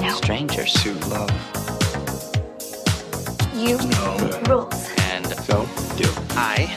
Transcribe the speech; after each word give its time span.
No. 0.00 0.08
Strangers 0.16 0.74
who 0.82 0.92
love 1.10 1.30
You 3.54 3.76
No. 3.78 4.16
rules. 4.48 4.74
and 5.12 5.26
so 5.46 5.66
do 5.96 6.08
I. 6.36 6.68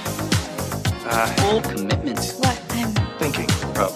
Uh, 1.09 1.27
full 1.41 1.61
commitment. 1.61 2.19
What? 2.39 2.57
I'm 2.71 2.93
Thinking 3.19 3.49
of 3.79 3.93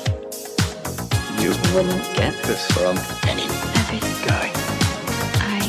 you. 1.41 1.51
Wouldn't 1.73 2.03
get 2.15 2.33
this 2.43 2.65
from 2.71 2.97
any 3.29 3.43
everything. 3.75 4.17
guy. 4.25 4.49
I 5.41 5.61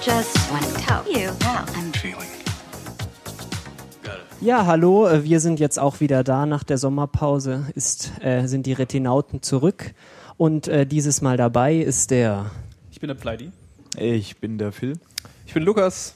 just 0.00 0.36
want 0.52 0.64
to 0.64 0.74
tell 0.86 1.04
you 1.08 1.30
how 1.42 1.64
I'm 1.74 1.92
Feeling. 1.92 2.28
Ja, 4.40 4.64
hallo, 4.64 5.06
äh, 5.06 5.24
wir 5.24 5.38
sind 5.40 5.60
jetzt 5.60 5.78
auch 5.78 6.00
wieder 6.00 6.24
da. 6.24 6.46
Nach 6.46 6.64
der 6.64 6.78
Sommerpause 6.78 7.66
ist, 7.74 8.10
äh, 8.22 8.46
sind 8.46 8.64
die 8.66 8.72
Retinauten 8.72 9.42
zurück. 9.42 9.92
Und 10.40 10.68
äh, 10.68 10.86
dieses 10.86 11.20
Mal 11.20 11.36
dabei 11.36 11.76
ist 11.76 12.10
der. 12.10 12.50
Ich 12.90 12.98
bin 12.98 13.08
der 13.08 13.14
Pleidi. 13.14 13.50
Ich 13.98 14.38
bin 14.38 14.56
der 14.56 14.72
Phil. 14.72 14.94
Ich 15.44 15.52
bin 15.52 15.62
Lukas. 15.62 16.14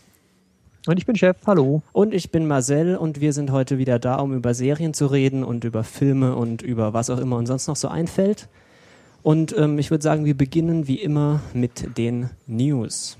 Und 0.86 0.96
ich 0.96 1.04
bin 1.04 1.14
Chef, 1.14 1.36
hallo. 1.46 1.82
Und 1.92 2.14
ich 2.14 2.30
bin 2.30 2.46
Marcel 2.46 2.96
und 2.96 3.20
wir 3.20 3.34
sind 3.34 3.52
heute 3.52 3.76
wieder 3.76 3.98
da, 3.98 4.14
um 4.14 4.32
über 4.32 4.54
Serien 4.54 4.94
zu 4.94 5.08
reden 5.08 5.44
und 5.44 5.64
über 5.64 5.84
Filme 5.84 6.36
und 6.36 6.62
über 6.62 6.94
was 6.94 7.10
auch 7.10 7.18
immer 7.18 7.36
uns 7.36 7.48
sonst 7.48 7.66
noch 7.66 7.76
so 7.76 7.88
einfällt. 7.88 8.48
Und 9.22 9.54
ähm, 9.58 9.78
ich 9.78 9.90
würde 9.90 10.02
sagen, 10.02 10.24
wir 10.24 10.34
beginnen 10.34 10.88
wie 10.88 11.02
immer 11.02 11.42
mit 11.52 11.98
den 11.98 12.30
News. 12.46 13.18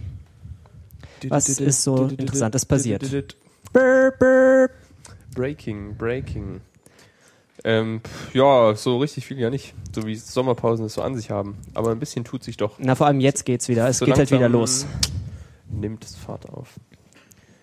Was 1.29 1.51
ist 1.51 1.83
so 1.83 2.07
Interessantes 2.07 2.65
passiert? 2.65 3.03
Breaking, 5.35 5.99
Breaking. 5.99 6.63
Ähm, 7.65 8.03
ja, 8.35 8.75
so 8.75 8.99
richtig 8.99 9.27
viel 9.27 9.39
ja 9.39 9.49
nicht. 9.49 9.75
So 9.95 10.07
wie 10.07 10.15
Sommerpausen 10.15 10.85
es 10.85 10.95
so 10.95 11.03
an 11.03 11.17
sich 11.17 11.31
haben. 11.31 11.57
Aber 11.73 11.91
ein 11.91 11.99
bisschen 11.99 12.25
tut 12.25 12.45
sich 12.45 12.59
doch. 12.59 12.75
Na, 12.79 12.95
vor 12.95 13.07
allem 13.07 13.21
jetzt 13.21 13.45
geht's 13.45 13.69
wieder. 13.69 13.89
Es 13.89 13.99
So 13.99 14.05
geht 14.05 14.19
halt 14.19 14.31
wieder 14.31 14.51
los. 14.51 14.87
Nimmt 15.71 16.05
es 16.05 16.15
Fahrt 16.15 16.49
auf. 16.51 16.69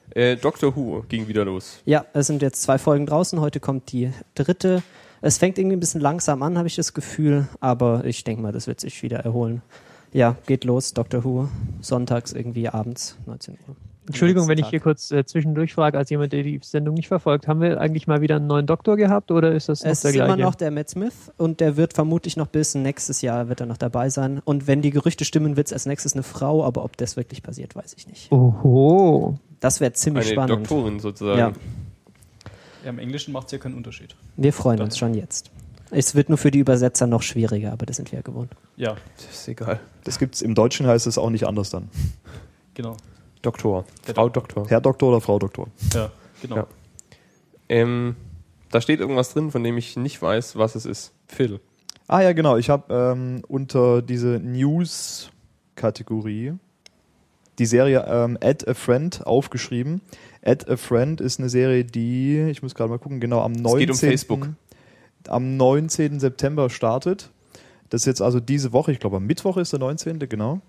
Äh, 0.10 0.36
Doctor 0.36 0.76
Who 0.76 1.04
ging 1.08 1.28
wieder 1.28 1.46
los. 1.46 1.80
Ja, 1.86 2.06
es 2.14 2.28
sind 2.28 2.42
jetzt 2.42 2.64
zwei 2.64 2.78
Folgen 2.78 3.06
draußen. 3.06 3.40
Heute 3.40 3.60
kommt 3.60 3.92
die 3.92 4.12
dritte. 4.36 4.84
Es 5.22 5.38
fängt 5.38 5.60
irgendwie 5.60 5.78
ein 5.78 5.80
bisschen 5.80 6.02
langsam 6.02 6.42
an, 6.42 6.58
habe 6.58 6.68
ich 6.68 6.76
das 6.76 6.94
Gefühl. 6.94 7.48
Aber 7.60 8.04
ich 8.06 8.24
denke 8.24 8.42
mal, 8.42 8.52
das 8.52 8.66
wird 8.66 8.80
sich 8.80 9.04
wieder 9.04 9.20
erholen. 9.20 9.62
Ja, 10.12 10.36
geht 10.48 10.64
los, 10.64 10.94
Doctor 10.94 11.24
Who. 11.24 11.48
Sonntags 11.80 12.34
irgendwie 12.34 12.68
abends, 12.68 13.18
19 13.28 13.58
Uhr. 13.68 13.76
Entschuldigung, 14.08 14.48
wenn 14.48 14.58
ich 14.58 14.68
hier 14.68 14.80
kurz 14.80 15.12
äh, 15.12 15.26
zwischendurch 15.26 15.74
frage, 15.74 15.98
als 15.98 16.10
jemand, 16.10 16.34
der 16.34 16.44
die 16.44 16.60
Sendung 16.64 16.96
nicht 16.96 17.08
verfolgt, 17.08 17.48
haben 17.48 17.62
wir 17.62 17.80
eigentlich 17.80 18.08
mal 18.08 18.22
wieder 18.22 18.38
einen 18.38 18.48
neuen 18.48 18.66
Doktor 18.66 18.98
gehabt 18.98 19.30
oder 19.32 19.52
ist 19.54 19.70
das 19.70 19.84
noch 19.84 19.92
Es 19.92 20.02
der 20.02 20.12
ist 20.12 20.18
immer 20.18 20.38
noch 20.38 20.56
der 20.56 20.72
Matt 20.72 20.90
Smith 20.90 21.32
und 21.38 21.60
der 21.60 21.78
wird 21.78 21.94
vermutlich 21.94 22.36
noch 22.36 22.48
bis 22.48 22.74
nächstes 22.74 23.22
Jahr 23.22 23.48
wird 23.48 23.60
er 23.60 23.68
noch 23.68 23.78
dabei 23.78 24.10
sein. 24.10 24.42
Und 24.44 24.66
wenn 24.68 24.82
die 24.82 24.90
Gerüchte 24.90 25.24
stimmen, 25.24 25.56
wird 25.56 25.68
es 25.68 25.74
als 25.74 25.86
nächstes 25.86 26.14
eine 26.14 26.24
Frau, 26.24 26.66
aber 26.66 26.84
ob 26.84 26.98
das 26.98 27.16
wirklich 27.16 27.44
passiert, 27.44 27.76
weiß 27.76 27.94
ich 27.98 28.08
nicht. 28.08 28.32
Oho. 28.32 29.38
Das 29.60 29.80
wäre 29.80 29.94
ziemlich 29.94 30.26
Eine 30.26 30.34
spannend. 30.34 30.52
Doktorin 30.72 31.00
sozusagen. 31.00 31.38
Ja. 31.40 31.54
Ja, 32.84 32.90
Im 32.90 32.98
Englischen 32.98 33.32
macht 33.32 33.46
es 33.46 33.52
ja 33.52 33.58
keinen 33.60 33.76
Unterschied. 33.76 34.16
Wir 34.38 34.54
freuen 34.54 34.82
uns 34.82 34.98
schon 34.98 35.14
jetzt. 35.14 35.52
Es 35.92 36.16
wird 36.16 36.30
nur 36.30 36.38
für 36.38 36.50
die 36.52 36.60
Übersetzer 36.60 37.06
noch 37.06 37.22
schwieriger, 37.22 37.72
aber 37.74 37.86
das 37.86 37.98
sind 37.98 38.12
wir 38.12 38.20
ja 38.20 38.24
gewohnt. 38.24 38.52
Ja, 38.78 38.96
Das 39.18 39.26
ist 39.32 39.48
egal. 39.48 39.80
Das 40.04 40.18
gibt's 40.18 40.42
im 40.42 40.56
Deutschen 40.56 40.88
heißt 40.88 41.06
es 41.06 41.18
auch 41.18 41.30
nicht 41.30 41.46
anders 41.46 41.70
dann. 41.70 41.90
genau. 42.74 42.96
Doktor. 43.42 43.86
Der 44.08 44.16
Frau 44.16 44.30
Doktor. 44.30 44.66
Herr 44.68 44.82
Doktor 44.82 45.10
oder 45.10 45.22
Frau 45.22 45.38
Doktor. 45.40 45.68
Ja, 45.94 46.12
genau. 46.42 46.56
Ja. 46.58 46.68
Ähm, 47.70 48.16
da 48.70 48.82
steht 48.82 49.00
irgendwas 49.00 49.34
drin, 49.34 49.50
von 49.52 49.64
dem 49.64 49.78
ich 49.78 49.96
nicht 49.98 50.22
weiß, 50.22 50.58
was 50.58 50.76
es 50.76 50.86
ist. 50.86 51.14
Phil. 51.28 51.60
Ah 52.08 52.22
ja, 52.22 52.34
genau. 52.34 52.58
Ich 52.58 52.70
habe 52.70 52.94
ähm, 52.94 53.42
unter 53.48 54.02
diese 54.02 54.40
News-Kategorie 54.40 56.54
die 57.60 57.66
Serie 57.66 58.06
ähm, 58.08 58.38
Add 58.42 58.70
a 58.70 58.74
Friend 58.74 59.26
aufgeschrieben. 59.26 60.02
Add 60.44 60.70
a 60.72 60.78
Friend 60.78 61.20
ist 61.22 61.40
eine 61.40 61.50
Serie, 61.50 61.86
die, 61.86 62.40
ich 62.50 62.64
muss 62.64 62.76
gerade 62.76 62.90
mal 62.90 63.00
gucken, 63.00 63.20
genau 63.20 63.42
am 63.42 63.52
19. 63.52 63.80
geht 63.80 63.92
um 63.92 63.98
Facebook. 63.98 64.50
Am 65.28 65.58
19. 65.58 66.20
September 66.20 66.70
startet. 66.70 67.30
Das 67.90 68.02
ist 68.02 68.06
jetzt 68.06 68.22
also 68.22 68.40
diese 68.40 68.74
Woche, 68.74 68.92
ich 68.92 69.00
glaube 69.00 69.18
am 69.18 69.28
Mittwoch 69.28 69.58
ist 69.58 69.74
der 69.74 69.80
19. 69.80 70.20
genau. 70.20 70.62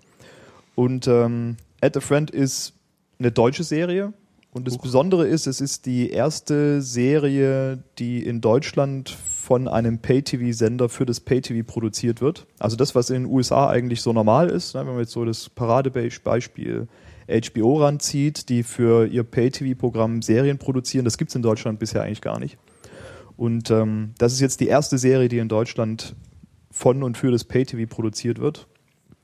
Und 0.75 1.07
ähm, 1.07 1.57
Add 1.83 1.97
a 1.97 2.01
Friend 2.01 2.31
ist 2.31 2.73
eine 3.19 3.31
deutsche 3.31 3.65
Serie. 3.65 4.13
Und 4.51 4.67
das 4.67 4.77
Besondere 4.77 5.27
ist, 5.27 5.47
es 5.47 5.59
ist 5.59 5.87
die 5.87 6.11
erste 6.11 6.81
Serie, 6.81 7.83
die 7.97 8.23
in 8.23 8.39
Deutschland 8.39 9.09
von 9.09 9.67
einem 9.67 9.97
Pay-TV-Sender 9.97 10.89
für 10.89 11.05
das 11.05 11.19
Pay-TV 11.19 11.65
produziert 11.65 12.21
wird. 12.21 12.45
Also 12.59 12.77
das, 12.77 12.93
was 12.93 13.09
in 13.09 13.23
den 13.23 13.31
USA 13.31 13.67
eigentlich 13.67 14.01
so 14.01 14.13
normal 14.13 14.49
ist, 14.49 14.75
ne, 14.75 14.81
wenn 14.81 14.93
man 14.93 14.99
jetzt 14.99 15.11
so 15.11 15.25
das 15.25 15.49
Paradebeispiel 15.49 16.87
HBO 17.27 17.81
ranzieht, 17.81 18.47
die 18.47 18.63
für 18.63 19.07
ihr 19.07 19.23
Pay-TV-Programm 19.23 20.21
Serien 20.21 20.59
produzieren, 20.59 21.03
das 21.03 21.17
gibt's 21.17 21.35
in 21.35 21.41
Deutschland 21.41 21.79
bisher 21.79 22.03
eigentlich 22.03 22.21
gar 22.21 22.39
nicht. 22.39 22.57
Und 23.35 23.71
ähm, 23.71 24.13
das 24.19 24.33
ist 24.33 24.39
jetzt 24.39 24.59
die 24.59 24.67
erste 24.67 24.99
Serie, 24.99 25.27
die 25.27 25.39
in 25.39 25.49
Deutschland 25.49 26.15
von 26.69 27.01
und 27.01 27.17
für 27.17 27.31
das 27.31 27.43
Pay-TV 27.43 27.93
produziert 27.93 28.39
wird. 28.39 28.67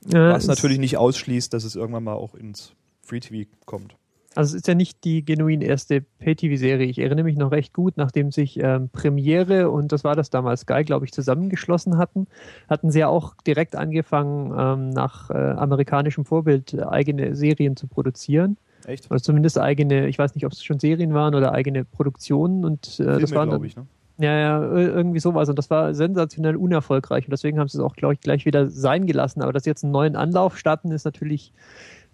Ja, 0.06 0.32
Was 0.32 0.46
natürlich 0.46 0.78
nicht 0.78 0.96
ausschließt, 0.96 1.52
dass 1.52 1.64
es 1.64 1.76
irgendwann 1.76 2.04
mal 2.04 2.14
auch 2.14 2.34
ins 2.34 2.72
Free-TV 3.02 3.50
kommt. 3.66 3.96
Also 4.36 4.50
es 4.54 4.62
ist 4.62 4.68
ja 4.68 4.74
nicht 4.74 5.02
die 5.02 5.24
genuin 5.24 5.60
erste 5.60 6.00
Pay-TV-Serie. 6.00 6.86
Ich 6.86 7.00
erinnere 7.00 7.24
mich 7.24 7.36
noch 7.36 7.50
recht 7.50 7.72
gut, 7.72 7.96
nachdem 7.96 8.30
sich 8.30 8.60
ähm, 8.60 8.88
Premiere 8.88 9.70
und 9.70 9.90
das 9.90 10.04
war 10.04 10.14
das 10.14 10.30
damals 10.30 10.60
Sky, 10.60 10.84
glaube 10.84 11.04
ich, 11.04 11.12
zusammengeschlossen 11.12 11.98
hatten, 11.98 12.28
hatten 12.68 12.92
sie 12.92 13.00
ja 13.00 13.08
auch 13.08 13.34
direkt 13.44 13.74
angefangen, 13.74 14.54
ähm, 14.56 14.90
nach 14.90 15.30
äh, 15.30 15.34
amerikanischem 15.34 16.24
Vorbild 16.24 16.74
äh, 16.74 16.82
eigene 16.82 17.34
Serien 17.34 17.76
zu 17.76 17.88
produzieren. 17.88 18.56
Echt? 18.86 19.10
Oder 19.10 19.20
zumindest 19.20 19.58
eigene, 19.58 20.06
ich 20.06 20.18
weiß 20.18 20.36
nicht, 20.36 20.46
ob 20.46 20.52
es 20.52 20.62
schon 20.62 20.78
Serien 20.78 21.12
waren 21.12 21.34
oder 21.34 21.52
eigene 21.52 21.84
Produktionen 21.84 22.64
und 22.64 23.00
äh, 23.00 23.04
das 23.04 23.16
Filme, 23.16 23.34
waren 23.34 23.48
glaube 23.48 23.50
dann, 23.50 23.64
ich. 23.64 23.76
Ne? 23.76 23.86
Ja, 24.20 24.38
ja, 24.38 24.60
ir- 24.60 24.94
irgendwie 24.94 25.20
sowas. 25.20 25.48
Und 25.48 25.58
das 25.58 25.70
war 25.70 25.94
sensationell 25.94 26.56
unerfolgreich. 26.56 27.24
Und 27.26 27.30
deswegen 27.32 27.58
haben 27.58 27.68
sie 27.68 27.78
es 27.78 27.84
auch, 27.84 27.96
glaube 27.96 28.14
ich, 28.14 28.20
gleich 28.20 28.44
wieder 28.44 28.68
sein 28.68 29.06
gelassen. 29.06 29.42
Aber 29.42 29.52
dass 29.52 29.64
sie 29.64 29.70
jetzt 29.70 29.82
einen 29.84 29.92
neuen 29.92 30.16
Anlauf 30.16 30.58
starten, 30.58 30.90
ist 30.92 31.04
natürlich 31.04 31.52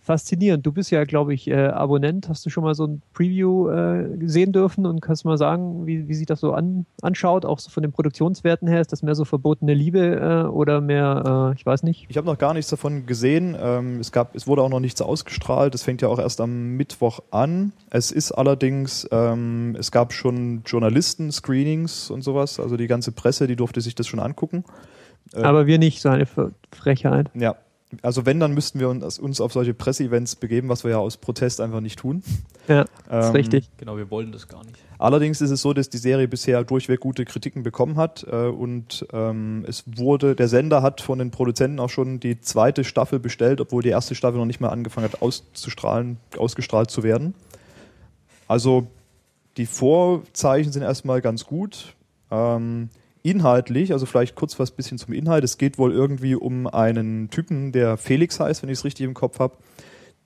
faszinierend. 0.06 0.64
Du 0.64 0.72
bist 0.72 0.90
ja, 0.92 1.04
glaube 1.04 1.34
ich, 1.34 1.48
äh, 1.48 1.66
Abonnent. 1.66 2.28
Hast 2.28 2.46
du 2.46 2.50
schon 2.50 2.62
mal 2.62 2.74
so 2.74 2.86
ein 2.86 3.02
Preview 3.12 3.68
äh, 3.68 4.08
sehen 4.24 4.52
dürfen 4.52 4.86
und 4.86 5.00
kannst 5.00 5.24
mal 5.24 5.36
sagen, 5.36 5.84
wie, 5.84 6.06
wie 6.08 6.14
sich 6.14 6.26
das 6.26 6.40
so 6.40 6.52
an, 6.52 6.86
anschaut? 7.02 7.44
Auch 7.44 7.58
so 7.58 7.70
von 7.70 7.82
den 7.82 7.90
Produktionswerten 7.90 8.68
her, 8.68 8.80
ist 8.80 8.92
das 8.92 9.02
mehr 9.02 9.16
so 9.16 9.24
verbotene 9.24 9.74
Liebe 9.74 9.98
äh, 9.98 10.48
oder 10.48 10.80
mehr, 10.80 11.50
äh, 11.52 11.58
ich 11.58 11.66
weiß 11.66 11.82
nicht. 11.82 12.06
Ich 12.08 12.16
habe 12.16 12.26
noch 12.26 12.38
gar 12.38 12.54
nichts 12.54 12.70
davon 12.70 13.06
gesehen. 13.06 13.56
Ähm, 13.60 13.98
es, 13.98 14.12
gab, 14.12 14.36
es 14.36 14.46
wurde 14.46 14.62
auch 14.62 14.70
noch 14.70 14.80
nichts 14.80 15.02
ausgestrahlt. 15.02 15.74
Das 15.74 15.82
fängt 15.82 16.02
ja 16.02 16.08
auch 16.08 16.20
erst 16.20 16.40
am 16.40 16.76
Mittwoch 16.76 17.20
an. 17.32 17.72
Es 17.90 18.12
ist 18.12 18.30
allerdings, 18.30 19.08
ähm, 19.10 19.76
es 19.76 19.90
gab 19.90 20.12
schon 20.12 20.62
Journalisten, 20.64 21.32
Screenings 21.32 22.10
und 22.10 22.22
sowas. 22.22 22.60
Also 22.60 22.76
die 22.76 22.86
ganze 22.86 23.10
Presse, 23.10 23.48
die 23.48 23.56
durfte 23.56 23.80
sich 23.80 23.96
das 23.96 24.06
schon 24.06 24.20
angucken. 24.20 24.64
Äh, 25.34 25.42
Aber 25.42 25.66
wir 25.66 25.78
nicht, 25.78 26.00
so 26.00 26.10
eine 26.10 26.26
Frechheit. 26.70 27.28
Ja, 27.34 27.56
also 28.02 28.26
wenn, 28.26 28.40
dann 28.40 28.52
müssten 28.52 28.80
wir 28.80 28.88
uns, 28.88 29.18
uns 29.18 29.40
auf 29.40 29.52
solche 29.52 29.72
Presseevents 29.72 30.36
begeben, 30.36 30.68
was 30.68 30.82
wir 30.82 30.90
ja 30.90 30.98
aus 30.98 31.16
Protest 31.16 31.60
einfach 31.60 31.80
nicht 31.80 31.98
tun. 31.98 32.22
Ja, 32.66 32.82
ist 32.82 32.90
Ähm, 33.08 33.32
richtig. 33.32 33.70
Genau, 33.76 33.96
wir 33.96 34.10
wollen 34.10 34.32
das 34.32 34.48
gar 34.48 34.64
nicht. 34.64 34.76
Allerdings 34.98 35.40
ist 35.40 35.50
es 35.50 35.62
so, 35.62 35.72
dass 35.72 35.88
die 35.88 35.98
Serie 35.98 36.26
bisher 36.26 36.64
durchweg 36.64 37.00
gute 37.00 37.24
Kritiken 37.24 37.62
bekommen 37.62 37.96
hat 37.96 38.26
äh, 38.28 38.46
und 38.46 39.06
ähm, 39.12 39.64
es 39.68 39.84
wurde, 39.86 40.34
der 40.34 40.48
Sender 40.48 40.82
hat 40.82 41.00
von 41.00 41.18
den 41.18 41.30
Produzenten 41.30 41.78
auch 41.78 41.90
schon 41.90 42.18
die 42.18 42.40
zweite 42.40 42.82
Staffel 42.82 43.20
bestellt, 43.20 43.60
obwohl 43.60 43.82
die 43.82 43.90
erste 43.90 44.14
Staffel 44.14 44.38
noch 44.38 44.46
nicht 44.46 44.60
mal 44.60 44.70
angefangen 44.70 45.04
hat 45.04 45.22
auszustrahlen, 45.22 46.16
ausgestrahlt 46.36 46.90
zu 46.90 47.02
werden. 47.02 47.34
Also 48.48 48.88
die 49.56 49.66
Vorzeichen 49.66 50.72
sind 50.72 50.82
erstmal 50.82 51.20
ganz 51.20 51.44
gut. 51.44 51.94
Ähm, 52.30 52.90
inhaltlich, 53.26 53.92
also 53.92 54.06
vielleicht 54.06 54.36
kurz 54.36 54.58
was 54.58 54.70
bisschen 54.70 54.98
zum 54.98 55.12
Inhalt. 55.12 55.44
Es 55.44 55.58
geht 55.58 55.78
wohl 55.78 55.92
irgendwie 55.92 56.34
um 56.34 56.66
einen 56.66 57.28
Typen, 57.30 57.72
der 57.72 57.96
Felix 57.96 58.38
heißt, 58.38 58.62
wenn 58.62 58.70
ich 58.70 58.78
es 58.78 58.84
richtig 58.84 59.04
im 59.04 59.14
Kopf 59.14 59.40
habe, 59.40 59.56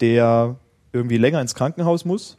der 0.01 0.57
irgendwie 0.93 1.17
länger 1.17 1.41
ins 1.41 1.55
Krankenhaus 1.55 2.05
muss 2.05 2.37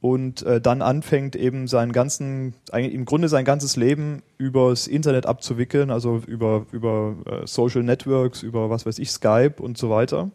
und 0.00 0.42
äh, 0.42 0.60
dann 0.60 0.82
anfängt 0.82 1.36
eben 1.36 1.66
seinen 1.66 1.92
ganzen, 1.92 2.54
im 2.72 3.04
Grunde 3.04 3.28
sein 3.28 3.44
ganzes 3.44 3.76
Leben 3.76 4.22
übers 4.38 4.86
Internet 4.86 5.26
abzuwickeln, 5.26 5.90
also 5.90 6.22
über, 6.26 6.66
über 6.70 7.16
äh, 7.26 7.46
Social 7.46 7.82
Networks, 7.82 8.42
über 8.42 8.70
was 8.70 8.86
weiß 8.86 8.98
ich, 8.98 9.10
Skype 9.10 9.54
und 9.60 9.78
so 9.78 9.90
weiter. 9.90 10.30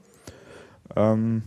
Ähm, 0.96 1.44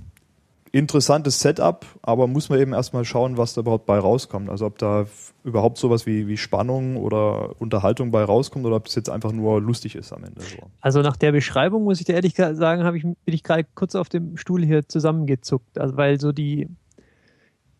interessantes 0.73 1.41
Setup, 1.41 1.85
aber 2.03 2.27
muss 2.29 2.49
man 2.49 2.61
eben 2.61 2.73
erstmal 2.73 3.05
schauen, 3.05 3.37
was 3.37 3.55
da 3.55 3.63
überhaupt 3.63 3.87
bei 3.87 3.99
rauskommt. 3.99 4.49
Also 4.49 4.67
ob 4.67 4.79
da 4.79 5.07
überhaupt 5.43 5.79
sowas 5.79 6.07
wie, 6.07 6.29
wie 6.29 6.37
Spannung 6.37 6.97
oder 6.97 7.61
Unterhaltung 7.61 8.11
bei 8.13 8.23
rauskommt 8.23 8.65
oder 8.67 8.77
ob 8.77 8.87
es 8.87 8.95
jetzt 8.95 9.11
einfach 9.11 9.33
nur 9.33 9.61
lustig 9.61 9.97
ist 9.97 10.13
am 10.13 10.23
Ende. 10.23 10.41
So. 10.43 10.59
Also 10.81 11.03
nach 11.03 11.17
der 11.17 11.33
Beschreibung 11.33 11.83
muss 11.85 11.99
ich 11.99 12.07
dir 12.07 12.15
ehrlich 12.15 12.35
ge- 12.37 12.55
sagen, 12.55 12.85
habe 12.85 12.97
ich, 12.97 13.03
bin 13.03 13.17
ich 13.27 13.43
gerade 13.43 13.67
kurz 13.75 13.95
auf 13.97 14.09
dem 14.09 14.37
Stuhl 14.37 14.65
hier 14.65 14.87
zusammengezuckt. 14.89 15.77
Also 15.79 15.97
weil 15.97 16.21
so 16.21 16.31
die, 16.31 16.69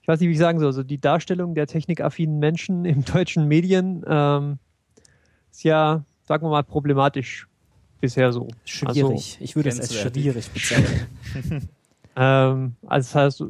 ich 0.03 0.09
weiß 0.09 0.19
nicht, 0.19 0.29
wie 0.29 0.33
ich 0.33 0.39
sagen 0.39 0.59
soll, 0.59 0.73
so 0.73 0.83
die 0.83 0.99
Darstellung 1.01 1.55
der 1.55 1.69
technikaffinen 1.69 2.39
Menschen 2.41 2.85
im 2.87 3.05
deutschen 3.05 3.47
Medien 3.47 4.03
ähm, 4.07 4.59
ist 5.53 5.63
ja, 5.63 6.05
sagen 6.27 6.45
wir 6.45 6.51
mal, 6.51 6.65
problematisch 6.65 7.47
bisher 8.01 8.33
so. 8.33 8.49
Schwierig. 8.65 9.39
ich 9.41 9.55
würde 9.55 9.69
es 9.69 9.79
als 9.79 9.95
schwierig 9.95 10.51
bezeichnen. 10.51 11.07
Ähm, 12.17 12.75
also 12.87 13.07
das 13.07 13.15
heißt, 13.15 13.45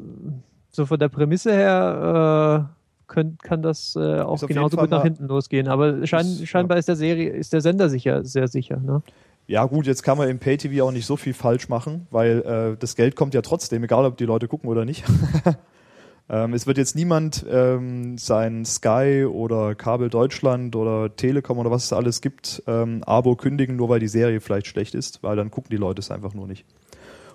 so 0.70 0.86
von 0.86 0.98
der 0.98 1.08
Prämisse 1.08 1.52
her 1.52 2.68
äh, 2.70 2.80
könnt, 3.06 3.42
kann 3.42 3.62
das 3.62 3.96
äh, 3.96 4.20
auch 4.20 4.40
genauso 4.46 4.76
gut 4.76 4.90
nach 4.90 5.02
hinten 5.02 5.26
losgehen. 5.26 5.68
Aber 5.68 6.06
schein, 6.06 6.26
Ist, 6.26 6.40
ja. 6.40 6.46
scheinbar 6.46 6.78
ist 6.78 6.88
der 6.88 6.96
Serie, 6.96 7.30
ist 7.30 7.52
der 7.52 7.60
Sender 7.60 7.88
sicher 7.88 8.24
sehr 8.24 8.48
sicher. 8.48 8.78
Ne? 8.78 9.02
Ja 9.46 9.64
gut, 9.64 9.86
jetzt 9.86 10.04
kann 10.04 10.16
man 10.16 10.28
im 10.28 10.38
Pay-TV 10.38 10.84
auch 10.86 10.92
nicht 10.92 11.06
so 11.06 11.16
viel 11.16 11.34
falsch 11.34 11.68
machen, 11.68 12.06
weil 12.10 12.40
äh, 12.42 12.76
das 12.78 12.94
Geld 12.94 13.16
kommt 13.16 13.34
ja 13.34 13.42
trotzdem, 13.42 13.82
egal 13.82 14.04
ob 14.04 14.16
die 14.16 14.24
Leute 14.24 14.46
gucken 14.46 14.70
oder 14.70 14.84
nicht. 14.84 15.04
ähm, 16.28 16.54
es 16.54 16.68
wird 16.68 16.78
jetzt 16.78 16.94
niemand 16.94 17.44
ähm, 17.50 18.16
sein 18.16 18.64
Sky 18.64 19.26
oder 19.28 19.74
Kabel 19.74 20.08
Deutschland 20.08 20.76
oder 20.76 21.14
Telekom 21.16 21.58
oder 21.58 21.72
was 21.72 21.84
es 21.84 21.92
alles 21.92 22.20
gibt, 22.20 22.62
ähm, 22.68 23.02
Abo 23.04 23.34
kündigen, 23.34 23.74
nur 23.74 23.88
weil 23.88 23.98
die 23.98 24.08
Serie 24.08 24.40
vielleicht 24.40 24.68
schlecht 24.68 24.94
ist, 24.94 25.24
weil 25.24 25.34
dann 25.34 25.50
gucken 25.50 25.70
die 25.70 25.78
Leute 25.78 25.98
es 25.98 26.12
einfach 26.12 26.32
nur 26.32 26.46
nicht. 26.46 26.64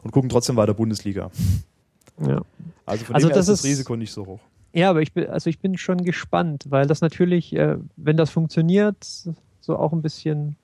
Und 0.05 0.11
gucken 0.11 0.29
trotzdem 0.29 0.55
weiter 0.55 0.75
Bundesliga. 0.75 1.31
Ja. 2.21 2.41
Also 2.85 3.05
von 3.05 3.15
Also 3.15 3.27
dem 3.27 3.31
her 3.31 3.37
das 3.39 3.49
ist 3.49 3.63
das 3.63 3.65
Risiko 3.65 3.95
nicht 3.95 4.11
so 4.11 4.25
hoch. 4.27 4.39
Ja, 4.71 4.91
aber 4.91 5.01
ich 5.01 5.13
bin, 5.13 5.27
also 5.27 5.49
ich 5.49 5.57
bin 5.59 5.77
schon 5.79 6.03
gespannt, 6.03 6.65
weil 6.69 6.85
das 6.85 7.01
natürlich, 7.01 7.55
äh, 7.55 7.77
wenn 7.95 8.15
das 8.15 8.29
funktioniert, 8.29 8.97
so 9.61 9.77
auch 9.77 9.93
ein 9.93 10.03
bisschen 10.03 10.57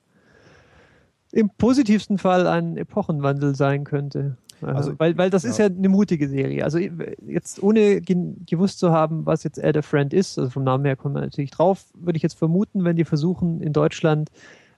im 1.31 1.49
positivsten 1.49 2.19
Fall 2.19 2.45
ein 2.45 2.77
Epochenwandel 2.77 3.55
sein 3.55 3.83
könnte. 3.83 4.37
Äh, 4.61 4.65
Also, 4.67 4.93
weil, 4.99 5.17
weil 5.17 5.31
das 5.31 5.41
ja. 5.41 5.49
ist 5.49 5.57
ja 5.57 5.65
eine 5.65 5.89
mutige 5.89 6.29
Serie. 6.29 6.63
Also 6.63 6.77
jetzt 6.77 7.63
ohne 7.63 8.01
gewusst 8.01 8.77
zu 8.77 8.91
haben, 8.91 9.25
was 9.25 9.43
jetzt 9.43 9.63
Add 9.63 9.79
a 9.79 9.81
Friend 9.81 10.13
ist, 10.13 10.37
also 10.37 10.51
vom 10.51 10.65
Namen 10.65 10.85
her 10.85 10.95
kommt 10.95 11.15
man 11.15 11.23
natürlich 11.23 11.49
drauf, 11.49 11.85
würde 11.95 12.17
ich 12.17 12.23
jetzt 12.23 12.37
vermuten, 12.37 12.83
wenn 12.83 12.95
die 12.95 13.05
versuchen 13.05 13.59
in 13.61 13.73
Deutschland 13.73 14.29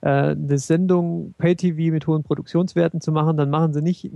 äh, 0.01 0.07
eine 0.07 0.57
Sendung 0.57 1.33
Pay-TV 1.37 1.91
mit 1.91 2.07
hohen 2.07 2.23
Produktionswerten 2.23 3.01
zu 3.01 3.11
machen, 3.11 3.35
dann 3.35 3.49
machen 3.49 3.73
sie 3.73 3.81
nicht 3.81 4.09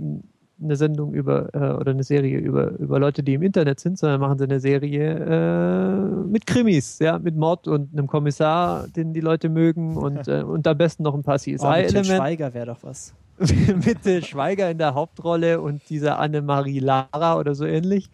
eine 0.62 0.76
Sendung 0.76 1.14
über 1.14 1.48
äh, 1.54 1.58
oder 1.58 1.92
eine 1.92 2.02
Serie 2.02 2.38
über, 2.38 2.70
über 2.78 2.98
Leute, 2.98 3.22
die 3.22 3.34
im 3.34 3.42
Internet 3.42 3.80
sind, 3.80 3.98
sondern 3.98 4.20
machen 4.20 4.38
sie 4.38 4.44
eine 4.44 4.60
Serie 4.60 5.14
äh, 5.14 6.26
mit 6.28 6.46
Krimis, 6.46 6.98
ja, 6.98 7.18
mit 7.18 7.36
Mord 7.36 7.68
und 7.68 7.92
einem 7.92 8.06
Kommissar, 8.06 8.86
den 8.88 9.12
die 9.12 9.20
Leute 9.20 9.48
mögen 9.48 9.96
und, 9.96 10.28
äh, 10.28 10.42
und 10.42 10.66
am 10.66 10.78
besten 10.78 11.02
noch 11.02 11.14
ein 11.14 11.22
paar 11.22 11.36
Oh, 11.36 11.38
CSI-Elemente 11.38 12.16
Schweiger 12.16 12.54
wäre 12.54 12.66
doch 12.66 12.82
was. 12.82 13.14
mit 13.38 14.24
Schweiger 14.24 14.70
in 14.70 14.78
der 14.78 14.94
Hauptrolle 14.94 15.60
und 15.60 15.88
dieser 15.90 16.18
Annemarie 16.18 16.80
Lara 16.80 17.38
oder 17.38 17.54
so 17.54 17.64
ähnlich 17.64 18.10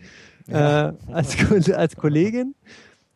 äh, 0.49 0.93
als, 1.11 1.70
als 1.73 1.96
Kollegin. 1.96 2.55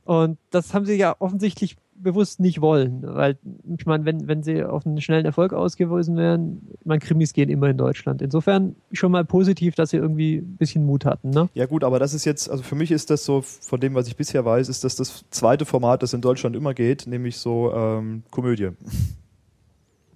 Und 0.05 0.39
das 0.51 0.73
haben 0.73 0.87
sie 0.87 0.95
ja 0.95 1.15
offensichtlich 1.19 1.77
bewusst 2.03 2.41
nicht 2.41 2.61
wollen, 2.61 3.03
weil 3.03 3.37
ich 3.77 3.87
meine, 3.87 4.05
wenn, 4.05 4.29
wenn 4.29 4.43
sie 4.43 4.65
auf 4.65 4.87
einen 4.87 5.00
schnellen 5.00 5.25
Erfolg 5.25 5.53
ausgewiesen 5.53 6.17
wären, 6.17 6.62
meine, 6.85 7.00
Krimis 7.00 7.33
gehen 7.33 7.49
immer 7.49 7.69
in 7.69 7.77
Deutschland. 7.77 8.23
Insofern 8.23 8.77
schon 8.93 9.12
mal 9.12 9.25
positiv, 9.25 9.75
dass 9.75 9.91
sie 9.91 9.97
irgendwie 9.97 10.37
ein 10.37 10.56
bisschen 10.56 10.85
Mut 10.85 11.05
hatten. 11.05 11.31
Ne? 11.31 11.49
Ja 11.55 11.67
gut, 11.67 11.85
aber 11.85 11.99
das 11.99 12.15
ist 12.15 12.25
jetzt, 12.25 12.50
also 12.50 12.62
für 12.62 12.75
mich 12.75 12.91
ist 12.91 13.11
das 13.11 13.25
so, 13.25 13.43
von 13.43 13.81
dem, 13.81 13.95
was 13.95 14.09
ich 14.09 14.17
bisher 14.17 14.45
weiß, 14.45 14.69
ist 14.69 14.85
das 14.85 14.97
das 14.97 15.25
zweite 15.31 15.65
Format, 15.65 16.03
das 16.03 16.12
in 16.12 16.21
Deutschland 16.21 16.56
immer 16.56 16.75
geht, 16.75 17.06
nämlich 17.06 17.39
so 17.39 17.73
ähm, 17.73 18.23
Komödie. 18.31 18.71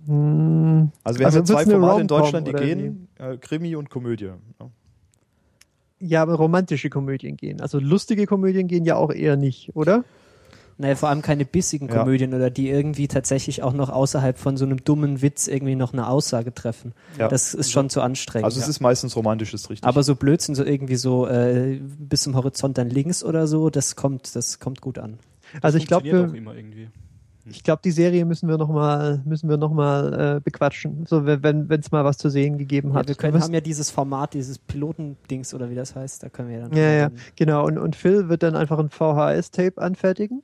Hm, 0.07 0.91
Also 1.05 1.19
wir 1.19 1.27
Also 1.27 1.39
haben 1.39 1.47
ja 1.47 1.55
zwei 1.55 1.71
Formate 1.71 2.01
in 2.01 2.09
Deutschland, 2.09 2.49
die 2.49 2.53
gehen, 2.53 3.09
äh, 3.19 3.37
Krimi 3.37 3.77
und 3.77 3.91
Komödie. 3.91 4.31
Ja. 4.61 4.71
ja, 6.01 6.23
aber 6.23 6.35
romantische 6.35 6.91
Komödien 6.91 7.37
gehen. 7.37 7.61
Also 7.61 7.79
lustige 7.79 8.27
Komödien 8.27 8.67
gehen 8.67 8.85
ja 8.85 8.97
auch 8.97 9.13
eher 9.13 9.37
nicht, 9.37 9.75
oder? 9.77 10.05
Naja, 10.79 10.95
vor 10.97 11.09
allem 11.09 11.23
keine 11.23 11.45
bissigen 11.45 11.89
Ja. 11.89 11.99
Komödien 11.99 12.35
oder 12.35 12.51
die 12.51 12.69
irgendwie 12.71 13.09
tatsächlich 13.09 13.63
auch 13.63 13.73
noch 13.73 13.89
außerhalb 13.91 14.39
von 14.39 14.57
so 14.57 14.65
einem 14.65 14.83
dummen 14.85 15.23
Witz 15.23 15.47
irgendwie 15.49 15.77
noch 15.77 15.93
eine 15.93 16.09
Aussage 16.09 16.53
treffen. 16.55 16.93
Ja. 17.19 17.29
Das 17.29 17.55
ist 17.55 17.71
schon 17.71 17.91
zu 17.91 18.01
anstrengend. 18.01 18.45
Also 18.47 18.61
es 18.61 18.69
ist 18.69 18.81
meistens 18.81 19.15
romantisch, 19.17 19.53
ist 19.55 19.71
richtig. 19.71 19.87
Aber 19.87 20.03
so 20.03 20.15
Blödsinn, 20.17 20.55
so 20.55 20.65
irgendwie 20.65 20.97
so 20.97 21.27
äh, 21.29 21.81
bis 21.99 22.23
zum 22.23 22.35
Horizont 22.37 22.79
dann 22.79 22.89
links 22.89 23.23
oder 23.23 23.47
so, 23.47 23.71
das 23.71 23.97
kommt, 23.97 24.35
das 24.35 24.59
kommt 24.59 24.81
gut 24.81 24.99
an. 24.99 25.19
Also 25.61 25.79
ich 25.79 25.87
glaube, 25.87 26.09
Funktioniert 26.09 26.31
auch 26.31 26.35
immer 26.37 26.55
irgendwie. 26.57 26.89
Ich 27.45 27.65
glaube, 27.65 27.83
die 27.85 27.91
Serie 27.91 28.25
müssen 28.25 28.49
wir 28.49 28.57
noch 28.57 28.69
mal 28.69 29.21
müssen 29.25 29.49
wir 29.51 29.57
noch 29.57 29.73
mal 29.73 30.37
äh, 30.37 30.41
bequatschen, 30.41 31.07
so 31.09 31.27
wenn 31.27 31.43
wenn 31.69 31.81
es 31.81 31.91
mal 31.91 32.05
was 32.05 32.17
zu 32.17 32.29
sehen 32.31 32.57
gegeben 32.57 32.91
Ja, 32.91 32.95
hat. 33.01 33.09
wir 33.09 33.17
können, 33.17 33.35
Wir 33.35 33.41
haben 33.41 33.53
ja 33.53 33.61
dieses 33.61 33.91
Format, 33.91 34.35
dieses 34.35 34.59
Pilotendings 34.61 35.53
oder 35.53 35.69
wie 35.69 35.75
das 35.75 35.97
heißt, 35.97 36.23
da 36.23 36.29
können 36.29 36.51
wir 36.51 36.59
ja 36.59 36.69
dann. 36.69 36.79
ja, 36.79 36.93
ja, 36.93 37.11
genau. 37.35 37.67
Und, 37.67 37.79
und 37.79 37.97
Phil 37.97 38.29
wird 38.29 38.45
dann 38.45 38.55
einfach 38.55 38.79
ein 38.79 38.91
VHS-Tape 38.91 39.83
anfertigen, 39.83 40.43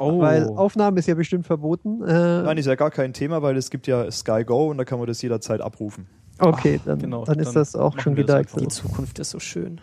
Oh. 0.00 0.18
weil 0.20 0.48
Aufnahme 0.48 0.98
ist 0.98 1.06
ja 1.06 1.14
bestimmt 1.14 1.46
verboten. 1.46 2.02
Äh, 2.02 2.42
Nein, 2.42 2.56
ist 2.58 2.66
ja 2.66 2.74
gar 2.74 2.90
kein 2.90 3.12
Thema, 3.12 3.42
weil 3.42 3.56
es 3.56 3.70
gibt 3.70 3.86
ja 3.86 4.10
Sky 4.10 4.44
Go 4.44 4.70
und 4.70 4.78
da 4.78 4.84
kann 4.84 4.98
man 4.98 5.06
das 5.06 5.20
jederzeit 5.22 5.60
abrufen. 5.60 6.06
okay, 6.38 6.80
dann, 6.84 6.98
genau, 6.98 7.24
dann 7.24 7.38
ist 7.38 7.48
dann 7.48 7.54
das 7.54 7.76
auch 7.76 7.98
schon 8.00 8.16
einfach. 8.30 8.58
Die 8.58 8.68
Zukunft 8.68 9.18
ist 9.18 9.30
so 9.30 9.38
schön. 9.38 9.80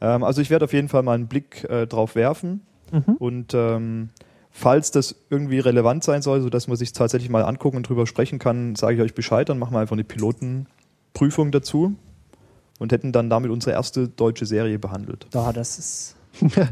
Ähm, 0.00 0.22
also 0.22 0.40
ich 0.40 0.50
werde 0.50 0.64
auf 0.66 0.72
jeden 0.72 0.88
Fall 0.88 1.02
mal 1.02 1.14
einen 1.14 1.26
Blick 1.26 1.64
äh, 1.68 1.86
drauf 1.86 2.14
werfen 2.14 2.62
Mhm. 2.92 3.16
und 3.20 3.54
ähm, 3.54 4.08
falls 4.50 4.90
das 4.90 5.14
irgendwie 5.30 5.60
relevant 5.60 6.02
sein 6.02 6.22
soll, 6.22 6.40
sodass 6.40 6.66
man 6.66 6.76
sich 6.76 6.92
tatsächlich 6.92 7.30
mal 7.30 7.44
angucken 7.44 7.76
und 7.76 7.88
drüber 7.88 8.04
sprechen 8.06 8.38
kann, 8.40 8.74
sage 8.74 8.96
ich 8.96 9.00
euch 9.02 9.14
Bescheid, 9.14 9.48
dann 9.48 9.58
machen 9.60 9.74
wir 9.74 9.78
einfach 9.80 9.94
eine 9.94 10.02
Pilotenprüfung 10.02 11.52
dazu 11.52 11.94
und 12.80 12.90
hätten 12.92 13.12
dann 13.12 13.30
damit 13.30 13.50
unsere 13.50 13.72
erste 13.72 14.08
deutsche 14.08 14.46
Serie 14.46 14.78
behandelt. 14.78 15.26
Da, 15.30 15.52
das 15.52 15.78
ist. 15.78 16.16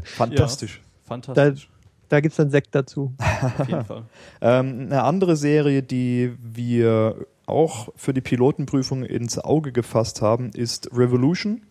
Fantastisch. 0.03 0.81
Fantastisch. 1.05 1.69
Da 1.69 1.78
gibt's 2.21 2.37
dann 2.37 2.49
Sekt 2.49 2.73
dazu. 2.73 3.13
Auf 3.57 3.67
jeden 3.67 3.85
Fall. 3.85 4.03
Ähm, 4.41 4.87
eine 4.87 5.03
andere 5.03 5.35
Serie, 5.35 5.83
die 5.83 6.33
wir 6.41 7.15
auch 7.45 7.89
für 7.95 8.13
die 8.13 8.21
Pilotenprüfung 8.21 9.03
ins 9.03 9.37
Auge 9.39 9.71
gefasst 9.71 10.21
haben, 10.21 10.51
ist 10.51 10.89
Revolution. 10.95 11.61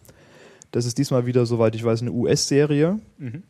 Das 0.71 0.87
ist 0.87 0.99
diesmal 0.99 1.27
wieder, 1.27 1.47
soweit 1.47 1.75
ich 1.75 1.85
weiß, 1.85 2.03
eine 2.03 2.13
US-Serie 2.13 2.99
Mhm. 3.19 3.43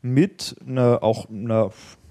mit 0.00 0.56
einer 0.66 1.02
auch 1.02 1.28
einer 1.28 1.70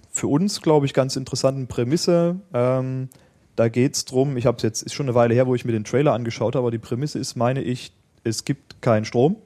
für 0.09 0.27
uns, 0.27 0.61
glaube 0.61 0.85
ich, 0.85 0.93
ganz 0.93 1.15
interessanten 1.15 1.67
Prämisse. 1.67 2.35
Ähm, 2.53 3.09
da 3.55 3.69
geht 3.69 3.95
es 3.95 4.05
drum, 4.05 4.37
ich 4.37 4.45
habe 4.45 4.57
es 4.57 4.63
jetzt, 4.63 4.81
ist 4.83 4.93
schon 4.93 5.05
eine 5.07 5.15
Weile 5.15 5.33
her, 5.33 5.47
wo 5.47 5.55
ich 5.55 5.65
mir 5.65 5.71
den 5.71 5.83
Trailer 5.83 6.13
angeschaut 6.13 6.55
habe, 6.55 6.63
aber 6.63 6.71
die 6.71 6.77
Prämisse 6.77 7.19
ist, 7.19 7.35
meine 7.35 7.61
ich, 7.61 7.93
es 8.23 8.45
gibt 8.45 8.81
keinen 8.81 9.05
Strom. 9.05 9.37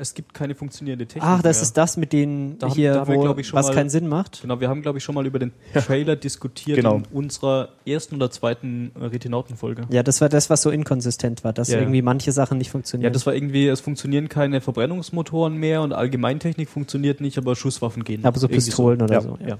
Es 0.00 0.14
gibt 0.14 0.32
keine 0.34 0.54
funktionierende 0.54 1.06
Technik. 1.06 1.24
Ach, 1.28 1.42
das 1.42 1.56
mehr. 1.58 1.62
ist 1.62 1.76
das 1.76 1.96
mit 1.96 2.12
denen 2.12 2.58
Da 2.58 2.72
hier, 2.72 2.94
haben 2.94 3.10
wir, 3.10 3.16
wo, 3.36 3.42
schon 3.42 3.56
was 3.58 3.66
mal- 3.68 3.74
keinen 3.74 3.90
Sinn 3.90 4.06
macht. 4.08 4.42
Genau, 4.42 4.60
wir 4.60 4.68
haben, 4.68 4.80
glaube 4.82 4.98
ich, 4.98 5.04
schon 5.04 5.14
mal 5.14 5.26
über 5.26 5.38
den 5.38 5.52
Trailer 5.74 6.14
diskutiert 6.16 6.76
Genau. 6.76 6.96
in 6.96 7.04
unserer 7.12 7.70
ersten 7.84 8.14
oder 8.16 8.30
zweiten 8.30 8.92
äh, 9.00 9.04
Retinautenfolge. 9.06 9.82
Ja, 9.90 10.02
das 10.02 10.20
war 10.20 10.28
das, 10.28 10.50
was 10.50 10.62
so 10.62 10.70
inkonsistent 10.70 11.42
war, 11.44 11.52
dass 11.52 11.68
Ja, 11.68 11.78
irgendwie 11.78 12.02
manche 12.02 12.30
Sachen 12.32 12.58
nicht 12.58 12.70
funktionieren. 12.70 13.04
Ja, 13.06 13.10
das 13.12 13.26
war 13.26 13.34
irgendwie, 13.34 13.66
es 13.66 13.80
funktionieren 13.80 14.28
keine 14.28 14.60
Verbrennungsmotoren 14.60 15.56
mehr 15.56 15.82
und 15.82 15.92
Allgemeintechnik 15.92 16.68
funktioniert 16.68 17.20
nicht, 17.20 17.36
aber 17.38 17.56
Schusswaffen 17.56 18.04
gehen. 18.04 18.24
aber 18.24 18.38
so 18.38 18.46
Pistolen 18.48 19.02
oder 19.02 19.14
Ja. 19.14 19.20
so. 19.20 19.38
Ja. 19.46 19.58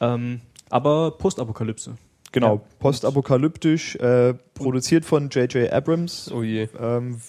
Ähm, 0.00 0.40
aber 0.70 1.12
Postapokalypse. 1.12 1.94
Genau, 2.32 2.56
Ja. 2.56 2.60
postapokalyptisch, 2.78 3.96
äh, 3.96 4.34
produziert 4.54 5.04
von 5.04 5.30
J.J. 5.30 5.72
Abrams. 5.72 6.30
Oh 6.32 6.42
je. 6.42 6.68
Ähm, 6.78 7.20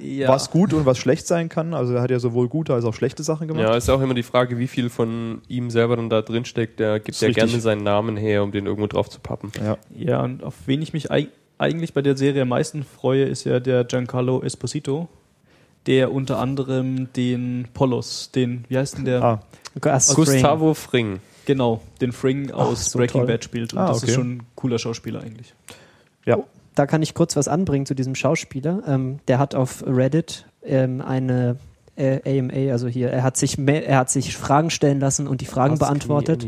Ja. 0.00 0.28
Was 0.28 0.50
gut 0.50 0.72
und 0.74 0.86
was 0.86 0.98
schlecht 0.98 1.26
sein 1.26 1.48
kann. 1.48 1.74
Also 1.74 1.94
er 1.94 2.02
hat 2.02 2.10
ja 2.10 2.18
sowohl 2.18 2.48
gute 2.48 2.74
als 2.74 2.84
auch 2.84 2.94
schlechte 2.94 3.22
Sachen 3.22 3.48
gemacht. 3.48 3.62
Ja, 3.64 3.74
ist 3.76 3.88
auch 3.88 4.00
immer 4.00 4.14
die 4.14 4.22
Frage, 4.22 4.58
wie 4.58 4.66
viel 4.68 4.90
von 4.90 5.40
ihm 5.48 5.70
selber 5.70 5.96
dann 5.96 6.10
da 6.10 6.22
drin 6.22 6.44
steckt. 6.44 6.78
Der 6.80 7.00
gibt 7.00 7.20
ja 7.20 7.30
gerne 7.30 7.60
seinen 7.60 7.82
Namen 7.82 8.16
her, 8.16 8.42
um 8.42 8.52
den 8.52 8.66
irgendwo 8.66 8.86
drauf 8.86 9.08
zu 9.08 9.20
pappen. 9.20 9.50
Ja. 9.64 9.76
Ja, 9.96 10.22
und 10.22 10.44
auf 10.44 10.54
wen 10.66 10.82
ich 10.82 10.92
mich 10.92 11.10
eig 11.10 11.28
eigentlich 11.58 11.92
bei 11.92 12.02
der 12.02 12.16
Serie 12.16 12.42
am 12.42 12.48
meisten 12.48 12.84
freue, 12.84 13.24
ist 13.24 13.44
ja 13.44 13.60
der 13.60 13.84
Giancarlo 13.84 14.42
Esposito, 14.42 15.08
der 15.86 16.12
unter 16.12 16.38
anderem 16.38 17.12
den 17.12 17.68
Polos, 17.74 18.30
den, 18.34 18.64
wie 18.68 18.78
heißt 18.78 18.96
denn 18.98 19.04
der? 19.04 19.22
Ah, 19.22 19.40
Gus 19.80 20.14
Gustavo 20.14 20.72
Fring. 20.74 21.20
Genau, 21.46 21.82
den 22.00 22.12
Fring 22.12 22.50
aus 22.50 22.92
so 22.92 22.98
Breaking 22.98 23.20
toll. 23.22 23.26
Bad 23.26 23.44
spielt. 23.44 23.72
Und 23.72 23.78
Ah, 23.78 23.88
das 23.88 23.98
okay. 23.98 24.06
ist 24.08 24.14
schon 24.14 24.30
ein 24.36 24.42
cooler 24.54 24.78
Schauspieler 24.78 25.20
eigentlich. 25.22 25.52
ja. 26.24 26.38
Da 26.80 26.86
kann 26.86 27.02
ich 27.02 27.12
kurz 27.12 27.36
was 27.36 27.46
anbringen 27.46 27.84
zu 27.84 27.92
diesem 27.92 28.14
Schauspieler. 28.14 28.82
Ähm, 28.86 29.18
der 29.28 29.38
hat 29.38 29.54
auf 29.54 29.84
Reddit 29.86 30.46
ähm, 30.64 31.02
eine 31.02 31.58
äh, 31.94 32.40
AMA, 32.40 32.72
also 32.72 32.88
hier, 32.88 33.10
er 33.10 33.22
hat 33.22 33.36
sich 33.36 33.58
er 33.58 33.98
hat 33.98 34.08
sich 34.08 34.34
Fragen 34.34 34.70
stellen 34.70 34.98
lassen 34.98 35.28
und 35.28 35.42
die 35.42 35.44
Fragen 35.44 35.74
me 35.74 35.78
beantwortet, 35.78 36.46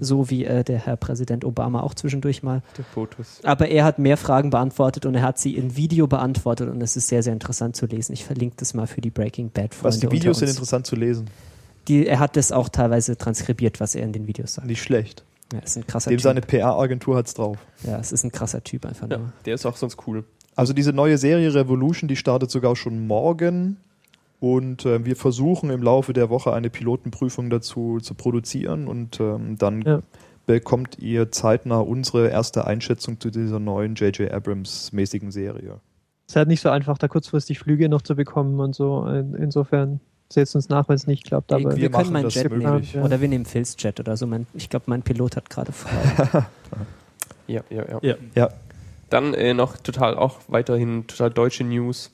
so 0.00 0.30
wie 0.30 0.46
äh, 0.46 0.64
der 0.64 0.78
Herr 0.78 0.96
Präsident 0.96 1.44
Obama 1.44 1.82
auch 1.82 1.92
zwischendurch 1.92 2.42
mal. 2.42 2.62
Aber 3.42 3.68
er 3.68 3.84
hat 3.84 3.98
mehr 3.98 4.16
Fragen 4.16 4.48
beantwortet 4.48 5.04
und 5.04 5.16
er 5.16 5.22
hat 5.22 5.38
sie 5.38 5.54
in 5.54 5.76
Video 5.76 6.06
beantwortet 6.06 6.70
und 6.70 6.80
es 6.80 6.96
ist 6.96 7.08
sehr, 7.08 7.22
sehr 7.22 7.34
interessant 7.34 7.76
zu 7.76 7.84
lesen. 7.84 8.14
Ich 8.14 8.24
verlinke 8.24 8.56
das 8.56 8.72
mal 8.72 8.86
für 8.86 9.02
die 9.02 9.10
Breaking 9.10 9.50
Bad 9.50 9.74
Freunde 9.74 9.96
Was 9.96 10.00
die 10.00 10.10
Videos 10.10 10.38
sind 10.38 10.48
interessant 10.48 10.86
zu 10.86 10.96
lesen. 10.96 11.26
Die, 11.88 12.06
er 12.06 12.20
hat 12.20 12.36
das 12.36 12.52
auch 12.52 12.70
teilweise 12.70 13.18
transkribiert, 13.18 13.80
was 13.80 13.94
er 13.94 14.04
in 14.04 14.14
den 14.14 14.26
Videos 14.26 14.54
sagt. 14.54 14.66
Nicht 14.66 14.82
schlecht. 14.82 15.24
Ja, 15.54 15.60
ist 15.60 15.76
ein 15.76 15.86
krasser 15.86 16.10
Dem 16.10 16.18
seine 16.18 16.40
Typ. 16.40 16.50
PR-Agentur 16.50 17.16
hat's 17.16 17.34
drauf. 17.34 17.58
Ja, 17.84 17.98
es 17.98 18.12
ist 18.12 18.24
ein 18.24 18.32
krasser 18.32 18.62
Typ 18.64 18.84
einfach 18.86 19.08
Ja, 19.08 19.18
nur. 19.18 19.32
der 19.46 19.54
ist 19.54 19.64
auch 19.66 19.76
sonst 19.76 19.98
cool. 20.06 20.24
Also 20.56 20.72
diese 20.72 20.92
neue 20.92 21.18
Serie 21.18 21.52
Revolution, 21.54 22.08
die 22.08 22.16
startet 22.16 22.50
sogar 22.50 22.76
schon 22.76 23.06
morgen. 23.06 23.76
Und 24.40 24.84
äh, 24.84 25.04
wir 25.06 25.16
versuchen 25.16 25.70
im 25.70 25.82
Laufe 25.82 26.12
der 26.12 26.28
Woche 26.28 26.52
eine 26.52 26.68
Pilotenprüfung 26.68 27.48
dazu 27.50 27.98
zu 28.00 28.14
produzieren 28.14 28.88
und 28.88 29.18
ähm, 29.20 29.56
dann 29.58 29.82
Ja. 29.82 30.02
bekommt 30.46 30.98
ihr 30.98 31.30
zeitnah 31.32 31.78
unsere 31.78 32.28
erste 32.28 32.66
Einschätzung 32.66 33.18
zu 33.20 33.30
dieser 33.30 33.58
neuen 33.58 33.94
J.J. 33.94 34.30
Abrams-mäßigen 34.30 35.30
Serie. 35.30 35.80
Es 36.26 36.32
ist 36.32 36.36
halt 36.36 36.48
nicht 36.48 36.60
so 36.60 36.68
einfach, 36.68 36.98
da 36.98 37.08
kurzfristig 37.08 37.58
Flüge 37.58 37.88
noch 37.88 38.02
zu 38.02 38.16
bekommen 38.16 38.60
und 38.60 38.74
so. 38.74 39.06
In- 39.06 39.34
Insofern 39.34 40.00
seht 40.34 40.54
uns 40.54 40.68
nach, 40.68 40.88
wenn 40.88 40.96
es 40.96 41.06
nicht 41.06 41.24
klappt. 41.24 41.52
Aber 41.52 41.76
Wir 41.76 41.82
wir, 41.82 41.90
können 41.90 42.12
meinen 42.12 42.28
Jet 42.28 42.50
möglich. 42.50 42.94
nehmen. 42.94 43.06
Oder 43.06 43.20
wir 43.20 43.28
nehmen 43.28 43.44
Phils 43.46 43.76
Jet 43.78 43.98
oder 44.00 44.16
so. 44.16 44.26
Mein, 44.26 44.46
ich 44.54 44.68
glaube, 44.68 44.84
mein 44.88 45.02
Pilot 45.02 45.36
hat 45.36 45.48
gerade 45.50 45.72
frei. 45.72 46.46
Ja, 47.46 47.62
ja, 47.70 47.84
ja. 47.88 47.98
Ja. 48.02 48.14
Ja, 48.34 48.48
Dann 49.10 49.34
äh, 49.34 49.54
noch 49.54 49.76
total 49.76 50.16
auch 50.16 50.40
weiterhin 50.48 51.06
total 51.06 51.30
deutsche 51.30 51.64
News. 51.64 52.10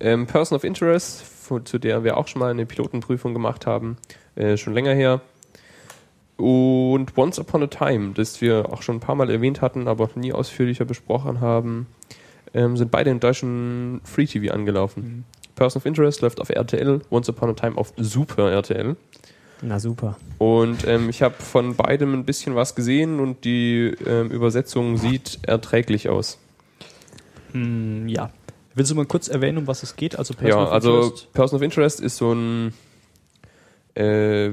Ähm, 0.00 0.26
Person 0.26 0.56
of 0.56 0.64
Interest, 0.64 1.24
zu 1.64 1.78
der 1.78 2.02
wir 2.02 2.16
auch 2.16 2.26
schon 2.28 2.40
mal 2.40 2.50
eine 2.50 2.66
Pilotenprüfung 2.66 3.32
gemacht 3.34 3.66
haben, 3.66 3.96
äh, 4.34 4.56
schon 4.56 4.74
länger 4.74 4.94
her. 4.94 5.20
Und 6.36 7.16
Once 7.16 7.38
Upon 7.38 7.62
a 7.62 7.66
Time, 7.68 8.12
das 8.14 8.40
wir 8.40 8.72
auch 8.72 8.82
schon 8.82 8.96
ein 8.96 9.00
paar 9.00 9.14
Mal 9.14 9.30
erwähnt 9.30 9.60
hatten, 9.60 9.86
aber 9.86 10.06
noch 10.06 10.16
nie 10.16 10.32
ausführlicher 10.32 10.84
besprochen 10.84 11.40
haben, 11.40 11.86
ähm, 12.54 12.76
sind 12.76 12.90
beide 12.90 13.10
in 13.10 13.20
deutschen 13.20 14.00
Free 14.04 14.26
TV 14.26 14.52
angelaufen. 14.52 15.24
Person 15.62 15.80
of 15.80 15.86
Interest 15.86 16.20
läuft 16.22 16.40
auf 16.40 16.50
RTL, 16.50 17.00
Once 17.10 17.28
Upon 17.28 17.50
a 17.50 17.52
Time 17.52 17.76
auf 17.78 17.92
Super 17.96 18.50
RTL. 18.50 18.96
Na 19.62 19.78
super. 19.78 20.16
Und 20.38 20.84
ähm, 20.88 21.08
ich 21.08 21.22
habe 21.22 21.36
von 21.38 21.76
beidem 21.76 22.14
ein 22.14 22.24
bisschen 22.24 22.56
was 22.56 22.74
gesehen 22.74 23.20
und 23.20 23.44
die 23.44 23.94
ähm, 24.04 24.32
Übersetzung 24.32 24.96
sieht 24.96 25.38
erträglich 25.42 26.08
aus. 26.08 26.40
Hm, 27.52 28.08
ja. 28.08 28.30
Willst 28.74 28.90
du 28.90 28.96
mal 28.96 29.06
kurz 29.06 29.28
erwähnen, 29.28 29.58
um 29.58 29.68
was 29.68 29.84
es 29.84 29.94
geht? 29.94 30.18
Also 30.18 30.34
Person 30.34 30.62
ja, 30.62 30.66
of 30.66 30.72
also 30.72 31.00
Interest? 31.02 31.32
Person 31.32 31.56
of 31.58 31.62
Interest 31.62 32.00
ist 32.00 32.16
so 32.16 32.32
ein 32.32 32.74
äh, 33.94 34.48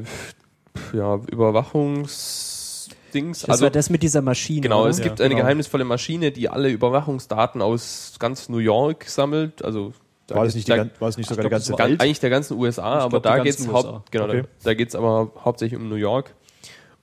ja, 0.94 1.16
Überwachungsdings. 1.32 3.40
Das 3.42 3.50
Also 3.50 3.64
war 3.64 3.72
das 3.72 3.90
mit 3.90 4.04
dieser 4.04 4.22
Maschine. 4.22 4.62
genau, 4.62 4.82
oder? 4.82 4.92
es 4.92 5.02
gibt 5.02 5.18
Ja, 5.18 5.26
eine 5.26 5.34
genau. 5.34 5.44
geheimnisvolle 5.46 5.86
Maschine, 5.86 6.32
die 6.32 6.50
alle 6.50 6.70
Überwachungsdaten 6.70 7.64
aus 7.64 8.14
ganz 8.20 8.48
New 8.50 8.60
York 8.60 9.06
sammelt. 9.06 9.66
Also 9.66 9.94
da 10.30 10.36
war 10.36 10.44
das 10.46 10.54
geht's- 10.54 10.56
nicht, 10.56 10.68
die, 10.68 10.72
da- 10.72 10.78
gan- 10.78 10.92
war 11.00 11.08
das 11.10 11.18
nicht 11.18 11.28
sogar 11.30 11.44
glaub, 11.44 11.50
die 11.50 11.54
ganze 11.54 11.72
Welt? 11.90 12.02
eigentlich 12.02 12.20
der 12.20 12.30
ganzen 12.30 12.58
USA, 12.58 12.82
Ich 12.82 13.04
aber 13.04 13.10
glaub, 13.10 13.24
da 13.24 13.30
haupt, 13.74 13.86
USA. 13.86 14.04
genau, 14.12 14.26
Okay. 14.26 14.44
da, 14.64 14.70
da 14.70 14.74
aber 14.96 15.32
hauptsächlich 15.44 15.80
um 15.80 15.90
New 15.90 15.96
York. 15.96 16.34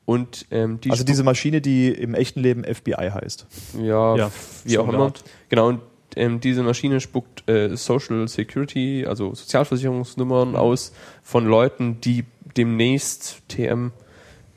Und 0.05 0.47
ähm, 0.53 0.81
die 0.81 0.91
Also 0.93 1.03
diese 1.05 1.25
Maschine, 1.25 1.61
die 1.61 1.89
im 1.89 2.15
echten 2.15 2.41
Leben 2.41 2.63
FBI 2.65 3.11
heißt. 3.11 3.47
ja, 3.83 4.17
Ja, 4.17 4.31
wie 4.65 4.79
auch 4.79 4.89
immer. 4.89 5.05
Art. 5.07 5.25
Genau, 5.49 5.69
und 5.69 5.81
ähm, 6.15 6.41
diese 6.41 6.63
Maschine 6.63 7.01
spuckt 7.01 7.49
äh, 7.51 7.77
Social 7.77 8.29
Security, 8.29 9.05
also 9.07 9.35
Sozialversicherungsnummern 9.35 10.55
aus 10.57 10.93
von 11.23 11.45
Leuten, 11.47 12.01
die 12.01 12.25
demnächst 12.57 13.43
TM 13.49 13.91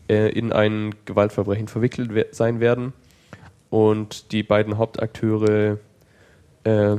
äh, 0.08 0.30
in 0.32 0.52
ein 0.54 0.94
Gewaltverbrechen 1.06 1.68
verwickelt 1.68 2.14
we 2.14 2.28
sein 2.32 2.60
werden. 2.60 2.94
Und 3.72 4.32
die 4.32 4.44
beiden 4.44 4.78
Hauptakteure, 4.78 5.78
äh, 6.64 6.98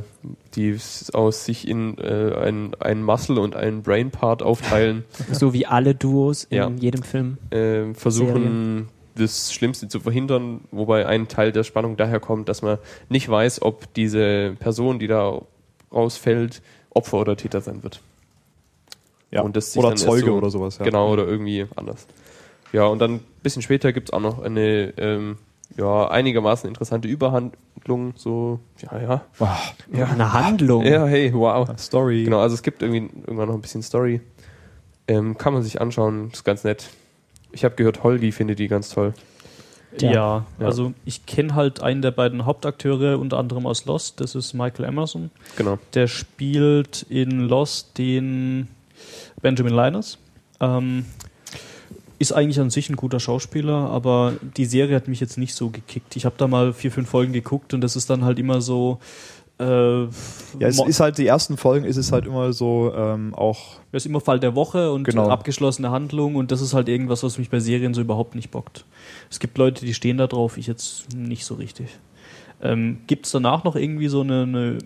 die 0.55 0.77
aus 1.13 1.45
sich 1.45 1.67
in 1.67 1.97
äh, 1.97 2.33
ein, 2.35 2.75
ein 2.79 3.03
Muscle 3.03 3.39
und 3.39 3.55
einen 3.55 3.83
Brain-Part 3.83 4.41
aufteilen, 4.43 5.03
So 5.31 5.53
wie 5.53 5.65
alle 5.65 5.95
Duos 5.95 6.43
in 6.45 6.57
Ja. 6.57 6.69
jedem 6.69 7.03
Film. 7.03 7.37
äh, 7.51 7.93
versuchen 7.93 8.89
das 9.15 9.53
Schlimmste 9.53 9.87
zu 9.89 9.99
verhindern, 9.99 10.61
wobei 10.71 11.05
ein 11.05 11.27
Teil 11.27 11.51
der 11.51 11.63
Spannung 11.63 11.97
daher 11.97 12.19
kommt, 12.19 12.47
dass 12.49 12.61
man 12.61 12.77
nicht 13.09 13.27
weiß, 13.29 13.61
ob 13.61 13.93
diese 13.93 14.55
Person, 14.59 14.99
die 14.99 15.07
da 15.07 15.41
rausfällt, 15.93 16.61
Opfer 16.91 17.19
oder 17.19 17.35
Täter 17.35 17.59
sein 17.61 17.83
wird. 17.83 18.01
Ja. 19.29 19.41
Und 19.41 19.55
das 19.55 19.73
sich 19.73 19.83
oder 19.83 19.95
Zeuge 19.95 20.27
so- 20.27 20.35
oder 20.37 20.49
sowas. 20.49 20.77
Ja. 20.79 20.85
Genau, 20.85 21.11
oder 21.11 21.27
irgendwie 21.27 21.65
anders. 21.75 22.07
Ja, 22.73 22.85
und 22.85 22.99
dann 22.99 23.15
ein 23.15 23.19
bisschen 23.43 23.61
später 23.61 23.91
gibt 23.93 24.09
es 24.09 24.13
auch 24.13 24.19
noch 24.21 24.41
eine 24.41 24.93
ähm, 24.97 25.37
ja, 25.77 26.07
einigermaßen 26.09 26.67
interessante 26.67 27.07
Überhandlung, 27.07 28.13
so, 28.15 28.59
ja, 28.81 28.99
ja. 29.01 29.25
Ah, 29.39 29.57
Ja, 29.93 30.05
Eine 30.07 30.33
Handlung. 30.33 30.83
ja 30.85 31.05
hey, 31.05 31.33
wow. 31.33 31.67
Story. 31.77 32.23
Genau, 32.23 32.39
also 32.39 32.55
es 32.55 32.61
gibt 32.63 32.81
irgendwie 32.81 33.09
irgendwann 33.25 33.47
noch 33.47 33.55
ein 33.55 33.61
bisschen 33.61 33.81
Story. 33.83 34.21
Ähm, 35.07 35.37
kann 35.37 35.53
man 35.53 35.63
sich 35.63 35.81
anschauen, 35.81 36.29
ist 36.31 36.43
ganz 36.43 36.63
nett. 36.63 36.89
Ich 37.51 37.63
habe 37.65 37.75
gehört, 37.75 38.03
Holgi 38.03 38.31
findet 38.31 38.59
die 38.59 38.67
ganz 38.67 38.89
toll. 38.89 39.13
Ja. 39.99 40.11
Ja, 40.11 40.45
Ja. 40.59 40.65
also 40.67 40.93
ich 41.03 41.25
kenne 41.25 41.53
halt 41.55 41.81
einen 41.81 42.01
der 42.01 42.11
beiden 42.11 42.45
Hauptakteure, 42.45 43.19
unter 43.19 43.37
anderem 43.37 43.65
aus 43.65 43.85
Lost, 43.85 44.21
das 44.21 44.35
ist 44.35 44.53
Michael 44.53 44.85
Emerson. 44.85 45.31
Genau. 45.57 45.79
Der 45.95 46.07
spielt 46.07 47.05
in 47.09 47.41
Lost 47.41 47.97
den 47.97 48.67
Benjamin 49.41 49.73
Linus. 49.73 50.17
Ähm, 50.61 51.05
ist 52.21 52.31
eigentlich 52.31 52.59
an 52.59 52.69
sich 52.69 52.89
ein 52.89 52.95
guter 52.95 53.19
Schauspieler, 53.19 53.89
aber 53.89 54.33
die 54.55 54.65
Serie 54.65 54.95
hat 54.95 55.07
mich 55.07 55.19
jetzt 55.19 55.37
nicht 55.37 55.55
so 55.55 55.69
gekickt. 55.69 56.15
Ich 56.15 56.25
habe 56.25 56.35
da 56.37 56.47
mal 56.47 56.71
vier, 56.71 56.91
fünf 56.91 57.09
Folgen 57.09 57.33
geguckt 57.33 57.73
und 57.73 57.81
das 57.81 57.95
ist 57.95 58.09
dann 58.09 58.23
halt 58.23 58.39
immer 58.39 58.61
so. 58.61 58.99
Äh, 59.59 60.03
Ja, 60.03 60.07
es 60.59 60.79
ist 60.79 60.99
halt, 60.99 61.17
die 61.17 61.27
ersten 61.27 61.57
Folgen 61.57 61.85
ist 61.85 61.97
es 61.97 62.11
halt 62.11 62.25
immer 62.25 62.53
so 62.53 62.93
ähm, 62.95 63.33
auch, 63.35 63.79
Das 63.91 64.03
ist 64.03 64.05
immer 64.07 64.21
Fall 64.21 64.39
der 64.39 64.55
Woche 64.55 64.91
und 64.91 65.03
Genau. 65.03 65.29
abgeschlossene 65.29 65.91
Handlung 65.91 66.35
und 66.35 66.51
das 66.51 66.61
ist 66.61 66.73
halt 66.73 66.87
irgendwas, 66.89 67.23
was 67.23 67.37
mich 67.37 67.49
bei 67.49 67.59
Serien 67.59 67.93
so 67.93 68.01
überhaupt 68.01 68.35
nicht 68.35 68.51
bockt. 68.51 68.85
Es 69.29 69.39
gibt 69.39 69.57
Leute, 69.57 69.85
die 69.85 69.93
stehen 69.93 70.17
da 70.17 70.27
drauf, 70.27 70.57
ich 70.57 70.67
jetzt 70.67 71.15
nicht 71.15 71.45
so 71.45 71.55
richtig. 71.55 71.87
Ähm, 72.61 72.99
gibt 73.07 73.25
es 73.25 73.31
danach 73.31 73.63
noch 73.63 73.75
irgendwie 73.75 74.07
so 74.07 74.21
eine, 74.21 74.43
eine 74.43 74.77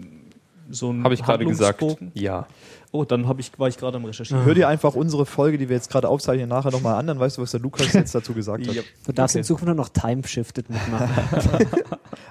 so 0.69 0.91
ein 0.91 1.03
Habe 1.03 1.13
ich 1.13 1.23
gerade 1.23 1.45
gesagt. 1.45 1.83
Ja. 2.13 2.47
Oh, 2.95 3.03
dann 3.05 3.27
hab 3.27 3.39
ich, 3.39 3.51
war 3.59 3.67
ich 3.67 3.77
gerade 3.77 3.97
am 3.97 4.05
Recherchieren. 4.05 4.45
hör 4.45 4.53
dir 4.53 4.67
einfach 4.69 4.95
unsere 4.95 5.25
Folge, 5.25 5.57
die 5.57 5.67
wir 5.67 5.75
jetzt 5.75 5.89
gerade 5.91 6.07
aufzeichnen, 6.07 6.47
nachher 6.47 6.71
nochmal 6.71 6.95
an, 6.95 7.07
dann 7.07 7.19
weißt 7.19 7.37
du, 7.37 7.41
was 7.41 7.51
der 7.51 7.59
Lukas 7.59 7.91
jetzt 7.93 8.15
dazu 8.15 8.33
gesagt 8.33 8.65
hat. 8.67 8.73
Ja. 8.73 8.81
Du 9.05 9.11
darfst 9.11 9.35
Okay. 9.35 9.39
in 9.39 9.43
Zukunft 9.43 9.65
nur 9.65 9.75
noch 9.75 9.89
Time-Shifted 9.89 10.69
mitmachen. 10.69 11.09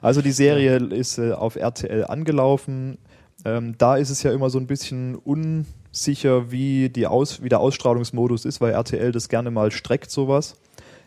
Also 0.01 0.21
die 0.21 0.33
Serie 0.33 0.77
ist 0.77 1.19
äh, 1.19 1.33
auf 1.33 1.57
RTL 1.57 2.05
angelaufen. 2.05 2.99
Ähm, 3.47 3.75
da 3.79 3.97
ist 3.97 4.11
es 4.11 4.23
ja 4.23 4.33
immer 4.33 4.51
so 4.51 4.59
ein 4.59 4.67
bisschen 4.67 5.15
unsicher, 5.17 6.51
wie, 6.51 6.89
die 6.91 7.07
Aus, 7.07 7.43
wie 7.43 7.49
der 7.49 7.61
Ausstrahlungsmodus 7.61 8.45
ist, 8.45 8.61
weil 8.61 8.73
RTL 8.73 9.13
das 9.13 9.29
gerne 9.31 9.51
mal 9.51 9.71
streckt, 9.71 10.11
sowas. 10.11 10.57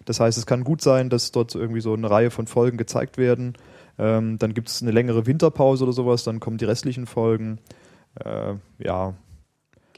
Das 0.06 0.20
heißt, 0.20 0.38
es 0.38 0.46
kann 0.48 0.64
gut 0.64 0.82
sein, 0.82 1.10
dass 1.10 1.32
dort 1.32 1.54
irgendwie 1.54 1.82
so 1.82 1.94
eine 1.94 2.10
Reihe 2.10 2.32
von 2.32 2.48
Folgen 2.48 2.78
gezeigt 2.78 3.18
werden. 3.18 3.54
Ähm, 4.00 4.40
dann 4.40 4.54
gibt 4.54 4.70
es 4.70 4.82
eine 4.82 4.92
längere 4.92 5.26
Winterpause 5.28 5.84
oder 5.84 5.94
sowas, 5.94 6.24
dann 6.24 6.40
kommen 6.40 6.58
die 6.58 6.66
restlichen 6.66 7.06
Folgen. 7.06 7.60
Äh, 8.24 8.54
ja, 8.80 9.14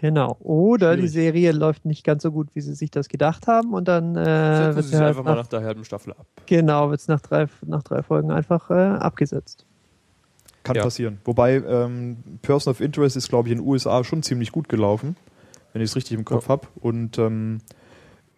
Genau. 0.02 0.38
Oder 0.40 0.96
die 0.96 1.02
Schwierig. 1.10 1.12
Serie 1.14 1.52
läuft 1.52 1.86
nicht 1.86 2.04
ganz 2.06 2.24
so 2.24 2.32
gut, 2.32 2.48
wie 2.54 2.62
sie 2.62 2.74
sich 2.74 2.90
das 2.92 3.10
gedacht 3.10 3.48
haben 3.48 3.74
und 3.74 3.88
dann 3.88 4.16
äh, 4.16 4.24
Setzen 4.74 4.76
wird 4.76 4.86
Sie 4.86 4.96
halt 4.98 5.08
einfach 5.10 5.24
mal 5.24 5.32
nach, 5.32 5.38
nach 5.44 5.48
der 5.48 5.62
halben 5.62 5.84
Staffel 5.84 6.14
ab. 6.14 6.26
genau, 6.46 6.90
wird's 6.90 7.08
nach 7.08 7.20
drei 7.22 7.48
nach 7.66 7.84
drei 7.84 8.02
Folgen 8.02 8.32
einfach 8.32 8.70
äh, 8.70 8.74
abgesetzt. 8.74 9.66
kann 10.64 10.76
Ja. 10.78 10.84
passieren. 10.84 11.20
Wobei 11.26 11.56
ähm, 11.56 12.18
Person 12.42 12.72
of 12.72 12.80
Interest 12.82 13.18
ist, 13.18 13.28
glaube 13.30 13.50
ich, 13.50 13.52
in 13.54 13.60
den 13.60 13.68
USA 13.68 14.04
schon 14.04 14.24
ziemlich 14.24 14.52
gut 14.54 14.70
gelaufen, 14.70 15.16
wenn 15.74 15.82
ich 15.82 15.90
es 15.90 15.96
richtig 15.96 16.18
im 16.18 16.24
Kopf 16.26 16.44
Ja. 16.46 16.50
habe. 16.50 16.68
Und 16.80 17.18
ähm, 17.18 17.60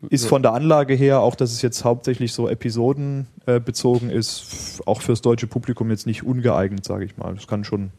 ist 0.10 0.24
Ja. 0.24 0.30
von 0.30 0.42
der 0.42 0.54
Anlage 0.54 0.96
her, 0.96 1.20
auch 1.22 1.36
dass 1.36 1.52
es 1.52 1.62
jetzt 1.62 1.84
hauptsächlich 1.86 2.34
so 2.34 2.50
Episoden 2.50 3.28
äh, 3.46 3.60
bezogen 3.60 4.10
ist, 4.10 4.82
auch 4.88 5.02
fürs 5.04 5.22
deutsche 5.22 5.46
Publikum 5.46 5.92
jetzt 5.92 6.08
nicht 6.08 6.24
ungeeignet, 6.24 6.84
sage 6.86 7.06
ich 7.06 7.18
mal. 7.18 7.36
Das 7.36 7.46
kann 7.48 7.64
schon, 7.64 7.92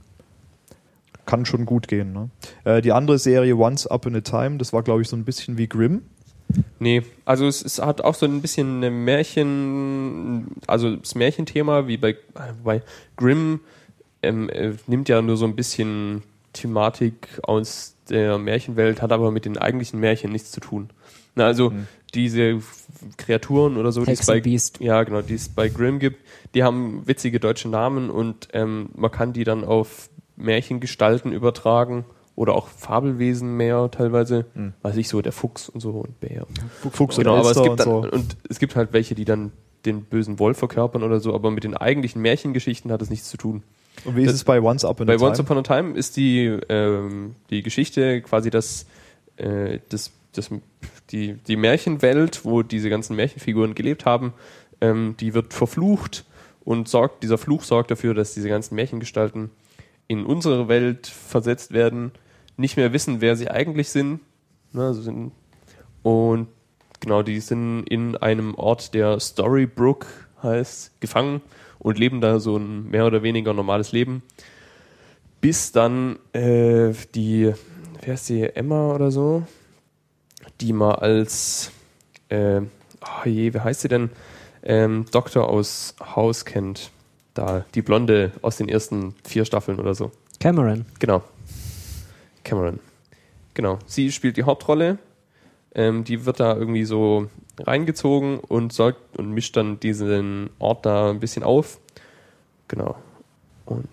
kann 1.27 1.45
schon 1.47 1.67
gut 1.67 1.89
gehen. 1.89 2.13
Ne? 2.13 2.31
Äh, 2.65 2.83
die 2.83 2.93
andere 2.93 3.19
Serie 3.19 3.57
Once 3.57 3.87
Up 3.87 4.07
in 4.07 4.17
a 4.17 4.21
Time, 4.21 4.59
das 4.59 4.73
war, 4.73 4.83
glaube 4.83 5.03
ich, 5.03 5.09
so 5.09 5.17
ein 5.17 5.25
bisschen 5.25 5.59
wie 5.59 5.69
Grimm. 5.69 6.03
Nee, 6.79 7.03
also 7.25 7.47
es, 7.47 7.65
es 7.65 7.79
hat 7.79 8.03
auch 8.03 8.15
so 8.15 8.27
ein 8.27 8.43
bisschen 8.43 8.83
ein 8.85 9.05
Märchen, 9.05 10.49
also 10.67 10.97
das 10.97 11.15
Märchenthema, 11.15 11.87
wie 11.87 11.97
bei, 11.97 12.17
bei 12.63 12.83
Grimm, 13.17 13.61
ähm, 14.23 14.51
äh, 14.51 14.73
nimmt 14.87 15.09
ja 15.09 15.23
nur 15.23 15.37
so 15.37 15.47
ein 15.47 15.57
bisschen 15.57 16.23
Thematik 16.53 17.29
aus 17.43 17.97
der 18.11 18.39
Märchenwelt, 18.39 19.01
hat 19.01 19.13
aber 19.13 19.31
mit 19.31 19.45
den 19.45 19.57
eigentlichen 19.57 20.01
Märchen 20.01 20.33
nichts 20.33 20.51
zu 20.51 20.61
tun. 20.61 20.91
Na, 21.35 21.47
also 21.47 21.71
Hm. 21.71 21.87
diese 22.15 22.61
Kreaturen 23.17 23.79
oder 23.79 23.91
so, 23.91 24.05
die 24.05 24.13
es 24.13 24.27
bei, 24.27 24.43
ja, 24.81 25.03
genau, 25.03 25.23
die 25.23 25.35
es 25.35 25.49
bei 25.49 25.69
Grimm 25.69 25.99
gibt, 25.99 26.21
die 26.55 26.63
haben 26.63 27.07
witzige 27.07 27.41
deutsche 27.41 27.69
Namen 27.69 28.11
und 28.11 28.49
ähm, 28.53 28.91
man 28.95 29.11
kann 29.11 29.33
die 29.33 29.45
dann 29.45 29.65
auf 29.65 30.11
Märchengestalten 30.43 31.33
übertragen 31.33 32.05
oder 32.35 32.55
auch 32.55 32.69
Fabelwesen 32.69 33.57
mehr 33.57 33.91
teilweise, 33.91 34.47
Hm. 34.55 34.73
weiß 34.83 34.97
ich 34.97 35.09
so, 35.09 35.21
der 35.23 35.33
Fuchs 35.33 35.69
und 35.69 35.81
so 35.81 35.91
und 35.91 36.19
Bär. 36.21 36.47
Fuchs 36.91 37.17
Genau, 37.17 37.35
und 37.35 37.41
aber 37.41 37.51
es 37.51 37.63
gibt 37.63 37.81
dann, 37.81 37.89
und 37.89 38.05
so. 38.05 38.11
und 38.11 38.37
es 38.49 38.59
gibt 38.59 38.75
halt 38.77 38.93
welche, 38.93 39.15
die 39.15 39.25
dann 39.25 39.53
den 39.85 40.05
bösen 40.05 40.39
Wolf 40.39 40.59
verkörpern 40.59 41.03
oder 41.03 41.21
so, 41.21 41.35
aber 41.35 41.51
mit 41.51 41.65
den 41.65 41.77
eigentlichen 41.77 42.23
Märchengeschichten 42.23 42.91
hat 42.93 43.03
es 43.03 43.11
nichts 43.11 43.29
zu 43.29 43.37
tun. 43.37 43.63
Und 44.05 44.17
wie 44.17 44.23
ist 44.23 44.29
das- 44.29 44.37
es 44.37 44.45
bei 44.45 44.61
Once 44.63 44.85
Up 44.85 45.01
in 45.01 45.07
Bei 45.07 45.15
a 45.15 45.17
Time? 45.17 45.29
Once 45.29 45.41
Upon 45.41 45.59
a 45.59 45.63
Time 45.63 45.95
ist 45.97 46.17
die, 46.17 46.47
ähm, 46.69 47.35
die 47.51 47.63
Geschichte 47.63 48.23
quasi 48.23 48.49
das, 48.51 48.87
äh, 49.37 49.81
das, 49.91 50.13
das, 50.35 50.51
die, 51.11 51.35
die 51.35 51.57
Märchenwelt, 51.57 52.45
wo 52.45 52.63
diese 52.63 52.89
ganzen 52.89 53.17
Märchenfiguren 53.17 53.75
gelebt 53.75 54.07
haben, 54.07 54.33
ähm, 54.81 55.17
die 55.21 55.35
wird 55.35 55.53
verflucht 55.53 56.25
und 56.65 56.89
sorgt, 56.89 57.23
dieser 57.23 57.37
Fluch 57.39 57.65
sorgt 57.65 57.91
dafür, 57.91 58.15
dass 58.15 58.33
diese 58.35 58.49
ganzen 58.49 58.77
Märchengestalten 58.77 59.51
in 60.13 60.25
unsere 60.25 60.69
Welt 60.69 61.07
versetzt 61.07 61.73
werden, 61.73 62.13
nicht 62.57 62.77
mehr 62.77 62.93
wissen, 62.93 63.21
wer 63.21 63.37
sie 63.37 63.51
eigentlich 63.51 63.91
sind, 63.91 64.21
ne, 64.73 64.95
sind 64.95 65.33
und 66.03 66.49
genau, 67.01 67.23
die 67.23 67.41
sind 67.41 67.85
in 67.85 68.17
einem 68.17 68.55
Ort, 68.55 68.95
der 68.95 69.21
Storybrook 69.21 70.07
heißt, 70.43 71.01
gefangen 71.01 71.41
und 71.79 71.99
leben 71.99 72.21
da 72.21 72.41
so 72.41 72.57
ein 72.57 72.91
mehr 72.91 73.07
oder 73.07 73.23
weniger 73.23 73.55
normales 73.55 73.93
Leben. 73.93 74.23
Bis 75.41 75.73
dann 75.73 76.19
äh, 76.33 76.93
die, 77.15 77.53
wer 78.01 78.15
ist 78.15 78.29
die, 78.29 78.43
Emma 78.43 78.95
oder 78.95 79.11
so, 79.11 79.45
die 80.61 80.73
mal 80.73 80.97
als, 80.97 81.73
äh, 82.29 82.61
oh 82.61 83.29
je, 83.29 83.55
wie 83.55 83.61
heißt 83.61 83.81
sie 83.83 83.89
denn, 83.89 84.11
ähm, 84.63 85.07
Doktor 85.11 85.49
aus 85.49 85.97
Haus 86.01 86.45
kennt. 86.45 86.91
Da, 87.35 87.65
die 87.75 87.83
Blonde 87.83 88.33
aus 88.43 88.57
den 88.59 88.69
ersten 88.69 89.15
vier 89.25 89.45
Staffeln 89.45 89.79
oder 89.81 89.95
so. 89.95 90.11
Cameron. 90.41 90.85
Genau. 90.99 91.23
Cameron. 92.45 92.79
Genau. 93.55 93.79
Sie 93.87 94.13
spielt 94.13 94.37
die 94.37 94.43
Hauptrolle. 94.45 94.99
Ähm, 95.75 96.05
die 96.05 96.27
wird 96.27 96.41
da 96.41 96.55
irgendwie 96.55 96.85
so 96.85 97.29
reingezogen 97.59 98.39
und 98.41 98.73
sorgt 98.73 99.17
und 99.19 99.31
mischt 99.33 99.57
dann 99.57 99.81
diesen 99.81 100.51
Ort 100.59 100.85
da 100.85 101.11
ein 101.11 101.21
bisschen 101.21 101.43
auf. 101.43 101.79
Genau. 102.69 102.97
Und 103.65 103.89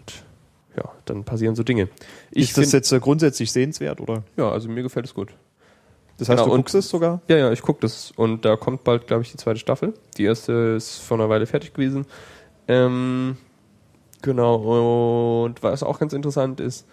ja, 0.76 0.90
dann 1.06 1.24
passieren 1.24 1.56
so 1.56 1.64
Dinge. 1.64 1.88
Ich 2.32 2.50
ist 2.50 2.58
das 2.58 2.64
find- 2.66 2.74
jetzt 2.74 2.92
äh, 2.92 3.00
grundsätzlich 3.00 3.52
sehenswert 3.52 4.02
oder? 4.02 4.24
ja, 4.36 4.50
also 4.52 4.68
mir 4.70 4.84
gefällt 4.84 5.06
es 5.06 5.14
gut. 5.14 5.30
Das 6.18 6.28
heißt, 6.28 6.38
Genau, 6.38 6.48
du 6.48 6.52
und- 6.56 6.60
guckst 6.62 6.76
es 6.76 6.90
sogar? 6.90 7.22
Ja, 7.30 7.38
ja, 7.38 7.52
ich 7.54 7.62
gucke 7.62 7.80
das. 7.82 8.12
Und 8.12 8.44
da 8.44 8.58
kommt 8.58 8.84
bald, 8.84 9.08
glaube 9.08 9.24
ich, 9.24 9.32
die 9.32 9.38
zweite 9.38 9.60
Staffel. 9.60 9.94
Die 10.18 10.26
erste 10.26 10.52
ist 10.76 10.98
vor 10.98 11.18
einer 11.18 11.30
Weile 11.30 11.46
fertig 11.46 11.74
gewesen. 11.74 12.06
Ähm, 12.70 13.36
genau. 14.22 15.44
Und 15.44 15.62
was 15.62 15.84
auch 15.84 16.00
ganz 16.00 16.14
interessant 16.14 16.62
ist, 16.62 16.88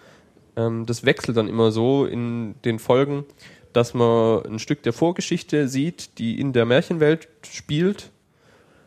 ähm, 0.57 0.85
das 0.85 1.05
wechselt 1.05 1.37
dann 1.37 1.47
immer 1.47 1.71
so 1.71 2.05
in 2.05 2.55
den 2.65 2.79
Folgen, 2.79 3.23
dass 3.71 3.93
man 3.93 4.43
ein 4.45 4.59
Stück 4.59 4.83
der 4.83 4.91
Vorgeschichte 4.91 5.67
sieht, 5.67 6.17
die 6.17 6.39
in 6.41 6.51
der 6.51 6.65
Märchenwelt 6.65 7.29
spielt. 7.49 8.11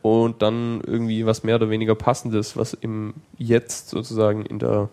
Und 0.03 0.41
dann 0.41 0.81
irgendwie 0.87 1.27
was 1.27 1.45
mehr 1.45 1.57
oder 1.57 1.69
weniger 1.69 1.95
passendes, 1.95 2.57
was 2.57 2.73
im 2.73 3.13
Jetzt 3.37 3.91
sozusagen 3.91 4.47
in 4.47 4.59
der 4.59 4.89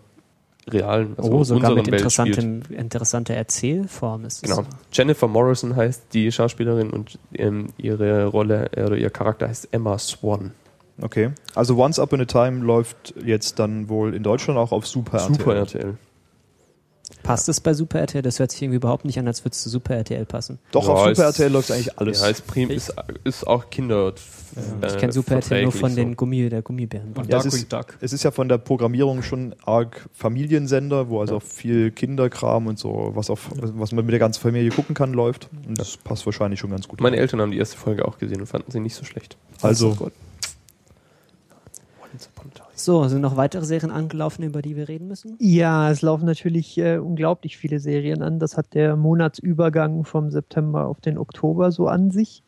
realen, 0.70 1.16
also 1.18 1.32
oh, 1.32 1.44
sogar 1.46 1.74
mit 1.76 1.88
interessanter 1.88 3.34
Erzählform 3.34 4.26
ist. 4.26 4.44
Genau. 4.44 4.66
Jennifer 4.92 5.30
Morrison 5.30 5.78
heißt 5.78 6.14
die 6.14 6.30
Schauspielerin 6.30 6.90
und 6.90 7.18
ähm, 7.34 7.68
ihre 7.78 8.26
Rolle 8.26 8.70
äh, 8.76 8.84
oder 8.84 8.98
ihr 8.98 9.10
Charakter 9.10 9.48
heißt 9.48 9.70
Emma 9.72 9.98
Swan. 9.98 10.52
Okay. 11.02 11.32
Also 11.56 11.78
Once 11.78 12.00
Upon 12.00 12.22
a 12.22 12.26
Time 12.26 12.64
läuft 12.66 13.14
jetzt 13.24 13.60
dann 13.60 13.88
wohl 13.90 14.14
in 14.16 14.24
Deutschland 14.24 14.60
auch 14.60 14.72
auf 14.72 14.88
Super 14.88 15.20
Super 15.20 15.56
RTL. 15.56 15.82
RTL. 15.82 15.98
Passt 17.24 17.48
es 17.50 17.60
bei 17.62 17.74
Super 17.74 18.00
RTL? 18.00 18.22
Das 18.22 18.40
hört 18.40 18.52
sich 18.52 18.62
irgendwie 18.62 18.78
überhaupt 18.78 19.06
nicht 19.06 19.18
an, 19.20 19.28
als 19.28 19.44
würde 19.44 19.54
es 19.54 19.62
zu 19.64 19.70
Super 19.70 19.96
RTL 19.96 20.26
passen. 20.26 20.60
Doch, 20.72 20.88
Ja, 20.88 20.94
auf 20.94 21.08
Super 21.10 21.24
RTL 21.26 21.52
läuft 21.52 21.72
eigentlich 21.72 21.98
alles. 22.00 22.22
Ja, 22.22 22.28
ist, 22.28 22.48
prim, 22.48 22.70
ist, 22.70 22.94
ist 23.24 23.46
auch 23.48 23.70
Kinder. 23.70 24.14
Ich 24.82 24.94
äh, 24.94 24.98
kenne 24.98 25.12
Super 25.14 25.36
RTL 25.36 25.64
nur 25.64 25.72
von 25.72 25.90
so. 25.92 25.96
den 25.98 26.16
Gummi, 26.16 26.50
der 26.50 26.62
Gummibären. 26.62 27.14
Und 27.16 27.30
Ja, 27.30 27.40
es 27.40 27.46
ist- 27.46 27.72
Duck. 27.72 27.98
Es 28.02 28.12
ist 28.14 28.24
ja 28.24 28.32
von 28.32 28.50
der 28.50 28.58
Programmierung 28.58 29.24
schon 29.24 29.56
arg 29.66 30.08
Familiensender, 30.14 31.10
wo 31.10 31.20
also 31.22 31.38
auch 31.38 31.44
viel 31.44 31.92
Kinderkram 31.92 32.68
und 32.68 32.80
so, 32.80 33.12
was, 33.14 33.30
auf, 33.30 33.52
was 33.56 33.92
man 33.92 34.06
mit 34.06 34.12
der 34.14 34.20
ganzen 34.20 34.42
Familie 34.42 34.70
gucken 34.72 34.96
kann, 34.96 35.14
läuft. 35.14 35.50
Und 35.68 35.78
das 35.78 35.98
passt 35.98 36.26
wahrscheinlich 36.26 36.60
schon 36.60 36.72
ganz 36.72 36.88
gut. 36.88 37.02
Meine 37.02 37.18
Eltern 37.18 37.40
haben 37.42 37.52
die 37.52 37.58
erste 37.58 37.78
Folge 37.78 38.06
auch 38.06 38.18
gesehen 38.20 38.42
und 38.42 38.48
fanden 38.48 38.72
sie 38.72 38.80
nicht 38.80 38.96
so 38.96 39.06
schlecht. 39.06 39.38
Also, 39.62 39.90
Once 39.90 40.00
upon 40.00 40.08
a 40.08 40.10
time. 40.10 40.12
So, 42.74 43.08
sind 43.08 43.22
noch 43.22 43.38
weitere 43.38 43.66
Serien 43.66 43.92
angelaufen, 43.92 44.44
über 44.44 44.62
die 44.62 44.76
wir 44.76 44.88
reden 44.88 45.08
müssen? 45.08 45.36
Ja, 45.40 45.90
es 45.90 46.02
laufen 46.02 46.26
natürlich 46.26 46.78
äh, 46.78 46.98
unglaublich 46.98 47.58
viele 47.58 47.80
Serien 47.80 48.22
an. 48.22 48.40
Das 48.40 48.58
hat 48.58 48.74
der 48.74 48.96
Monatsübergang 48.96 50.04
vom 50.06 50.30
September 50.30 50.86
auf 50.86 51.02
den 51.02 51.18
Oktober 51.18 51.72
so 51.72 51.88
an 51.88 52.12
sich. 52.12 52.44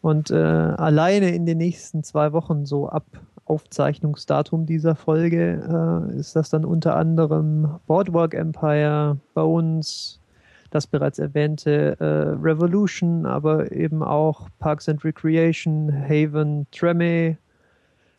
Und 0.00 0.30
äh, 0.30 0.34
alleine 0.34 1.34
in 1.34 1.46
den 1.46 1.58
nächsten 1.58 2.02
zwei 2.02 2.32
Wochen, 2.32 2.66
so 2.66 2.88
ab 2.88 3.04
Aufzeichnungsdatum 3.46 4.66
dieser 4.66 4.94
Folge, 4.94 6.10
äh, 6.12 6.18
ist 6.18 6.34
das 6.36 6.50
dann 6.50 6.64
unter 6.64 6.96
anderem 6.96 7.80
Boardwalk 7.86 8.34
Empire, 8.34 9.18
Bones, 9.34 10.20
das 10.70 10.86
bereits 10.86 11.18
erwähnte 11.18 11.96
äh, 12.00 12.04
Revolution, 12.42 13.26
aber 13.26 13.70
eben 13.72 14.02
auch 14.02 14.48
Parks 14.58 14.88
and 14.88 15.04
Recreation, 15.04 15.92
Haven, 15.92 16.66
Treme, 16.72 17.38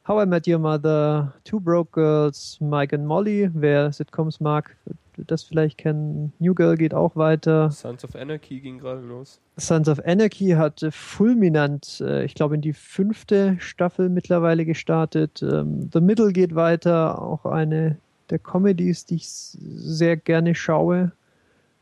How 0.08 0.22
I 0.22 0.28
Met 0.28 0.48
Your 0.48 0.60
Mother, 0.60 1.34
Two 1.46 1.60
Broke 1.60 1.94
Girls, 1.94 2.60
Mike 2.62 2.94
and 2.94 3.08
Molly, 3.08 3.50
wer 3.56 3.92
Sitcoms 3.92 4.40
mag, 4.40 4.76
wird 5.16 5.32
das 5.32 5.42
vielleicht 5.42 5.80
kennen. 5.80 6.32
New 6.38 6.54
Girl 6.54 6.78
geht 6.78 6.94
auch 6.94 7.16
weiter. 7.16 7.72
Sons 7.72 8.04
of 8.04 8.16
Anarchy 8.16 8.60
ging 8.60 8.78
gerade 8.78 9.02
los. 9.02 9.40
Sons 9.58 9.90
of 9.90 10.00
Anarchy 10.06 10.52
hat 10.52 10.86
fulminant, 10.92 12.02
äh, 12.02 12.24
ich 12.24 12.36
glaube, 12.36 12.54
in 12.54 12.62
die 12.62 12.74
fünfte 12.74 13.56
Staffel 13.60 14.10
mittlerweile 14.10 14.64
gestartet. 14.66 15.42
Ähm, 15.42 15.90
The 15.92 16.02
Middle 16.02 16.34
geht 16.34 16.54
weiter, 16.54 17.20
auch 17.20 17.46
eine 17.46 17.98
der 18.30 18.38
Comedies, 18.38 19.06
die 19.08 19.16
ich 19.16 19.28
sehr 19.28 20.18
gerne 20.18 20.54
schaue. 20.54 21.14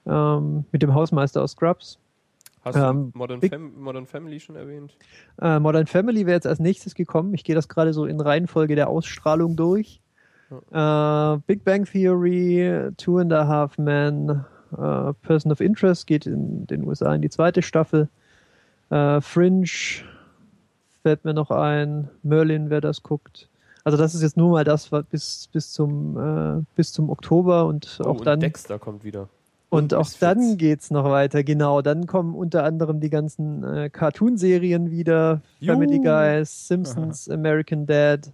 Ähm, 0.06 0.64
mit 0.72 0.82
dem 0.82 0.94
Hausmeister 0.94 1.42
aus 1.42 1.52
Scrubs. 1.52 2.00
Hast 2.64 2.76
Ähm, 2.78 3.12
du 3.12 3.18
Modern, 3.18 3.40
Big- 3.42 3.52
Fam 3.52 3.74
Modern 3.82 4.06
Family 4.06 4.40
schon 4.40 4.56
erwähnt? 4.56 4.96
Äh, 5.42 5.60
Modern 5.60 5.86
Family 5.88 6.26
wäre 6.26 6.36
jetzt 6.36 6.48
als 6.48 6.60
nächstes 6.60 6.96
gekommen. 6.96 7.34
Ich 7.34 7.44
gehe 7.44 7.56
das 7.56 7.68
gerade 7.68 7.94
so 7.94 8.06
in 8.06 8.22
Reihenfolge 8.22 8.76
der 8.76 8.88
Ausstrahlung 8.90 9.56
durch. 9.56 10.00
Äh, 10.72 11.38
Big 11.48 11.64
Bang 11.64 11.86
Theory, 11.86 12.90
Two 12.98 13.18
and 13.18 13.34
a 13.34 13.48
Half 13.48 13.78
Men, 13.78 14.46
äh, 14.78 15.14
Person 15.24 15.52
of 15.52 15.60
Interest 15.62 16.06
geht 16.08 16.26
in 16.26 16.68
den 16.68 16.84
USA 16.88 17.14
in 17.16 17.22
die 17.22 17.30
zweite 17.30 17.62
Staffel. 17.62 18.08
Äh, 18.92 19.20
Fringe 19.20 19.66
fällt 21.02 21.26
mir 21.26 21.34
noch 21.34 21.52
ein. 21.52 22.10
Merlin, 22.22 22.70
wer 22.70 22.82
das 22.82 23.02
guckt. 23.04 23.50
Also 23.84 23.98
das 23.98 24.16
ist 24.16 24.22
jetzt 24.22 24.38
nur 24.38 24.52
mal 24.52 24.64
das 24.64 24.92
was 24.92 25.04
bis, 25.06 25.50
bis, 25.52 25.72
zum, 25.74 26.18
äh, 26.18 26.64
bis 26.76 26.94
zum 26.94 27.10
Oktober 27.10 27.66
und 27.66 28.00
Oh, 28.02 28.10
auch 28.10 28.20
und 28.20 28.28
dann 28.28 28.40
Dexter 28.40 28.80
kommt 28.80 29.04
wieder. 29.04 29.28
Und 29.74 29.94
auch 29.94 30.10
dann 30.20 30.58
geht's 30.58 30.92
noch 30.92 31.06
weiter, 31.06 31.44
genau. 31.44 31.82
Dann 31.82 32.06
kommen 32.06 32.36
unter 32.36 32.64
anderem 32.64 33.00
die 33.00 33.10
ganzen 33.10 33.64
äh, 33.64 33.90
Cartoon-Serien 33.90 34.92
wieder. 34.92 35.42
Family 35.66 35.96
Juhu. 35.96 36.04
Guys, 36.04 36.68
Simpsons, 36.68 37.28
American 37.30 37.86
Dad, 37.86 38.32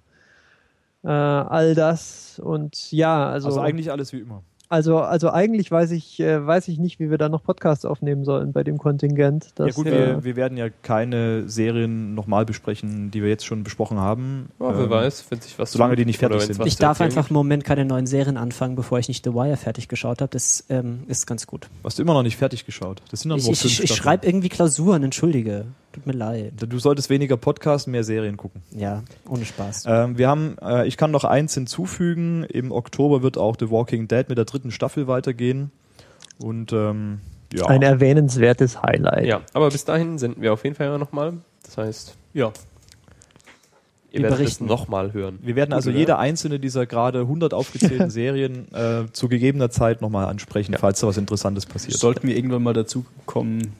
äh, 1.04 1.08
all 1.08 1.76
das. 1.76 2.40
Und 2.44 2.92
ja, 2.92 3.30
also 3.30 3.48
also, 3.48 3.62
eigentlich 3.62 3.90
alles 3.90 4.12
wie 4.12 4.20
immer. 4.20 4.44
Also, 4.70 5.32
eigentlich 5.32 5.72
weiß 5.72 5.92
ich, 5.92 6.20
äh, 6.20 6.46
weiß 6.46 6.68
ich 6.68 6.78
nicht, 6.78 7.00
wie 7.00 7.10
wir 7.10 7.18
da 7.18 7.28
noch 7.28 7.44
Podcasts 7.44 7.86
aufnehmen 7.86 8.24
sollen 8.24 8.54
bei 8.54 8.64
dem 8.64 8.78
Kontingent. 8.78 9.48
Ja 9.58 9.70
gut, 9.70 9.88
äh, 9.88 9.92
wir, 9.92 10.24
wir 10.24 10.36
werden 10.36 10.58
ja 10.58 10.70
keine 10.70 11.50
Serien 11.50 12.14
nochmal 12.14 12.46
besprechen, 12.46 13.10
die 13.10 13.24
wir 13.24 13.30
jetzt 13.30 13.46
schon 13.46 13.64
besprochen 13.64 13.98
haben. 13.98 14.50
Ja, 14.60 14.78
wer 14.78 14.86
Ähm, 14.86 14.90
weiß, 14.90 15.26
wenn 15.30 15.42
sich 15.42 15.58
was 15.58 15.72
solange 15.72 15.96
die 15.96 16.06
nicht 16.06 16.20
fertig 16.20 16.42
sind. 16.42 16.64
Ich 16.66 16.78
darf 16.78 17.02
einfach 17.02 17.30
im 17.30 17.34
Moment 17.34 17.64
keine 17.64 17.84
neuen 17.84 18.06
Serien 18.06 18.38
anfangen, 18.38 18.76
bevor 18.76 19.00
ich 19.00 19.08
nicht 19.08 19.26
The 19.26 19.34
Wire 19.34 19.58
fertig 19.58 19.88
geschaut 19.88 20.22
habe. 20.22 20.30
Das 20.30 20.64
ähm, 20.70 21.04
ist 21.08 21.26
ganz 21.26 21.48
gut. 21.48 21.68
Hast 21.84 21.98
du 21.98 22.04
immer 22.04 22.14
noch 22.14 22.24
nicht 22.24 22.38
fertig 22.38 22.66
geschaut? 22.66 23.02
Das 23.10 23.22
sind 23.22 23.30
doch 23.30 23.38
Ich, 23.38 23.46
nur 23.46 23.54
ich, 23.54 23.60
fünf 23.62 23.84
ich, 23.84 23.96
schreibe 23.96 24.28
irgendwie 24.28 24.50
Klausuren, 24.50 25.04
entschuldige. 25.04 25.66
Tut 25.92 26.06
mir 26.06 26.14
leid. 26.14 26.54
Du 26.58 26.78
solltest 26.78 27.10
weniger 27.10 27.36
Podcasten, 27.36 27.92
mehr 27.92 28.04
Serien 28.04 28.38
gucken. 28.38 28.62
Ja, 28.72 29.04
ohne 29.28 29.44
Spaß. 29.46 29.86
Ähm, 29.88 30.18
wir 30.20 30.28
haben, 30.28 30.56
äh, 30.62 30.86
ich 30.88 30.98
kann 30.98 31.10
noch 31.10 31.24
eins 31.24 31.56
hinzufügen. 31.56 32.44
Im 32.44 32.72
Oktober 32.72 33.24
wird 33.24 33.38
auch 33.40 33.56
The 33.60 33.72
Walking 33.72 34.08
Dead 34.08 34.30
mit 34.30 34.38
der 34.38 34.46
dritten 34.46 34.70
Staffel 34.72 35.08
weitergehen. 35.08 35.72
Und 36.38 36.72
ähm, 36.74 37.22
ja, 37.52 37.66
ein 37.66 37.82
erwähnenswertes 37.82 38.82
Highlight. 38.84 39.26
Ja, 39.26 39.42
aber 39.54 39.70
bis 39.72 39.84
dahin 39.84 40.20
senden 40.20 40.42
wir 40.44 40.54
auf 40.54 40.64
jeden 40.64 40.76
Fall 40.76 40.88
ja 40.88 40.98
nochmal. 41.00 41.34
Das 41.64 41.78
heißt, 41.80 42.16
Ja, 42.34 42.52
ihr 44.12 44.14
Wir 44.14 44.22
werdet 44.24 44.38
es 44.40 44.40
berichten. 44.44 44.66
nochmal 44.68 45.14
hören. 45.14 45.40
wir 45.42 45.56
werden 45.56 45.74
also 45.74 45.90
Gut, 45.90 46.00
jede 46.00 46.18
einzelne 46.20 46.60
dieser 46.60 46.86
gerade 46.86 47.22
100 47.22 47.54
aufgezählten 47.56 48.10
Serien 48.12 48.72
äh, 48.74 49.06
zu 49.12 49.28
gegebener 49.28 49.72
Zeit 49.72 50.02
nochmal 50.02 50.28
ansprechen, 50.28 50.76
falls 50.80 51.00
da 51.00 51.08
was 51.08 51.18
Interessantes 51.18 51.66
passiert. 51.66 51.98
sollten 51.98 52.28
wir 52.28 52.36
irgendwann 52.36 52.62
mal 52.64 52.74
dazu 52.74 53.06
kommen, 53.26 53.74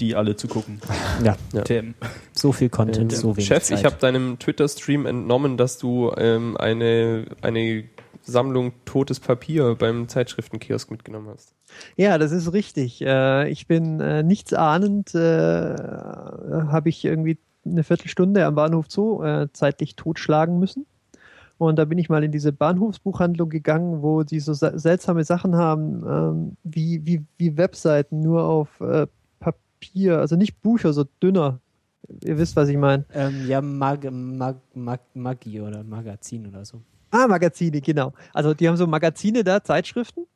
die 0.00 0.14
alle 0.16 0.36
zu 0.36 0.48
gucken. 0.48 0.80
Ja, 1.24 1.36
Ja. 1.52 1.62
TM. 1.62 1.94
so 2.32 2.52
viel 2.52 2.68
Content, 2.68 3.12
Ähm, 3.12 3.18
so 3.18 3.36
wenig 3.36 3.46
Chef, 3.46 3.62
Zeit. 3.64 3.78
ich 3.78 3.84
habe 3.84 3.96
deinem 3.96 4.38
Twitter-Stream 4.38 5.06
entnommen, 5.06 5.56
dass 5.56 5.78
du 5.78 6.10
ähm, 6.16 6.56
eine, 6.56 7.26
eine 7.42 7.84
Sammlung 8.22 8.72
totes 8.84 9.20
Papier 9.20 9.74
beim 9.76 10.08
Zeitschriftenkiosk 10.08 10.90
mitgenommen 10.90 11.28
hast. 11.32 11.54
Ja, 11.96 12.18
das 12.18 12.32
ist 12.32 12.52
richtig. 12.52 13.02
Äh, 13.02 13.48
ich 13.50 13.66
bin 13.66 14.00
äh, 14.00 14.22
nichts 14.22 14.52
ahnend, 14.52 15.14
äh, 15.14 15.18
habe 15.76 16.88
ich 16.88 17.04
irgendwie 17.04 17.38
eine 17.64 17.84
Viertelstunde 17.84 18.44
am 18.44 18.54
Bahnhof 18.56 18.86
Zoo 18.88 19.22
äh, 19.22 19.48
zeitlich 19.52 19.96
totschlagen 19.96 20.58
müssen. 20.58 20.86
Und 21.58 21.76
da 21.76 21.84
bin 21.84 21.98
ich 21.98 22.08
mal 22.08 22.24
in 22.24 22.32
diese 22.32 22.52
Bahnhofsbuchhandlung 22.52 23.48
gegangen, 23.48 24.02
wo 24.02 24.24
die 24.24 24.40
so 24.40 24.52
se- 24.52 24.78
seltsame 24.78 25.22
Sachen 25.22 25.54
haben, 25.54 26.02
ähm, 26.04 26.56
wie, 26.64 27.06
wie, 27.06 27.22
wie 27.38 27.56
Webseiten 27.56 28.20
nur 28.20 28.44
auf 28.44 28.68
äh, 28.80 29.06
Papier, 29.82 30.18
also 30.18 30.36
nicht 30.36 30.60
Bücher, 30.62 30.92
so 30.92 31.04
dünner. 31.22 31.60
Ihr 32.24 32.38
wisst, 32.38 32.56
was 32.56 32.68
ich 32.68 32.76
meine. 32.76 33.04
ähm, 33.14 33.46
ja, 33.48 33.60
Mag, 33.60 34.08
Mag, 34.10 34.56
Mag, 34.74 35.00
Magi 35.14 35.60
oder 35.60 35.82
Magazin 35.82 36.46
oder 36.46 36.64
so. 36.64 36.80
Ah, 37.10 37.26
Magazine, 37.26 37.80
genau. 37.80 38.12
Also 38.32 38.54
die 38.54 38.68
haben 38.68 38.76
so 38.76 38.86
Magazine 38.86 39.44
da, 39.44 39.62
Zeitschriften. 39.62 40.26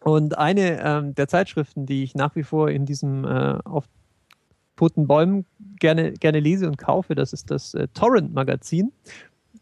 Und 0.00 0.36
eine 0.36 0.80
ähm, 0.82 1.14
der 1.14 1.28
Zeitschriften, 1.28 1.86
die 1.86 2.02
ich 2.02 2.14
nach 2.14 2.34
wie 2.34 2.42
vor 2.42 2.70
in 2.70 2.86
diesem 2.86 3.24
äh, 3.24 3.58
auf 3.64 3.84
toten 4.76 5.06
Bäumen 5.06 5.44
gerne, 5.78 6.12
gerne 6.12 6.40
lese 6.40 6.66
und 6.66 6.76
kaufe. 6.76 7.14
Das 7.14 7.32
ist 7.32 7.50
das 7.50 7.74
äh, 7.74 7.86
Torrent-Magazin. 7.94 8.92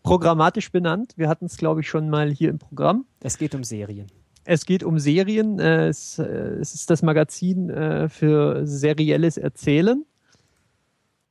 Programmatisch 0.03 0.73
benannt. 0.73 1.13
Wir 1.17 1.29
hatten 1.29 1.45
es, 1.45 1.59
glaube 1.59 1.83
ich, 1.83 1.89
schon 1.89 2.09
mal 2.09 2.31
hier 2.31 2.49
im 2.49 2.59
Programm. 2.59 3.05
Es 3.21 3.37
geht 3.37 3.55
um 3.55 3.65
Serien. 3.65 4.07
Es 4.45 4.65
geht 4.67 4.83
um 4.83 4.99
Serien. 4.99 5.59
Äh, 5.59 5.89
es, 5.89 6.19
äh, 6.19 6.23
es 6.25 6.75
ist 6.75 6.91
das 6.91 7.03
Magazin 7.03 7.71
äh, 7.71 8.09
für 8.09 8.67
serielles 8.67 9.37
Erzählen. 9.37 10.05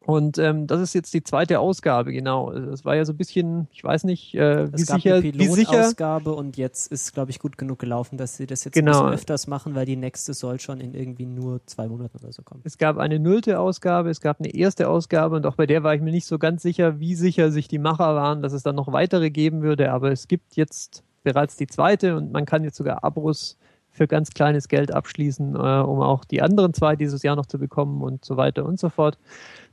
Und 0.06 0.40
ähm, 0.40 0.66
das 0.66 0.82
ist 0.82 0.96
jetzt 0.96 1.14
die 1.14 1.22
zweite 1.24 1.60
Ausgabe, 1.60 2.12
genau. 2.12 2.52
Das 2.52 2.84
war 2.84 2.96
ja 2.96 3.06
so 3.06 3.14
ein 3.14 3.18
bisschen, 3.18 3.68
ich 3.72 3.84
weiß 3.84 4.06
nicht, 4.06 4.34
äh, 4.34 4.72
wie 4.72 4.82
es 4.82 4.88
gab 4.88 5.02
sicher, 5.02 5.16
eine 5.16 5.24
wie 5.24 5.48
sicher. 5.48 5.70
Pilotausgabe 5.70 6.34
und 6.34 6.58
jetzt 6.58 6.92
ist, 6.92 7.14
glaube 7.14 7.30
ich, 7.30 7.38
gut 7.38 7.60
genug 7.60 7.78
gelaufen, 7.78 8.18
dass 8.18 8.36
sie 8.36 8.48
das 8.48 8.64
jetzt 8.64 8.74
Genau. 8.74 9.08
öfters 9.10 9.46
machen, 9.46 9.76
weil 9.76 9.86
die 9.86 9.98
nächste 9.98 10.34
soll 10.34 10.60
schon 10.62 10.80
in 10.82 10.96
irgendwie 10.96 11.28
nur 11.28 11.62
zwei 11.68 11.88
Monaten 11.88 12.18
oder 12.24 12.32
so 12.34 12.42
kommen. 12.42 12.62
Es 12.64 12.80
gab 12.80 12.98
eine 12.98 13.20
nullte 13.20 13.60
Ausgabe, 13.60 14.10
es 14.10 14.20
gab 14.20 14.40
eine 14.40 14.52
erste 14.52 14.90
Ausgabe 14.90 15.36
und 15.36 15.46
auch 15.46 15.56
bei 15.56 15.68
der 15.68 15.84
war 15.84 15.94
ich 15.94 16.02
mir 16.02 16.12
nicht 16.12 16.26
so 16.26 16.40
ganz 16.40 16.64
sicher, 16.64 17.00
wie 17.00 17.14
sicher 17.14 17.52
sich 17.52 17.68
die 17.68 17.78
Macher 17.78 18.16
waren, 18.16 18.42
dass 18.42 18.54
es 18.54 18.64
dann 18.64 18.76
noch 18.76 18.92
weitere 18.92 19.30
geben 19.30 19.62
würde. 19.62 19.92
Aber 19.92 20.12
es 20.12 20.28
gibt 20.28 20.56
jetzt 20.56 21.04
bereits 21.24 21.58
die 21.58 21.68
zweite 21.68 22.16
und 22.16 22.32
man 22.32 22.46
kann 22.46 22.64
jetzt 22.64 22.78
sogar 22.78 23.04
Abos 23.04 23.58
für 23.92 24.08
ganz 24.08 24.32
kleines 24.32 24.68
Geld 24.68 24.94
abschließen, 24.94 25.56
äh, 25.56 25.58
um 25.58 26.00
auch 26.02 26.24
die 26.24 26.42
anderen 26.42 26.74
zwei 26.74 26.96
dieses 26.96 27.24
Jahr 27.24 27.36
noch 27.36 27.48
zu 27.48 27.58
bekommen 27.58 28.02
und 28.02 28.24
so 28.24 28.38
weiter 28.38 28.66
und 28.66 28.80
so 28.80 28.90
fort. 28.90 29.18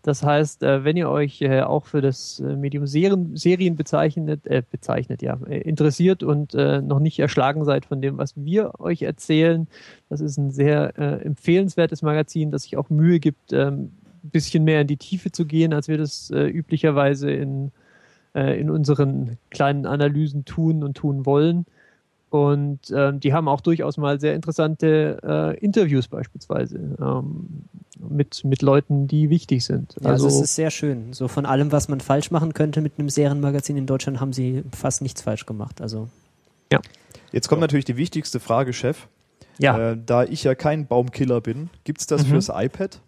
Das 0.02 0.22
heißt, 0.22 0.62
äh, 0.62 0.84
wenn 0.84 0.96
ihr 0.96 1.10
euch 1.10 1.42
äh, 1.42 1.62
auch 1.62 1.86
für 1.86 2.00
das 2.00 2.40
äh, 2.40 2.56
Medium 2.56 2.86
Serien, 2.86 3.36
Serien 3.36 3.76
bezeichnet, 3.76 4.46
äh, 4.46 4.62
bezeichnet, 4.68 5.22
ja, 5.22 5.38
äh, 5.46 5.60
interessiert 5.60 6.22
und 6.22 6.54
noch 6.54 7.00
nicht 7.00 7.18
erschlagen 7.18 7.64
seid 7.64 7.86
von 7.86 8.00
dem, 8.00 8.18
was 8.18 8.34
wir 8.36 8.80
euch 8.80 9.02
erzählen, 9.02 9.68
das 10.08 10.20
ist 10.20 10.36
ein 10.36 10.50
sehr 10.50 10.96
empfehlenswertes 10.98 12.02
Magazin, 12.02 12.50
das 12.50 12.62
sich 12.62 12.76
auch 12.76 12.88
Mühe 12.90 13.20
gibt, 13.20 13.52
ähm, 13.52 13.92
ein 14.24 14.30
bisschen 14.30 14.64
mehr 14.64 14.80
in 14.80 14.86
die 14.86 14.96
Tiefe 14.96 15.30
zu 15.30 15.44
gehen, 15.46 15.72
als 15.72 15.88
wir 15.88 15.98
das 15.98 16.30
üblicherweise 16.30 17.30
in, 17.30 17.72
äh, 18.36 18.60
in 18.60 18.70
unseren 18.70 19.38
kleinen 19.50 19.86
Analysen 19.86 20.44
tun 20.44 20.84
und 20.84 20.94
tun 20.96 21.24
wollen. 21.26 21.64
Und 22.28 22.80
ähm, 22.94 23.20
die 23.20 23.32
haben 23.32 23.48
auch 23.48 23.60
durchaus 23.60 23.96
mal 23.96 24.20
sehr 24.20 24.34
interessante 24.34 25.18
äh, 25.24 25.58
Interviews 25.64 26.08
beispielsweise 26.08 26.76
ähm, 27.00 27.46
mit, 27.98 28.44
mit 28.44 28.62
Leuten, 28.62 29.06
die 29.06 29.30
wichtig 29.30 29.64
sind. 29.64 29.94
Ja, 30.00 30.10
also, 30.10 30.26
also 30.26 30.38
es 30.38 30.44
ist 30.50 30.54
sehr 30.56 30.70
schön. 30.70 31.12
So 31.12 31.28
von 31.28 31.46
allem, 31.46 31.72
was 31.72 31.88
man 31.88 32.00
falsch 32.00 32.30
machen 32.30 32.52
könnte 32.52 32.80
mit 32.80 32.98
einem 32.98 33.08
Serienmagazin 33.08 33.76
in 33.76 33.86
Deutschland, 33.86 34.20
haben 34.20 34.32
sie 34.32 34.64
fast 34.76 35.02
nichts 35.02 35.22
falsch 35.22 35.46
gemacht. 35.46 35.80
Also 35.80 36.08
Jetzt 37.32 37.48
kommt 37.48 37.60
natürlich 37.60 37.84
die 37.84 37.96
wichtigste 37.96 38.40
Frage, 38.40 38.72
Chef. 38.72 39.08
ja. 39.58 39.92
Äh, 39.92 39.98
da 40.04 40.24
ich 40.24 40.44
ja 40.44 40.54
kein 40.54 40.86
Baumkiller 40.86 41.40
bin, 41.40 41.70
gibt 41.84 42.00
es 42.00 42.06
das 42.06 42.24
Mhm. 42.24 42.30
fürs 42.30 42.50
iPad? 42.52 43.00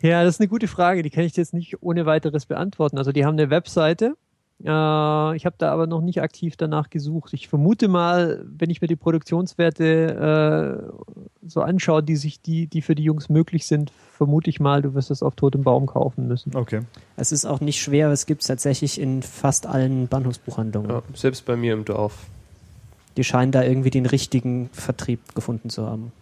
Ja, 0.00 0.22
das 0.22 0.36
ist 0.36 0.40
eine 0.40 0.48
gute 0.48 0.68
Frage, 0.68 1.02
die 1.02 1.10
kann 1.10 1.24
ich 1.24 1.36
jetzt 1.36 1.54
nicht 1.54 1.82
ohne 1.82 2.06
weiteres 2.06 2.46
beantworten. 2.46 2.98
Also 2.98 3.10
die 3.12 3.24
haben 3.24 3.34
eine 3.38 3.50
Webseite. 3.50 4.16
Äh, 4.64 5.36
ich 5.36 5.46
habe 5.46 5.54
da 5.58 5.72
aber 5.72 5.86
noch 5.86 6.00
nicht 6.00 6.20
aktiv 6.20 6.56
danach 6.56 6.90
gesucht. 6.90 7.32
Ich 7.32 7.48
vermute 7.48 7.88
mal, 7.88 8.44
wenn 8.44 8.70
ich 8.70 8.80
mir 8.80 8.88
die 8.88 8.96
Produktionswerte 8.96 10.90
äh, 10.92 11.48
so 11.48 11.62
anschaue, 11.62 12.02
die 12.02 12.16
sich 12.16 12.40
die, 12.40 12.66
die 12.66 12.82
für 12.82 12.94
die 12.94 13.04
Jungs 13.04 13.28
möglich 13.28 13.66
sind, 13.66 13.92
vermute 14.16 14.50
ich 14.50 14.58
mal, 14.58 14.82
du 14.82 14.94
wirst 14.94 15.10
es 15.10 15.22
auf 15.22 15.36
totem 15.36 15.62
Baum 15.62 15.86
kaufen 15.86 16.26
müssen. 16.26 16.56
Okay. 16.56 16.82
es 17.16 17.30
ist 17.30 17.44
auch 17.44 17.60
nicht 17.60 17.80
schwer, 17.80 18.10
es 18.10 18.26
gibt 18.26 18.42
es 18.42 18.48
tatsächlich 18.48 19.00
in 19.00 19.22
fast 19.22 19.66
allen 19.66 20.08
Bahnhofsbuchhandlungen. 20.08 20.90
Ja, 20.90 21.02
selbst 21.14 21.44
bei 21.46 21.56
mir 21.56 21.74
im 21.74 21.84
Dorf. 21.84 22.26
Die 23.16 23.24
scheinen 23.24 23.52
da 23.52 23.62
irgendwie 23.62 23.90
den 23.90 24.06
richtigen 24.06 24.70
Vertrieb 24.72 25.34
gefunden 25.34 25.70
zu 25.70 25.86
haben. 25.86 26.12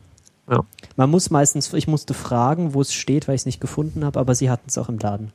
Ja. 0.51 0.65
Man 0.97 1.11
muss 1.11 1.31
meistens, 1.31 1.73
ich 1.73 1.89
musste 1.89 2.15
fragen, 2.15 2.75
wo 2.75 2.81
es 2.81 2.93
steht, 2.93 3.29
weil 3.29 3.35
ich 3.35 3.43
es 3.43 3.47
nicht 3.47 3.61
gefunden 3.61 4.05
habe, 4.05 4.21
aber 4.21 4.35
sie 4.35 4.51
hatten 4.51 4.69
es 4.69 4.79
auch 4.79 4.89
im 4.89 4.99
Laden. 4.99 5.33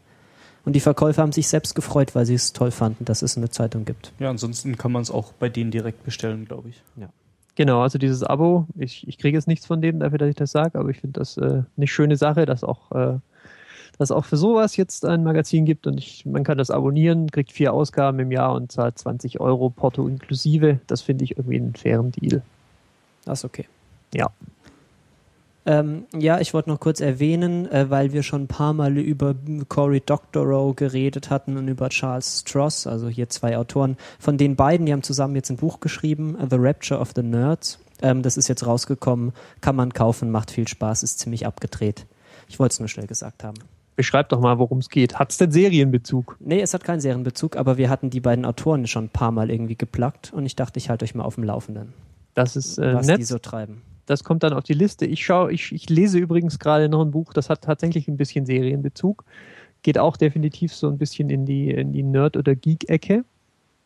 Und 0.63 0.73
die 0.75 0.79
Verkäufer 0.79 1.21
haben 1.21 1.31
sich 1.31 1.47
selbst 1.47 1.73
gefreut, 1.73 2.13
weil 2.13 2.25
sie 2.25 2.35
es 2.35 2.53
toll 2.53 2.71
fanden, 2.71 3.05
dass 3.05 3.21
es 3.21 3.35
eine 3.35 3.49
Zeitung 3.49 3.85
gibt. 3.85 4.13
Ja, 4.19 4.29
ansonsten 4.29 4.77
kann 4.77 4.91
man 4.91 5.01
es 5.01 5.09
auch 5.09 5.33
bei 5.33 5.49
denen 5.49 5.71
direkt 5.71 6.03
bestellen, 6.03 6.45
glaube 6.45 6.69
ich. 6.69 6.81
Genau, 7.55 7.81
also 7.81 7.97
dieses 7.97 8.23
Abo, 8.23 8.65
ich, 8.77 9.07
ich 9.07 9.17
kriege 9.17 9.37
jetzt 9.37 9.47
nichts 9.47 9.65
von 9.65 9.81
dem 9.81 9.99
dafür, 9.99 10.17
dass 10.17 10.29
ich 10.29 10.35
das 10.35 10.51
sage, 10.51 10.79
aber 10.79 10.89
ich 10.89 10.99
finde 10.99 11.19
das 11.19 11.37
äh, 11.37 11.63
eine 11.75 11.87
schöne 11.87 12.15
Sache, 12.15 12.45
dass 12.45 12.63
auch, 12.63 12.91
äh, 12.91 13.19
dass 13.97 14.11
auch 14.11 14.25
für 14.25 14.37
sowas 14.37 14.77
jetzt 14.77 15.05
ein 15.05 15.23
Magazin 15.23 15.65
gibt 15.65 15.85
und 15.85 15.97
ich, 15.97 16.25
man 16.25 16.43
kann 16.43 16.57
das 16.57 16.71
abonnieren, 16.71 17.29
kriegt 17.29 17.51
vier 17.51 17.73
Ausgaben 17.73 18.19
im 18.19 18.31
Jahr 18.31 18.53
und 18.53 18.71
zahlt 18.71 18.97
20 18.97 19.41
Euro 19.41 19.69
Porto 19.69 20.07
inklusive. 20.07 20.79
Das 20.87 21.01
finde 21.01 21.25
ich 21.25 21.37
irgendwie 21.37 21.57
einen 21.57 21.75
fairen 21.75 22.11
Deal. 22.11 22.41
Das 23.25 23.39
ist 23.39 23.45
okay. 23.45 23.65
Ja. 24.13 24.31
Ähm, 25.65 26.05
ja, 26.17 26.39
ich 26.39 26.53
wollte 26.53 26.69
noch 26.69 26.79
kurz 26.79 27.01
erwähnen, 27.01 27.71
äh, 27.71 27.89
weil 27.89 28.13
wir 28.13 28.23
schon 28.23 28.43
ein 28.43 28.47
paar 28.47 28.73
Mal 28.73 28.97
über 28.97 29.35
Cory 29.69 30.01
Doctorow 30.03 30.75
geredet 30.75 31.29
hatten 31.29 31.55
und 31.57 31.67
über 31.67 31.89
Charles 31.89 32.39
Stross, 32.41 32.87
also 32.87 33.07
hier 33.09 33.29
zwei 33.29 33.57
Autoren. 33.57 33.95
Von 34.19 34.37
den 34.37 34.55
beiden, 34.55 34.85
die 34.87 34.93
haben 34.93 35.03
zusammen 35.03 35.35
jetzt 35.35 35.51
ein 35.51 35.57
Buch 35.57 35.79
geschrieben, 35.79 36.35
äh, 36.39 36.47
The 36.49 36.57
Rapture 36.59 36.99
of 36.99 37.11
the 37.15 37.21
Nerds. 37.21 37.79
Ähm, 38.01 38.23
das 38.23 38.37
ist 38.37 38.47
jetzt 38.47 38.65
rausgekommen, 38.65 39.33
kann 39.61 39.75
man 39.75 39.93
kaufen, 39.93 40.31
macht 40.31 40.49
viel 40.49 40.67
Spaß, 40.67 41.03
ist 41.03 41.19
ziemlich 41.19 41.45
abgedreht. 41.45 42.07
Ich 42.47 42.57
wollte 42.59 42.73
es 42.73 42.79
nur 42.79 42.89
schnell 42.89 43.05
gesagt 43.07 43.43
haben. 43.43 43.57
Beschreib 43.95 44.29
doch 44.29 44.39
mal, 44.39 44.57
worum 44.57 44.79
es 44.79 44.89
geht. 44.89 45.19
Hat 45.19 45.31
es 45.31 45.37
denn 45.37 45.51
Serienbezug? 45.51 46.37
Nee, 46.39 46.61
es 46.61 46.73
hat 46.73 46.83
keinen 46.83 47.01
Serienbezug, 47.01 47.55
aber 47.55 47.77
wir 47.77 47.89
hatten 47.89 48.09
die 48.09 48.19
beiden 48.21 48.45
Autoren 48.45 48.87
schon 48.87 49.05
ein 49.05 49.09
paar 49.09 49.31
Mal 49.31 49.51
irgendwie 49.51 49.75
geplagt 49.75 50.33
und 50.33 50.45
ich 50.47 50.55
dachte, 50.55 50.79
ich 50.79 50.89
halte 50.89 51.05
euch 51.05 51.13
mal 51.13 51.23
auf 51.23 51.35
dem 51.35 51.43
Laufenden, 51.43 51.93
Das 52.33 52.55
ist 52.55 52.79
äh, 52.79 52.95
was 52.95 53.05
nett. 53.05 53.19
die 53.19 53.25
so 53.25 53.37
treiben. 53.37 53.83
Das 54.11 54.25
kommt 54.25 54.43
dann 54.43 54.53
auf 54.53 54.63
die 54.63 54.73
Liste. 54.73 55.05
Ich 55.05 55.23
schaue, 55.23 55.53
ich, 55.53 55.71
ich 55.71 55.89
lese 55.89 56.19
übrigens 56.19 56.59
gerade 56.59 56.89
noch 56.89 57.01
ein 57.01 57.11
Buch, 57.11 57.31
das 57.33 57.49
hat 57.49 57.61
tatsächlich 57.61 58.09
ein 58.09 58.17
bisschen 58.17 58.45
Serienbezug. 58.45 59.23
Geht 59.83 59.97
auch 59.97 60.17
definitiv 60.17 60.75
so 60.75 60.89
ein 60.89 60.97
bisschen 60.97 61.29
in 61.29 61.45
die, 61.45 61.71
in 61.71 61.93
die 61.93 62.03
Nerd- 62.03 62.35
oder 62.35 62.53
Geek-Ecke. 62.53 63.23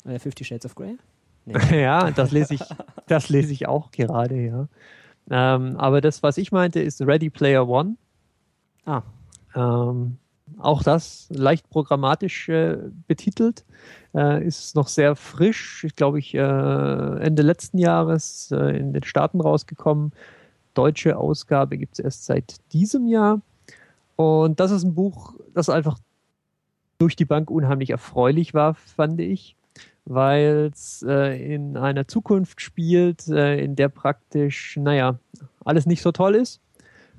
Äh, 0.05 0.19
Fifty 0.19 0.43
Shades 0.43 0.65
of 0.65 0.73
Grey? 0.73 0.97
Nee. 1.45 1.53
ja, 1.81 2.09
das 2.09 2.31
lese 2.31 2.55
ich, 2.55 2.61
das 3.07 3.29
lese 3.29 3.53
ich 3.53 3.67
auch 3.67 3.91
gerade, 3.91 4.35
ja. 4.41 4.67
Ähm, 5.29 5.77
aber 5.77 6.01
das, 6.01 6.23
was 6.23 6.37
ich 6.37 6.51
meinte, 6.51 6.81
ist 6.81 7.01
Ready 7.01 7.29
Player 7.29 7.67
One. 7.67 7.95
Ah. 8.85 9.03
Ähm, 9.55 10.17
auch 10.59 10.83
das 10.83 11.27
leicht 11.29 11.69
programmatisch 11.69 12.49
äh, 12.49 12.77
betitelt, 13.07 13.65
äh, 14.13 14.45
ist 14.45 14.75
noch 14.75 14.87
sehr 14.87 15.15
frisch, 15.15 15.83
ich 15.83 15.95
glaube 15.95 16.19
ich, 16.19 16.33
äh, 16.33 16.39
Ende 16.39 17.41
letzten 17.41 17.77
Jahres 17.77 18.51
äh, 18.51 18.77
in 18.77 18.93
den 18.93 19.03
Staaten 19.03 19.41
rausgekommen. 19.41 20.11
Deutsche 20.73 21.17
Ausgabe 21.17 21.77
gibt 21.77 21.93
es 21.93 21.99
erst 21.99 22.25
seit 22.25 22.57
diesem 22.73 23.07
Jahr. 23.07 23.41
Und 24.15 24.59
das 24.59 24.71
ist 24.71 24.83
ein 24.83 24.95
Buch, 24.95 25.33
das 25.53 25.69
einfach 25.69 25.97
durch 26.97 27.15
die 27.15 27.25
Bank 27.25 27.49
unheimlich 27.51 27.89
erfreulich 27.89 28.53
war, 28.53 28.75
fand 28.75 29.19
ich, 29.19 29.55
weil 30.05 30.71
es 30.73 31.03
äh, 31.07 31.53
in 31.53 31.77
einer 31.77 32.07
Zukunft 32.07 32.61
spielt, 32.61 33.27
äh, 33.27 33.59
in 33.59 33.75
der 33.75 33.89
praktisch, 33.89 34.77
naja, 34.77 35.19
alles 35.65 35.85
nicht 35.85 36.01
so 36.01 36.11
toll 36.11 36.35
ist. 36.35 36.61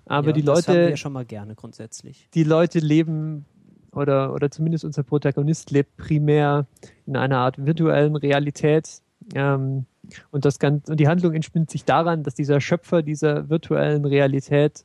Aber 0.07 0.29
ja, 0.29 0.33
die 0.33 0.43
Das 0.43 0.67
haben 0.67 0.75
wir 0.75 0.81
Leute, 0.83 0.91
ja 0.91 0.97
schon 0.97 1.13
mal 1.13 1.25
gerne 1.25 1.55
grundsätzlich. 1.55 2.29
die 2.35 2.45
Leute 2.45 2.79
leben 2.79 3.45
oder, 3.93 4.33
oder 4.33 4.51
zumindest 4.51 4.85
unser 4.85 5.03
Protagonist 5.03 5.71
lebt 5.71 5.97
primär 5.97 6.67
in 7.07 7.17
einer 7.17 7.39
Art 7.39 7.65
virtuellen 7.65 8.15
Realität. 8.17 9.01
Ähm, 9.35 9.87
und, 10.31 10.45
das 10.45 10.59
Ganze, 10.61 10.93
und 10.93 11.01
die 11.01 11.09
Handlung 11.09 11.35
entspinnt 11.35 11.71
sich 11.71 11.85
daran, 11.85 12.23
dass 12.23 12.35
dieser 12.35 12.61
Schöpfer 12.61 13.03
dieser 13.03 13.49
virtuellen 13.49 14.05
Realität 14.05 14.85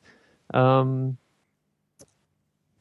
ähm, 0.52 1.18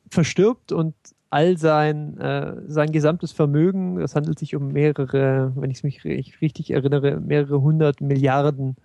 verstirbt 0.08 0.72
und 0.72 0.94
all 1.28 1.58
sein, 1.58 2.16
äh, 2.18 2.54
sein 2.66 2.90
gesamtes 2.90 3.32
Vermögen, 3.32 3.96
das 4.00 4.16
handelt 4.16 4.38
sich 4.38 4.56
um 4.56 4.68
mehrere, 4.68 5.52
wenn 5.54 5.70
ich 5.70 5.84
mich 5.84 6.00
ri- 6.00 6.40
richtig 6.40 6.70
erinnere, 6.70 7.20
mehrere 7.20 7.60
hundert 7.60 8.00
Milliarden 8.00 8.76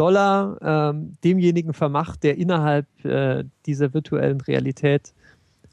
Dollar 0.00 0.56
ähm, 0.62 1.12
demjenigen 1.22 1.74
vermacht, 1.74 2.22
der 2.22 2.38
innerhalb 2.38 2.86
äh, 3.04 3.44
dieser 3.66 3.92
virtuellen 3.92 4.40
Realität 4.40 5.12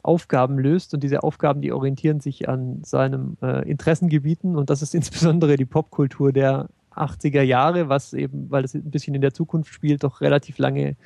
Aufgaben 0.03 0.59
löst. 0.59 0.93
Und 0.93 1.01
diese 1.01 1.23
Aufgaben, 1.23 1.61
die 1.61 1.71
orientieren 1.71 2.19
sich 2.19 2.49
an 2.49 2.83
seinem 2.83 3.37
äh, 3.41 3.65
Interessengebieten. 3.69 4.57
Und 4.57 4.69
das 4.69 4.81
ist 4.81 4.93
insbesondere 4.99 5.55
die 5.55 5.63
Popkultur 5.63 6.33
der 6.33 6.67
80er 6.93 7.41
Jahre, 7.41 7.87
was 7.87 8.13
eben, 8.13 8.51
weil 8.51 8.65
es 8.65 8.73
ein 8.73 8.91
bisschen 8.91 9.15
in 9.15 9.21
der 9.21 9.33
Zukunft 9.33 9.73
spielt, 9.73 10.03
doch 10.03 10.19
relativ 10.19 10.57
lange 10.57 10.97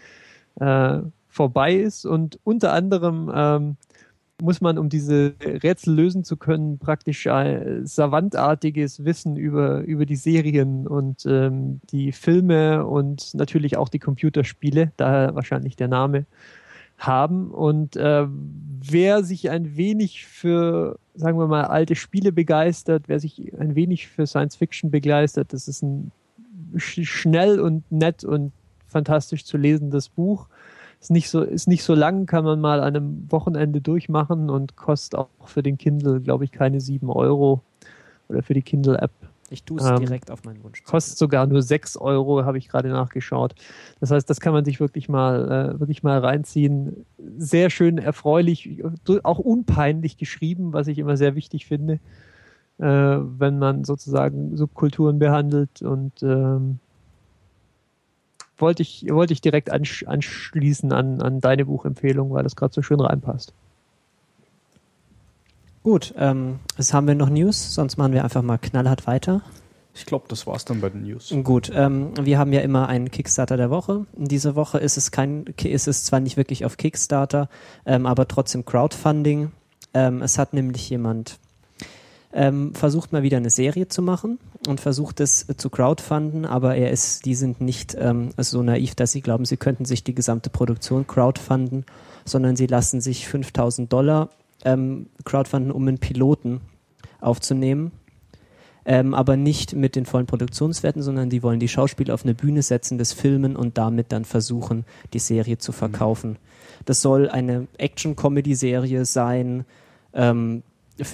äh, 0.59 0.99
vorbei 1.27 1.75
ist. 1.75 2.07
Und 2.07 2.39
unter 2.43 2.73
anderem 2.73 3.31
ähm, 3.31 3.77
muss 4.41 4.59
man, 4.59 4.77
um 4.77 4.89
diese 4.89 5.35
Rätsel 5.41 5.93
lösen 5.93 6.23
zu 6.23 6.35
können, 6.35 6.79
praktisch 6.79 7.27
ein 7.27 7.85
savantartiges 7.85 9.05
Wissen 9.05 9.37
über, 9.37 9.81
über 9.81 10.05
die 10.05 10.15
Serien 10.15 10.87
und 10.87 11.25
ähm, 11.25 11.79
die 11.91 12.11
Filme 12.11 12.85
und 12.85 13.33
natürlich 13.35 13.77
auch 13.77 13.87
die 13.87 13.99
Computerspiele, 13.99 14.91
daher 14.97 15.35
wahrscheinlich 15.35 15.75
der 15.75 15.87
Name, 15.87 16.25
haben. 16.97 17.51
Und 17.51 17.95
äh, 17.95 18.25
wer 18.27 19.23
sich 19.23 19.49
ein 19.49 19.77
wenig 19.77 20.25
für, 20.25 20.97
sagen 21.15 21.37
wir 21.37 21.47
mal, 21.47 21.65
alte 21.65 21.95
Spiele 21.95 22.31
begeistert, 22.31 23.03
wer 23.07 23.19
sich 23.19 23.53
ein 23.57 23.75
wenig 23.75 24.07
für 24.07 24.27
Science 24.27 24.55
Fiction 24.55 24.91
begeistert, 24.91 25.53
das 25.53 25.67
ist 25.67 25.83
ein 25.83 26.11
sch 26.77 27.03
schnell 27.03 27.59
und 27.59 27.89
nett 27.91 28.23
und 28.23 28.51
fantastisch 28.87 29.45
zu 29.45 29.57
lesendes 29.57 30.09
Buch. 30.09 30.47
Ist 31.01 31.09
nicht 31.09 31.29
so, 31.29 31.41
ist 31.41 31.67
nicht 31.67 31.83
so 31.83 31.95
lang, 31.95 32.27
kann 32.27 32.43
man 32.43 32.61
mal 32.61 32.79
an 32.79 32.95
einem 32.95 33.31
Wochenende 33.31 33.81
durchmachen 33.81 34.51
und 34.51 34.75
kostet 34.75 35.19
auch 35.19 35.29
für 35.45 35.63
den 35.63 35.77
Kindle, 35.77 36.21
glaube 36.21 36.45
ich, 36.45 36.51
keine 36.51 36.79
7 36.79 37.09
Euro. 37.09 37.63
Oder 38.29 38.43
für 38.43 38.53
die 38.53 38.61
Kindle-App. 38.61 39.11
Ich 39.49 39.63
tue 39.63 39.79
es 39.79 39.85
Ähm, 39.85 39.97
direkt 39.97 40.31
auf 40.31 40.45
meinen 40.45 40.63
Wunsch. 40.63 40.83
Kostet 40.83 41.17
sogar 41.17 41.45
nur 41.47 41.61
6 41.61 41.97
Euro, 41.97 42.45
habe 42.45 42.57
ich 42.57 42.69
gerade 42.69 42.87
nachgeschaut. 42.87 43.53
Das 43.99 44.11
heißt, 44.11 44.29
das 44.29 44.39
kann 44.39 44.53
man 44.53 44.63
sich 44.63 44.79
wirklich 44.79 45.09
mal, 45.09 45.73
äh, 45.75 45.79
wirklich 45.79 46.03
mal 46.03 46.19
reinziehen. 46.19 47.05
Sehr 47.37 47.69
schön 47.69 47.97
erfreulich, 47.97 48.81
auch 49.23 49.39
unpeinlich 49.39 50.17
geschrieben, 50.17 50.71
was 50.71 50.87
ich 50.87 50.99
immer 50.99 51.17
sehr 51.17 51.35
wichtig 51.35 51.65
finde, 51.65 51.99
äh, 52.77 52.85
wenn 52.85 53.59
man 53.59 53.83
sozusagen 53.83 54.55
Subkulturen 54.55 55.19
behandelt. 55.19 55.81
Und 55.81 56.23
ähm, 56.23 56.79
wollte 58.61 58.81
ich, 58.83 59.05
wollte 59.09 59.33
ich 59.33 59.41
direkt 59.41 59.71
ansch 59.71 60.03
anschließen 60.03 60.91
an, 60.93 61.21
an 61.21 61.41
deine 61.41 61.65
Buchempfehlung, 61.65 62.31
weil 62.31 62.43
das 62.43 62.55
gerade 62.55 62.73
so 62.73 62.81
schön 62.81 62.99
reinpasst. 62.99 63.53
Gut, 65.83 66.13
ähm, 66.17 66.59
jetzt 66.77 66.93
haben 66.93 67.07
wir 67.07 67.15
noch 67.15 67.29
News, 67.29 67.73
sonst 67.73 67.97
machen 67.97 68.13
wir 68.13 68.23
einfach 68.23 68.43
mal 68.43 68.57
knallhart 68.57 69.07
weiter. 69.07 69.41
Ich 69.93 70.05
glaube, 70.05 70.25
das 70.29 70.47
war's 70.47 70.63
dann 70.63 70.79
bei 70.79 70.89
den 70.89 71.03
News. 71.03 71.33
Gut, 71.43 71.71
ähm, 71.73 72.13
wir 72.21 72.37
haben 72.37 72.53
ja 72.53 72.61
immer 72.61 72.87
einen 72.87 73.11
Kickstarter 73.11 73.57
der 73.57 73.69
Woche. 73.69 74.05
In 74.15 74.25
dieser 74.25 74.55
Woche 74.55 74.77
ist 74.77 74.95
es 74.95 75.11
kein, 75.11 75.45
ist 75.63 75.87
es 75.87 76.05
zwar 76.05 76.19
nicht 76.19 76.37
wirklich 76.37 76.63
auf 76.65 76.77
Kickstarter, 76.77 77.49
ähm, 77.85 78.05
aber 78.05 78.27
trotzdem 78.27 78.63
Crowdfunding. 78.63 79.51
Ähm, 79.93 80.21
es 80.21 80.37
hat 80.37 80.53
nämlich 80.53 80.89
jemand 80.89 81.39
ähm, 82.31 82.73
versucht 82.73 83.11
mal 83.11 83.23
wieder 83.23 83.37
eine 83.37 83.49
Serie 83.49 83.89
zu 83.89 84.01
machen 84.01 84.39
und 84.67 84.79
versucht 84.79 85.19
es 85.19 85.47
äh, 85.49 85.57
zu 85.57 85.69
crowdfunden, 85.69 86.45
aber 86.45 86.75
er 86.75 86.91
ist, 86.91 87.25
die 87.25 87.35
sind 87.35 87.61
nicht 87.61 87.95
ähm, 87.99 88.29
so 88.37 88.61
naiv, 88.61 88.95
dass 88.95 89.11
sie 89.11 89.21
glauben, 89.21 89.45
sie 89.45 89.57
könnten 89.57 89.85
sich 89.85 90.03
die 90.03 90.15
gesamte 90.15 90.49
Produktion 90.49 91.07
crowdfunden, 91.07 91.85
sondern 92.25 92.55
sie 92.55 92.67
lassen 92.67 93.01
sich 93.01 93.27
5000 93.27 93.91
Dollar 93.91 94.29
ähm, 94.63 95.07
crowdfunden, 95.25 95.71
um 95.71 95.87
einen 95.87 95.97
Piloten 95.97 96.61
aufzunehmen 97.19 97.91
ähm, 98.85 99.13
aber 99.13 99.37
nicht 99.37 99.75
mit 99.75 99.95
den 99.95 100.05
vollen 100.05 100.25
Produktionswerten, 100.25 101.01
sondern 101.01 101.29
die 101.29 101.43
wollen 101.43 101.59
die 101.59 101.67
Schauspieler 101.67 102.13
auf 102.13 102.23
eine 102.23 102.33
Bühne 102.33 102.61
setzen, 102.61 102.97
das 102.97 103.13
filmen 103.13 103.55
und 103.55 103.77
damit 103.77 104.11
dann 104.11 104.25
versuchen, 104.25 104.85
die 105.13 105.19
Serie 105.19 105.57
zu 105.57 105.71
verkaufen. 105.71 106.37
Das 106.85 107.01
soll 107.01 107.29
eine 107.29 107.67
Action-Comedy-Serie 107.77 109.05
sein, 109.05 109.65
ähm, 110.13 110.63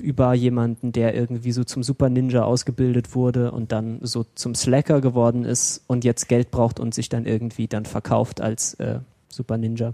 über 0.02 0.34
jemanden, 0.34 0.92
der 0.92 1.16
irgendwie 1.16 1.52
so 1.52 1.64
zum 1.64 1.84
Super 1.84 2.10
Ninja 2.10 2.44
ausgebildet 2.44 3.16
wurde 3.16 3.52
und 3.52 3.72
dann 3.72 4.00
so 4.02 4.26
zum 4.36 4.54
Slacker 4.56 5.02
geworden 5.02 5.46
ist 5.46 5.84
und 5.88 6.04
jetzt 6.04 6.28
Geld 6.28 6.52
braucht 6.52 6.80
und 6.80 6.94
sich 6.94 7.10
dann 7.10 7.26
irgendwie 7.26 7.68
dann 7.68 7.86
verkauft 7.86 8.42
als 8.42 8.74
äh, 8.76 9.00
Super 9.30 9.58
Ninja. 9.58 9.94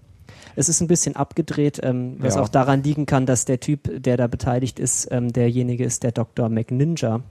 Es 0.56 0.70
ist 0.70 0.82
ein 0.82 0.88
bisschen 0.88 1.16
abgedreht, 1.16 1.80
ähm, 1.84 2.16
was 2.20 2.36
Ja. 2.36 2.42
auch 2.42 2.50
daran 2.50 2.82
liegen 2.84 3.06
kann, 3.06 3.26
dass 3.26 3.46
der 3.46 3.60
Typ, 3.60 4.02
der 4.02 4.18
da 4.18 4.28
beteiligt 4.28 4.80
ist, 4.80 5.08
ähm, 5.12 5.32
derjenige 5.32 5.84
ist, 5.84 6.04
der 6.04 6.12
Dr. 6.12 6.50
McNinja 6.50 7.22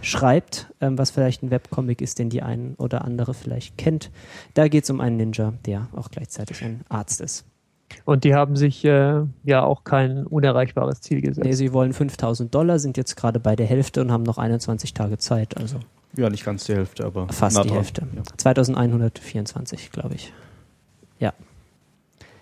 schreibt, 0.00 0.72
ähm, 0.80 0.96
was 0.98 1.10
vielleicht 1.10 1.42
ein 1.42 1.50
Webcomic 1.50 2.00
ist, 2.00 2.18
den 2.18 2.30
die 2.30 2.42
ein 2.42 2.74
oder 2.78 3.04
andere 3.04 3.34
vielleicht 3.34 3.76
kennt. 3.78 4.10
Da 4.54 4.68
geht 4.68 4.84
es 4.84 4.90
um 4.90 5.00
einen 5.00 5.16
Ninja, 5.16 5.54
der 5.64 5.88
auch 5.96 6.10
gleichzeitig 6.10 6.62
ein 6.62 6.82
Arzt 6.88 7.20
ist. 7.20 7.44
Und 8.04 8.24
die 8.24 8.34
haben 8.34 8.56
sich 8.56 8.84
äh, 8.84 9.22
ja 9.44 9.62
auch 9.62 9.84
kein 9.84 10.26
unerreichbares 10.26 11.00
Ziel 11.00 11.20
gesetzt. 11.20 11.44
Nee, 11.44 11.52
sie 11.52 11.72
wollen 11.72 11.92
5000 11.92 12.54
Dollar, 12.54 12.78
sind 12.78 12.96
jetzt 12.96 13.16
gerade 13.16 13.40
bei 13.40 13.56
der 13.56 13.66
Hälfte 13.66 14.00
und 14.00 14.12
haben 14.12 14.22
noch 14.22 14.38
21 14.38 14.94
Tage 14.94 15.18
Zeit, 15.18 15.56
also 15.56 15.78
Ja, 16.16 16.30
nicht 16.30 16.44
ganz 16.44 16.64
die 16.64 16.74
Hälfte, 16.74 17.04
aber 17.04 17.28
fast 17.28 17.62
die. 17.64 17.70
Hälfte. 17.70 18.02
Ja. 18.14 18.22
2124, 18.36 19.90
glaube 19.92 20.14
ich. 20.14 20.32
Ja. 21.18 21.32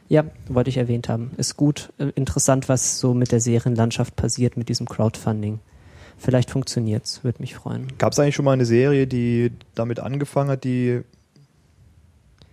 Ja, 0.08 0.24
wollte 0.48 0.68
ich 0.70 0.76
erwähnt 0.76 1.08
haben. 1.08 1.30
Ist 1.38 1.56
gut, 1.56 1.92
äh, 1.98 2.08
interessant, 2.14 2.68
was 2.68 2.98
so 2.98 3.14
mit 3.14 3.32
der 3.32 3.40
Serienlandschaft 3.40 4.16
passiert, 4.16 4.56
mit 4.56 4.68
diesem 4.68 4.86
Crowdfunding. 4.86 5.60
Vielleicht 6.18 6.50
funktioniert's, 6.50 7.24
würde 7.24 7.40
mich 7.40 7.54
freuen. 7.54 7.88
Gab 7.98 8.12
es 8.12 8.18
eigentlich 8.18 8.34
schon 8.34 8.44
mal 8.44 8.52
eine 8.52 8.66
Serie, 8.66 9.06
die 9.06 9.50
damit 9.74 10.00
angefangen 10.00 10.50
hat, 10.50 10.64
die 10.64 11.02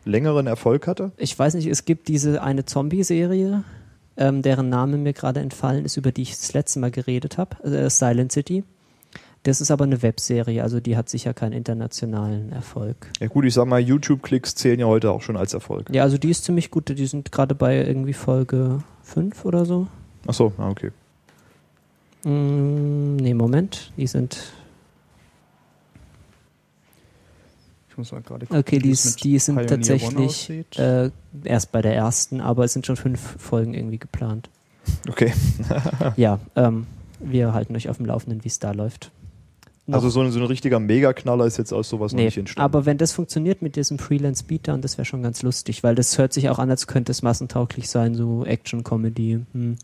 längeren 0.05 0.47
Erfolg 0.47 0.87
hatte? 0.87 1.11
Ich 1.17 1.37
weiß 1.37 1.53
nicht, 1.55 1.67
es 1.67 1.85
gibt 1.85 2.07
diese 2.07 2.41
eine 2.41 2.65
Zombie-Serie, 2.65 3.63
ähm, 4.17 4.41
deren 4.41 4.69
Name 4.69 4.97
mir 4.97 5.13
gerade 5.13 5.39
entfallen 5.39 5.85
ist, 5.85 5.97
über 5.97 6.11
die 6.11 6.23
ich 6.23 6.31
das 6.31 6.53
letzte 6.53 6.79
Mal 6.79 6.91
geredet 6.91 7.37
habe, 7.37 7.63
äh, 7.63 7.89
Silent 7.89 8.31
City. 8.31 8.63
Das 9.43 9.59
ist 9.59 9.71
aber 9.71 9.85
eine 9.85 10.03
Webserie, 10.03 10.61
also 10.61 10.79
die 10.79 10.95
hat 10.95 11.09
sicher 11.09 11.33
keinen 11.33 11.53
internationalen 11.53 12.51
Erfolg. 12.51 13.07
Ja 13.19 13.27
gut, 13.27 13.45
ich 13.45 13.55
sag 13.55 13.65
mal, 13.65 13.79
YouTube-Klicks 13.79 14.53
zählen 14.53 14.79
ja 14.79 14.85
heute 14.85 15.09
auch 15.09 15.23
schon 15.23 15.35
als 15.35 15.55
Erfolg. 15.55 15.89
Ja, 15.91 16.03
also 16.03 16.19
die 16.19 16.29
ist 16.29 16.45
ziemlich 16.45 16.69
gut. 16.69 16.89
Die 16.89 17.05
sind 17.07 17.31
gerade 17.31 17.55
bei 17.55 17.77
irgendwie 17.77 18.13
Folge 18.13 18.83
5 19.01 19.43
oder 19.45 19.65
so. 19.65 19.87
Achso, 20.27 20.53
ah, 20.59 20.69
okay. 20.69 20.91
Mm, 22.23 23.15
nee, 23.15 23.33
Moment. 23.33 23.91
Die 23.97 24.05
sind. 24.05 24.37
Ich 27.91 27.97
muss 27.97 28.11
mal 28.13 28.21
gerade 28.21 28.45
gucken, 28.45 28.59
Okay, 28.61 28.79
die, 28.79 28.89
ist, 28.91 29.21
die 29.21 29.37
sind 29.37 29.55
Pioneer 29.55 30.01
One 30.01 30.15
tatsächlich 30.15 30.79
äh, 30.79 31.11
erst 31.43 31.73
bei 31.73 31.81
der 31.81 31.93
ersten, 31.93 32.39
aber 32.39 32.63
es 32.63 32.71
sind 32.71 32.85
schon 32.87 32.95
fünf 32.95 33.35
Folgen 33.37 33.73
irgendwie 33.73 33.97
geplant. 33.97 34.49
Okay. 35.09 35.33
Ja, 36.15 36.39
ähm, 36.55 36.87
wir 37.19 37.53
halten 37.53 37.75
euch 37.75 37.89
auf 37.89 37.97
dem 37.97 38.05
Laufenden, 38.05 38.43
wie 38.45 38.47
es 38.47 38.59
da 38.59 38.71
läuft. 38.71 39.11
Noch- 39.87 39.95
Also 39.95 40.09
so 40.09 40.21
ein, 40.21 40.31
so 40.31 40.39
ein 40.39 40.45
richtiger 40.45 40.79
Megaknaller 40.79 41.45
ist 41.45 41.57
jetzt 41.57 41.73
aus 41.73 41.89
sowas 41.89 42.13
noch 42.13 42.17
nee, 42.19 42.25
nicht 42.25 42.37
entstanden. 42.37 42.63
aber 42.63 42.85
wenn 42.85 42.97
das 42.97 43.11
funktioniert 43.11 43.61
mit 43.61 43.75
diesem 43.75 43.99
Freelance 43.99 44.45
Beatdown, 44.45 44.81
das 44.81 44.97
wäre 44.97 45.05
schon 45.05 45.21
ganz 45.21 45.41
lustig, 45.43 45.83
weil 45.83 45.93
das 45.93 46.17
hört 46.17 46.31
sich 46.31 46.47
auch 46.49 46.59
an, 46.59 46.69
als 46.69 46.87
könnte 46.87 47.11
es 47.11 47.21
massentauglich 47.23 47.89
sein, 47.89 48.15
so 48.15 48.45
Action-Comedy. 48.45 49.41
Hm. 49.51 49.75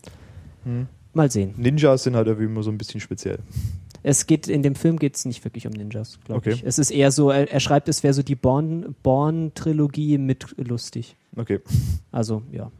Hm. 0.63 0.88
Mal 1.13 1.30
sehen. 1.32 1.56
Ninjas 1.58 2.04
sind 2.04 2.15
halt 2.15 2.28
irgendwie 2.28 2.46
immer 2.46 2.63
so 2.63 2.70
ein 2.72 2.78
bisschen 2.78 3.02
speziell. 3.02 3.39
Es 4.10 4.26
geht 4.26 4.48
in 4.48 4.63
dem 4.63 4.76
Film 4.76 4.98
geht 5.00 5.15
es 5.17 5.26
nicht 5.26 5.43
wirklich 5.43 5.67
um 5.67 5.74
Ninjas, 5.74 6.17
glaube 6.26 6.39
Okay. 6.39 6.52
ich. 6.52 6.63
Es 6.63 6.80
ist 6.80 6.91
eher 6.91 7.12
so, 7.12 7.30
er, 7.30 7.52
er 7.52 7.60
schreibt, 7.60 7.89
es 7.89 8.04
wäre 8.04 8.13
so 8.13 8.24
die 8.24 8.36
Born- 8.36 8.96
Born-Trilogie 9.04 10.17
mit 10.17 10.56
lustig. 10.58 11.15
Okay. 11.36 11.60
Also 12.12 12.41
ja, 12.52 12.72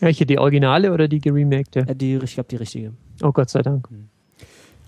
Welche, 0.00 0.26
die 0.26 0.38
Originale 0.38 0.92
oder 0.92 1.06
die 1.08 1.20
geremakte? 1.20 1.80
Äh, 1.86 1.94
die, 1.94 2.16
ich 2.16 2.34
glaube 2.34 2.48
die 2.50 2.56
richtige. 2.56 2.92
Oh 3.22 3.30
Gott 3.32 3.48
sei 3.50 3.62
Dank. 3.62 3.88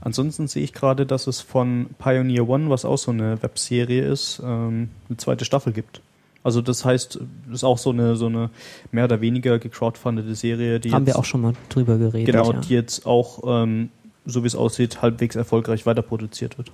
Ansonsten 0.01 0.47
sehe 0.49 0.63
ich 0.63 0.73
gerade, 0.73 1.07
dass 1.07 1.27
es 1.27 1.41
von 1.41 1.87
Pioneer 1.99 2.49
One, 2.49 2.71
was 2.71 2.85
auch 2.85 2.99
so 2.99 3.11
eine 3.11 3.43
Webserie 3.43 4.03
ist, 4.05 4.41
ähm, 4.45 4.91
eine 5.09 5.17
zweite 5.17 5.45
Staffel 5.45 5.73
gibt. 5.73 6.01
Also 6.45 6.63
das 6.63 6.85
heißt, 6.85 7.17
das 7.47 7.55
ist 7.55 7.65
auch 7.65 7.79
so 7.79 7.91
eine 7.91 8.17
so 8.17 8.27
eine 8.27 8.51
mehr 8.93 9.05
oder 9.05 9.21
weniger 9.21 9.59
gecrowdfundete 9.59 10.35
Serie, 10.35 10.79
die 10.81 10.93
Haben 10.93 11.05
jetzt, 11.05 11.15
wir 11.15 11.19
auch 11.19 11.25
schon 11.25 11.41
mal 11.41 11.53
drüber 11.69 11.99
geredet. 11.99 12.27
genau, 12.33 12.53
ja. 12.53 12.61
die 12.61 12.75
jetzt 12.75 13.07
auch 13.07 13.41
ähm, 13.45 13.91
so 14.29 14.43
wie 14.43 14.47
es 14.47 14.55
aussieht 14.55 15.03
halbwegs 15.03 15.37
erfolgreich 15.37 15.87
weiterproduziert 15.87 16.59
wird. 16.59 16.71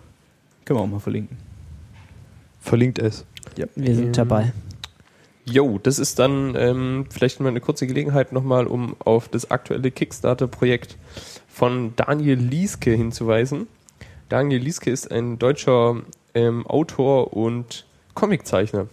Können 0.65 0.79
wir 0.79 0.83
auch 0.83 0.89
mal 0.89 1.01
verlinken. 1.01 1.39
Verlinkt 2.61 2.99
es. 2.99 3.25
Ja. 3.57 3.67
Wir 3.75 3.95
sind 3.95 4.17
dabei. 4.17 4.53
Jo, 5.47 5.79
das 5.83 5.99
ist 5.99 6.19
dann 6.19 6.55
ähm, 6.57 7.07
vielleicht 7.11 7.39
mal 7.39 7.51
eine 7.51 7.61
kurze 7.61 7.87
Gelegenheit 7.87 8.33
nochmal, 8.33 8.67
um 8.67 8.97
auf 8.99 9.29
das 9.29 9.51
aktuelle 9.51 9.91
Kickstarter-Projekt 9.91 10.97
von 11.49 11.93
Daniel 11.97 12.39
Lieske 12.39 12.93
hinzuweisen. 12.93 13.67
Daniel 14.31 14.63
Lieske 14.63 14.91
ist 14.91 15.11
ein 15.11 15.39
deutscher 15.39 16.01
ähm, 16.33 16.67
Autor 16.67 17.35
und 17.35 17.85
Comiczeichner. 18.15 18.89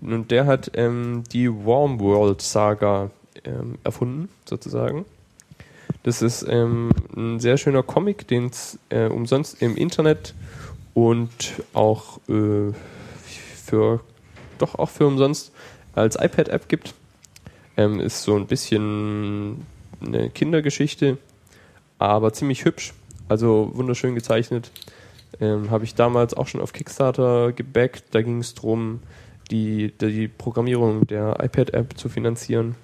Und 0.00 0.30
der 0.30 0.46
hat 0.46 0.70
ähm, 0.74 1.22
die 1.32 1.50
Warm 1.50 2.00
World 2.00 2.40
Saga 2.40 3.10
ähm, 3.44 3.78
erfunden, 3.84 4.30
sozusagen. 4.46 5.04
Das 6.04 6.20
ist 6.20 6.46
ähm, 6.48 6.90
ein 7.16 7.40
sehr 7.40 7.56
schöner 7.56 7.82
Comic, 7.82 8.28
den 8.28 8.48
es 8.48 8.78
äh, 8.90 9.06
umsonst 9.06 9.62
im 9.62 9.74
Internet 9.74 10.34
und 10.92 11.30
auch 11.72 12.18
äh, 12.28 12.72
für 13.64 14.00
doch 14.58 14.74
auch 14.74 14.90
für 14.90 15.06
umsonst 15.06 15.50
als 15.94 16.16
iPad-App 16.16 16.68
gibt. 16.68 16.94
Ähm, 17.78 18.00
ist 18.00 18.22
so 18.22 18.36
ein 18.36 18.46
bisschen 18.46 19.64
eine 20.04 20.28
Kindergeschichte, 20.28 21.16
aber 21.98 22.34
ziemlich 22.34 22.66
hübsch, 22.66 22.92
also 23.28 23.70
wunderschön 23.72 24.14
gezeichnet. 24.14 24.70
Ähm, 25.40 25.70
Habe 25.70 25.84
ich 25.84 25.94
damals 25.94 26.34
auch 26.34 26.48
schon 26.48 26.60
auf 26.60 26.74
Kickstarter 26.74 27.52
gebackt. 27.52 28.04
Da 28.10 28.20
ging 28.20 28.40
es 28.40 28.54
darum, 28.54 29.00
die, 29.50 29.90
die 29.98 30.28
Programmierung 30.28 31.06
der 31.06 31.38
iPad-App 31.42 31.96
zu 31.96 32.10
finanzieren. 32.10 32.76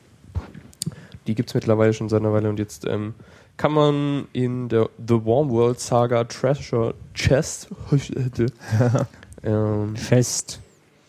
Die 1.31 1.37
gibt 1.37 1.51
es 1.51 1.55
mittlerweile 1.55 1.93
schon 1.93 2.09
seit 2.09 2.23
einer 2.23 2.33
Weile 2.33 2.49
und 2.49 2.59
jetzt 2.59 2.85
ähm, 2.89 3.15
kann 3.57 3.71
man 3.71 4.27
in 4.33 4.69
der 4.69 4.89
The 4.99 5.15
Warm 5.25 5.49
World 5.51 5.79
Saga 5.79 6.25
Treasure 6.25 6.93
Chest 7.15 7.69
ähm, 9.45 9.95
Fest. 9.95 10.59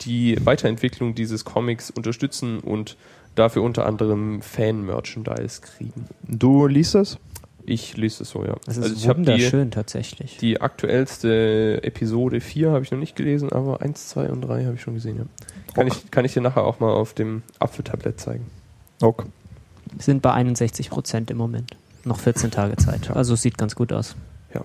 die 0.02 0.36
Weiterentwicklung 0.46 1.16
dieses 1.16 1.44
Comics 1.44 1.90
unterstützen 1.90 2.60
und 2.60 2.96
dafür 3.34 3.64
unter 3.64 3.84
anderem 3.84 4.42
Fan-Merchandise 4.42 5.60
kriegen. 5.60 6.06
Du 6.22 6.68
liest 6.68 6.94
das? 6.94 7.18
Ich 7.66 7.96
lese 7.96 8.22
es 8.22 8.30
so, 8.30 8.44
ja. 8.44 8.54
Das 8.64 8.76
ist 8.76 8.84
also 8.84 8.94
ich 8.94 9.08
habe 9.08 9.22
die, 9.22 9.26
wunderschön 9.26 9.72
tatsächlich. 9.72 10.36
die 10.36 10.60
aktuellste 10.60 11.80
Episode 11.82 12.40
4 12.40 12.70
habe 12.70 12.84
ich 12.84 12.92
noch 12.92 12.98
nicht 13.00 13.16
gelesen, 13.16 13.50
aber 13.50 13.82
1, 13.82 14.10
2 14.10 14.30
und 14.30 14.42
3 14.42 14.66
habe 14.66 14.76
ich 14.76 14.82
schon 14.82 14.94
gesehen, 14.94 15.16
ja. 15.16 15.24
Kann 15.74 15.88
ich, 15.88 16.12
kann 16.12 16.24
ich 16.24 16.32
dir 16.32 16.42
nachher 16.42 16.62
auch 16.62 16.78
mal 16.78 16.92
auf 16.92 17.12
dem 17.12 17.42
Apfeltablett 17.58 18.20
zeigen. 18.20 18.46
Ok. 19.00 19.26
Wir 19.92 20.02
sind 20.02 20.22
bei 20.22 20.32
61 20.32 20.90
Prozent 20.90 21.30
im 21.30 21.36
Moment. 21.36 21.76
Noch 22.04 22.18
14 22.18 22.50
Tage 22.50 22.76
Zeit. 22.76 23.10
Also 23.10 23.34
es 23.34 23.42
sieht 23.42 23.58
ganz 23.58 23.74
gut 23.74 23.92
aus. 23.92 24.16
Ja. 24.54 24.64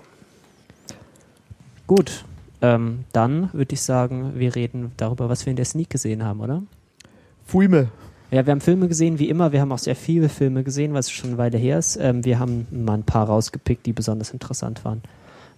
Gut. 1.86 2.24
Ähm, 2.60 3.04
dann 3.12 3.50
würde 3.52 3.74
ich 3.74 3.82
sagen, 3.82 4.32
wir 4.34 4.56
reden 4.56 4.92
darüber, 4.96 5.28
was 5.28 5.46
wir 5.46 5.50
in 5.50 5.56
der 5.56 5.64
Sneak 5.64 5.90
gesehen 5.90 6.24
haben, 6.24 6.40
oder? 6.40 6.62
Fuime. 7.46 7.88
Ja, 8.30 8.44
wir 8.44 8.50
haben 8.50 8.60
Filme 8.60 8.88
gesehen, 8.88 9.18
wie 9.18 9.28
immer. 9.28 9.52
Wir 9.52 9.60
haben 9.60 9.72
auch 9.72 9.78
sehr 9.78 9.96
viele 9.96 10.28
Filme 10.28 10.64
gesehen, 10.64 10.92
was 10.92 11.10
schon 11.10 11.30
eine 11.30 11.38
Weile 11.38 11.56
her 11.56 11.78
ist. 11.78 11.96
Ähm, 11.96 12.24
wir 12.24 12.38
haben 12.38 12.66
mal 12.70 12.94
ein 12.94 13.04
paar 13.04 13.26
rausgepickt, 13.26 13.86
die 13.86 13.92
besonders 13.92 14.30
interessant 14.30 14.84
waren. 14.84 15.02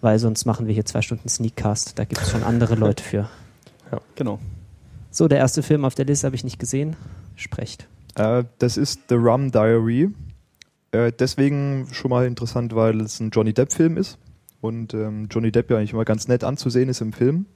Weil 0.01 0.19
sonst 0.19 0.45
machen 0.45 0.67
wir 0.67 0.75
hier 0.75 0.85
zwei 0.85 1.03
Stunden 1.03 1.29
Sneakcast. 1.29 1.99
Da 1.99 2.05
gibt 2.05 2.23
es 2.23 2.31
schon 2.31 2.43
andere 2.43 2.75
Leute 2.75 3.03
für. 3.03 3.29
Genau. 4.15 4.39
So, 5.11 5.27
der 5.27 5.39
erste 5.39 5.63
Film 5.63 5.85
auf 5.85 5.95
der 5.95 6.05
Liste 6.05 6.27
habe 6.27 6.37
ich 6.37 6.45
nicht 6.45 6.61
gesehen. 6.61 6.97
Sprecht. 7.35 7.89
Äh, 8.17 8.45
das 8.59 8.77
ist 8.77 9.03
The 9.09 9.15
Rum 9.17 9.51
Diary. 9.51 10.11
Äh, 10.93 11.13
deswegen 11.19 11.89
schon 11.93 12.11
mal 12.11 12.27
interessant, 12.27 12.75
weil 12.75 13.01
es 13.01 13.21
ein 13.21 13.31
Johnny 13.31 13.53
Depp-Film 13.53 13.97
ist. 13.97 14.19
Und 14.61 14.93
ähm, 14.95 15.29
Johnny 15.31 15.53
Depp 15.53 15.71
ja 15.71 15.79
eigentlich 15.79 15.93
immer 15.93 16.05
ganz 16.05 16.29
nett 16.29 16.45
anzusehen 16.45 16.89
ist 16.89 17.01
im 17.01 17.13
Film. 17.13 17.47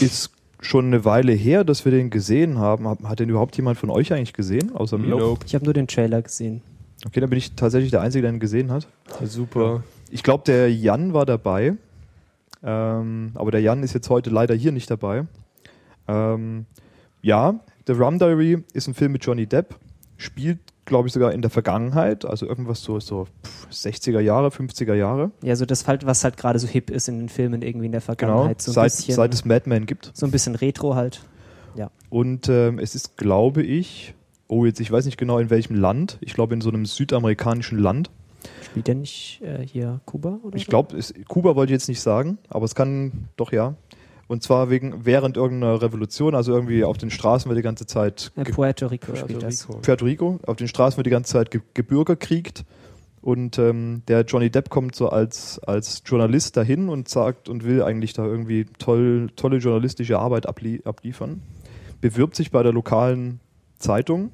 Ist 0.00 0.30
schon 0.60 0.86
eine 0.86 1.04
Weile 1.04 1.32
her, 1.32 1.64
dass 1.64 1.84
wir 1.84 1.92
den 1.92 2.10
gesehen 2.10 2.58
haben. 2.58 2.88
Hat, 2.88 3.02
hat 3.04 3.20
den 3.20 3.28
überhaupt 3.28 3.56
jemand 3.56 3.78
von 3.78 3.90
euch 3.90 4.12
eigentlich 4.12 4.32
gesehen? 4.32 4.74
Außer 4.74 4.98
mir? 4.98 5.08
Nope. 5.08 5.44
Ich 5.46 5.54
habe 5.54 5.64
nur 5.64 5.74
den 5.74 5.86
Trailer 5.86 6.22
gesehen. 6.22 6.62
Okay, 7.06 7.20
dann 7.20 7.30
bin 7.30 7.38
ich 7.38 7.54
tatsächlich 7.54 7.90
der 7.90 8.02
Einzige, 8.02 8.22
der 8.22 8.32
ihn 8.32 8.40
gesehen 8.40 8.70
hat. 8.70 8.86
Super. 9.24 9.82
Ich 10.10 10.22
glaube, 10.22 10.44
der 10.46 10.72
Jan 10.72 11.12
war 11.12 11.26
dabei. 11.26 11.74
Ähm, 12.62 13.32
aber 13.34 13.50
der 13.50 13.60
Jan 13.60 13.82
ist 13.82 13.94
jetzt 13.94 14.10
heute 14.10 14.30
leider 14.30 14.54
hier 14.54 14.72
nicht 14.72 14.90
dabei. 14.90 15.26
Ähm, 16.08 16.66
ja, 17.22 17.60
The 17.92 18.00
Rum 18.00 18.18
Diary 18.18 18.62
ist 18.72 18.86
ein 18.86 18.94
Film 18.94 19.12
mit 19.12 19.24
Johnny 19.24 19.46
Depp. 19.46 19.74
Spielt, 20.16 20.58
glaube 20.84 21.08
ich, 21.08 21.14
sogar 21.14 21.32
in 21.32 21.40
der 21.42 21.50
Vergangenheit. 21.50 22.24
Also 22.24 22.46
irgendwas 22.46 22.82
so, 22.82 23.00
so 23.00 23.26
pff, 23.44 23.66
60er 23.72 24.20
Jahre, 24.20 24.48
50er 24.48 24.94
Jahre. 24.94 25.30
Ja, 25.42 25.56
so 25.56 25.64
das 25.66 25.88
halt, 25.88 26.06
was 26.06 26.22
halt 26.22 26.36
gerade 26.36 26.58
so 26.58 26.68
hip 26.68 26.90
ist 26.90 27.08
in 27.08 27.18
den 27.18 27.28
Filmen 27.28 27.62
irgendwie 27.62 27.86
in 27.86 27.92
der 27.92 28.00
Genau. 28.00 28.16
Vergangenheit. 28.16 28.62
So 28.62 28.70
ein 28.70 28.74
seit, 28.74 28.84
bisschen, 28.92 29.14
seit 29.14 29.34
es 29.34 29.44
Mad 29.44 29.68
Men 29.68 29.86
gibt. 29.86 30.10
so 30.14 30.26
ein 30.26 30.30
bisschen 30.30 30.54
Retro 30.54 30.94
halt. 30.94 31.22
Und 32.10 32.48
ähm, 32.48 32.80
es 32.80 32.96
ist, 32.96 33.16
glaube 33.16 33.62
ich, 33.62 34.14
oh, 34.48 34.64
jetzt, 34.64 34.80
ich 34.80 34.90
weiß 34.90 35.04
nicht 35.06 35.16
genau 35.16 35.38
in 35.38 35.48
welchem 35.48 35.76
Land. 35.76 36.18
Ich 36.20 36.34
glaube 36.34 36.54
in 36.54 36.60
so 36.60 36.68
einem 36.68 36.84
südamerikanischen 36.84 37.78
Land. 37.78 38.10
Spielt 38.64 38.88
der 38.88 38.96
nicht 38.96 39.40
äh, 39.42 39.64
hier 39.64 40.00
Kuba 40.06 40.40
oder 40.42 40.56
Ich 40.56 40.64
so? 40.64 40.70
glaube, 40.70 40.98
Kuba 41.28 41.54
wollte 41.54 41.72
ich 41.72 41.76
jetzt 41.76 41.88
nicht 41.88 42.00
sagen, 42.00 42.38
aber 42.48 42.64
es 42.64 42.74
kann 42.74 43.28
doch 43.36 43.52
ja. 43.52 43.74
Und 44.30 44.44
zwar 44.44 44.70
wegen 44.70 45.04
während 45.04 45.36
irgendeiner 45.36 45.82
Revolution, 45.82 46.36
also 46.36 46.52
irgendwie 46.54 46.84
auf 46.84 46.96
den 46.96 47.10
Straßen 47.10 47.48
wird 47.48 47.58
die 47.58 47.64
ganze 47.64 47.84
Zeit 47.84 48.30
ge- 48.36 48.44
Puerto 48.54 48.86
Rico 48.86 49.16
spielt 49.16 49.42
das. 49.42 49.66
Puerto 49.66 50.04
Rico, 50.04 50.38
auf 50.46 50.54
den 50.54 50.68
Straßen 50.68 50.96
wird 50.98 51.06
die 51.06 51.10
ganze 51.10 51.32
Zeit 51.32 51.50
ge 51.50 51.62
gebürgerkriegt. 51.74 52.64
Und 53.22 53.58
ähm, 53.58 54.02
der 54.06 54.20
Johnny 54.20 54.48
Depp 54.48 54.70
kommt 54.70 54.94
so 54.94 55.08
als, 55.08 55.58
als 55.64 56.04
Journalist 56.06 56.56
dahin 56.56 56.88
und 56.88 57.08
sagt 57.08 57.48
und 57.48 57.64
will 57.64 57.82
eigentlich 57.82 58.12
da 58.12 58.24
irgendwie 58.24 58.66
toll, 58.78 59.30
tolle 59.34 59.56
journalistische 59.56 60.20
Arbeit 60.20 60.46
ablie 60.46 60.78
abliefern. 60.84 61.42
Bewirbt 62.00 62.36
sich 62.36 62.52
bei 62.52 62.62
der 62.62 62.72
lokalen 62.72 63.40
Zeitung 63.80 64.30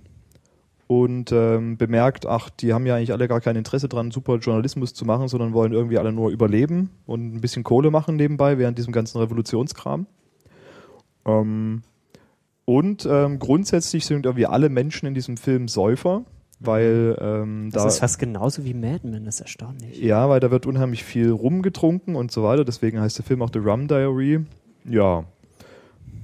und 0.89 1.33
ähm, 1.33 1.77
bemerkt, 1.77 2.27
ach, 2.27 2.49
die 2.51 2.73
haben 2.73 2.87
ja 2.87 2.95
eigentlich 2.97 3.13
alle 3.13 3.27
gar 3.29 3.41
kein 3.41 3.57
Interesse 3.57 3.89
dran, 3.89 4.11
super 4.13 4.37
Journalismus 4.37 4.95
zu 4.95 5.05
machen, 5.05 5.29
sondern 5.29 5.53
wollen 5.53 5.73
irgendwie 5.73 5.99
alle 5.99 6.13
nur 6.13 6.31
überleben 6.31 6.91
und 7.07 7.35
ein 7.35 7.41
bisschen 7.41 7.65
Kohle 7.65 7.91
machen 7.91 8.17
nebenbei 8.17 8.59
während 8.59 8.79
diesem 8.79 8.93
ganzen 8.93 9.19
Revolutionskram. 9.19 10.07
Ähm, 11.27 11.83
und 12.65 13.07
ähm, 13.11 13.39
grundsätzlich 13.39 14.07
sind 14.07 14.27
irgendwie 14.27 14.47
alle 14.47 14.69
Menschen 14.69 15.07
in 15.07 15.15
diesem 15.15 15.37
Film 15.37 15.67
Säufer, 15.69 16.25
weil 16.61 17.17
ähm, 17.21 17.71
Das 17.73 17.83
da 17.83 17.89
ist 17.89 17.99
fast 17.99 18.19
genauso 18.19 18.65
wie 18.65 18.75
Mad 18.75 19.07
Men, 19.07 19.25
das 19.25 19.37
ist 19.37 19.41
erstaunlich. 19.43 20.01
ja, 20.01 20.29
weil 20.29 20.41
da 20.41 20.51
wird 20.51 20.67
unheimlich 20.67 21.05
viel 21.05 21.31
rumgetrunken 21.31 22.15
und 22.17 22.31
so 22.31 22.43
weiter. 22.45 22.65
Deswegen 22.65 23.01
heißt 23.01 23.19
der 23.19 23.25
Film 23.25 23.43
auch 23.43 23.51
The 23.53 23.59
Rum 23.59 23.89
Diary. 23.89 24.45
Ja. 24.89 25.25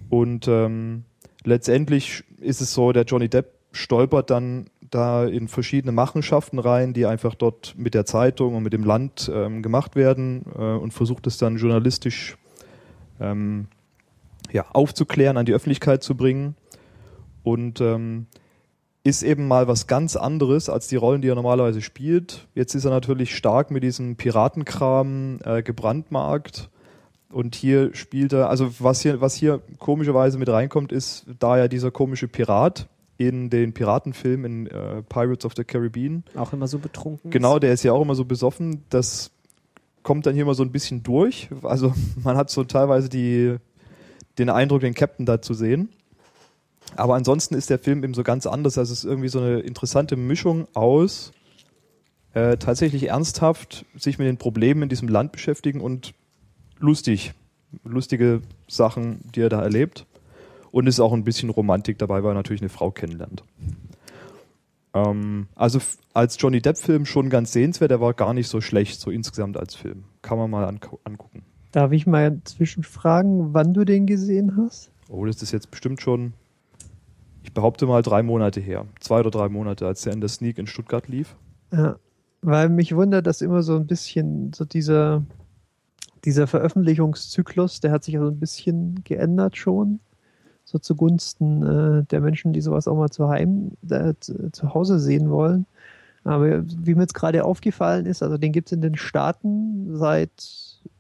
Und 0.09 0.47
ähm, 0.49 1.05
letztendlich 1.45 2.25
ist 2.41 2.61
es 2.61 2.73
so, 2.73 2.93
der 2.93 3.05
Johnny 3.05 3.29
Depp 3.29 3.52
stolpert 3.73 4.31
dann 4.31 4.67
da 4.91 5.25
in 5.25 5.49
verschiedene 5.49 5.93
Machenschaften 5.93 6.59
rein, 6.59 6.93
die 6.93 7.07
einfach 7.07 7.35
dort 7.35 7.75
mit 7.77 7.95
der 7.95 8.05
Zeitung 8.05 8.55
und 8.55 8.63
mit 8.63 8.73
dem 8.73 8.85
Land 8.85 9.31
ähm, 9.35 9.63
gemacht 9.63 9.97
werden 9.97 10.45
äh, 10.55 10.63
und 10.63 10.93
versucht 10.93 11.27
es 11.27 11.39
dann 11.39 11.57
journalistisch 11.57 12.37
ähm, 13.21 13.69
ja, 14.53 14.67
aufzuklären, 14.73 15.37
an 15.39 15.47
die 15.47 15.55
Öffentlichkeit 15.55 16.03
zu 16.03 16.15
bringen. 16.15 16.55
Und 17.43 17.81
ähm, 17.81 18.27
ist 19.05 19.23
eben 19.23 19.49
mal 19.49 19.67
was 19.67 19.87
ganz 19.87 20.15
anderes 20.15 20.69
als 20.69 20.87
die 20.87 20.97
Rollen, 20.97 21.23
die 21.23 21.29
er 21.29 21.35
normalerweise 21.35 21.81
spielt. 21.81 22.47
Jetzt 22.55 22.75
ist 22.75 22.85
er 22.85 22.91
natürlich 22.91 23.35
stark 23.35 23.71
mit 23.71 23.83
diesem 23.83 24.17
Piratenkram 24.17 25.41
äh, 25.45 25.63
gebrandmarkt. 25.63 26.71
Und 27.31 27.55
hier 27.55 27.95
spielt 27.95 28.33
er, 28.35 28.51
also 28.51 28.71
was 28.79 29.01
hier, 29.01 29.21
was 29.21 29.35
hier 29.35 29.61
komischerweise 29.79 30.39
mit 30.39 30.49
reinkommt, 30.49 30.93
ist, 30.93 31.27
da 31.39 31.57
ja 31.57 31.67
dieser 31.67 31.91
komische 31.91 32.29
Pirat 32.29 32.89
in 33.19 33.51
den 33.51 33.73
Piratenfilmen 33.73 34.45
in 34.45 34.67
äh, 34.67 35.03
Pirates 35.03 35.45
of 35.45 35.53
the 35.57 35.65
Caribbean, 35.65 36.25
Auch 36.35 36.53
immer 36.53 36.67
so 36.67 36.79
betrunken. 36.79 37.31
genau, 37.31 37.59
der 37.59 37.73
ist 37.73 37.83
ja 37.83 37.93
auch 37.93 38.03
immer 38.03 38.15
so 38.15 38.25
besoffen, 38.25 38.85
das 38.91 39.31
kommt 40.03 40.27
dann 40.27 40.35
hier 40.35 40.45
mal 40.45 40.55
so 40.55 40.63
ein 40.65 40.73
bisschen 40.73 41.03
durch. 41.03 41.49
Also 41.63 41.95
man 42.23 42.37
hat 42.37 42.51
so 42.51 42.65
teilweise 42.65 43.09
die, 43.09 43.57
den 44.39 44.49
Eindruck, 44.51 44.81
den 44.81 44.95
Captain 44.95 45.27
da 45.27 45.41
zu 45.41 45.55
sehen. 45.55 45.91
Aber 46.97 47.15
ansonsten 47.15 47.55
ist 47.55 47.71
der 47.71 47.79
Film 47.79 48.03
eben 48.05 48.13
so 48.15 48.23
ganz 48.23 48.47
anders. 48.47 48.77
Also 48.77 48.93
es 48.93 49.01
ist 49.01 49.05
irgendwie 49.05 49.29
so 49.29 49.39
eine 49.39 49.61
interessante 49.61 50.17
Mischung 50.17 50.67
aus 50.75 51.33
äh, 52.35 52.57
tatsächlich 52.57 53.09
ernsthaft 53.09 53.85
sich 53.97 54.19
mit 54.19 54.27
den 54.27 54.39
Problemen 54.39 54.83
in 54.83 54.89
diesem 54.89 55.09
Land 55.09 55.33
beschäftigen 55.33 55.81
und 55.81 56.15
lustig. 56.79 57.33
Lustige 57.85 58.43
Sachen, 58.69 59.21
die 59.35 59.41
er 59.41 59.49
da 59.49 59.63
erlebt. 59.63 60.07
Und 60.73 60.89
es 60.89 60.97
ist 60.97 61.01
auch 61.01 61.13
ein 61.13 61.23
bisschen 61.23 61.51
Romantik 61.51 61.99
dabei, 61.99 62.25
weil 62.25 62.33
er 62.33 62.35
natürlich 62.35 62.63
eine 62.63 62.71
Frau 62.71 62.91
kennenlernt. 62.91 63.45
Ähm, 64.95 65.47
also 65.55 65.79
als 66.15 66.37
Johnny 66.41 66.61
Depp-Film 66.61 67.07
schon 67.07 67.31
ganz 67.31 67.53
sehenswert, 67.53 67.91
der 67.91 68.01
war 68.01 68.15
gar 68.15 68.35
nicht 68.35 68.49
so 68.49 68.61
schlecht, 68.61 68.99
so 68.99 69.11
insgesamt 69.11 69.57
als 69.57 69.75
Film. 69.75 70.05
Kann 70.23 70.39
man 70.39 70.51
mal 70.51 70.67
angu- 70.69 70.99
angucken. 71.05 71.43
Darf 71.73 71.93
ich 71.93 72.07
mal 72.07 72.41
zwischenfragen, 72.45 73.55
wann 73.55 73.73
du 73.75 73.85
den 73.85 74.07
gesehen 74.07 74.57
hast? 74.57 74.91
Oh, 75.09 75.25
das 75.25 75.43
ist 75.43 75.53
jetzt 75.53 75.71
bestimmt 75.71 76.01
schon, 76.01 76.33
ich 77.43 77.53
behaupte 77.53 77.87
mal 77.87 78.03
drei 78.03 78.23
Monate 78.23 78.61
her. 78.61 78.87
Zwei 79.01 79.21
oder 79.21 79.31
drei 79.31 79.49
Monate, 79.49 79.87
als 79.87 80.03
der 80.03 80.13
in 80.15 80.21
der 80.21 80.29
Sneak 80.29 80.59
in 80.59 80.67
Stuttgart 80.67 81.07
lief. 81.09 81.37
Ja, 81.73 81.97
weil 82.41 82.69
mich 82.69 82.95
wundert, 82.95 83.27
dass 83.27 83.41
immer 83.41 83.63
so 83.63 83.77
ein 83.77 83.87
bisschen 83.87 84.53
so 84.55 84.65
dieser, 84.65 85.23
dieser 86.25 86.47
Veröffentlichungszyklus, 86.47 87.81
der 87.81 87.91
hat 87.93 88.05
sich 88.05 88.15
ja 88.15 88.21
so 88.21 88.29
ein 88.29 88.39
bisschen 88.41 89.03
geändert 89.05 89.57
schon. 89.57 90.01
So 90.73 90.79
zugunsten 90.79 91.63
äh, 91.63 92.05
der 92.05 92.21
Menschen, 92.23 92.55
die 92.55 92.63
sowas 92.63 92.89
auch 92.89 92.97
mal 92.97 93.11
zu, 93.11 93.29
heim, 93.29 93.73
äh, 93.91 94.15
zu, 94.19 94.51
zu 94.53 94.73
Hause 94.73 94.99
sehen 94.99 95.29
wollen. 95.31 95.67
Aber 96.25 96.63
wie 96.67 96.95
mir 96.95 97.03
jetzt 97.03 97.15
gerade 97.15 97.45
aufgefallen 97.45 98.07
ist, 98.07 98.23
also 98.23 98.39
den 98.39 98.53
gibt 98.53 98.69
es 98.69 98.73
in 98.73 98.81
den 98.81 98.95
Staaten 98.97 99.97
seit 99.97 100.31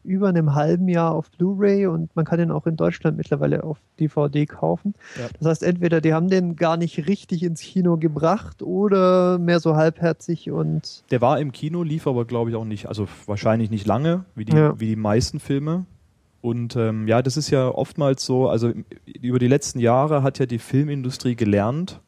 über 0.04 0.28
einem 0.28 0.54
halben 0.54 0.88
Jahr 0.88 1.12
auf 1.14 1.30
Blu-ray 1.30 1.87
und 1.87 2.14
man 2.16 2.24
kann 2.24 2.38
den 2.38 2.50
auch 2.50 2.66
in 2.66 2.76
Deutschland 2.76 3.16
mittlerweile 3.16 3.62
auf 3.62 3.78
DVD 4.00 4.46
kaufen. 4.46 4.94
Ja. 5.16 5.28
Das 5.38 5.48
heißt, 5.48 5.62
entweder 5.62 6.00
die 6.00 6.12
haben 6.12 6.28
den 6.28 6.56
gar 6.56 6.76
nicht 6.76 7.06
richtig 7.06 7.44
ins 7.44 7.61
Kino 7.61 7.96
gebracht 7.96 8.62
oder 8.62 9.38
mehr 9.38 9.61
so 9.61 9.76
halbherzig 9.76 10.50
und 10.50 11.04
Der 11.12 11.20
war 11.20 11.38
im 11.38 11.52
Kino, 11.52 11.82
lief 11.85 12.06
aber 12.08 12.24
glaube 12.24 12.50
ich 12.50 12.56
auch 12.56 12.64
nicht, 12.64 12.87
also 12.87 13.06
wahrscheinlich 13.26 13.70
nicht 13.70 13.87
lange, 13.87 14.24
wie 14.35 14.44
die, 14.44 14.56
Ja. 14.56 14.78
wie 14.78 14.87
die 14.88 14.96
meisten 14.96 15.38
Filme. 15.38 15.87
Und 16.42 16.74
ähm, 16.74 17.07
ja, 17.07 17.22
das 17.22 17.37
ist 17.37 17.50
ja 17.50 17.68
oftmals 17.68 18.26
so, 18.26 18.48
also 18.48 18.72
über 19.07 19.38
die 19.38 19.46
letzten 19.46 19.78
Jahre 19.78 20.24
hat 20.24 20.40
ja 20.40 20.46
die 20.46 20.59
Filmindustrie 20.59 21.37
gelernt, 21.37 22.00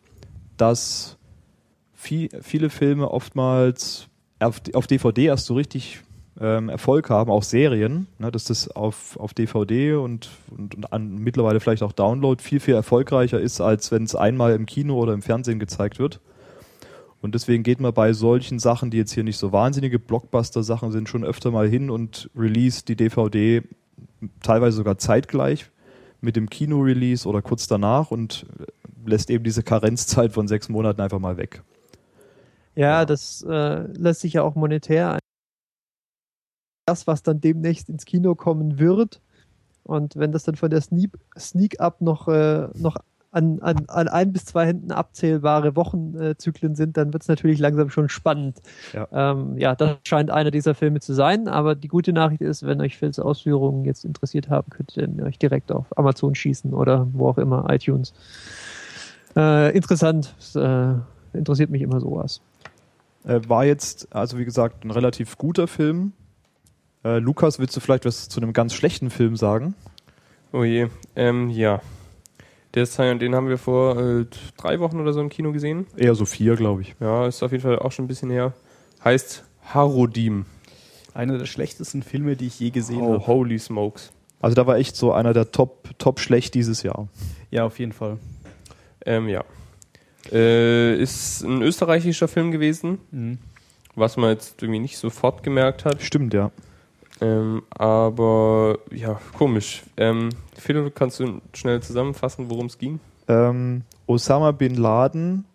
dass 0.57 1.17
viel, 1.93 2.29
viele 2.43 2.69
Filme 2.69 3.11
oftmals 3.11 4.09
auf, 4.41 4.61
auf 4.75 4.89
DVD 4.89 5.27
erst 5.27 5.47
so 5.47 5.55
richtig 5.55 6.01
ähm, 6.41 6.69
Erfolg 6.69 7.11
haben, 7.11 7.31
auch 7.31 7.45
Serien, 7.45 8.09
ne, 8.19 8.33
dass 8.33 8.45
das 8.45 8.69
auf, 8.69 9.17
auf 9.21 9.35
DVD 9.35 9.95
und, 9.95 10.29
und, 10.51 10.75
und 10.75 10.93
an, 10.93 11.17
mittlerweile 11.19 11.61
vielleicht 11.61 11.85
auch 11.85 11.93
Download 11.93 12.43
viel, 12.43 12.59
viel 12.59 12.75
erfolgreicher 12.75 13.41
ist, 13.41 13.61
als 13.61 13.93
wenn 13.93 14.03
es 14.03 14.17
einmal 14.17 14.55
im 14.55 14.67
Kino 14.67 14.99
oder 14.99 15.13
im 15.13 15.23
Fernsehen 15.23 15.61
gezeigt 15.61 16.01
wird. 16.01 16.21
Und 17.23 17.37
deswegen 17.37 17.63
geht 17.63 17.81
man 17.81 17.95
bei 17.95 18.13
solchen 18.13 18.59
Sachen, 18.59 18.91
die 18.91 18.99
jetzt 18.99 19.15
hier 19.15 19.25
nicht 19.25 19.39
so 19.39 19.53
wahnsinnige 19.53 20.01
Blockbuster-Sachen 20.01 20.91
sind, 20.91 21.09
schon 21.09 21.25
öfter 21.25 21.53
mal 21.53 21.69
hin 21.69 21.89
und 21.89 22.29
release 22.37 22.85
die 22.85 22.97
DVD 22.97 23.63
teilweise 24.43 24.77
sogar 24.77 24.99
zeitgleich 24.99 25.71
mit 26.21 26.37
dem 26.37 26.49
Kino-Release 26.49 27.29
oder 27.29 27.43
kurz 27.43 27.67
danach 27.67 28.11
und 28.11 28.47
lässt 29.07 29.31
eben 29.31 29.45
diese 29.45 29.63
Karenzzeit 29.63 30.33
von 30.33 30.49
sechs 30.49 30.69
Monaten 30.69 31.01
einfach 31.01 31.19
mal 31.19 31.37
weg. 31.37 31.63
Ja, 32.75 33.05
das 33.05 33.43
äh, 33.49 33.83
lässt 33.93 34.21
sich 34.21 34.33
ja 34.33 34.43
auch 34.43 34.55
monetär 34.55 35.13
ein. 35.13 35.21
Das, 36.87 37.07
was 37.07 37.23
dann 37.23 37.41
demnächst 37.41 37.89
ins 37.89 38.05
Kino 38.05 38.35
kommen 38.35 38.79
wird. 38.79 39.23
Und 39.85 40.17
wenn 40.17 40.33
das 40.33 40.45
dann 40.45 40.57
von 40.57 40.71
der 40.71 40.81
Sneak, 40.81 41.13
Sneak 41.39 41.81
Up 41.81 42.01
noch, 42.01 42.29
äh, 42.29 42.69
noch 42.75 42.97
an, 43.35 43.59
an, 43.61 43.85
an 43.89 44.09
ein 44.09 44.33
bis 44.33 44.45
zwei 44.45 44.67
Händen 44.67 44.93
abzählbare 44.93 45.75
Wochenzyklen 45.77 46.75
sind, 46.75 46.97
dann 46.97 47.13
wird 47.13 47.23
es 47.23 47.29
natürlich 47.29 47.59
langsam 47.59 47.91
schon 47.91 48.09
spannend. 48.09 48.61
Ja. 48.93 49.09
Ähm, 49.13 49.59
ja, 49.59 49.75
das 49.75 49.97
scheint 50.07 50.31
einer 50.31 50.51
dieser 50.51 50.75
Filme 50.75 51.01
zu 51.01 51.13
sein, 51.15 51.49
aber 51.49 51.75
die 51.75 51.89
gute 51.89 52.13
Nachricht 52.13 52.41
ist, 52.41 52.65
wenn 52.65 52.81
euch 52.81 52.97
Phils 52.97 53.19
Ausführungen 53.19 53.85
jetzt 53.85 54.05
interessiert 54.05 54.49
haben, 54.51 54.71
könnt 54.71 54.97
ihr 54.97 55.09
euch 55.25 55.39
direkt 55.39 55.73
auf 55.73 55.87
Amazon 55.99 56.35
schießen 56.35 56.73
oder 56.73 57.09
wo 57.13 57.29
auch 57.29 57.39
immer, 57.39 57.67
iTunes. 57.71 58.15
Äh, 59.37 59.77
interessant, 59.77 60.35
das, 60.39 60.55
äh, 60.55 60.95
interessiert 61.37 61.71
mich 61.71 61.83
immer 61.83 62.01
sowas. 62.01 62.41
Äh, 63.25 63.41
war 63.49 63.65
jetzt, 63.65 64.15
also 64.15 64.39
wie 64.39 64.45
gesagt, 64.45 64.85
ein 64.85 64.91
relativ 64.91 65.39
guter 65.39 65.67
Film. 65.67 66.13
Äh, 67.05 67.19
Lukas, 67.19 67.59
willst 67.59 67.77
du 67.77 67.81
vielleicht 67.81 68.05
was 68.05 68.29
zu 68.29 68.41
einem 68.41 68.53
ganz 68.53 68.75
schlechten 68.75 69.11
Film 69.11 69.37
sagen? 69.37 69.75
Oh 70.53 70.63
je. 70.63 70.89
Ähm, 71.17 71.51
ja. 71.51 71.81
Der 72.75 72.83
ist, 72.83 72.99
den 72.99 73.35
haben 73.35 73.49
wir 73.49 73.59
vor 73.59 73.97
äh, 74.01 74.27
drei 74.57 74.81
Wochen 74.81 75.01
oder 75.01 75.13
so 75.13 75.21
im 75.21 75.29
Kino 75.29 75.53
gesehen. 75.53 75.87
Eher 75.97 76.15
so 76.15 76.25
vier, 76.25 76.57
glaube 76.57 76.83
ich. 76.83 76.95
Ja, 77.01 77.27
ist 77.27 77.43
auf 77.43 77.53
jeden 77.53 77.63
Fall 77.63 77.79
auch 77.79 77.93
schon 77.93 78.05
ein 78.07 78.09
bisschen 78.09 78.31
her. 78.31 78.53
Heißt 79.05 79.45
Harodim. 79.73 80.47
Einer 81.15 81.39
der 81.39 81.47
schlechtesten 81.47 82.03
Filme, 82.03 82.35
die 82.35 82.47
ich 82.49 82.59
je 82.59 82.71
gesehen 82.71 83.01
Oh, 83.03 83.13
habe. 83.15 83.27
holy 83.29 83.59
smokes. 83.59 84.11
Also 84.41 84.57
da 84.57 84.67
war 84.67 84.77
echt 84.77 84.97
so 84.97 85.13
einer 85.13 85.33
der 85.33 85.53
Top, 85.53 85.89
Top 85.99 86.19
schlecht 86.19 86.55
dieses 86.55 86.83
Jahr. 86.83 87.07
Ja, 87.51 87.65
auf 87.65 87.79
jeden 87.79 87.93
Fall. 87.93 88.19
Ähm, 89.07 89.29
ja. 89.29 89.45
Äh, 90.33 90.97
ist 91.01 91.43
ein 91.43 91.63
österreichischer 91.63 92.27
Film 92.29 92.51
gewesen, 92.51 92.99
Mhm. 93.13 93.39
was 93.95 94.17
man 94.17 94.31
jetzt 94.31 94.63
irgendwie 94.63 94.81
nicht 94.81 94.99
sofort 94.99 95.43
gemerkt 95.45 95.85
hat. 95.85 96.03
Stimmt, 96.03 96.35
ja. 96.35 96.51
Ähm, 97.25 97.63
aber 97.71 98.79
ja, 98.93 99.19
komisch. 99.39 99.83
Ähm, 99.97 100.29
Phil, 100.59 100.91
kannst 100.91 101.21
du 101.21 101.41
schnell 101.55 101.81
zusammenfassen, 101.83 102.51
worum 102.51 102.67
es 102.67 102.77
ging? 102.77 103.01
Ähm, 103.29 103.83
Osama 104.07 104.53
bin 104.53 104.75
Laden 104.75 105.47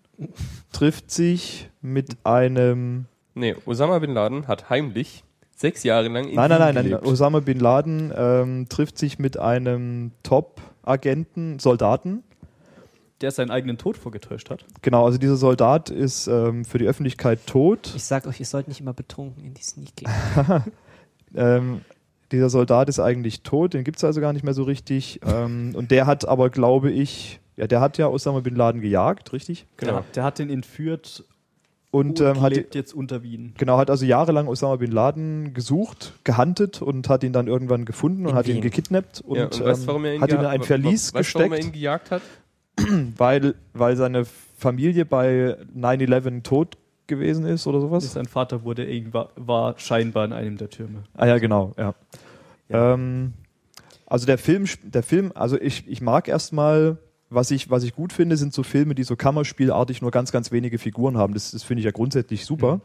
trifft 0.72 1.12
sich 1.12 1.70
mit 1.82 2.18
einem. 2.24 3.06
Nee, 3.36 3.56
Osama 3.66 4.00
Bin 4.00 4.14
Laden 4.14 4.48
hat 4.48 4.70
heimlich 4.70 5.24
sechs 5.56 5.84
Jahre 5.84 6.08
lang 6.08 6.28
in 6.28 6.36
Nein, 6.36 6.50
nein, 6.50 6.60
Wien 6.60 6.60
nein, 6.60 6.76
nein. 6.76 6.84
gelebt. 6.86 7.06
Osama 7.06 7.40
bin 7.40 7.60
Laden 7.60 8.12
ähm, 8.16 8.68
trifft 8.70 8.98
sich 8.98 9.20
mit 9.20 9.38
einem 9.38 10.12
Top-Agenten, 10.24 11.60
Soldaten. 11.60 12.24
Der 13.22 13.32
seinen 13.32 13.52
eigenen 13.52 13.78
Tod 13.78 13.98
vorgetäuscht 13.98 14.50
hat. 14.50 14.66
Genau, 14.82 15.06
also 15.06 15.18
dieser 15.18 15.36
Soldat 15.36 15.90
ist 15.90 16.28
ähm, 16.28 16.66
für 16.66 16.80
die 16.80 16.88
Öffentlichkeit 16.88 17.46
tot. 17.46 17.94
Ich 17.96 18.06
sag 18.06 18.26
euch, 18.26 18.40
ihr 18.40 18.46
sollt 18.46 18.70
nicht 18.70 18.80
immer 18.80 18.94
betrunken 18.94 19.44
in 19.44 19.54
die 19.54 19.62
Sneak 19.62 19.96
gehen. 19.98 20.10
Ähm, 21.36 21.82
dieser 22.32 22.50
Soldat 22.50 22.90
ist 22.90 23.00
eigentlich 23.00 23.42
tot, 23.42 23.74
den 23.74 23.84
gibt 23.84 23.98
es 23.98 24.04
also 24.04 24.22
gar 24.22 24.34
nicht 24.34 24.44
mehr 24.44 24.54
so 24.54 24.64
richtig. 24.64 25.20
Ähm, 25.26 25.72
und 25.76 25.92
der 25.92 26.06
hat 26.06 26.28
aber, 26.28 26.50
glaube 26.50 26.92
ich, 26.92 27.40
ja, 27.58 27.68
der 27.68 27.82
hat 27.82 27.98
ja 27.98 28.08
Osama 28.08 28.40
bin 28.40 28.56
Laden 28.56 28.82
gejagt, 28.82 29.34
richtig? 29.34 29.66
Genau. 29.78 29.94
Der, 29.94 30.04
der 30.16 30.24
hat 30.24 30.40
den 30.40 30.50
entführt 30.50 31.26
Und 31.92 32.22
ähm, 32.22 32.40
hat, 32.42 32.54
lebt 32.54 32.76
jetzt 32.76 32.94
unter 32.94 33.24
Wien. 33.24 33.54
genau, 33.58 33.78
hat 33.78 33.90
also 33.90 34.06
jahrelang 34.06 34.48
Osama 34.48 34.76
bin 34.78 34.92
Laden 34.92 35.54
gesucht, 35.54 36.14
gehuntet 36.24 36.82
und 36.82 37.10
hat 37.10 37.24
ihn 37.24 37.34
dann 37.34 37.48
irgendwann 37.48 37.84
gefunden 37.86 38.26
und 38.26 38.32
In 38.32 38.36
hat 38.36 38.48
ihn 38.48 38.56
Wien. 38.56 38.62
gekidnappt 38.62 39.22
und, 39.22 39.38
ja, 39.38 39.46
und 39.46 39.60
weißt, 39.64 39.84
du, 39.84 39.88
warum 39.88 40.06
er 40.06 40.12
ihn 40.14 40.16
ähm, 40.18 40.22
hat 40.22 40.32
ihn 40.32 40.40
in 40.40 40.46
ein 40.46 40.64
Verlies 40.64 41.14
weißt, 41.14 41.34
du, 41.34 41.40
warum 41.40 41.52
er 41.52 41.58
gesteckt, 41.58 41.76
ihn 41.76 41.80
gejagt 41.82 42.12
hat? 42.12 42.22
weil, 43.18 43.56
weil 43.74 43.96
seine 43.98 44.26
Familie 44.58 45.06
bei 45.06 45.58
9-11 45.76 46.44
tot 46.44 46.78
gewesen 47.10 47.46
ist 47.46 47.68
oder 47.68 47.82
sowas. 47.82 48.10
Sein 48.14 48.26
Vater 48.26 48.64
wurde 48.64 48.88
war 49.36 49.78
scheinbar 49.78 50.24
in 50.24 50.32
einem 50.32 50.56
der 50.56 50.70
Türme. 50.70 51.04
Ah 51.18 51.28
ja, 51.28 51.38
genau, 51.38 51.74
ja. 51.78 51.94
Ja. 52.70 52.94
Ähm, 52.94 53.34
also 54.06 54.26
der 54.26 54.38
Film, 54.38 54.66
der 54.84 55.04
Film, 55.04 55.32
also 55.36 55.60
ich, 55.60 55.88
ich 55.88 56.02
mag 56.02 56.28
erstmal, 56.28 56.98
was 57.30 57.52
ich, 57.52 57.70
was 57.70 57.84
ich 57.84 57.94
gut 57.94 58.14
finde, 58.14 58.38
sind 58.38 58.54
so 58.54 58.64
Filme, 58.64 58.96
die 58.96 59.04
so 59.04 59.16
Kammerspielartig 59.16 60.02
nur 60.02 60.12
ganz, 60.12 60.32
ganz 60.32 60.52
wenige 60.52 60.78
Figuren 60.78 61.18
haben. 61.18 61.34
Das, 61.34 61.52
das 61.52 61.64
finde 61.64 61.82
ich 61.82 61.86
ja 61.86 61.92
grundsätzlich 61.92 62.46
super. 62.46 62.78
Mhm. 62.78 62.82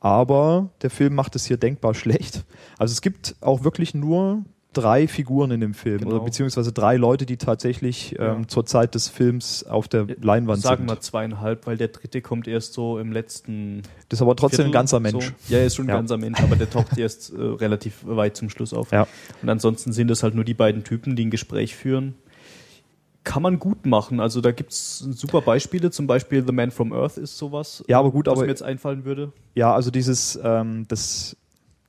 Aber 0.00 0.70
der 0.82 0.90
Film 0.90 1.14
macht 1.14 1.34
es 1.36 1.44
hier 1.44 1.56
denkbar 1.56 1.94
schlecht. 1.94 2.44
Also 2.78 2.92
es 2.92 3.00
gibt 3.00 3.36
auch 3.40 3.64
wirklich 3.64 3.94
nur 3.94 4.44
drei 4.74 5.08
Figuren 5.08 5.50
in 5.50 5.60
dem 5.60 5.74
Film 5.74 5.98
Genau. 6.00 6.16
oder 6.16 6.24
beziehungsweise 6.24 6.72
drei 6.72 6.96
Leute, 6.96 7.24
die 7.26 7.36
tatsächlich 7.38 8.12
Ja. 8.12 8.34
ähm, 8.34 8.48
zur 8.48 8.66
Zeit 8.66 8.94
des 8.94 9.08
Films 9.08 9.64
auf 9.64 9.88
der 9.88 10.06
Leinwand 10.20 10.60
Sagen 10.62 10.82
sind. 10.86 10.90
wir 10.96 11.00
zweieinhalb, 11.00 11.66
weil 11.66 11.76
der 11.76 11.88
dritte 11.88 12.20
kommt 12.20 12.46
erst 12.46 12.74
so 12.74 12.98
im 12.98 13.10
letzten. 13.10 13.82
Das 14.08 14.18
ist 14.18 14.22
aber 14.22 14.36
trotzdem 14.36 14.60
ein 14.60 14.64
Viertel, 14.66 14.72
ganzer 14.72 15.00
Mensch. 15.00 15.32
So. 15.46 15.54
Ja, 15.54 15.60
er 15.60 15.66
ist 15.66 15.74
schon 15.76 15.86
ein 15.86 15.88
Ja. 15.90 15.94
ganzer 15.96 16.18
Mensch, 16.18 16.40
aber 16.40 16.54
der 16.56 16.68
taucht 16.70 16.96
erst 16.98 17.32
äh, 17.32 17.40
relativ 17.40 17.94
weit 18.06 18.36
zum 18.36 18.50
Schluss 18.50 18.72
auf. 18.74 18.92
Ja. 18.92 19.06
Und 19.42 19.48
ansonsten 19.48 19.92
sind 19.92 20.10
es 20.10 20.22
halt 20.22 20.34
nur 20.34 20.44
die 20.44 20.54
beiden 20.54 20.84
Typen, 20.84 21.16
die 21.16 21.24
ein 21.24 21.30
Gespräch 21.30 21.74
führen. 21.74 22.14
Kann 23.24 23.42
man 23.42 23.58
gut 23.58 23.84
machen. 23.84 24.20
Also 24.20 24.40
da 24.40 24.52
gibt 24.52 24.72
es 24.72 24.98
super 24.98 25.40
Beispiele. 25.42 25.90
Zum 25.90 26.06
Beispiel 26.06 26.44
The 26.46 26.52
Man 26.52 26.70
from 26.70 26.92
Earth 26.92 27.16
ist 27.18 27.36
sowas, 27.36 27.84
Ja, 27.88 27.98
aber 27.98 28.10
gut, 28.10 28.26
was 28.26 28.32
aber 28.32 28.42
mir 28.42 28.48
jetzt 28.48 28.62
einfallen 28.62 29.04
würde. 29.04 29.32
Ja, 29.54 29.74
also 29.74 29.90
dieses, 29.90 30.38
ähm, 30.42 30.86
das, 30.88 31.36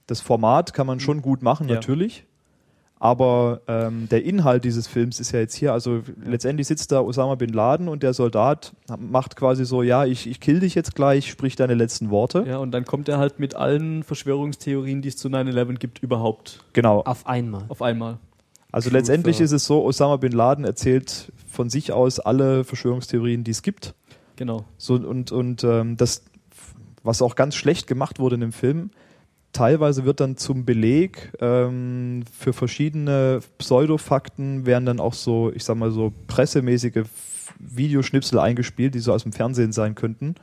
das 0.08 0.22
Format 0.22 0.74
kann 0.74 0.88
man 0.88 1.00
schon 1.00 1.22
gut 1.22 1.42
machen, 1.44 1.68
natürlich. 1.68 2.26
Aber 3.02 3.62
ähm, 3.68 4.10
der 4.10 4.26
Inhalt 4.26 4.66
dieses 4.66 4.86
Films 4.88 5.22
ist 5.22 5.32
ja 5.32 5.40
jetzt 5.40 5.56
hier, 5.56 5.72
also 5.72 6.02
letztendlich 6.22 6.68
sitzt 6.68 6.92
da 6.92 7.00
Osama 7.00 7.36
bin 7.36 7.54
Laden 7.54 7.88
und 7.88 8.04
der 8.04 8.14
Soldat 8.14 8.74
macht 9.00 9.38
quasi 9.38 9.64
so, 9.64 9.82
ja, 9.82 10.04
ich, 10.04 10.28
ich 10.28 10.42
kill 10.42 10.60
dich 10.60 10.76
jetzt 10.76 10.96
gleich, 10.96 11.30
sprich 11.30 11.56
deine 11.56 11.76
letzten 11.76 12.10
Worte. 12.10 12.44
Ja, 12.46 12.58
und 12.58 12.72
dann 12.72 12.84
kommt 12.84 13.08
er 13.08 13.18
halt 13.18 13.40
mit 13.40 13.56
allen 13.56 14.04
Verschwörungstheorien, 14.04 15.02
die 15.02 15.08
es 15.08 15.16
zu 15.16 15.30
9-11 15.30 15.78
gibt, 15.78 16.04
überhaupt 16.04 16.60
Genau. 16.74 17.02
Auf 17.04 17.26
einmal. 17.26 17.64
auf 17.70 17.82
einmal. 17.82 18.18
Also 18.72 18.90
letztendlich 18.90 19.40
ist 19.40 19.54
es 19.54 19.66
so, 19.66 19.84
Osama 19.84 20.18
bin 20.18 20.34
Laden 20.34 20.66
erzählt 20.66 21.32
von 21.50 21.70
sich 21.70 21.94
aus 21.94 22.20
alle 22.20 22.66
Verschwörungstheorien, 22.66 23.44
die 23.44 23.52
es 23.52 23.64
gibt. 23.64 23.96
Genau. 24.36 24.66
So, 24.78 24.96
und 24.96 25.32
und 25.32 25.64
ähm, 25.64 25.98
das, 25.98 26.24
was 27.04 27.22
auch 27.22 27.36
ganz 27.36 27.56
schlecht 27.56 27.88
gemacht 27.88 28.20
wurde 28.20 28.36
in 28.36 28.42
dem 28.42 28.52
Film, 28.52 28.92
teilweise 29.54 30.06
wird 30.06 30.20
dann 30.20 30.38
zum 30.38 30.66
Beleg 30.66 31.32
ähm, 31.40 32.24
für 32.38 32.54
verschiedene 32.54 33.40
Pseudofakten 33.58 34.66
werden 34.66 34.86
dann 34.86 35.00
auch 35.00 35.14
so, 35.14 35.52
ich 35.54 35.64
sag 35.64 35.78
mal 35.78 35.92
so 35.92 36.14
pressemäßige 36.28 37.04
Videoschnipsel 37.60 38.40
eingespielt, 38.40 38.96
die 38.96 39.00
so 39.00 39.14
aus 39.14 39.24
dem 39.24 39.34
Fernsehen 39.34 39.72
sein 39.72 39.96
könnten. 39.96 40.36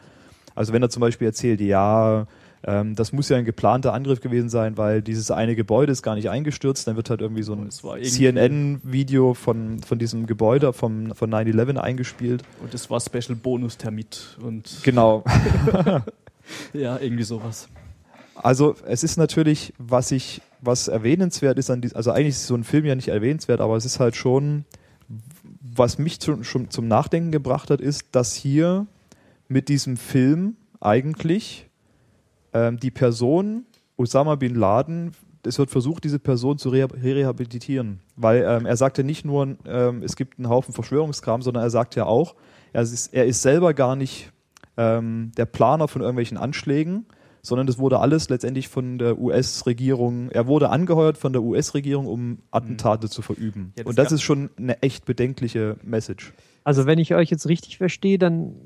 Also 0.55 0.73
wenn 0.73 0.83
er 0.83 0.91
zum 0.91 1.01
Beispiel 1.01 1.27
erzählt, 1.27 1.61
ja, 1.61 2.27
ähm, 2.65 2.95
das 2.95 3.13
muss 3.13 3.29
ja 3.29 3.37
ein 3.37 3.45
geplanter 3.45 3.93
Angriff 3.93 4.21
gewesen 4.21 4.49
sein, 4.49 4.77
weil 4.77 5.03
dieses 5.03 5.31
eine 5.31 5.55
Gebäude 5.55 5.93
ist 5.93 6.03
gar 6.03 6.15
nicht 6.15 6.29
eingestürzt, 6.29 6.87
dann 6.89 6.97
wird 6.97 7.11
halt 7.11 7.21
irgendwie 7.21 7.43
so 7.43 7.55
ein 7.55 7.71
CNN-Video 7.71 9.35
von, 9.35 9.81
von 9.81 9.99
diesem 9.99 10.27
Gebäude 10.27 10.73
vom, 10.73 11.15
von 11.15 11.31
9-11 11.31 11.77
eingespielt. 11.77 12.43
Und 12.61 12.75
es 12.75 12.91
war 12.91 13.01
Special 13.01 13.37
Bonus 13.37 13.79
Termit 13.79 14.37
und 14.43 14.81
Genau. 14.83 15.25
ja, 16.73 16.99
irgendwie 16.99 17.25
sowas. 17.25 17.69
Also 18.43 18.77
es 18.87 19.03
ist 19.03 19.17
natürlich, 19.17 19.73
was 19.79 20.11
ich, 20.11 20.43
was 20.61 20.89
erwähnenswert 20.89 21.59
ist 21.59 21.71
an 21.71 21.81
dies, 21.81 21.95
also 21.95 22.11
eigentlich 22.11 22.35
ist 22.35 22.47
so 22.47 22.55
ein 22.55 22.65
Film 22.65 22.85
ja 22.85 22.95
nicht 22.95 23.09
erwähnenswert, 23.09 23.61
aber 23.61 23.77
es 23.77 23.85
ist 23.85 24.01
halt 24.01 24.17
schon, 24.17 24.65
was 25.61 25.99
mich 25.99 26.21
zu, 26.21 26.43
schon 26.43 26.71
zum 26.71 26.89
Nachdenken 26.89 27.33
gebracht 27.33 27.71
hat, 27.71 27.81
ist, 27.81 28.07
dass 28.13 28.35
hier 28.35 28.87
mit 29.49 29.69
diesem 29.69 29.97
Film 29.97 30.57
eigentlich 30.81 31.69
ähm, 32.53 32.79
die 32.79 32.91
Person 32.91 33.65
Osama 33.97 34.35
bin 34.35 34.55
Laden, 34.55 35.13
es 35.45 35.59
wird 35.59 35.71
versucht, 35.71 36.05
diese 36.05 36.19
Person 36.19 36.59
zu 36.59 36.71
reha- 36.71 36.93
rehabilitieren, 36.93 38.01
weil 38.17 38.45
ähm, 38.47 38.67
er 38.67 38.77
sagte 38.77 39.05
nicht 39.05 39.25
nur, 39.25 39.57
ähm, 39.65 40.03
es 40.03 40.17
gibt 40.17 40.39
einen 40.39 40.49
Haufen 40.49 40.75
Verschwörungskram, 40.75 41.41
sondern 41.41 41.63
er 41.63 41.71
sagt 41.71 41.95
ja 41.95 42.05
auch, 42.05 42.35
er 42.73 42.83
ist, 42.83 43.15
er 43.15 43.27
ist 43.27 43.43
selber 43.43 43.73
gar 43.73 43.97
nicht 43.97 44.33
ähm, 44.77 45.33
der 45.37 45.47
Planer 45.47 45.89
von 45.89 46.03
irgendwelchen 46.03 46.37
Anschlägen, 46.37 47.07
sondern 47.47 47.67
das 47.67 47.79
wurde 47.79 48.01
alles 48.01 48.29
letztendlich 48.29 48.69
von 48.69 48.99
der 48.99 49.19
US-Regierung, 49.19 50.31
er 50.31 50.47
wurde 50.47 50.71
angeheuert 50.71 51.17
von 51.17 51.33
der 51.33 51.43
US-Regierung, 51.43 52.07
um 52.07 52.39
Attentate 52.51 53.09
zu 53.09 53.23
verüben. 53.23 53.73
Ja, 53.77 53.85
das 53.85 53.91
Und 53.91 53.99
das 53.99 54.13
ist 54.13 54.23
schon 54.23 54.51
eine 54.59 54.83
echt 54.83 55.05
bedenkliche 55.05 55.77
Message. 55.83 56.33
Also 56.65 56.87
wenn 56.87 56.99
ich 56.99 57.15
euch 57.15 57.31
jetzt 57.31 57.47
richtig 57.47 57.79
verstehe, 57.79 58.19
dann 58.19 58.57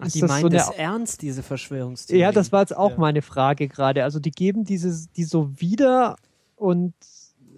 Ach, 0.00 0.06
ist 0.06 0.14
die 0.14 0.20
das 0.20 0.30
meinen 0.30 0.40
so 0.40 0.46
eine 0.46 0.56
das 0.56 0.70
ernst, 0.70 1.20
diese 1.22 1.42
Verschwörungstheorie. 1.42 2.20
Ja, 2.22 2.32
das 2.32 2.50
war 2.52 2.60
jetzt 2.60 2.74
auch 2.74 2.92
Ja. 2.92 2.96
meine 2.98 3.20
Frage 3.22 3.68
gerade. 3.68 4.04
Also 4.04 4.18
die 4.20 4.30
geben 4.30 4.64
dieses, 4.64 5.10
die 5.12 5.24
so 5.24 5.50
wieder 5.60 6.16
und 6.56 6.94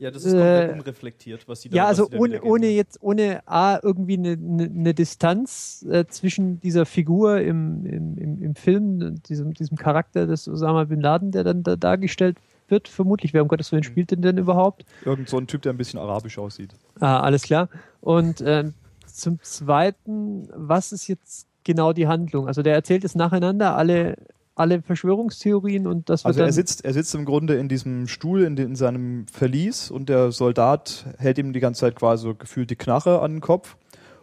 Ja, 0.02 0.10
das 0.10 0.24
ist 0.24 0.32
Äh, 0.32 0.36
komplett 0.36 0.72
unreflektiert, 0.72 1.46
was 1.46 1.62
sie 1.62 1.68
da 1.68 1.76
ja, 1.76 1.86
also 1.86 2.10
ohne, 2.10 2.42
ohne 2.42 2.66
jetzt, 2.66 3.00
ohne 3.00 3.46
A, 3.46 3.78
irgendwie 3.80 4.14
eine, 4.14 4.32
eine, 4.32 4.94
Distanz 4.94 5.86
äh, 5.88 6.06
zwischen 6.06 6.58
dieser 6.58 6.86
Figur 6.86 7.40
im, 7.40 7.86
im, 7.86 8.18
im, 8.18 8.42
im 8.42 8.54
Film, 8.56 9.22
diesem, 9.22 9.54
diesem 9.54 9.76
Charakter 9.76 10.26
des 10.26 10.48
Osama 10.48 10.82
Bin 10.84 11.00
Laden, 11.00 11.30
der 11.30 11.44
dann 11.44 11.62
da 11.62 11.76
dargestellt 11.76 12.36
wird, 12.66 12.88
vermutlich. 12.88 13.32
Wer 13.32 13.42
um 13.42 13.48
Gottes 13.48 13.70
Willen 13.70 13.84
spielt 13.84 14.10
den 14.10 14.22
denn 14.22 14.38
überhaupt? 14.38 14.84
Irgend 15.04 15.28
so 15.28 15.38
ein 15.38 15.46
Typ, 15.46 15.62
der 15.62 15.72
ein 15.72 15.76
bisschen 15.76 16.00
arabisch 16.00 16.36
aussieht. 16.36 16.74
Ah, 16.98 17.20
alles 17.20 17.42
klar. 17.42 17.68
Und 18.00 18.42
ähm, 18.44 18.74
zum 19.06 19.40
Zweiten, 19.40 20.48
was 20.52 20.90
ist 20.90 21.06
jetzt 21.06 21.46
genau 21.62 21.92
die 21.92 22.08
Handlung? 22.08 22.48
Also 22.48 22.62
der 22.62 22.74
erzählt 22.74 23.04
es 23.04 23.14
nacheinander 23.14 23.76
alle, 23.76 24.16
alle 24.54 24.82
Verschwörungstheorien 24.82 25.86
und 25.86 26.08
das 26.08 26.24
wird 26.24 26.34
Also 26.34 26.42
er 26.42 26.52
sitzt, 26.52 26.84
er 26.84 26.92
sitzt 26.92 27.14
im 27.14 27.24
Grunde 27.24 27.54
in 27.54 27.68
diesem 27.68 28.06
Stuhl 28.06 28.42
in, 28.42 28.56
den, 28.56 28.68
in 28.70 28.76
seinem 28.76 29.26
Verlies 29.26 29.90
und 29.90 30.08
der 30.08 30.30
Soldat 30.32 31.06
hält 31.18 31.38
ihm 31.38 31.52
die 31.52 31.60
ganze 31.60 31.80
Zeit 31.80 31.96
quasi 31.96 32.24
so 32.24 32.34
gefühlt 32.34 32.70
die 32.70 32.76
Knarre 32.76 33.20
an 33.20 33.32
den 33.32 33.40
Kopf 33.40 33.76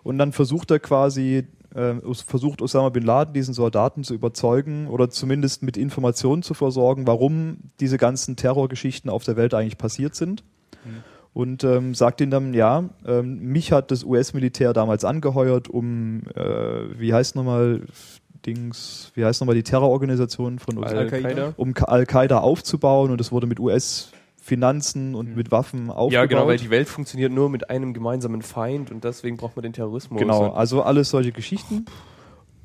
Und 0.04 0.18
dann 0.18 0.32
versucht 0.32 0.72
er 0.72 0.80
quasi, 0.80 1.48
äh, 1.74 1.96
versucht 2.26 2.62
Osama 2.62 2.90
bin 2.90 3.04
Laden 3.04 3.34
diesen 3.34 3.54
Soldaten 3.54 4.04
zu 4.04 4.14
überzeugen 4.14 4.88
oder 4.88 5.10
zumindest 5.10 5.64
mit 5.64 5.78
Informationen 5.78 6.44
zu 6.44 6.54
versorgen, 6.54 7.08
warum 7.08 7.58
diese 7.80 7.98
ganzen 7.98 8.36
Terrorgeschichten 8.36 9.10
auf 9.10 9.24
der 9.24 9.36
Welt 9.36 9.54
eigentlich 9.54 9.78
passiert 9.78 10.16
sind. 10.16 10.44
Und 11.34 11.64
ähm, 11.64 11.94
sagt 11.94 12.22
ihnen 12.22 12.32
dann, 12.32 12.54
ja, 12.54 12.90
ähm, 13.06 13.40
mich 13.40 13.72
hat 13.72 13.92
das 13.92 14.04
US-Militär 14.04 14.74
damals 14.74 15.06
angeheuert, 15.06 15.70
um, 15.70 16.24
äh, 16.36 17.00
wie 17.00 17.14
heißt 17.14 17.36
nochmal, 17.36 17.84
Dings, 18.46 19.12
wie 19.16 19.26
heißt 19.26 19.42
nochmal 19.42 19.56
die 19.56 19.64
Terrororganisation 19.64 20.60
von? 20.60 20.84
Al-Qaida? 20.84 21.54
um 21.58 21.74
Al-Qaida 21.76 22.40
aufzubauen 22.40 23.12
und 23.12 23.22
es 23.22 23.32
wurde 23.32 23.48
mit 23.48 23.60
US-Finanzen 23.60 25.16
und 25.16 25.36
mit 25.36 25.52
Waffen 25.52 25.90
aufgebaut. 25.90 26.12
Ja, 26.12 26.26
genau, 26.26 26.48
weil 26.48 26.58
die 26.58 26.70
Welt 26.70 26.88
funktioniert 26.88 27.32
nur 27.32 27.50
mit 27.50 27.70
einem 27.70 27.94
gemeinsamen 27.94 28.42
Feind 28.42 28.92
und 28.92 29.04
deswegen 29.04 29.38
braucht 29.38 29.56
man 29.56 29.64
den 29.64 29.74
Terrorismus. 29.74 30.20
Genau, 30.20 30.52
also 30.52 30.82
alles 30.82 31.10
solche 31.10 31.32
Geschichten. 31.32 31.86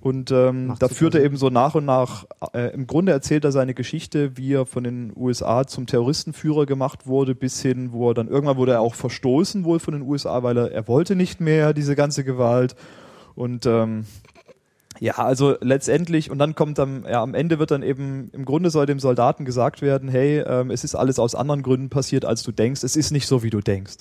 Und 0.05 0.31
ähm, 0.33 0.75
da 0.79 0.89
führt 0.89 1.15
er 1.15 1.25
eben 1.25 1.39
so 1.39 1.49
nach 1.49 1.75
und 1.75 1.87
nach, 1.87 2.27
äh, 2.53 2.75
im 2.75 2.87
Grunde 2.87 3.11
erzählt 3.13 3.43
er 3.43 3.53
seine 3.53 3.73
Geschichte, 3.73 4.37
wie 4.37 4.53
er 4.53 4.67
von 4.67 4.85
den 4.85 5.15
USA 5.17 5.67
zum 5.67 5.87
Terroristenführer 5.87 6.67
gemacht 6.67 7.07
wurde, 7.07 7.35
bis 7.35 7.63
hin, 7.63 7.91
wo 7.91 8.11
er 8.11 8.15
dann 8.15 8.29
irgendwann 8.29 8.59
wurde 8.59 8.73
er 8.73 8.83
auch 8.83 8.95
verstoßen 8.95 9.65
wohl 9.65 9.79
von 9.79 9.95
den 9.95 10.03
USA, 10.03 10.43
weil 10.43 10.59
er, 10.59 10.73
er 10.73 10.89
wollte 10.89 11.17
nicht 11.17 11.41
mehr 11.41 11.73
diese 11.73 11.97
ganze 11.97 12.23
Gewalt. 12.23 12.77
Und 13.35 13.65
ähm, 13.65 14.05
ja, 15.01 15.15
also 15.15 15.57
letztendlich, 15.61 16.31
und 16.31 16.39
dann 16.39 16.55
kommt 16.55 16.79
dann, 16.79 17.05
ja, 17.09 17.23
am 17.23 17.35
Ende 17.35 17.59
wird 17.59 17.71
dann 17.71 17.83
eben, 17.83 18.31
im 18.33 18.45
Grunde 18.45 18.71
soll 18.71 18.87
dem 18.87 19.01
Soldaten 19.01 19.45
gesagt 19.45 19.83
werden, 19.83 20.09
hey, 20.09 20.41
ähm, 20.47 20.71
es 20.71 20.85
ist 20.85 20.95
alles 20.95 21.19
aus 21.19 21.35
anderen 21.35 21.63
Gründen 21.63 21.91
passiert, 21.91 22.25
als 22.25 22.43
du 22.43 22.53
denkst, 22.53 22.85
es 22.85 22.97
ist 22.97 23.11
nicht 23.11 23.27
so, 23.27 23.43
wie 23.43 23.51
du 23.51 23.61
denkst. 23.61 23.97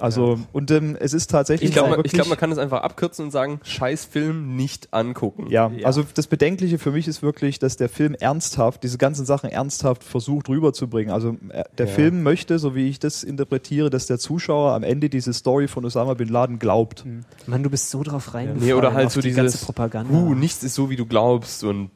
Also, 0.00 0.38
und 0.52 0.70
ähm, 0.70 0.96
es 0.98 1.12
ist 1.12 1.30
tatsächlich 1.30 1.70
Ich 1.70 1.74
glaube, 1.74 2.02
glaub, 2.02 2.28
man 2.28 2.38
kann 2.38 2.52
es 2.52 2.58
einfach 2.58 2.82
abkürzen 2.82 3.26
und 3.26 3.30
sagen, 3.30 3.60
scheiß 3.64 4.04
Film 4.04 4.56
nicht 4.56 4.92
angucken. 4.92 5.46
Ja, 5.50 5.70
also 5.84 6.04
das 6.14 6.26
Bedenkliche 6.26 6.78
für 6.78 6.90
mich 6.92 7.08
ist 7.08 7.22
wirklich, 7.22 7.58
dass 7.58 7.76
der 7.76 7.88
Film 7.88 8.14
ernsthaft, 8.14 8.82
diese 8.82 8.98
ganzen 8.98 9.26
Sachen 9.26 9.50
ernsthaft 9.50 10.04
versucht 10.04 10.48
rüberzubringen. 10.48 11.12
Also 11.12 11.36
äh, 11.50 11.64
der 11.76 11.86
Ja. 11.86 11.92
Film 11.92 12.22
möchte, 12.22 12.58
so 12.58 12.74
wie 12.74 12.88
ich 12.88 12.98
das 12.98 13.24
interpretiere, 13.24 13.90
dass 13.90 14.06
der 14.06 14.18
Zuschauer 14.18 14.72
am 14.72 14.82
Ende 14.82 15.08
diese 15.08 15.32
Story 15.32 15.68
von 15.68 15.84
Osama 15.84 16.14
Bin 16.14 16.28
Laden 16.28 16.58
glaubt. 16.58 17.04
Mann, 17.46 17.62
du 17.62 17.70
bist 17.70 17.90
so 17.90 18.02
drauf 18.02 18.34
reingefallen. 18.34 18.64
Nee, 18.66 18.72
oder 18.74 18.94
halt 18.94 19.10
so 19.10 19.20
die 19.20 19.28
dieses, 19.28 19.36
ganze 19.36 19.64
Propaganda. 19.64 20.12
Uh, 20.12 20.34
nichts 20.34 20.62
ist 20.62 20.74
so, 20.74 20.90
wie 20.90 20.96
du 20.96 21.06
glaubst 21.06 21.64
und 21.64 21.90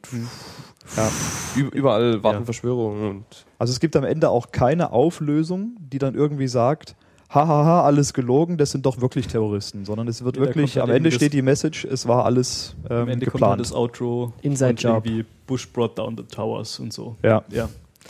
Ja. 0.97 1.09
überall 1.71 2.23
warten 2.23 2.39
Ja. 2.39 2.45
Verschwörungen 2.45 3.09
und 3.09 3.25
Also 3.59 3.71
es 3.71 3.79
gibt 3.79 3.95
am 3.95 4.03
Ende 4.03 4.29
auch 4.29 4.51
keine 4.51 4.91
Auflösung, 4.91 5.77
die 5.79 5.97
dann 5.97 6.15
irgendwie 6.15 6.47
sagt, 6.47 6.95
hahaha, 7.33 7.83
alles 7.83 8.13
gelogen, 8.13 8.57
das 8.57 8.71
sind 8.71 8.85
doch 8.85 9.01
wirklich 9.01 9.27
Terroristen, 9.27 9.85
sondern 9.85 10.07
es 10.07 10.23
wird 10.23 10.35
Ja, 10.37 10.41
wirklich, 10.43 10.73
kommt 10.73 10.81
halt 10.83 10.89
am 10.91 10.95
Ende 10.95 11.11
steht 11.11 11.33
die 11.33 11.41
Message, 11.41 11.85
es 11.85 12.07
war 12.07 12.25
alles 12.25 12.75
ähm, 12.89 12.97
Am 12.97 13.07
Ende 13.09 13.25
kommt 13.25 13.33
geplant. 13.33 13.51
dann 13.53 13.59
das 13.59 13.73
Outro 13.73 14.33
Inside 14.41 14.73
Job. 14.75 15.05
irgendwie 15.05 15.25
Bush 15.47 15.67
brought 15.69 15.97
down 15.97 16.15
the 16.17 16.23
towers 16.23 16.79
und 16.79 16.93
so. 16.93 17.15
ja. 17.23 17.43
Ja. 17.49 17.69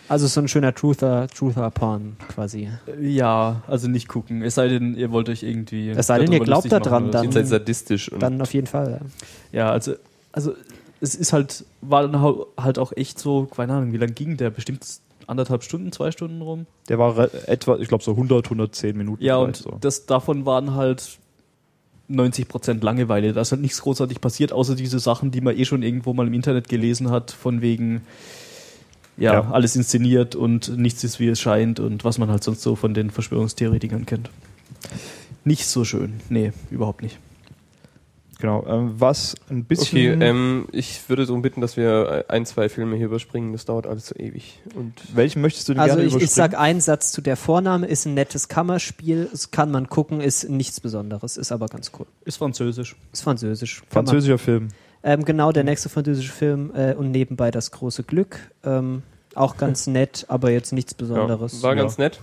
Also 0.10 0.26
so 0.28 0.42
ein 0.42 0.48
schöner 0.48 0.74
Truther, 0.74 1.28
Truther 1.28 1.70
Porn 1.70 2.18
quasi. 2.28 2.68
Ja, 3.00 3.62
also 3.68 3.88
nicht 3.88 4.08
gucken. 4.08 4.42
Es 4.42 4.56
sei 4.56 4.68
denn, 4.68 4.96
ihr 4.98 5.12
wollt 5.12 5.30
euch 5.30 5.44
irgendwie. 5.44 5.92
Es 5.92 6.08
sei 6.08 6.18
denn, 6.20 6.32
ihr 6.32 6.40
glaubt 6.40 6.70
da 6.72 6.80
dran, 6.80 7.12
dann- 7.12 7.26
ihr 7.28 7.32
seid 7.32 7.48
sadistisch. 7.48 8.12
Und 8.12 8.20
Dann 8.22 8.42
auf 8.42 8.54
jeden 8.56 8.66
Fall. 8.68 9.00
ja. 9.54 9.60
Ja, 9.68 9.72
also, 9.72 9.94
also 10.32 10.54
es 11.00 11.14
ist 11.14 11.32
halt, 11.32 11.64
war 11.82 12.08
dann 12.08 12.20
halt 12.58 12.80
auch 12.80 12.92
echt 12.96 13.20
so, 13.20 13.46
keine 13.46 13.74
Ahnung, 13.74 13.94
wie 13.94 13.98
lang 13.98 14.16
ging 14.16 14.36
der? 14.36 14.50
Bestimmt 14.50 14.84
anderthalb 15.28 15.64
Stunden, 15.64 15.92
zwei 15.92 16.12
Stunden 16.12 16.42
rum? 16.42 16.66
Der 16.90 17.00
war 17.00 17.18
etwa, 17.48 17.78
ich 17.78 17.88
glaube 17.88 18.04
so 18.04 18.12
100, 18.12 18.46
110 18.46 18.98
Minuten. 18.98 19.24
Ja, 19.24 19.38
und 19.38 19.56
so. 19.56 19.78
das, 19.82 20.06
davon 20.06 20.46
waren 20.46 20.74
halt 20.76 21.18
90% 22.10 22.84
Langeweile. 22.84 23.34
Da 23.34 23.42
ist 23.42 23.52
halt 23.52 23.62
nichts 23.62 23.82
großartig 23.82 24.22
passiert, 24.22 24.52
außer 24.52 24.76
diese 24.76 25.00
Sachen, 25.00 25.32
die 25.32 25.42
man 25.42 25.58
eh 25.58 25.66
schon 25.66 25.84
irgendwo 25.84 26.14
mal 26.14 26.28
im 26.28 26.34
Internet 26.34 26.68
gelesen 26.70 27.10
hat, 27.12 27.32
von 27.32 27.62
wegen, 27.62 28.02
ja, 29.18 29.34
Ja. 29.34 29.52
alles 29.52 29.76
inszeniert 29.76 30.36
und 30.36 30.78
nichts 30.78 31.04
ist, 31.04 31.20
wie 31.20 31.28
es 31.28 31.40
scheint 31.40 31.80
und 31.80 32.04
was 32.04 32.18
man 32.18 32.30
halt 32.30 32.44
sonst 32.44 32.62
so 32.62 32.76
von 32.76 32.94
den 32.94 33.10
Verschwörungstheoretikern 33.12 34.06
kennt. 34.06 34.30
Nicht 35.46 35.66
so 35.66 35.84
schön. 35.86 36.14
Nee, 36.30 36.52
überhaupt 36.72 37.02
nicht. 37.04 37.18
Genau, 38.44 38.66
ähm, 38.68 38.96
was 38.98 39.36
ein 39.50 39.60
okay, 39.60 39.66
bisschen... 39.70 40.22
ähm, 40.22 40.68
ich 40.74 41.08
würde 41.08 41.26
darum 41.26 41.42
bitten, 41.42 41.62
dass 41.62 41.78
wir 41.78 42.26
ein, 42.28 42.46
zwei 42.46 42.68
Filme 42.68 42.98
hier 42.98 43.06
überspringen. 43.06 43.54
Das 43.54 43.64
dauert 43.64 43.88
alles 43.88 44.08
so 44.08 44.16
ewig. 44.16 44.60
Und 44.76 44.92
welchen 45.16 45.42
möchtest 45.42 45.70
du 45.70 45.74
denn 45.74 45.80
Also 45.80 45.96
gerne 45.96 46.08
ich, 46.10 46.14
ich 46.14 46.22
überspringen? 46.24 46.52
sag 46.52 46.60
einen 46.60 46.82
Satz 46.82 47.14
zu 47.14 47.22
der 47.22 47.38
Vorname, 47.38 47.88
ist 47.88 48.06
ein 48.06 48.16
nettes 48.16 48.50
Kammerspiel, 48.50 49.30
es 49.32 49.52
kann 49.52 49.72
man 49.72 49.88
gucken, 49.88 50.20
ist 50.20 50.50
nichts 50.50 50.82
Besonderes, 50.82 51.38
ist 51.38 51.54
aber 51.54 51.68
ganz 51.68 51.94
cool. 51.98 52.06
Ist 52.26 52.36
französisch. 52.36 52.98
Ist 53.14 53.22
französisch. 53.22 53.78
Kann 53.80 53.86
man- 54.04 54.08
Französischer 54.08 54.38
Film. 54.38 54.68
Ähm, 55.04 55.24
genau, 55.24 55.54
der 55.54 55.64
nächste 55.64 55.88
französische 55.88 56.34
Film 56.34 56.72
äh, 56.76 56.96
und 56.96 57.12
nebenbei 57.12 57.50
das 57.50 57.72
große 57.72 58.04
Glück. 58.04 58.52
Ähm, 58.66 59.04
auch 59.36 59.56
ganz 59.56 59.88
nett, 59.88 60.26
aber 60.28 60.52
jetzt 60.52 60.74
nichts 60.74 60.94
Besonderes. 60.94 61.62
ja, 61.62 61.68
war 61.70 61.76
ganz 61.78 61.98
nett. 61.98 62.20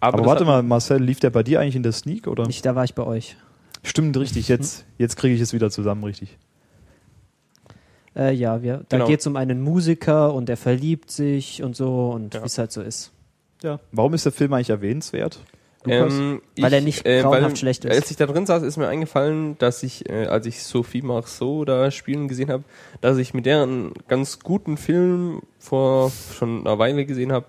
Aber, 0.00 0.18
Aber 0.18 0.24
das 0.24 0.26
warte 0.26 0.44
mal, 0.44 0.62
Marcel, 0.62 1.02
lief 1.02 1.20
der 1.20 1.30
bei 1.30 1.42
dir 1.42 1.60
eigentlich 1.60 1.76
in 1.76 1.82
der 1.82 1.92
Sneak 1.92 2.26
oder? 2.26 2.46
Nicht, 2.46 2.66
da 2.66 2.74
war 2.74 2.84
ich 2.84 2.94
bei 2.94 3.04
euch. 3.04 3.38
Stimmt, 3.84 4.16
richtig. 4.16 4.48
Jetzt, 4.48 4.84
jetzt 4.98 5.16
kriege 5.16 5.34
ich 5.34 5.40
es 5.40 5.52
wieder 5.52 5.70
zusammen, 5.70 6.02
richtig. 6.04 6.36
Äh, 8.16 8.32
ja, 8.34 8.62
wir, 8.62 8.84
da 8.88 8.96
Genau. 8.96 9.06
geht 9.08 9.20
es 9.20 9.26
um 9.26 9.36
einen 9.36 9.60
Musiker 9.62 10.32
und 10.34 10.48
der 10.48 10.56
verliebt 10.56 11.10
sich 11.10 11.62
und 11.62 11.76
so 11.76 12.10
und 12.10 12.34
Ja. 12.34 12.42
wie 12.42 12.46
es 12.46 12.58
halt 12.58 12.72
so 12.72 12.80
ist. 12.80 13.12
Ja. 13.62 13.80
Warum 13.92 14.14
ist 14.14 14.24
der 14.24 14.32
Film 14.32 14.52
eigentlich 14.52 14.70
erwähnenswert? 14.70 15.40
Ähm, 15.86 16.40
Weil 16.58 16.72
er 16.72 16.80
nicht 16.80 17.04
grauenhaft 17.04 17.58
schlecht 17.58 17.84
ist. 17.84 17.94
Als 17.94 18.10
ich 18.10 18.16
da 18.16 18.24
drin 18.24 18.46
saß, 18.46 18.62
ist 18.62 18.78
mir 18.78 18.88
eingefallen, 18.88 19.58
dass 19.58 19.82
ich, 19.82 20.08
äh, 20.08 20.26
als 20.26 20.46
ich 20.46 20.62
Sophie 20.62 21.02
Marceau 21.02 21.66
da 21.66 21.90
spielen 21.90 22.26
gesehen 22.26 22.48
habe, 22.50 22.64
dass 23.02 23.18
ich 23.18 23.34
mit 23.34 23.44
der 23.44 23.62
einen 23.64 23.92
ganz 24.08 24.38
guten 24.38 24.78
Film 24.78 25.42
vor 25.58 26.10
schon 26.34 26.60
einer 26.66 26.78
Weile 26.78 27.04
gesehen 27.04 27.32
habe, 27.32 27.44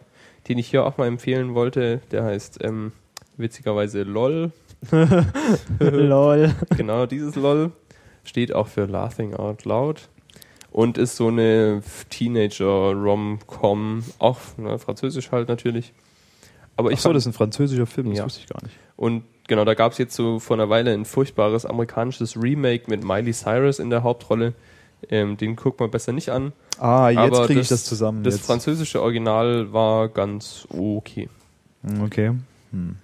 den 0.49 0.57
ich 0.57 0.67
hier 0.69 0.85
auch 0.85 0.97
mal 0.97 1.07
empfehlen 1.07 1.53
wollte. 1.55 2.01
Der 2.11 2.25
heißt 2.25 2.61
ähm, 2.61 2.91
witzigerweise 3.37 4.03
LOL. 4.03 4.51
Lol. 5.79 6.53
Genau, 6.77 7.05
dieses 7.05 7.35
LOL 7.35 7.71
steht 8.23 8.53
auch 8.53 8.67
für 8.67 8.85
Laughing 8.85 9.33
Out 9.33 9.65
Loud 9.65 10.09
und 10.71 10.97
ist 10.97 11.15
so 11.15 11.27
eine 11.27 11.81
Teenager-Rom-Com, 12.09 14.03
auch 14.19 14.39
ne, 14.57 14.77
französisch 14.79 15.31
halt 15.31 15.47
natürlich. 15.49 15.93
Aber 16.77 16.91
ich 16.91 16.97
Ach 16.97 17.01
so, 17.03 17.09
fand- 17.09 17.15
das 17.17 17.23
ist 17.23 17.27
ein 17.27 17.33
französischer 17.33 17.85
Film, 17.85 18.09
das 18.09 18.17
Ja. 18.19 18.25
wusste 18.25 18.41
ich 18.41 18.47
gar 18.47 18.61
nicht. 18.63 18.75
und 18.97 19.23
genau, 19.47 19.63
da 19.65 19.73
gab 19.75 19.91
es 19.93 19.97
jetzt 19.97 20.15
so 20.15 20.39
vor 20.39 20.55
einer 20.57 20.69
Weile 20.69 20.91
ein 20.93 21.05
furchtbares 21.05 21.65
amerikanisches 21.65 22.35
Remake 22.41 22.85
mit 22.89 23.03
Miley 23.03 23.31
Cyrus 23.33 23.79
in 23.79 23.89
der 23.89 24.03
Hauptrolle. 24.03 24.53
Ähm, 25.09 25.37
den 25.37 25.55
guckt 25.55 25.79
man 25.79 25.91
besser 25.91 26.13
nicht 26.13 26.29
an. 26.29 26.51
Ah, 26.79 27.09
jetzt 27.09 27.43
kriege 27.43 27.59
ich 27.59 27.67
das- 27.67 27.83
zusammen. 27.85 28.23
Das 28.23 28.35
jetzt. 28.35 28.45
französische 28.47 29.01
Original 29.01 29.71
war 29.71 30.09
ganz 30.09 30.67
okay. 30.69 31.29
Hm, 31.85 32.01
Okay. 32.03 32.31
Hm. 32.71 32.95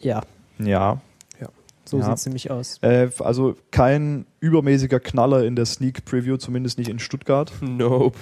Ja, 0.00 0.22
Ja. 0.58 1.00
so 1.84 1.98
Ja. 1.98 2.04
sieht 2.04 2.14
es 2.16 2.26
nämlich 2.26 2.50
aus. 2.50 2.78
Äh, 2.82 3.08
also 3.20 3.56
kein 3.70 4.26
übermäßiger 4.40 5.00
Knaller 5.00 5.44
in 5.44 5.56
der 5.56 5.64
Sneak 5.66 6.04
Preview, 6.04 6.36
zumindest 6.36 6.78
nicht 6.78 6.88
in 6.90 6.98
Stuttgart. 6.98 7.50
Nope. 7.62 8.18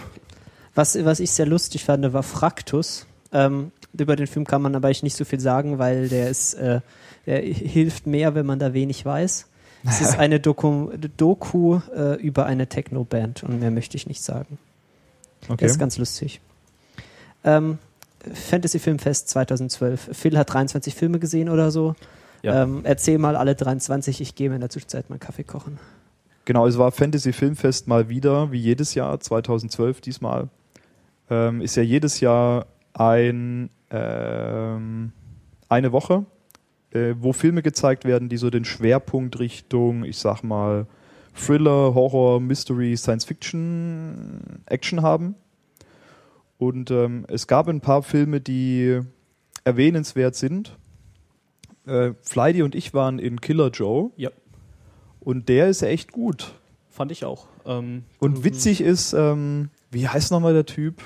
Was, 0.75 1.03
was 1.05 1.21
ich 1.21 1.31
sehr 1.33 1.47
lustig 1.47 1.85
fand, 1.85 2.13
war 2.13 2.23
Fraktus. 2.23 3.07
Ähm, 3.33 3.73
über 3.93 4.15
den 4.15 4.27
Film 4.27 4.45
kann 4.47 4.63
man 4.63 4.75
aber 4.77 4.87
eigentlich 4.89 5.03
nicht 5.03 5.17
so 5.17 5.25
viel 5.25 5.41
sagen, 5.41 5.79
weil 5.79 6.09
der 6.09 6.29
ist, 6.31 6.55
äh, 6.55 6.81
der 7.27 7.41
hilft 7.41 8.07
mehr, 8.07 8.35
wenn 8.35 8.47
man 8.47 8.59
da 8.59 8.73
wenig 8.73 9.05
weiß. 9.05 9.47
Es 9.85 10.01
ist 10.01 10.17
eine 10.19 10.39
Doku, 10.39 10.91
Doku 11.17 11.81
äh, 11.97 12.15
über 12.21 12.47
eine 12.47 12.69
Techno-Band 12.69 13.43
und 13.43 13.59
mehr 13.61 13.71
möchte 13.71 13.97
ich 13.97 14.07
nicht 14.07 14.23
sagen. 14.23 14.59
Der 15.49 15.51
Okay. 15.55 15.67
ist 15.67 15.79
ganz 15.79 15.97
lustig. 15.99 16.41
Ähm, 17.43 17.79
Fantasy 18.33 18.79
Filmfest 18.79 19.29
2012. 19.29 20.11
Phil 20.13 20.39
hat 20.39 20.53
23 20.53 20.95
Filme 20.95 21.19
gesehen 21.19 21.49
oder 21.49 21.71
so. 21.71 21.95
Ja. 22.43 22.63
Ähm, 22.63 22.81
erzähl 22.85 23.19
mal 23.19 23.37
alle 23.37 23.55
23, 23.55 24.21
ich 24.21 24.35
gehe 24.35 24.49
mir 24.49 24.57
in 24.57 24.61
der 24.61 24.71
Zwischenzeit 24.71 25.11
mal 25.11 25.19
Kaffee 25.19 25.45
kochen. 25.45 25.79
Genau, 26.45 26.67
es 26.67 26.79
war 26.79 26.93
Fantasy 26.93 27.33
Filmfest 27.33 27.89
mal 27.89 28.09
wieder, 28.09 28.53
wie 28.53 28.61
jedes 28.61 28.95
Jahr, 28.95 29.19
2012 29.19 30.01
diesmal. 30.01 30.49
Ähm, 31.29 31.61
ist 31.61 31.75
ja 31.75 31.83
jedes 31.83 32.21
Jahr 32.21 32.67
ein, 32.95 33.69
ähm, 33.91 35.13
eine 35.69 35.93
Woche, 35.93 36.25
äh, 36.93 37.15
wo 37.19 37.33
Filme 37.33 37.63
gezeigt 37.63 38.05
werden, 38.05 38.29
die 38.29 38.37
so 38.37 38.49
den 38.49 38.65
Schwerpunkt 38.65 39.41
Richtung, 39.41 40.05
ich 40.05 40.19
sag 40.19 40.43
mal, 40.43 40.87
Thriller, 41.35 41.95
Horror, 41.95 42.41
Mystery, 42.41 42.97
Science 42.97 43.25
Fiction, 43.25 44.63
Action 44.67 45.03
haben. 45.03 45.35
Und 46.59 46.91
ähm, 46.91 47.25
es 47.29 47.47
gab 47.47 47.69
ein 47.69 47.81
paar 47.81 48.03
Filme, 48.03 48.41
die 48.41 49.01
erwähnenswert 49.65 50.35
sind. 50.35 50.77
Äh, 51.87 52.13
Flighty 52.23 52.63
und 52.63 52.75
ich 52.75 52.95
waren 52.95 53.19
in 53.19 53.41
Killer 53.41 53.71
Joe. 53.71 54.11
Ja. 54.17 54.31
Und 55.21 55.49
der 55.49 55.69
ist 55.69 55.83
echt 55.83 56.13
gut. 56.13 56.55
Fand 56.91 57.13
ich 57.13 57.25
auch. 57.25 57.47
Ähm, 57.67 58.05
Und 58.21 58.43
witzig 58.45 58.81
ist, 58.81 59.13
ähm, 59.13 59.71
wie 59.91 60.09
heißt 60.09 60.31
nochmal 60.31 60.55
der 60.55 60.67
Typ? 60.67 61.03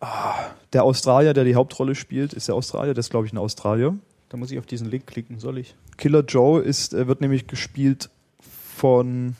Ah, 0.00 0.34
der 0.72 0.82
Australier, 0.82 1.32
der 1.34 1.44
die 1.44 1.54
Hauptrolle 1.54 1.94
spielt, 1.94 2.32
ist 2.32 2.48
der 2.48 2.56
Australier, 2.56 2.92
der 2.94 3.00
ist 3.00 3.10
glaube 3.10 3.26
ich 3.26 3.32
ein 3.32 3.38
Australier. 3.38 3.94
Da 4.30 4.36
muss 4.36 4.50
ich 4.50 4.58
auf 4.58 4.66
diesen 4.66 4.90
Link 4.90 5.06
klicken, 5.06 5.38
soll 5.38 5.58
ich? 5.58 5.76
Killer 5.98 6.24
Joe 6.24 6.60
ist, 6.60 6.94
äh, 6.94 7.06
wird 7.06 7.20
nämlich 7.20 7.46
gespielt 7.46 8.10
von 8.40 9.36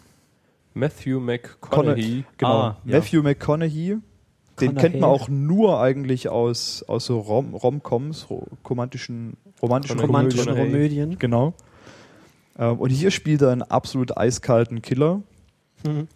Matthew 0.74 1.18
McConaughey. 1.18 2.24
genau, 2.36 2.52
Ah, 2.52 2.76
ja. 2.84 2.98
Matthew 2.98 3.22
McConaughey. 3.22 3.98
Den 4.60 4.74
kennt 4.74 5.00
man 5.00 5.10
auch 5.10 5.28
nur 5.28 5.80
eigentlich 5.80 6.28
aus, 6.28 6.84
aus 6.86 7.06
so 7.06 7.18
Rom 7.20 7.54
Romcoms, 7.54 8.28
ro 8.28 8.46
romantischen, 8.68 9.36
romantischen 9.60 9.98
Romantische 9.98 10.44
Komödien. 10.44 10.72
Komödien. 10.72 11.18
Genau. 11.18 11.54
Ähm, 12.58 12.78
und 12.78 12.90
hier 12.90 13.10
spielt 13.10 13.42
er 13.42 13.50
einen 13.50 13.62
absolut 13.62 14.16
eiskalten 14.16 14.82
Killer. 14.82 15.22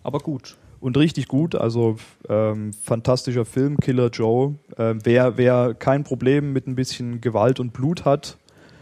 Aber 0.03 0.19
gut. 0.21 0.57
Und 0.81 0.97
richtig 0.97 1.27
gut, 1.27 1.55
also 1.55 1.97
ähm, 2.29 2.73
fantastischer 2.73 3.45
Film, 3.45 3.79
Killer 3.79 4.11
Joe. 4.11 4.55
Ähm, 4.77 5.01
wer, 5.03 5.37
wer 5.37 5.75
kein 5.75 6.05
Problem 6.05 6.53
mit 6.53 6.67
ein 6.67 6.77
bisschen 6.77 7.21
Gewalt 7.21 7.59
und 7.59 7.73
Blut 7.73 8.05
hat, 8.05 8.37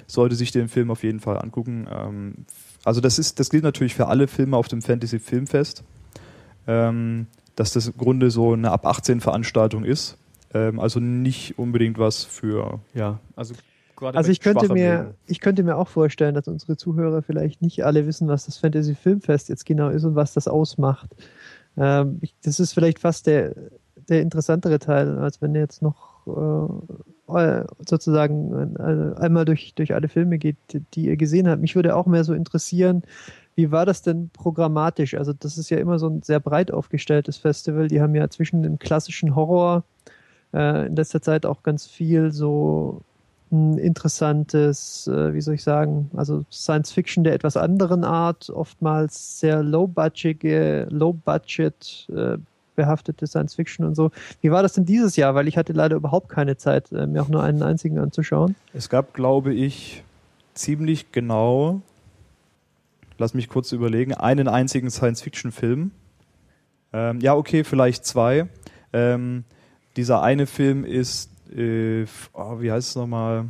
sollte 0.07 0.35
sich 0.35 0.51
den 0.51 0.69
Film 0.69 0.91
auf 0.91 1.03
jeden 1.03 1.21
Fall 1.21 1.39
angucken. 1.39 1.87
Ähm, 1.91 2.35
also 2.85 3.01
das 3.01 3.19
ist, 3.19 3.41
das 3.41 3.49
gilt 3.49 3.65
natürlich 3.65 3.95
für 3.95 4.09
alle 4.09 4.27
Filme 4.27 4.57
auf 4.57 4.69
dem 4.69 4.83
Fantasy 4.83 5.19
Filmfest, 5.19 5.85
ähm, 6.67 7.27
dass 7.57 7.73
das 7.73 7.87
im 7.87 7.97
Grunde 7.97 8.31
so 8.31 8.53
eine 8.53 8.71
ab 8.71 8.87
18 8.87 9.21
Veranstaltung 9.21 9.85
ist. 9.85 10.17
Ähm, 10.53 10.81
also 10.81 11.01
nicht 11.01 11.59
unbedingt 11.59 11.99
was 11.99 12.25
für 12.25 12.81
Ja, 12.95 13.21
also 13.37 13.55
gerade 13.97 14.17
Also 14.17 14.31
ich 14.31 14.41
könnte 14.41 14.73
mir, 14.73 14.97
Bildung. 14.97 15.15
ich 15.27 15.41
könnte 15.41 15.63
mir 15.63 15.77
auch 15.77 15.89
vorstellen, 15.89 16.35
dass 16.35 16.49
unsere 16.49 16.77
Zuhörer 16.77 17.23
vielleicht 17.23 17.63
nicht 17.63 17.85
alle 17.85 18.07
wissen, 18.07 18.29
was 18.29 18.47
das 18.47 18.59
Fantasy 18.59 18.95
Filmfest 18.95 19.49
jetzt 19.49 19.67
genau 19.67 19.89
ist 19.89 20.05
und 20.05 20.15
was 20.15 20.33
das 20.33 20.49
ausmacht. 20.49 21.11
Ähm, 21.77 22.19
ich, 22.21 22.35
das 22.43 22.61
ist 22.61 22.73
vielleicht 22.73 22.99
fast 23.01 23.27
der, 23.27 23.55
der 24.09 24.23
interessantere 24.23 24.79
Teil, 24.79 25.19
als 25.19 25.43
wenn 25.43 25.55
ihr 25.55 25.61
jetzt 25.61 25.83
noch 25.83 26.15
äh, 27.29 27.65
sozusagen 27.87 28.77
äh, 28.77 29.21
einmal 29.21 29.45
durch, 29.45 29.75
durch 29.75 29.95
alle 29.95 30.09
Filme 30.09 30.39
geht, 30.39 30.57
die 30.95 31.07
ihr 31.07 31.17
gesehen 31.17 31.49
habt. 31.49 31.61
Mich 31.61 31.75
würde 31.75 31.97
auch 31.97 32.07
mehr 32.07 32.25
so 32.25 32.35
interessieren, 32.35 33.03
wie 33.55 33.71
war 33.71 33.87
das 33.87 34.03
denn 34.03 34.31
programmatisch? 34.31 35.15
Also 35.15 35.33
das 35.33 35.59
ist 35.59 35.71
ja 35.71 35.79
immer 35.79 35.99
so 35.99 36.09
ein 36.09 36.23
sehr 36.23 36.41
breit 36.41 36.71
aufgestelltes 36.71 37.37
Festival. 37.37 37.89
Die 37.89 38.01
haben 38.01 38.15
ja 38.15 38.29
zwischen 38.29 38.63
dem 38.63 38.79
klassischen 38.79 39.35
Horror 39.35 39.85
äh, 40.53 40.87
in 40.87 40.97
letzter 40.97 41.23
Zeit 41.23 41.47
auch 41.47 41.63
ganz 41.63 41.87
viel 41.87 42.33
so 42.33 43.03
ein 43.53 43.79
interessantes, 43.79 45.07
äh, 45.07 45.33
wie 45.35 45.41
soll 45.41 45.55
ich 45.55 45.63
sagen, 45.63 46.11
also 46.17 46.45
Science 46.51 46.93
Fiction 46.93 47.25
der 47.25 47.35
etwas 47.35 47.57
anderen 47.57 48.05
Art, 48.05 48.51
oftmals 48.51 49.39
sehr 49.39 49.63
low-budgetige, 49.63 50.89
low-budget 50.91 52.09
äh, 52.15 52.39
behaftete 52.75 53.27
Science 53.29 53.55
Fiction 53.55 53.87
und 53.87 53.95
so. 53.95 54.11
Wie 54.41 54.51
war 54.51 54.63
das 54.63 54.73
denn 54.73 54.85
dieses 54.85 55.15
Jahr? 55.15 55.37
Weil 55.37 55.47
ich 55.47 55.57
hatte 55.57 55.73
leider 55.73 55.95
überhaupt 55.95 56.29
keine 56.29 56.57
Zeit, 56.57 56.91
äh, 56.91 57.07
mir 57.07 57.23
auch 57.23 57.29
nur 57.29 57.43
einen 57.43 57.63
einzigen 57.63 57.99
anzuschauen. 57.99 58.57
Es 58.73 58.89
gab, 58.89 59.15
glaube 59.15 59.55
ich, 59.55 60.03
ziemlich 60.55 61.13
genau, 61.13 61.83
lass 63.19 63.35
mich 63.35 63.49
kurz 63.49 63.73
überlegen, 63.73 64.15
einen 64.15 64.49
einzigen 64.49 64.91
Science-Fiction-Film. 64.91 65.91
Ähm, 66.93 67.21
ja, 67.21 67.35
okay, 67.35 67.65
vielleicht 67.65 68.05
zwei. 68.05 68.49
Ähm, 68.93 69.45
dieser 69.97 70.23
eine 70.23 70.47
Film 70.47 70.85
ist, 70.85 71.31
äh, 71.55 72.05
oh, 72.33 72.61
wie 72.61 72.71
heißt 72.71 72.91
es 72.91 72.97
nochmal? 72.97 73.47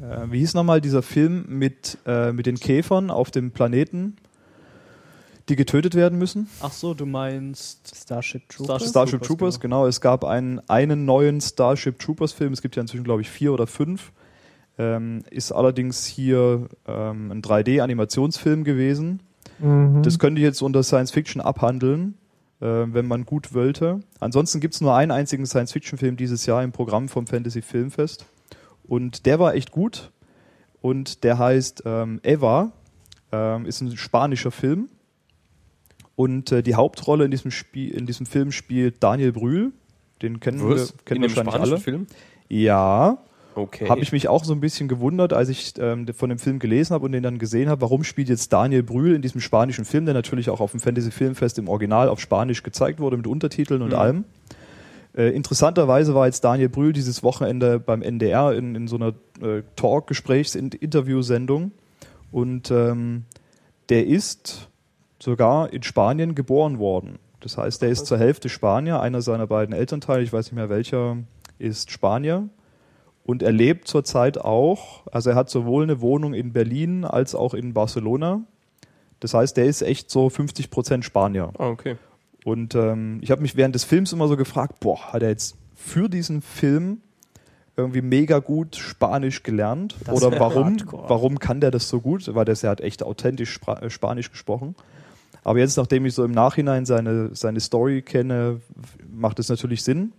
Äh, 0.00 0.30
wie 0.30 0.38
hieß 0.38 0.54
nochmal 0.54 0.80
dieser 0.80 1.02
Film 1.02 1.44
mit, 1.48 1.98
äh, 2.06 2.32
mit 2.32 2.46
den 2.46 2.56
Käfern 2.56 3.10
auf 3.10 3.30
dem 3.30 3.50
Planeten, 3.52 4.16
die 5.48 5.56
getötet 5.56 5.94
werden 5.94 6.18
müssen? 6.18 6.48
Ach 6.60 6.72
so, 6.72 6.94
du 6.94 7.06
meinst 7.06 7.94
Starship 7.94 8.48
Troopers. 8.48 8.88
Starship 8.88 9.22
Troopers, 9.22 9.60
genau. 9.60 9.86
Es 9.86 10.00
gab 10.00 10.24
einen, 10.24 10.60
einen 10.68 11.04
neuen 11.04 11.40
Starship 11.40 11.98
Troopers 11.98 12.32
Film. 12.32 12.52
Es 12.52 12.62
gibt 12.62 12.76
ja 12.76 12.82
inzwischen, 12.82 13.04
glaube 13.04 13.22
ich, 13.22 13.30
vier 13.30 13.52
oder 13.52 13.66
fünf. 13.66 14.12
Ähm, 14.76 15.22
ist 15.30 15.52
allerdings 15.52 16.04
hier 16.04 16.68
ähm, 16.86 17.30
ein 17.30 17.42
3D-Animationsfilm 17.42 18.64
gewesen. 18.64 19.20
Das 20.02 20.18
könnte 20.18 20.40
ich 20.40 20.44
jetzt 20.44 20.62
unter 20.62 20.82
Science 20.82 21.12
Fiction 21.12 21.40
abhandeln, 21.40 22.14
äh, 22.60 22.66
wenn 22.66 23.06
man 23.06 23.24
gut 23.24 23.54
wollte. 23.54 24.00
Ansonsten 24.18 24.60
gibt 24.60 24.74
es 24.74 24.80
nur 24.80 24.94
einen 24.94 25.12
einzigen 25.12 25.46
Science 25.46 25.72
Fiction-Film 25.72 26.16
dieses 26.16 26.44
Jahr 26.46 26.62
im 26.64 26.72
Programm 26.72 27.08
vom 27.08 27.26
Fantasy 27.26 27.62
Filmfest. 27.62 28.26
Und 28.82 29.26
der 29.26 29.38
war 29.38 29.54
echt 29.54 29.70
gut. 29.70 30.10
Und 30.80 31.24
der 31.24 31.38
heißt 31.38 31.84
ähm, 31.86 32.20
Eva. 32.24 32.72
Ähm, 33.32 33.64
ist 33.64 33.80
ein 33.80 33.96
spanischer 33.96 34.50
Film. 34.50 34.88
Und 36.16 36.52
äh, 36.52 36.62
die 36.62 36.74
Hauptrolle 36.74 37.24
in 37.24 37.30
diesem, 37.30 37.50
Spiel, 37.50 37.90
in 37.90 38.06
diesem 38.06 38.26
Film 38.26 38.52
spielt 38.52 39.02
Daniel 39.02 39.32
Brühl. 39.32 39.72
Den 40.20 40.40
kennen 40.40 40.60
wir, 40.60 40.76
Was? 40.76 40.94
kennen 41.04 41.22
In 41.22 41.28
dem 41.28 41.36
wahrscheinlich 41.36 41.54
spanischen 41.54 41.72
alle. 41.74 41.80
Film? 41.80 42.06
Ja, 42.48 43.18
Okay. 43.54 43.88
habe 43.88 44.00
ich 44.02 44.12
mich 44.12 44.28
auch 44.28 44.44
so 44.44 44.52
ein 44.52 44.60
bisschen 44.60 44.88
gewundert, 44.88 45.32
als 45.32 45.48
ich 45.48 45.74
ähm, 45.78 46.06
von 46.14 46.28
dem 46.28 46.38
Film 46.38 46.58
gelesen 46.58 46.94
habe 46.94 47.04
und 47.04 47.12
den 47.12 47.22
dann 47.22 47.38
gesehen 47.38 47.68
habe, 47.68 47.80
warum 47.82 48.02
spielt 48.04 48.28
jetzt 48.28 48.52
Daniel 48.52 48.82
Brühl 48.82 49.14
in 49.14 49.22
diesem 49.22 49.40
spanischen 49.40 49.84
Film, 49.84 50.04
der 50.04 50.14
natürlich 50.14 50.50
auch 50.50 50.60
auf 50.60 50.72
dem 50.72 50.80
Fantasy 50.80 51.10
Filmfest 51.10 51.58
im 51.58 51.68
Original 51.68 52.08
auf 52.08 52.20
Spanisch 52.20 52.62
gezeigt 52.62 53.00
wurde 53.00 53.16
mit 53.16 53.26
Untertiteln 53.26 53.82
und 53.82 53.90
Mhm. 53.90 53.94
allem. 53.94 54.24
Äh, 55.16 55.28
interessanterweise 55.30 56.14
war 56.14 56.26
jetzt 56.26 56.42
Daniel 56.42 56.68
Brühl 56.68 56.92
dieses 56.92 57.22
Wochenende 57.22 57.78
beim 57.78 58.02
NDR 58.02 58.52
in, 58.52 58.74
in 58.74 58.88
so 58.88 58.96
einer 58.96 59.14
äh, 59.40 59.62
Talk-Gesprächs-Interview-Sendung 59.76 61.72
und 62.32 62.70
ähm, 62.70 63.24
der 63.88 64.06
ist 64.06 64.68
sogar 65.20 65.72
in 65.72 65.82
Spanien 65.82 66.34
geboren 66.34 66.78
worden. 66.78 67.18
Das 67.40 67.58
heißt, 67.58 67.82
der 67.82 67.90
ist 67.90 68.06
zur 68.06 68.18
Hälfte 68.18 68.48
Spanier, 68.48 69.00
einer 69.00 69.20
seiner 69.22 69.46
beiden 69.46 69.74
Elternteile, 69.74 70.22
ich 70.22 70.32
weiß 70.32 70.46
nicht 70.46 70.54
mehr 70.54 70.70
welcher, 70.70 71.18
ist 71.58 71.90
Spanier. 71.90 72.48
Und 73.24 73.42
er 73.42 73.52
lebt 73.52 73.88
zurzeit 73.88 74.38
auch, 74.38 75.06
also 75.10 75.30
er 75.30 75.36
hat 75.36 75.48
sowohl 75.48 75.82
eine 75.82 76.00
Wohnung 76.00 76.34
in 76.34 76.52
Berlin 76.52 77.04
als 77.04 77.34
auch 77.34 77.54
in 77.54 77.72
Barcelona. 77.72 78.42
Das 79.20 79.32
heißt, 79.32 79.56
der 79.56 79.64
ist 79.64 79.80
echt 79.80 80.10
so 80.10 80.28
50 80.28 80.70
Prozent 80.70 81.04
Spanier. 81.04 81.50
Ah, 81.58 81.68
okay. 81.68 81.96
Und 82.44 82.74
ähm, 82.74 83.20
ich 83.22 83.30
habe 83.30 83.40
mich 83.40 83.56
während 83.56 83.74
des 83.74 83.84
Films 83.84 84.12
immer 84.12 84.28
so 84.28 84.36
gefragt, 84.36 84.80
boah, 84.80 85.12
hat 85.12 85.22
er 85.22 85.30
jetzt 85.30 85.56
für 85.74 86.10
diesen 86.10 86.42
Film 86.42 86.98
irgendwie 87.76 88.02
mega 88.02 88.38
gut 88.40 88.76
Spanisch 88.76 89.42
gelernt? 89.42 89.96
Das 90.04 90.22
Oder 90.22 90.38
warum, 90.38 90.76
hardcore. 90.76 91.08
warum 91.08 91.38
kann 91.38 91.60
der 91.60 91.70
das 91.70 91.88
so 91.88 92.00
gut? 92.00 92.32
Weil 92.34 92.44
der, 92.44 92.54
der 92.54 92.70
hat 92.70 92.82
echt 92.82 93.02
authentisch 93.02 93.50
Spra 93.50 93.80
äh, 93.80 93.88
Spanisch 93.88 94.30
gesprochen. 94.30 94.74
Aber 95.42 95.58
jetzt, 95.58 95.76
nachdem 95.76 96.04
ich 96.06 96.14
so 96.14 96.24
im 96.24 96.32
Nachhinein 96.32 96.84
seine, 96.84 97.34
seine 97.34 97.60
Story 97.60 98.02
kenne, 98.02 98.60
macht 99.10 99.38
es 99.38 99.48
natürlich 99.48 99.82
Sinn. 99.82 100.12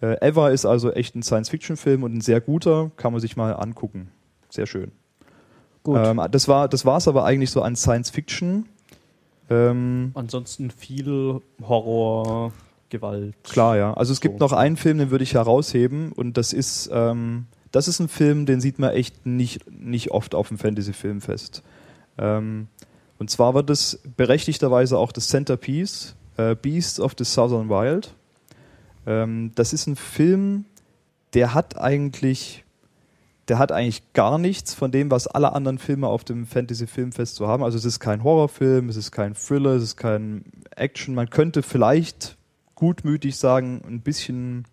Äh, 0.00 0.16
Eva 0.20 0.50
ist 0.50 0.64
also 0.64 0.92
echt 0.92 1.14
ein 1.16 1.22
Science-Fiction-Film 1.22 2.02
und 2.02 2.14
ein 2.14 2.20
sehr 2.20 2.40
guter, 2.40 2.90
kann 2.96 3.12
man 3.12 3.20
sich 3.20 3.36
mal 3.36 3.52
angucken. 3.52 4.08
Sehr 4.50 4.66
schön. 4.66 4.92
Gut. 5.82 5.98
Ähm, 6.02 6.20
das 6.30 6.48
war 6.48 6.68
das 6.68 6.84
war's 6.84 7.08
aber 7.08 7.24
eigentlich 7.24 7.50
so 7.50 7.62
an 7.62 7.76
Science-Fiction. 7.76 8.66
Ähm, 9.50 10.10
ansonsten 10.14 10.70
viel 10.70 11.40
Horror, 11.62 12.52
Gewalt. 12.90 13.34
Klar, 13.44 13.76
ja. 13.76 13.94
Also 13.94 14.12
es 14.12 14.20
gibt 14.20 14.38
So. 14.38 14.44
noch 14.44 14.52
einen 14.52 14.76
Film, 14.76 14.98
den 14.98 15.10
würde 15.10 15.24
ich 15.24 15.34
herausheben 15.34 16.12
und 16.12 16.36
das 16.36 16.52
ist, 16.52 16.90
ähm, 16.92 17.46
das 17.72 17.88
ist 17.88 17.98
ein 18.00 18.08
Film, 18.08 18.46
den 18.46 18.60
sieht 18.60 18.78
man 18.78 18.90
echt 18.90 19.26
nicht, 19.26 19.70
nicht 19.70 20.10
oft 20.10 20.34
auf 20.34 20.48
dem 20.48 20.58
Fantasy-Filmfest. 20.58 21.62
Ähm, 22.18 22.68
und 23.18 23.30
zwar 23.30 23.54
war 23.54 23.62
das 23.62 24.00
berechtigterweise 24.16 24.98
auch 24.98 25.12
das 25.12 25.28
Centerpiece, 25.28 26.14
äh, 26.36 26.54
Beasts 26.54 27.00
of 27.00 27.14
the 27.18 27.24
Southern 27.24 27.68
Wild. 27.68 28.14
Ähm, 29.08 29.52
das 29.54 29.72
ist 29.72 29.86
ein 29.86 29.96
Film, 29.96 30.66
der 31.32 31.54
hat 31.54 31.78
eigentlich, 31.78 32.64
der 33.48 33.58
hat 33.58 33.72
eigentlich 33.72 34.12
gar 34.12 34.38
nichts 34.38 34.74
von 34.74 34.92
dem, 34.92 35.10
was 35.10 35.26
alle 35.26 35.54
anderen 35.54 35.78
Filme 35.78 36.06
auf 36.06 36.24
dem 36.24 36.46
Fantasy-Filmfest 36.46 37.34
so 37.34 37.48
haben. 37.48 37.64
Also 37.64 37.78
es 37.78 37.86
ist 37.86 38.00
kein 38.00 38.22
Horrorfilm, 38.22 38.90
es 38.90 38.96
ist 38.96 39.10
kein 39.10 39.34
Thriller, 39.34 39.70
es 39.76 39.82
ist 39.82 39.96
kein 39.96 40.44
Action. 40.76 41.14
Man 41.14 41.30
könnte 41.30 41.62
vielleicht 41.62 42.36
gutmütig 42.74 43.38
sagen, 43.38 43.80
ein 43.88 44.02
bisschen 44.02 44.66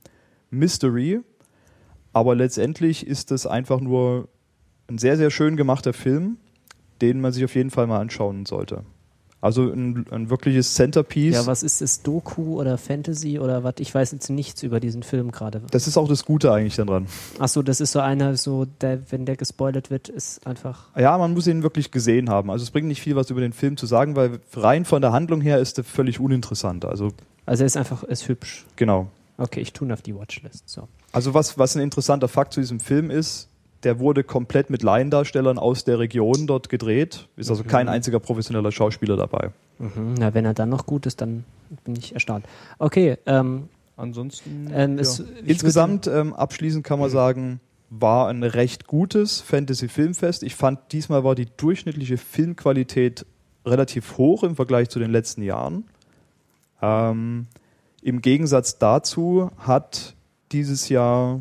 Mystery. 0.51 1.21
Aber 2.11 2.35
letztendlich 2.35 3.07
ist 3.07 3.31
es 3.31 3.47
einfach 3.47 3.79
nur 3.79 4.27
ein 4.89 4.97
sehr, 4.97 5.15
sehr 5.15 5.31
schön 5.31 5.55
gemachter 5.55 5.93
Film, 5.93 6.37
den 7.01 7.21
man 7.21 7.31
sich 7.31 7.45
auf 7.45 7.55
jeden 7.55 7.71
Fall 7.71 7.87
mal 7.87 7.99
anschauen 7.99 8.45
sollte. 8.45 8.83
Also 9.45 9.71
ein, 9.71 10.07
ein 10.09 10.31
wirkliches 10.31 10.73
Centerpiece. 10.73 11.35
ja, 11.35 11.45
was 11.45 11.61
ist 11.61 11.79
das? 11.81 12.01
Doku 12.01 12.59
oder 12.59 12.79
Fantasy 12.79 13.37
oder 13.39 13.63
was? 13.63 13.75
Ich 13.77 13.93
weiß 13.93 14.11
jetzt 14.11 14.29
nichts 14.31 14.63
über 14.63 14.79
diesen 14.79 15.03
Film 15.03 15.31
gerade. 15.31 15.61
das 15.69 15.85
ist 15.87 15.97
auch 15.97 16.07
das 16.07 16.25
Gute 16.25 16.51
eigentlich 16.51 16.75
daran. 16.75 17.05
Achso, 17.37 17.61
das 17.61 17.79
ist 17.79 17.91
so 17.91 17.99
einer, 17.99 18.35
so, 18.37 18.65
der, 18.65 18.99
wenn 19.11 19.25
der 19.27 19.35
gespoilert 19.35 19.91
wird, 19.91 20.09
ist 20.09 20.45
einfach. 20.47 20.87
Ja, 20.97 21.15
man 21.19 21.33
muss 21.35 21.45
ihn 21.45 21.61
wirklich 21.61 21.91
gesehen 21.91 22.29
haben. 22.29 22.49
Also 22.49 22.63
es 22.63 22.71
bringt 22.71 22.87
nicht 22.87 23.01
viel, 23.01 23.15
was 23.15 23.29
über 23.29 23.41
den 23.41 23.53
Film 23.53 23.77
zu 23.77 23.85
sagen, 23.85 24.15
weil 24.15 24.39
rein 24.55 24.83
von 24.83 25.01
der 25.01 25.11
Handlung 25.11 25.41
her 25.41 25.59
ist 25.59 25.77
er 25.77 25.83
völlig 25.83 26.19
uninteressant. 26.19 26.83
Also 26.83 27.11
Also 27.45 27.63
er 27.63 27.67
ist 27.67 27.77
einfach, 27.77 28.03
ist 28.03 28.27
hübsch. 28.27 28.65
genau. 28.75 29.11
Okay, 29.37 29.59
ich 29.59 29.73
tue 29.73 29.87
ihn 29.87 29.91
auf 29.91 30.01
die 30.01 30.15
Watchlist. 30.15 30.67
So. 30.67 30.87
Also 31.11 31.33
was, 31.35 31.57
was 31.59 31.75
ein 31.75 31.81
interessanter 31.83 32.27
Fakt 32.27 32.53
zu 32.53 32.61
diesem 32.61 32.79
Film 32.79 33.11
ist, 33.11 33.47
der 33.83 33.99
wurde 33.99 34.23
komplett 34.23 34.69
mit 34.69 34.83
Laiendarstellern 34.83 35.59
aus 35.59 35.83
der 35.83 35.99
Region 35.99 36.47
dort 36.47 36.69
gedreht. 36.69 37.27
Ist 37.37 37.49
also 37.49 37.63
kein 37.63 37.87
einziger 37.87 38.19
professioneller 38.19 38.71
Schauspieler 38.71 39.17
dabei. 39.17 39.51
Mhm. 39.79 40.15
Na, 40.17 40.33
wenn 40.33 40.45
er 40.45 40.53
dann 40.53 40.69
noch 40.69 40.85
gut 40.85 41.05
ist, 41.05 41.21
dann 41.21 41.43
bin 41.83 41.95
ich 41.95 42.13
erstaunt. 42.13 42.45
Okay, 42.79 43.17
ähm, 43.25 43.69
Ansonsten. 43.97 44.69
ähm, 44.73 44.95
ja. 44.95 45.01
es, 45.01 45.23
Insgesamt 45.45 46.07
ähm, 46.07 46.33
abschließend 46.33 46.83
kann 46.83 46.99
man 46.99 47.09
sagen, 47.09 47.59
war 47.89 48.27
ein 48.27 48.43
recht 48.43 48.87
gutes 48.87 49.41
Fantasy-Filmfest. 49.41 50.43
Ich 50.43 50.55
fand, 50.55 50.79
diesmal 50.91 51.23
war 51.23 51.35
die 51.35 51.47
durchschnittliche 51.57 52.17
Filmqualität 52.17 53.25
relativ 53.65 54.17
hoch 54.17 54.43
im 54.43 54.55
Vergleich 54.55 54.89
zu 54.89 54.99
den 54.99 55.11
letzten 55.11 55.41
Jahren. 55.41 55.85
Ähm, 56.81 57.47
Im 58.01 58.21
Gegensatz 58.21 58.77
dazu 58.77 59.51
hat 59.59 60.15
dieses 60.51 60.89
Jahr 60.89 61.39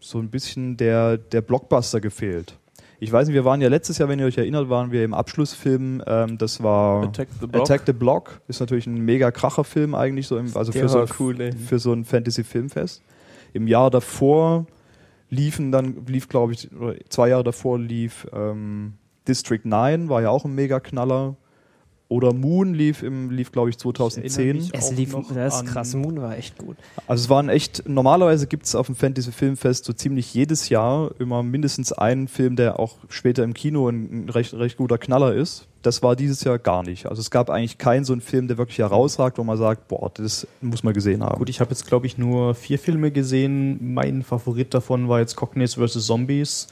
so 0.00 0.18
ein 0.18 0.30
bisschen 0.30 0.76
der, 0.76 1.18
der 1.18 1.42
Blockbuster 1.42 2.00
gefehlt. 2.00 2.56
Ich 3.02 3.10
weiß 3.10 3.28
nicht, 3.28 3.34
wir 3.34 3.46
waren 3.46 3.62
ja 3.62 3.68
letztes 3.68 3.96
Jahr, 3.96 4.10
wenn 4.10 4.18
ihr 4.18 4.26
euch 4.26 4.36
erinnert, 4.36 4.68
waren 4.68 4.92
wir 4.92 5.04
im 5.04 5.14
Abschlussfilm, 5.14 6.02
ähm, 6.06 6.36
das 6.36 6.62
war 6.62 7.04
Attack 7.04 7.28
the 7.40 7.46
Block. 7.46 7.62
Attack 7.62 7.82
the 7.86 7.92
Block, 7.94 8.40
ist 8.46 8.60
natürlich 8.60 8.86
ein 8.86 9.00
mega 9.02 9.30
Kracher-Film 9.30 9.94
eigentlich, 9.94 10.26
so 10.26 10.36
im, 10.36 10.54
also 10.54 10.70
Der 10.70 10.82
für 10.82 10.88
so, 10.88 11.06
cool, 11.18 11.52
für 11.52 11.78
so 11.78 11.92
ein 11.92 12.04
Fantasy-Filmfest. 12.04 13.02
Im 13.54 13.66
Jahr 13.66 13.90
davor 13.90 14.66
liefen 15.30 15.72
dann, 15.72 16.04
lief 16.06 16.28
glaube 16.28 16.52
ich, 16.52 16.70
oder 16.72 16.94
zwei 17.08 17.30
Jahre 17.30 17.44
davor 17.44 17.78
lief 17.78 18.26
ähm, 18.34 18.94
District 19.26 19.64
9, 19.64 20.10
war 20.10 20.20
ja 20.20 20.28
auch 20.28 20.44
ein 20.44 20.54
mega 20.54 20.78
Knaller. 20.78 21.36
Oder 22.10 22.34
Moon 22.34 22.74
lief, 22.74 23.04
im, 23.04 23.30
lief 23.30 23.52
glaube 23.52 23.70
ich, 23.70 23.76
Ich 23.76 23.84
erinnere 23.84 24.10
2010. 24.10 24.56
mich 24.56 24.70
Es 24.74 24.90
lief, 24.90 25.14
das 25.32 25.62
ist 25.62 25.66
krass, 25.66 25.94
Moon 25.94 26.20
war 26.20 26.36
echt 26.36 26.58
gut. 26.58 26.76
Also 27.06 27.22
es 27.22 27.30
waren 27.30 27.48
echt, 27.48 27.88
normalerweise 27.88 28.48
gibt 28.48 28.66
es 28.66 28.74
auf 28.74 28.86
dem 28.86 28.96
Fantasy 28.96 29.30
Filmfest 29.30 29.84
so 29.84 29.92
ziemlich 29.92 30.34
jedes 30.34 30.70
Jahr 30.70 31.12
immer 31.20 31.44
mindestens 31.44 31.92
einen 31.92 32.26
Film, 32.26 32.56
der 32.56 32.80
auch 32.80 32.96
später 33.08 33.44
im 33.44 33.54
Kino 33.54 33.88
ein, 33.88 34.24
ein 34.24 34.28
recht, 34.28 34.52
recht 34.54 34.76
guter 34.76 34.98
Knaller 34.98 35.34
ist. 35.34 35.68
Das 35.82 36.02
war 36.02 36.16
dieses 36.16 36.42
Jahr 36.42 36.58
gar 36.58 36.82
nicht. 36.82 37.06
Also 37.06 37.20
es 37.20 37.30
gab 37.30 37.48
eigentlich 37.48 37.78
keinen 37.78 38.04
so 38.04 38.12
einen 38.12 38.22
Film, 38.22 38.48
der 38.48 38.58
wirklich 38.58 38.78
herausragt, 38.78 39.38
wo 39.38 39.44
man 39.44 39.56
sagt, 39.56 39.86
boah, 39.86 40.10
das 40.12 40.48
muss 40.60 40.82
man 40.82 40.92
gesehen 40.92 41.22
haben. 41.22 41.38
Gut, 41.38 41.48
ich 41.48 41.60
habe 41.60 41.70
jetzt, 41.70 41.86
glaube 41.86 42.06
ich, 42.06 42.18
nur 42.18 42.56
vier 42.56 42.80
Filme 42.80 43.12
gesehen. 43.12 43.94
Mein 43.94 44.24
Favorit 44.24 44.74
davon 44.74 45.08
war 45.08 45.20
jetzt 45.20 45.36
Cockneys 45.36 45.74
vs. 45.74 46.04
Zombies, 46.04 46.66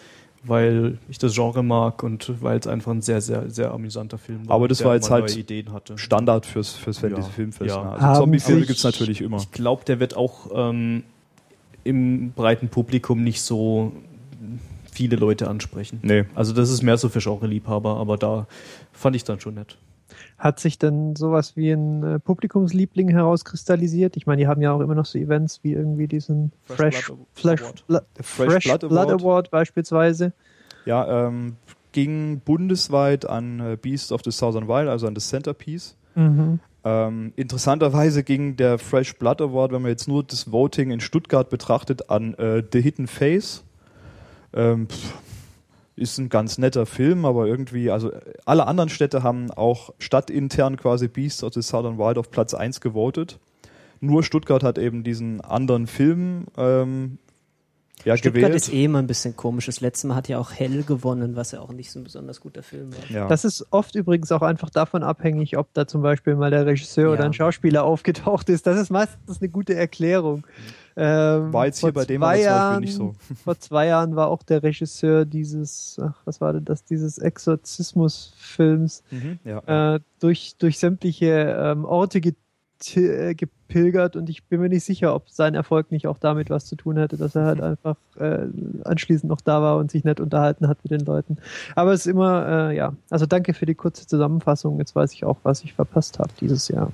weil 0.44 0.98
ich 1.08 1.18
das 1.18 1.34
Genre 1.34 1.62
mag 1.62 2.02
und 2.02 2.42
weil 2.42 2.58
es 2.58 2.66
einfach 2.66 2.92
ein 2.92 3.02
sehr, 3.02 3.20
sehr, 3.20 3.50
sehr 3.50 3.72
amüsanter 3.72 4.18
Film 4.18 4.48
war. 4.48 4.56
Aber 4.56 4.68
das 4.68 4.84
war 4.84 4.94
jetzt 4.94 5.10
halt 5.10 5.28
neue 5.28 5.38
Ideen 5.38 5.72
hatte. 5.72 5.98
Standard 5.98 6.46
fürs, 6.46 6.74
fürs 6.74 6.98
Fantasy 6.98 7.22
Ja, 7.28 7.34
Filmfest. 7.34 7.70
ja. 7.74 7.82
ne? 7.84 7.92
Also 7.98 8.20
Zombie-Filme 8.22 8.66
gibt 8.66 8.78
es 8.78 8.84
natürlich 8.84 9.20
immer. 9.20 9.38
Ich 9.38 9.50
glaube, 9.50 9.84
der 9.84 10.00
wird 10.00 10.16
auch 10.16 10.50
ähm, 10.54 11.02
im 11.84 12.32
breiten 12.32 12.68
Publikum 12.68 13.24
nicht 13.24 13.42
so 13.42 13.92
viele 14.92 15.16
Leute 15.16 15.48
ansprechen. 15.48 16.00
Nee. 16.02 16.24
Also 16.34 16.52
das 16.52 16.70
ist 16.70 16.82
mehr 16.82 16.96
so 16.98 17.08
für 17.08 17.20
Genre-Liebhaber, 17.20 17.96
aber 17.96 18.16
da 18.16 18.46
fand 18.92 19.16
ich 19.16 19.24
dann 19.24 19.40
schon 19.40 19.54
nett. 19.54 19.76
Hat 20.38 20.60
sich 20.60 20.78
denn 20.78 21.16
sowas 21.16 21.56
wie 21.56 21.70
ein 21.70 22.02
äh, 22.02 22.18
Publikumsliebling 22.18 23.08
herauskristallisiert? 23.08 24.16
Ich 24.16 24.26
meine, 24.26 24.40
die 24.42 24.46
haben 24.46 24.62
ja 24.62 24.72
auch 24.72 24.80
immer 24.80 24.94
noch 24.94 25.06
so 25.06 25.18
Events 25.18 25.60
wie 25.62 25.72
irgendwie 25.72 26.06
diesen 26.06 26.52
Fresh 26.64 26.76
Fresh, 26.76 27.06
Blood 27.06 27.18
Flash, 27.34 27.60
Award. 27.62 27.86
Bla- 27.86 28.02
Fresh 28.22 28.52
Fresh 28.52 28.64
Blood 28.64 28.80
Blood, 28.80 28.92
Award. 29.08 29.20
Award 29.20 29.50
beispielsweise. 29.50 30.32
Ja, 30.84 31.26
ähm, 31.26 31.56
ging 31.92 32.40
bundesweit 32.44 33.28
an 33.28 33.60
äh, 33.60 33.76
Beast 33.80 34.12
of 34.12 34.22
the 34.24 34.30
Southern 34.30 34.68
Wild, 34.68 34.88
also 34.88 35.06
an 35.06 35.14
das 35.14 35.28
Centerpiece. 35.28 35.96
Mhm. 36.14 36.60
Ähm, 36.84 37.32
interessanterweise 37.36 38.22
ging 38.22 38.56
der 38.56 38.78
Fresh 38.78 39.16
Blood 39.18 39.40
Award, 39.42 39.72
wenn 39.72 39.82
man 39.82 39.90
jetzt 39.90 40.06
nur 40.08 40.22
das 40.22 40.52
Voting 40.52 40.90
in 40.90 41.00
Stuttgart 41.00 41.50
betrachtet, 41.50 42.08
an 42.08 42.34
äh, 42.34 42.62
The 42.72 42.80
Hidden 42.80 43.06
Face. 43.08 43.64
Ähm, 44.54 44.88
pff, 44.88 45.12
ist 45.98 46.18
ein 46.18 46.28
ganz 46.28 46.58
netter 46.58 46.86
Film, 46.86 47.24
aber 47.24 47.46
irgendwie, 47.46 47.90
also 47.90 48.10
alle 48.44 48.66
anderen 48.66 48.88
Städte 48.88 49.22
haben 49.22 49.50
auch 49.50 49.90
stadtintern 49.98 50.76
quasi 50.76 51.08
Beast 51.08 51.44
of 51.44 51.52
the 51.54 51.62
Southern 51.62 51.98
Wild 51.98 52.18
auf 52.18 52.30
Platz 52.30 52.54
1 52.54 52.80
gewotet. 52.80 53.38
Nur 54.00 54.22
Stuttgart 54.22 54.62
hat 54.62 54.78
eben 54.78 55.02
diesen 55.02 55.40
anderen 55.40 55.86
Film 55.86 56.46
ähm, 56.56 57.18
ja, 58.04 58.16
Stuttgart 58.16 58.42
gewählt. 58.42 58.54
ist 58.54 58.72
eh 58.72 58.84
immer 58.84 58.98
ein 59.00 59.06
bisschen 59.06 59.36
komisch. 59.36 59.66
Das 59.66 59.80
letzte 59.80 60.06
Mal 60.06 60.14
hat 60.14 60.28
ja 60.28 60.38
auch 60.38 60.52
Hell 60.52 60.82
gewonnen, 60.82 61.36
was 61.36 61.52
ja 61.52 61.60
auch 61.60 61.72
nicht 61.72 61.90
so 61.90 61.98
ein 62.00 62.04
besonders 62.04 62.40
guter 62.40 62.62
Film 62.62 62.92
war. 62.92 63.10
ja. 63.10 63.28
Das 63.28 63.44
ist 63.44 63.66
oft 63.70 63.94
übrigens 63.94 64.30
auch 64.32 64.42
einfach 64.42 64.70
davon 64.70 65.02
abhängig, 65.02 65.56
ob 65.58 65.72
da 65.74 65.86
zum 65.86 66.02
Beispiel 66.02 66.34
mal 66.36 66.50
der 66.50 66.66
Regisseur 66.66 67.06
Ja. 67.08 67.12
oder 67.14 67.24
ein 67.24 67.32
Schauspieler 67.32 67.84
aufgetaucht 67.84 68.48
ist. 68.48 68.66
Das 68.66 68.78
ist 68.78 68.90
meistens 68.90 69.40
eine 69.40 69.48
gute 69.48 69.74
Erklärung. 69.74 70.46
Ähm, 71.00 71.52
War 71.52 71.66
jetzt 71.66 71.78
hier 71.78 71.92
vor 71.92 72.02
bei 72.02 72.04
dem 72.06 72.20
zwei 72.22 72.26
aber 72.26 72.34
zum 72.34 72.40
Beispiel 72.40 72.44
Jahren, 72.46 72.80
nicht 72.80 72.94
so. 72.94 73.14
Vor 73.44 73.58
zwei 73.60 73.86
Jahren 73.86 74.16
war 74.16 74.26
auch 74.28 74.42
der 74.42 74.64
Regisseur 74.64 75.24
dieses, 75.24 75.96
ach, 76.02 76.14
was 76.24 76.40
war 76.40 76.52
denn 76.54 76.64
das, 76.64 76.82
dieses 76.84 77.18
Exorzismus-Films 77.18 79.02
Mhm, 79.10 79.38
ja. 79.44 79.94
äh, 79.94 80.00
durch, 80.20 80.56
durch 80.58 80.78
sämtliche 80.78 81.56
ähm, 81.58 81.84
Orte 81.84 82.20
get 82.20 82.34
äh, 82.34 82.38
gepilgert 82.80 84.16
und 84.16 84.30
ich 84.30 84.44
bin 84.44 84.60
mir 84.60 84.68
nicht 84.68 84.84
sicher, 84.84 85.14
ob 85.14 85.28
sein 85.28 85.54
Erfolg 85.54 85.90
nicht 85.90 86.06
auch 86.06 86.18
damit 86.18 86.50
was 86.50 86.66
zu 86.66 86.76
tun 86.76 86.96
hätte, 86.96 87.16
dass 87.16 87.34
er 87.34 87.44
halt 87.44 87.60
einfach 87.60 87.96
äh, 88.18 88.46
anschließend 88.84 89.28
noch 89.28 89.40
da 89.40 89.60
war 89.60 89.76
und 89.76 89.90
sich 89.90 90.04
nett 90.04 90.20
unterhalten 90.20 90.68
hat 90.68 90.78
mit 90.82 90.92
den 90.92 91.04
Leuten. 91.04 91.38
Aber 91.74 91.92
es 91.92 92.00
ist 92.00 92.06
immer, 92.06 92.70
äh, 92.70 92.76
ja, 92.76 92.94
also 93.10 93.26
danke 93.26 93.54
für 93.54 93.66
die 93.66 93.74
kurze 93.74 94.06
Zusammenfassung. 94.06 94.78
Jetzt 94.78 94.94
weiß 94.94 95.12
ich 95.12 95.24
auch, 95.24 95.38
was 95.42 95.64
ich 95.64 95.74
verpasst 95.74 96.18
habe 96.18 96.30
dieses 96.40 96.68
Jahr. 96.68 96.92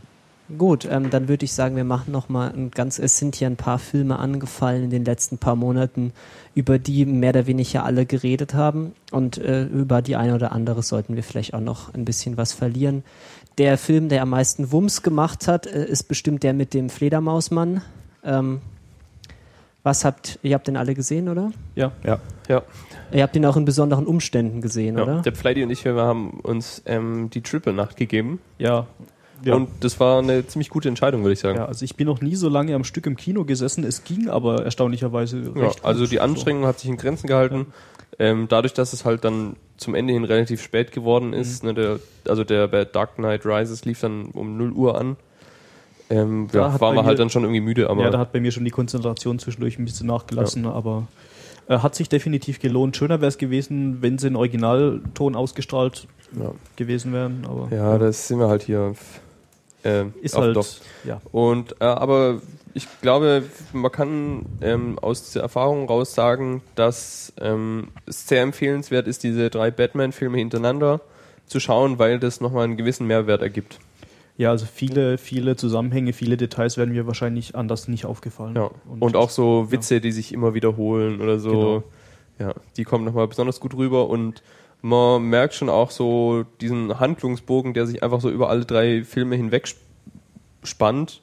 Gut, 0.58 0.86
ähm, 0.90 1.08
dann 1.08 1.28
würde 1.28 1.46
ich 1.46 1.54
sagen, 1.54 1.74
wir 1.74 1.84
machen 1.84 2.12
noch 2.12 2.28
mal 2.28 2.52
ein 2.52 2.70
ganz. 2.70 2.98
Es 2.98 3.18
sind 3.18 3.34
hier 3.34 3.46
ein 3.46 3.56
paar 3.56 3.78
Filme 3.78 4.18
angefallen 4.18 4.84
in 4.84 4.90
den 4.90 5.04
letzten 5.04 5.38
paar 5.38 5.56
Monaten, 5.56 6.12
über 6.54 6.78
die 6.78 7.06
mehr 7.06 7.30
oder 7.30 7.46
weniger 7.46 7.84
alle 7.84 8.04
geredet 8.04 8.52
haben 8.52 8.92
und 9.10 9.38
äh, 9.38 9.64
über 9.64 10.02
die 10.02 10.16
eine 10.16 10.34
oder 10.34 10.52
andere 10.52 10.82
sollten 10.82 11.16
wir 11.16 11.22
vielleicht 11.22 11.54
auch 11.54 11.60
noch 11.60 11.94
ein 11.94 12.04
bisschen 12.04 12.36
was 12.36 12.52
verlieren. 12.52 13.04
Der 13.58 13.78
Film, 13.78 14.08
der 14.08 14.22
am 14.22 14.30
meisten 14.30 14.72
Wumms 14.72 15.02
gemacht 15.02 15.46
hat, 15.46 15.66
äh, 15.66 15.84
ist 15.84 16.04
bestimmt 16.04 16.42
der 16.42 16.54
mit 16.54 16.74
dem 16.74 16.90
Fledermausmann. 16.90 17.82
Ähm, 18.24 18.60
was 19.84 20.04
habt 20.04 20.38
ihr 20.42 20.54
habt 20.54 20.66
den 20.66 20.76
alle 20.76 20.94
gesehen, 20.94 21.28
oder? 21.28 21.52
Ja. 21.74 21.92
ja. 22.04 22.18
Ja, 22.48 22.62
Ihr 23.12 23.22
habt 23.22 23.36
ihn 23.36 23.44
auch 23.44 23.56
in 23.56 23.64
besonderen 23.64 24.06
Umständen 24.06 24.60
gesehen, 24.60 24.96
ja. 24.96 25.02
oder? 25.02 25.22
der 25.22 25.32
Pfleidi 25.32 25.62
und 25.62 25.70
ich, 25.70 25.84
wir 25.84 25.94
haben 25.94 26.40
uns 26.40 26.82
ähm, 26.86 27.30
die 27.30 27.42
Triple-Nacht 27.42 27.96
gegeben. 27.96 28.40
Ja. 28.58 28.86
Ja. 29.44 29.54
Und 29.54 29.68
das 29.80 30.00
war 30.00 30.20
eine 30.20 30.46
ziemlich 30.46 30.70
gute 30.70 30.88
Entscheidung, 30.88 31.22
würde 31.22 31.34
ich 31.34 31.40
sagen. 31.40 31.58
ja, 31.58 31.66
also 31.66 31.84
ich 31.84 31.96
bin 31.96 32.06
noch 32.06 32.22
nie 32.22 32.34
so 32.34 32.48
lange 32.48 32.74
am 32.74 32.82
Stück 32.82 33.06
im 33.06 33.16
Kino 33.16 33.44
gesessen. 33.44 33.84
Es 33.84 34.04
ging 34.04 34.30
aber 34.30 34.64
erstaunlicherweise 34.64 35.38
Ja, 35.54 35.62
recht 35.62 35.82
gut. 35.82 35.84
also 35.84 36.06
die 36.06 36.20
Anstrengung 36.20 36.64
hat 36.64 36.78
sich 36.78 36.88
in 36.88 36.96
Grenzen 36.96 37.26
gehalten. 37.26 37.66
Ähm, 38.18 38.46
dadurch, 38.48 38.72
dass 38.72 38.94
es 38.94 39.04
halt 39.04 39.24
dann 39.24 39.56
zum 39.76 39.94
Ende 39.94 40.12
hin 40.12 40.24
relativ 40.24 40.62
spät 40.62 40.92
geworden 40.92 41.32
ist, 41.32 41.62
Mhm. 41.62 41.68
ne, 41.70 41.74
der, 41.74 42.00
also 42.28 42.44
der 42.44 42.68
bei 42.68 42.84
Dark 42.84 43.16
Knight 43.16 43.44
Rises 43.44 43.84
lief 43.84 44.00
dann 44.00 44.26
um 44.26 44.56
0 44.56 44.72
Uhr 44.72 44.98
an. 44.98 45.16
Ähm, 46.10 46.48
Da 46.52 46.68
ja, 46.72 46.80
waren 46.80 46.94
wir 46.96 47.04
halt 47.04 47.18
dann 47.18 47.30
schon 47.30 47.42
irgendwie 47.44 47.60
müde, 47.60 47.88
aber 47.90 48.02
ja, 48.02 48.10
da 48.10 48.18
hat 48.18 48.32
bei 48.32 48.40
mir 48.40 48.52
schon 48.52 48.64
die 48.64 48.70
Konzentration 48.70 49.38
zwischendurch 49.38 49.78
ein 49.78 49.84
bisschen 49.84 50.06
nachgelassen, 50.06 50.66
aber 50.66 51.08
äh, 51.66 51.78
hat 51.78 51.94
sich 51.94 52.08
definitiv 52.10 52.60
gelohnt. 52.60 52.96
Schöner 52.96 53.20
wäre 53.20 53.28
es 53.28 53.38
gewesen, 53.38 54.02
wenn 54.02 54.18
sie 54.18 54.26
in 54.28 54.36
Originalton 54.36 55.34
ausgestrahlt 55.34 56.06
Ja. 56.38 56.52
gewesen 56.76 57.12
wären, 57.14 57.46
aber 57.48 57.74
ja, 57.74 57.96
das 57.98 58.28
sind 58.28 58.38
wir 58.38 58.48
halt 58.48 58.62
hier. 58.62 58.94
Äh, 59.82 60.04
ist 60.22 60.36
auf 60.36 60.42
halt, 60.42 60.80
ja. 61.04 61.20
Und 61.32 61.74
äh, 61.80 61.84
aber 61.84 62.40
ich 62.74 62.88
glaube, 63.00 63.44
man 63.72 63.92
kann 63.92 64.46
ähm, 64.60 64.98
aus 64.98 65.24
dieser 65.24 65.42
Erfahrung 65.42 65.88
raus 65.88 66.14
sagen, 66.14 66.62
dass 66.74 67.32
ähm, 67.40 67.88
es 68.06 68.26
sehr 68.26 68.42
empfehlenswert 68.42 69.06
ist, 69.06 69.22
diese 69.22 69.48
drei 69.48 69.70
Batman-Filme 69.70 70.38
hintereinander 70.38 71.00
zu 71.46 71.60
schauen, 71.60 71.98
weil 71.98 72.18
das 72.18 72.40
nochmal 72.40 72.64
einen 72.64 72.76
gewissen 72.76 73.06
Mehrwert 73.06 73.42
ergibt. 73.42 73.78
Ja, 74.36 74.50
also 74.50 74.66
viele, 74.66 75.16
viele 75.18 75.54
Zusammenhänge, 75.54 76.12
viele 76.12 76.36
Details 76.36 76.76
werden 76.76 76.92
mir 76.92 77.06
wahrscheinlich 77.06 77.54
anders 77.54 77.86
nicht 77.86 78.04
aufgefallen. 78.04 78.56
Ja. 78.56 78.70
Und, 78.98 79.14
auch 79.14 79.30
so 79.30 79.70
Witze, 79.70 80.00
die 80.00 80.10
sich 80.10 80.32
immer 80.32 80.54
wiederholen 80.54 81.20
oder 81.20 81.38
so. 81.38 81.50
Genau. 81.50 81.82
Ja, 82.40 82.54
die 82.76 82.82
kommen 82.82 83.04
nochmal 83.04 83.28
besonders 83.28 83.60
gut 83.60 83.76
rüber 83.76 84.08
und 84.08 84.42
man 84.82 85.22
merkt 85.22 85.54
schon 85.54 85.68
auch 85.70 85.92
so 85.92 86.44
diesen 86.60 86.98
Handlungsbogen, 86.98 87.74
der 87.74 87.86
sich 87.86 88.02
einfach 88.02 88.20
so 88.20 88.28
über 88.28 88.50
alle 88.50 88.64
drei 88.64 89.04
Filme 89.04 89.36
hinweg 89.36 89.64
sp- 89.70 89.78
spannt. 90.64 91.22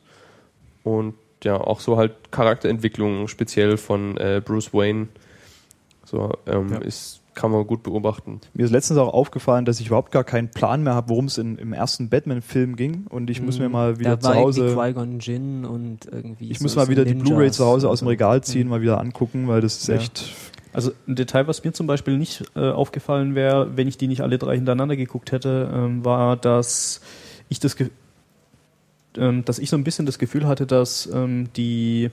Und 0.83 1.13
ja, 1.43 1.55
auch 1.59 1.79
so 1.79 1.97
halt 1.97 2.31
Charakterentwicklung 2.31 3.27
speziell 3.27 3.77
von 3.77 4.17
äh, 4.17 4.41
Bruce 4.43 4.73
Wayne. 4.73 5.07
So, 6.05 6.31
ähm, 6.45 6.69
Ja. 6.73 6.77
ist, 6.79 7.21
kann 7.35 7.51
man 7.51 7.65
gut 7.65 7.83
beobachten. 7.83 8.41
Mir 8.53 8.65
ist 8.65 8.71
letztens 8.71 8.99
auch 8.99 9.13
aufgefallen, 9.13 9.63
dass 9.65 9.79
ich 9.79 9.87
überhaupt 9.87 10.11
gar 10.11 10.23
keinen 10.25 10.49
Plan 10.51 10.83
mehr 10.83 10.93
habe, 10.95 11.09
worum 11.09 11.25
es 11.25 11.37
in, 11.37 11.57
im 11.57 11.71
ersten 11.71 12.09
Batman-Film 12.09 12.75
ging. 12.75 13.05
Und 13.09 13.29
ich 13.29 13.41
muss 13.41 13.57
mir 13.59 13.69
mal 13.69 13.99
wieder 13.99 14.17
Mhm. 14.17 14.19
da 14.19 14.33
zu 14.33 14.35
Hause. 14.35 14.75
Qui-Gon 14.75 15.19
Jinn 15.19 15.63
und 15.65 16.05
irgendwie. 16.11 16.51
Ich 16.51 16.59
so- 16.59 16.63
muss 16.63 16.75
mal 16.75 16.89
wieder 16.89 17.05
die 17.05 17.11
Ninjas 17.13 17.29
Blu-ray 17.29 17.51
zu 17.51 17.65
Hause 17.65 17.89
aus 17.89 17.99
dem. 17.99 18.09
Regal 18.09 18.43
ziehen, 18.43 18.67
mal 18.67 18.81
wieder 18.81 18.99
angucken, 18.99 19.47
weil 19.47 19.61
das 19.61 19.77
ist 19.77 19.87
Ja. 19.87 19.95
echt. 19.95 20.33
Also 20.73 20.91
ein 21.07 21.15
Detail, 21.15 21.47
was 21.47 21.63
mir 21.63 21.71
zum 21.73 21.87
Beispiel 21.87 22.17
nicht 22.17 22.43
äh, 22.55 22.69
aufgefallen 22.69 23.35
wäre, 23.35 23.75
wenn 23.77 23.87
ich 23.87 23.97
die 23.97 24.07
nicht 24.07 24.21
alle 24.21 24.37
drei 24.37 24.55
hintereinander 24.55 24.95
geguckt 24.95 25.31
hätte, 25.31 25.69
ähm, 25.73 26.03
war, 26.05 26.35
dass 26.37 27.01
ich 27.49 27.59
das 27.59 27.75
dass 29.13 29.59
ich 29.59 29.69
so 29.69 29.75
ein 29.77 29.83
bisschen 29.83 30.05
das 30.05 30.19
Gefühl 30.19 30.47
hatte, 30.47 30.65
dass 30.65 31.09
ähm, 31.13 31.49
die 31.55 32.09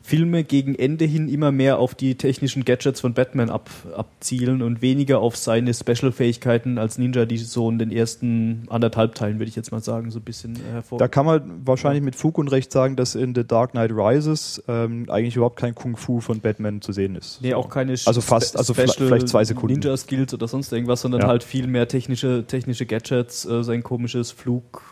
Filme 0.00 0.44
gegen 0.44 0.76
Ende 0.76 1.04
hin 1.04 1.28
immer 1.28 1.50
mehr 1.50 1.80
auf 1.80 1.96
die 1.96 2.14
technischen 2.14 2.64
Gadgets 2.64 3.00
von 3.00 3.12
Batman 3.12 3.50
ab, 3.50 3.68
abzielen 3.96 4.62
und 4.62 4.80
weniger 4.80 5.18
auf 5.18 5.36
seine 5.36 5.74
Special-Fähigkeiten 5.74 6.78
als 6.78 6.96
Ninja, 6.96 7.24
die 7.24 7.38
so 7.38 7.68
in 7.68 7.80
den 7.80 7.90
ersten 7.90 8.66
anderthalb 8.68 9.16
Teilen, 9.16 9.40
würde 9.40 9.48
ich 9.48 9.56
jetzt 9.56 9.72
mal 9.72 9.82
sagen, 9.82 10.12
so 10.12 10.20
ein 10.20 10.22
bisschen 10.22 10.54
äh, 10.54 10.74
hervor. 10.74 10.98
Da 11.00 11.08
kann 11.08 11.26
man 11.26 11.50
wahrscheinlich 11.64 12.04
mit 12.04 12.14
Fug 12.14 12.38
und 12.38 12.46
Recht 12.52 12.70
sagen, 12.70 12.94
dass 12.94 13.16
in 13.16 13.34
The 13.34 13.44
Dark 13.44 13.72
Knight 13.72 13.90
Rises 13.90 14.62
ähm, 14.68 15.06
eigentlich 15.10 15.34
überhaupt 15.34 15.58
kein 15.58 15.74
Kung 15.74 15.96
Fu 15.96 16.20
von 16.20 16.38
Batman 16.38 16.80
zu 16.82 16.92
sehen 16.92 17.16
ist. 17.16 17.40
Nee, 17.42 17.54
auch 17.54 17.68
keine 17.68 17.90
Also 18.04 18.20
fast, 18.20 18.56
also 18.56 18.74
Special 18.74 19.08
vielleicht 19.08 19.28
zwei 19.28 19.42
Sekunden. 19.42 19.72
Ninja-Skills 19.80 20.32
oder 20.32 20.46
sonst 20.46 20.72
irgendwas, 20.72 21.00
sondern 21.00 21.22
Ja. 21.22 21.26
halt 21.26 21.42
viel 21.42 21.66
mehr 21.66 21.88
technische, 21.88 22.44
technische 22.46 22.86
Gadgets, 22.86 23.44
äh, 23.44 23.64
sein 23.64 23.82
komisches 23.82 24.30
Flug. 24.30 24.84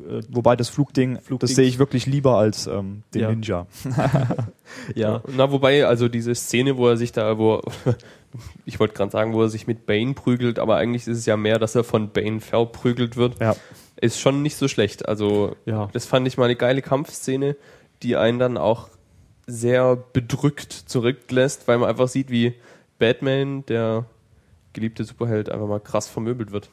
Äh, 0.00 0.22
Wobei 0.30 0.56
das 0.56 0.68
Flugding, 0.68 1.18
Flugding- 1.18 1.38
das 1.40 1.54
sehe 1.54 1.66
ich 1.66 1.78
wirklich 1.78 2.06
lieber 2.06 2.36
als 2.38 2.66
ähm, 2.66 3.02
den 3.14 3.20
Ja. 3.22 3.30
Ninja. 3.30 3.66
ja. 4.94 5.22
Na, 5.36 5.50
wobei, 5.50 5.86
also 5.86 6.08
diese 6.08 6.34
Szene, 6.34 6.76
wo 6.76 6.88
er 6.88 6.96
sich 6.96 7.12
da, 7.12 7.38
wo, 7.38 7.62
ich 8.64 8.78
wollte 8.80 8.94
gerade 8.94 9.10
sagen, 9.12 9.32
wo 9.32 9.42
er 9.42 9.48
sich 9.48 9.66
mit 9.66 9.86
Bane 9.86 10.14
prügelt, 10.14 10.58
aber 10.58 10.76
eigentlich 10.76 11.06
ist 11.06 11.18
es 11.18 11.26
ja 11.26 11.36
mehr, 11.36 11.58
dass 11.58 11.74
er 11.74 11.84
von 11.84 12.10
Bane 12.10 12.40
verprügelt 12.40 13.16
wird, 13.16 13.40
Ja. 13.40 13.56
ist 14.00 14.20
schon 14.20 14.42
nicht 14.42 14.56
so 14.56 14.68
schlecht. 14.68 15.08
Also, 15.08 15.56
Ja. 15.64 15.88
das 15.92 16.06
fand 16.06 16.26
ich 16.26 16.36
mal 16.36 16.44
eine 16.46 16.56
geile 16.56 16.82
Kampfszene, 16.82 17.56
die 18.02 18.16
einen 18.16 18.38
dann 18.38 18.58
auch 18.58 18.88
sehr 19.46 19.96
bedrückt 19.96 20.72
zurücklässt, 20.72 21.68
weil 21.68 21.78
man 21.78 21.88
einfach 21.88 22.08
sieht, 22.08 22.30
wie 22.30 22.54
Batman, 22.98 23.64
der 23.66 24.04
geliebte 24.72 25.04
Superheld, 25.04 25.48
einfach 25.50 25.68
mal 25.68 25.80
krass 25.80 26.08
vermöbelt 26.08 26.50
wird. 26.52 26.68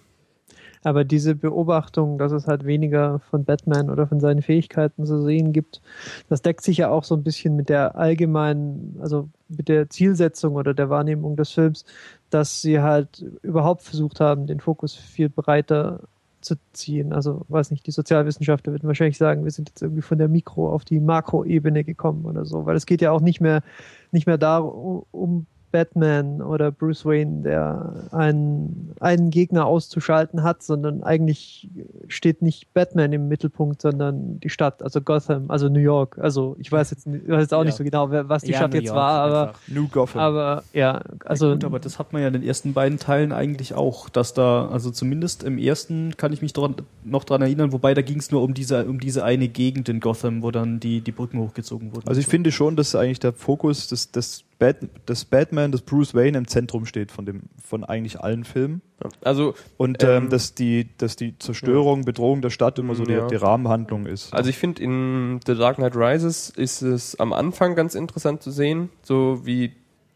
Aber 0.83 1.03
diese 1.03 1.35
Beobachtung, 1.35 2.17
dass 2.17 2.31
es 2.31 2.47
halt 2.47 2.65
weniger 2.65 3.19
von 3.19 3.45
Batman 3.45 3.89
oder 3.89 4.07
von 4.07 4.19
seinen 4.19 4.41
Fähigkeiten 4.41 5.05
zu 5.05 5.21
sehen 5.21 5.53
gibt, 5.53 5.81
das 6.29 6.41
deckt 6.41 6.63
sich 6.63 6.77
ja 6.77 6.89
auch 6.89 7.03
so 7.03 7.15
ein 7.15 7.23
bisschen 7.23 7.55
mit 7.55 7.69
der 7.69 7.95
allgemeinen, 7.95 8.97
also 9.01 9.29
mit 9.47 9.69
der 9.69 9.89
Zielsetzung 9.89 10.55
oder 10.55 10.73
der 10.73 10.89
Wahrnehmung 10.89 11.35
des 11.35 11.51
Films, 11.51 11.85
dass 12.29 12.61
sie 12.61 12.81
halt 12.81 13.25
überhaupt 13.41 13.83
versucht 13.83 14.19
haben, 14.19 14.47
den 14.47 14.59
Fokus 14.59 14.93
viel 14.93 15.29
breiter 15.29 16.01
zu 16.41 16.55
ziehen. 16.73 17.13
Also, 17.13 17.45
weiß 17.47 17.71
nicht, 17.71 17.87
die 17.87 17.91
Sozialwissenschaftler 17.91 18.73
würden 18.73 18.87
wahrscheinlich 18.87 19.17
sagen, 19.17 19.45
wir 19.45 19.51
sind 19.51 19.69
jetzt 19.69 19.81
irgendwie 19.81 20.01
von 20.01 20.17
der 20.17 20.27
Mikro- 20.27 20.71
auf 20.71 20.83
die 20.83 20.99
Makroebene 20.99 21.83
gekommen 21.83 22.25
oder 22.25 22.45
so, 22.45 22.65
weil 22.65 22.75
es 22.75 22.85
geht 22.85 23.01
ja 23.01 23.11
auch 23.11 23.21
nicht 23.21 23.39
mehr, 23.39 23.63
nicht 24.11 24.27
mehr 24.27 24.37
darum, 24.37 25.05
um 25.11 25.45
Batman 25.73 26.39
oder 26.43 26.71
Bruce 26.71 27.03
Wayne, 27.03 27.41
der 27.41 28.05
einen, 28.11 28.91
einen 28.99 29.31
Gegner 29.31 29.65
auszuschalten 29.65 30.43
hat, 30.43 30.61
sondern 30.61 31.01
eigentlich 31.01 31.67
steht 32.07 32.43
nicht 32.43 32.71
Batman 32.75 33.11
im 33.11 33.27
Mittelpunkt, 33.27 33.81
sondern 33.81 34.39
die 34.39 34.49
Stadt, 34.51 34.83
also 34.83 35.01
Gotham, 35.01 35.49
also 35.49 35.69
New 35.69 35.79
York. 35.79 36.19
Also 36.19 36.55
ich 36.59 36.71
weiß 36.71 36.91
jetzt, 36.91 37.07
nicht- 37.07 37.27
weiß 37.27 37.41
jetzt 37.41 37.53
auch 37.55 37.63
nicht 37.63 37.75
so 37.75 37.83
genau, 37.83 38.11
was 38.11 38.43
die 38.43 38.51
Ja, 38.51 38.57
Stadt 38.59 38.71
New 38.71 38.77
jetzt 38.77 38.85
York 38.89 38.95
war, 38.97 39.21
aber, 39.23 39.47
einfach. 39.47 39.59
New 39.67 39.87
Gotham. 39.87 40.21
aber 40.21 40.63
ja, 40.73 41.01
also 41.25 41.53
Gut, 41.53 41.63
aber 41.63 41.79
das 41.79 41.97
hat 41.97 42.13
man 42.13 42.21
ja 42.21 42.27
in 42.27 42.33
den 42.33 42.43
ersten 42.43 42.73
beiden 42.73 42.99
Teilen 42.99 43.31
eigentlich 43.31 43.73
auch, 43.73 44.09
dass 44.09 44.35
da, 44.35 44.67
also 44.67 44.91
zumindest 44.91 45.43
im 45.43 45.57
ersten 45.57 46.15
kann 46.17 46.31
ich 46.33 46.43
mich 46.43 46.53
dran, 46.53 46.75
noch 47.03 47.23
dran 47.23 47.41
erinnern, 47.41 47.71
wobei 47.71 47.95
da 47.95 48.03
ging 48.03 48.19
es 48.19 48.29
nur 48.31 48.43
um 48.43 48.53
diese, 48.53 48.85
um 48.85 48.99
diese 48.99 49.23
eine 49.23 49.47
Gegend 49.47 49.89
in 49.89 49.99
Gotham, 49.99 50.43
wo 50.43 50.51
dann 50.51 50.79
die, 50.79 51.01
die 51.01 51.11
Brücken 51.11 51.39
hochgezogen 51.39 51.95
wurden. 51.95 52.07
Also 52.07 52.21
ich 52.21 52.27
finde 52.27 52.51
schon, 52.51 52.75
dass 52.75 52.93
eigentlich 52.93 53.19
der 53.19 53.33
Fokus 53.33 53.87
des, 53.87 54.11
des, 54.11 54.43
Bat, 54.63 54.77
des 55.09 55.25
Batman, 55.25 55.71
des 55.73 55.81
Bruce 55.81 56.15
Wayne 56.15 56.37
im 56.37 56.47
Zentrum 56.47 56.85
steht 56.85 57.11
von 57.11 57.25
dem, 57.25 57.41
von 57.61 57.83
eigentlich 57.83 58.21
allen 58.21 58.45
Filmen. 58.45 58.81
Also, 59.21 59.55
Und 59.75 60.01
Ähm, 60.01 60.09
ähm, 60.09 60.29
dass 60.29 60.55
die, 60.55 60.87
dass 60.97 61.17
die 61.17 61.37
Zerstörung, 61.37 62.05
Bedrohung 62.05 62.41
der 62.41 62.49
Stadt 62.49 62.79
immer 62.79 62.95
so 62.95 63.03
die, 63.03 63.11
Ja. 63.13 63.27
die 63.27 63.35
Rahmenhandlung 63.35 64.05
ist. 64.05 64.33
Also 64.33 64.49
ich 64.49 64.57
finde, 64.57 64.81
in 64.81 65.41
The 65.45 65.55
Dark 65.55 65.75
Knight 65.75 65.95
Rises 65.97 66.49
ist 66.49 66.81
es 66.81 67.19
am 67.19 67.33
Anfang 67.33 67.75
ganz 67.75 67.93
interessant 67.93 68.41
zu 68.41 68.51
sehen, 68.51 68.89
so 69.01 69.41
wie 69.43 69.73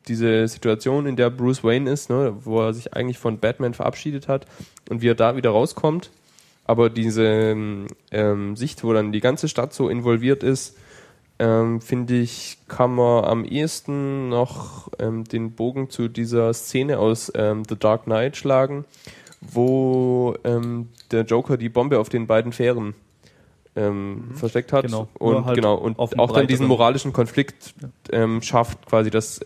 diese 0.07 0.47
Situation, 0.47 1.05
in 1.05 1.17
der 1.17 1.29
Bruce 1.29 1.65
Wayne 1.65 1.91
ist, 1.91 2.09
ne, 2.09 2.33
wo 2.39 2.61
er 2.61 2.73
sich 2.73 2.93
eigentlich 2.93 3.17
von 3.17 3.39
Batman 3.39 3.73
verabschiedet 3.73 4.29
hat 4.29 4.45
und 4.89 5.01
wie 5.01 5.09
er 5.09 5.15
da 5.15 5.35
wieder 5.35 5.49
rauskommt. 5.49 6.11
Aber 6.63 6.89
diese 6.89 7.55
ähm, 8.11 8.55
Sicht, 8.55 8.83
wo 8.85 8.93
dann 8.93 9.11
die 9.11 9.19
ganze 9.19 9.49
Stadt 9.49 9.73
so 9.73 9.89
involviert 9.89 10.43
ist, 10.43 10.77
ähm, 11.39 11.81
finde 11.81 12.15
ich, 12.15 12.57
kann 12.67 12.95
man 12.95 13.25
am 13.25 13.45
ehesten 13.45 14.29
noch 14.29 14.89
ähm, 14.99 15.23
den 15.23 15.51
Bogen 15.51 15.89
zu 15.89 16.07
dieser 16.07 16.53
Szene 16.53 16.99
aus 16.99 17.31
ähm, 17.35 17.63
The 17.67 17.77
Dark 17.77 18.05
Knight 18.05 18.37
schlagen, 18.37 18.85
wo 19.41 20.35
ähm, 20.43 20.89
der 21.11 21.23
Joker 21.23 21.57
die 21.57 21.69
Bombe 21.69 21.99
auf 21.99 22.09
den 22.09 22.27
beiden 22.27 22.53
Fähren 22.53 22.95
ähm, 23.75 24.31
versteckt 24.33 24.73
hat 24.73 24.85
Genau. 24.85 25.07
Und 25.19 25.45
halt 25.45 25.55
genau 25.55 25.75
und 25.75 25.99
auch 25.99 26.11
dann 26.31 26.47
diesen 26.47 26.65
breiteren- 26.65 26.67
moralischen 26.67 27.13
Konflikt 27.13 27.75
ähm, 28.11 28.41
schafft, 28.41 28.85
quasi, 28.87 29.11
dass 29.11 29.39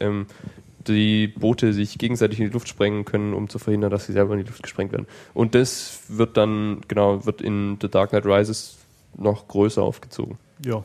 die 0.88 1.28
Boote 1.28 1.74
sich 1.74 1.98
gegenseitig 1.98 2.40
in 2.40 2.48
die 2.48 2.54
Luft 2.54 2.68
sprengen 2.68 3.06
können, 3.06 3.34
um 3.34 3.50
zu 3.50 3.60
verhindern, 3.60 3.92
dass 3.92 4.06
sie 4.06 4.14
selber 4.14 4.34
in 4.34 4.40
die 4.40 4.48
Luft 4.48 4.64
gesprengt 4.64 4.92
werden. 4.94 5.08
Und 5.34 5.54
das 5.54 6.00
wird 6.08 6.38
dann 6.38 6.82
genau 6.88 7.26
wird 7.26 7.42
in 7.42 7.78
The 7.82 7.90
Dark 7.90 8.12
Knight 8.12 8.26
Rises 8.26 8.78
noch 9.18 9.48
größer 9.48 9.84
aufgezogen. 9.84 10.38
ja. 10.66 10.84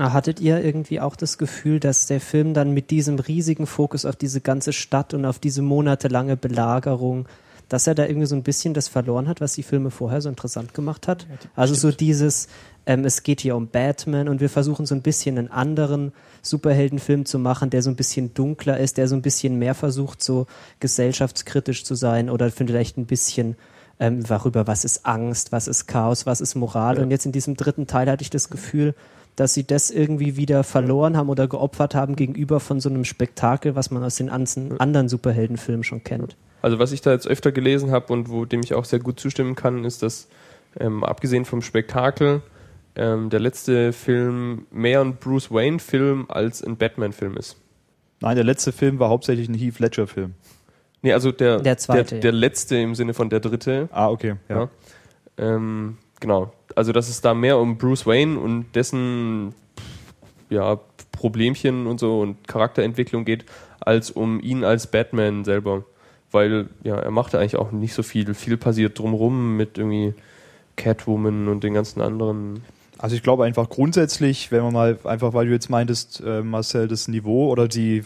Hattet 0.00 0.40
ihr 0.40 0.64
irgendwie 0.64 1.00
auch 1.00 1.16
das 1.16 1.36
Gefühl, 1.36 1.78
dass 1.78 2.06
der 2.06 2.20
Film 2.20 2.54
dann 2.54 2.72
mit 2.72 2.90
diesem 2.90 3.18
riesigen 3.18 3.66
Fokus 3.66 4.06
auf 4.06 4.16
diese 4.16 4.40
ganze 4.40 4.72
Stadt 4.72 5.12
und 5.12 5.26
auf 5.26 5.38
diese 5.38 5.60
monatelange 5.60 6.36
Belagerung, 6.36 7.26
dass 7.68 7.86
er 7.86 7.94
da 7.94 8.06
irgendwie 8.06 8.26
so 8.26 8.34
ein 8.34 8.42
bisschen 8.42 8.72
das 8.74 8.88
verloren 8.88 9.28
hat, 9.28 9.40
was 9.40 9.52
die 9.54 9.62
Filme 9.62 9.90
vorher 9.90 10.20
so 10.20 10.28
interessant 10.28 10.72
gemacht 10.72 11.08
hat? 11.08 11.26
also 11.56 11.74
so 11.74 11.90
dieses, 11.90 12.48
ähm, 12.86 13.04
es 13.04 13.22
geht 13.22 13.40
hier 13.42 13.54
um 13.54 13.68
Batman 13.68 14.28
und 14.28 14.40
wir 14.40 14.48
versuchen 14.48 14.86
so 14.86 14.94
ein 14.94 15.02
bisschen 15.02 15.38
einen 15.38 15.50
anderen 15.50 16.12
Superheldenfilm 16.40 17.26
zu 17.26 17.38
machen, 17.38 17.70
der 17.70 17.82
so 17.82 17.90
ein 17.90 17.96
bisschen 17.96 18.34
dunkler 18.34 18.78
ist, 18.78 18.96
der 18.96 19.08
so 19.08 19.14
ein 19.14 19.22
bisschen 19.22 19.58
mehr 19.58 19.74
versucht, 19.74 20.22
so 20.22 20.46
gesellschaftskritisch 20.80 21.84
zu 21.84 21.94
sein 21.94 22.30
oder 22.30 22.50
vielleicht 22.50 22.96
ein 22.96 23.06
bisschen 23.06 23.56
ähm, 24.00 24.24
darüber, 24.24 24.66
was 24.66 24.84
ist 24.84 25.06
Angst, 25.06 25.52
was 25.52 25.68
ist 25.68 25.86
Chaos, 25.86 26.26
was 26.26 26.40
ist 26.40 26.54
Moral. 26.54 26.98
Und 26.98 27.10
jetzt 27.10 27.26
in 27.26 27.32
diesem 27.32 27.56
dritten 27.56 27.86
Teil 27.86 28.10
hatte 28.10 28.22
ich 28.22 28.30
das 28.30 28.50
Gefühl, 28.50 28.94
dass 29.36 29.54
sie 29.54 29.64
das 29.64 29.90
irgendwie 29.90 30.36
wieder 30.36 30.64
verloren 30.64 31.16
haben 31.16 31.28
oder 31.28 31.48
geopfert 31.48 31.94
haben 31.94 32.16
gegenüber 32.16 32.60
von 32.60 32.80
so 32.80 32.88
einem 32.88 33.04
Spektakel, 33.04 33.74
was 33.74 33.90
man 33.90 34.04
aus 34.04 34.16
den 34.16 34.28
anderen 34.28 35.08
Superheldenfilmen 35.08 35.84
schon 35.84 36.04
kennt. 36.04 36.36
Also 36.60 36.78
was 36.78 36.92
ich 36.92 37.00
da 37.00 37.12
jetzt 37.12 37.26
öfter 37.26 37.50
gelesen 37.50 37.90
habe 37.90 38.12
und 38.12 38.28
wo 38.28 38.44
dem 38.44 38.60
ich 38.60 38.74
auch 38.74 38.84
sehr 38.84 39.00
gut 39.00 39.18
zustimmen 39.18 39.54
kann, 39.54 39.84
ist, 39.84 40.02
dass 40.02 40.28
ähm, 40.78 41.02
abgesehen 41.02 41.44
vom 41.44 41.62
Spektakel 41.62 42.42
ähm, 42.94 43.30
der 43.30 43.40
letzte 43.40 43.92
Film 43.92 44.66
mehr 44.70 45.00
ein 45.00 45.16
Bruce 45.16 45.50
Wayne 45.50 45.78
Film 45.78 46.26
als 46.28 46.62
ein 46.62 46.76
Batman 46.76 47.12
Film 47.12 47.36
ist. 47.36 47.56
Nein, 48.20 48.36
der 48.36 48.44
letzte 48.44 48.70
Film 48.70 48.98
war 48.98 49.08
hauptsächlich 49.08 49.48
ein 49.48 49.54
Heath 49.54 49.80
Ledger 49.80 50.06
Film. 50.06 50.34
Nee, 51.02 51.12
also 51.12 51.32
der, 51.32 51.58
Der 51.60 51.78
zweite, 51.78 52.10
der, 52.10 52.20
der 52.20 52.32
letzte 52.32 52.76
im 52.76 52.94
Sinne 52.94 53.12
von 53.14 53.28
der 53.28 53.40
dritte. 53.40 53.88
Ah, 53.90 54.08
okay. 54.08 54.36
Ja. 54.48 54.56
Ja. 54.56 54.68
Ähm, 55.38 55.98
genau. 56.22 56.52
Also 56.74 56.92
dass 56.92 57.10
es 57.10 57.20
da 57.20 57.34
mehr 57.34 57.58
um 57.58 57.76
Bruce 57.76 58.06
Wayne 58.06 58.38
und 58.38 58.74
dessen 58.74 59.54
ja, 60.48 60.80
Problemchen 61.10 61.86
und 61.86 62.00
so 62.00 62.20
und 62.20 62.48
Charakterentwicklung 62.48 63.26
geht, 63.26 63.44
als 63.80 64.10
um 64.10 64.40
ihn 64.40 64.64
als 64.64 64.86
Batman 64.86 65.44
selber. 65.44 65.84
Weil 66.30 66.70
ja, 66.82 66.96
er 66.96 67.10
macht 67.10 67.34
eigentlich 67.34 67.56
auch 67.56 67.72
nicht 67.72 67.92
so 67.92 68.02
viel. 68.02 68.32
Viel 68.32 68.56
passiert 68.56 68.98
drumrum 68.98 69.58
mit 69.58 69.76
irgendwie 69.76 70.14
Catwoman 70.76 71.48
und 71.48 71.62
den 71.62 71.74
ganzen 71.74 72.00
anderen. 72.00 72.62
Also 72.96 73.16
ich 73.16 73.22
glaube 73.22 73.44
einfach 73.44 73.68
grundsätzlich, 73.68 74.50
wenn 74.50 74.62
man 74.62 74.72
mal 74.72 74.98
einfach, 75.04 75.34
weil 75.34 75.46
du 75.46 75.52
jetzt 75.52 75.68
meintest, 75.68 76.22
äh, 76.24 76.40
Marcel, 76.40 76.88
das 76.88 77.08
Niveau 77.08 77.50
oder 77.50 77.68
die, 77.68 78.04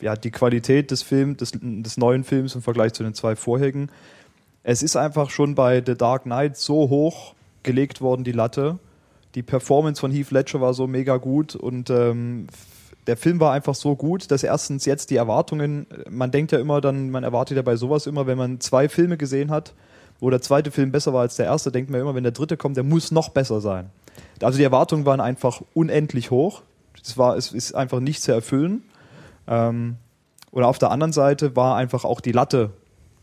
ja, 0.00 0.16
die 0.16 0.30
Qualität 0.30 0.90
des 0.90 1.02
Films, 1.02 1.38
des, 1.38 1.52
des 1.60 1.96
neuen 1.98 2.24
Films 2.24 2.54
im 2.54 2.62
Vergleich 2.62 2.94
zu 2.94 3.02
den 3.02 3.14
zwei 3.14 3.36
vorherigen, 3.36 3.90
es 4.62 4.82
ist 4.82 4.96
einfach 4.96 5.30
schon 5.30 5.54
bei 5.54 5.82
The 5.84 5.96
Dark 5.96 6.22
Knight 6.22 6.56
so 6.56 6.88
hoch 6.88 7.34
gelegt 7.62 8.00
worden, 8.00 8.24
die 8.24 8.32
Latte. 8.32 8.78
Die 9.34 9.42
Performance 9.42 10.00
von 10.00 10.10
Heath 10.10 10.30
Ledger 10.30 10.60
war 10.60 10.74
so 10.74 10.86
mega 10.86 11.16
gut 11.18 11.54
und 11.54 11.90
ähm, 11.90 12.46
der 13.06 13.16
Film 13.16 13.40
war 13.40 13.52
einfach 13.52 13.74
so 13.74 13.96
gut, 13.96 14.30
dass 14.30 14.42
erstens 14.42 14.84
jetzt 14.84 15.10
die 15.10 15.16
Erwartungen, 15.16 15.86
man 16.10 16.30
denkt 16.30 16.52
ja 16.52 16.58
immer 16.58 16.80
dann, 16.80 17.10
man 17.10 17.24
erwartet 17.24 17.56
ja 17.56 17.62
bei 17.62 17.76
sowas 17.76 18.06
immer, 18.06 18.26
wenn 18.26 18.36
man 18.36 18.60
zwei 18.60 18.88
Filme 18.88 19.16
gesehen 19.16 19.50
hat, 19.50 19.74
wo 20.20 20.30
der 20.30 20.42
zweite 20.42 20.70
Film 20.70 20.92
besser 20.92 21.12
war 21.14 21.22
als 21.22 21.36
der 21.36 21.46
erste, 21.46 21.72
denkt 21.72 21.90
man 21.90 22.00
immer, 22.00 22.14
wenn 22.14 22.22
der 22.22 22.32
dritte 22.32 22.56
kommt, 22.56 22.76
der 22.76 22.84
muss 22.84 23.10
noch 23.10 23.30
besser 23.30 23.60
sein. 23.60 23.90
Also 24.42 24.58
die 24.58 24.64
Erwartungen 24.64 25.06
waren 25.06 25.20
einfach 25.20 25.62
unendlich 25.74 26.30
hoch. 26.30 26.62
Es 27.02 27.16
war, 27.16 27.36
es 27.36 27.52
ist 27.52 27.74
einfach 27.74 28.00
nicht 28.00 28.22
zu 28.22 28.32
erfüllen. 28.32 28.82
Ähm, 29.46 29.96
und 30.50 30.64
auf 30.64 30.78
der 30.78 30.90
anderen 30.90 31.12
Seite 31.12 31.56
war 31.56 31.76
einfach 31.76 32.04
auch 32.04 32.20
die 32.20 32.32
Latte, 32.32 32.70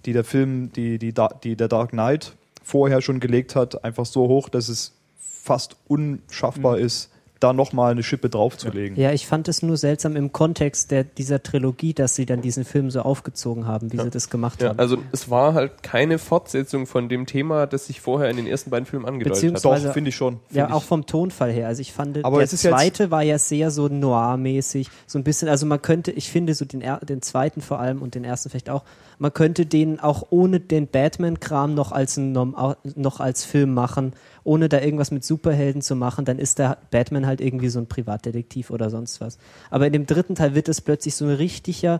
die 0.05 0.13
der 0.13 0.23
Film, 0.23 0.71
die, 0.73 0.97
die, 0.97 1.13
die 1.43 1.55
der 1.55 1.67
Dark 1.67 1.91
Knight 1.91 2.33
vorher 2.65 3.01
schon 3.01 3.19
gelegt 3.19 3.55
hat, 3.55 3.83
einfach 3.83 4.07
so 4.07 4.27
hoch, 4.27 4.49
dass 4.49 4.69
es 4.69 4.97
fast 5.19 5.77
unschaffbar 5.87 6.79
ist, 6.79 7.11
da 7.45 7.53
nochmal 7.53 7.91
eine 7.91 8.03
Schippe 8.03 8.29
draufzulegen. 8.29 8.97
Ja, 8.97 9.11
ich 9.11 9.27
fand 9.27 9.47
es 9.47 9.61
nur 9.61 9.77
seltsam 9.77 10.15
im 10.15 10.31
Kontext 10.31 10.91
der, 10.91 11.03
dieser 11.03 11.43
Trilogie, 11.43 11.93
dass 11.93 12.15
sie 12.15 12.25
dann 12.25 12.41
diesen 12.41 12.65
Film 12.65 12.89
so 12.89 13.01
aufgezogen 13.01 13.67
haben, 13.67 13.91
wie 13.93 13.97
sie 13.97 14.09
das 14.09 14.29
gemacht 14.29 14.61
Ja, 14.61 14.69
haben. 14.69 14.79
also 14.79 14.97
es 15.11 15.29
war 15.29 15.53
halt 15.53 15.83
keine 15.83 16.17
Fortsetzung 16.17 16.87
von 16.87 17.07
dem 17.07 17.25
Thema, 17.25 17.67
das 17.67 17.85
sich 17.87 18.01
vorher 18.01 18.29
in 18.29 18.37
den 18.37 18.47
ersten 18.47 18.69
beiden 18.71 18.85
Filmen 18.85 19.05
angedeutet 19.05 19.55
hat. 19.55 19.63
Doch, 19.65 19.93
finde 19.93 20.09
ich 20.09 20.15
schon. 20.15 20.39
Ja, 20.51 20.65
Find 20.65 20.75
auch 20.75 20.81
ich. 20.81 20.87
vom 20.87 21.05
Tonfall 21.05 21.51
her. 21.51 21.67
Also 21.67 21.81
ich 21.81 21.93
fand, 21.93 22.23
Aber 22.25 22.39
der 22.39 22.47
zweite 22.47 23.11
war 23.11 23.21
ja 23.21 23.37
sehr 23.37 23.69
so 23.71 23.87
noir-mäßig, 23.87 24.89
so 25.05 25.19
ein 25.19 25.23
bisschen, 25.23 25.47
also 25.47 25.65
man 25.65 25.81
könnte, 25.81 26.11
ich 26.11 26.29
finde 26.29 26.53
so 26.55 26.65
den, 26.65 26.83
den 27.07 27.21
zweiten 27.21 27.61
vor 27.61 27.79
allem 27.79 28.01
und 28.01 28.15
den 28.15 28.23
ersten 28.23 28.49
vielleicht 28.49 28.69
auch, 28.69 28.83
man 29.19 29.33
könnte 29.33 29.65
den 29.65 29.99
auch 29.99 30.27
ohne 30.29 30.59
den 30.59 30.87
Batman-Kram 30.87 31.73
noch 31.73 31.91
als 31.91 32.17
ein, 32.17 32.31
noch 32.33 33.19
als 33.19 33.45
Film 33.45 33.73
machen, 33.73 34.13
ohne 34.45 34.69
da 34.69 34.79
irgendwas 34.79 35.11
mit 35.11 35.25
Superhelden 35.25 35.81
zu 35.81 35.95
machen, 35.95 36.23
dann 36.23 36.39
ist 36.39 36.59
der 36.59 36.77
Batman 36.91 37.25
halt 37.25 37.41
irgendwie 37.41 37.67
so 37.67 37.79
ein 37.79 37.87
Privatdetektiv 37.87 38.69
oder 38.69 38.89
sonst 38.89 39.19
was. 39.19 39.37
Aber 39.69 39.87
in 39.87 39.93
dem 39.93 40.05
dritten 40.05 40.35
Teil 40.35 40.55
wird 40.55 40.69
es 40.69 40.79
plötzlich 40.79 41.15
so 41.15 41.25
ein 41.25 41.31
richtiger, 41.31 41.99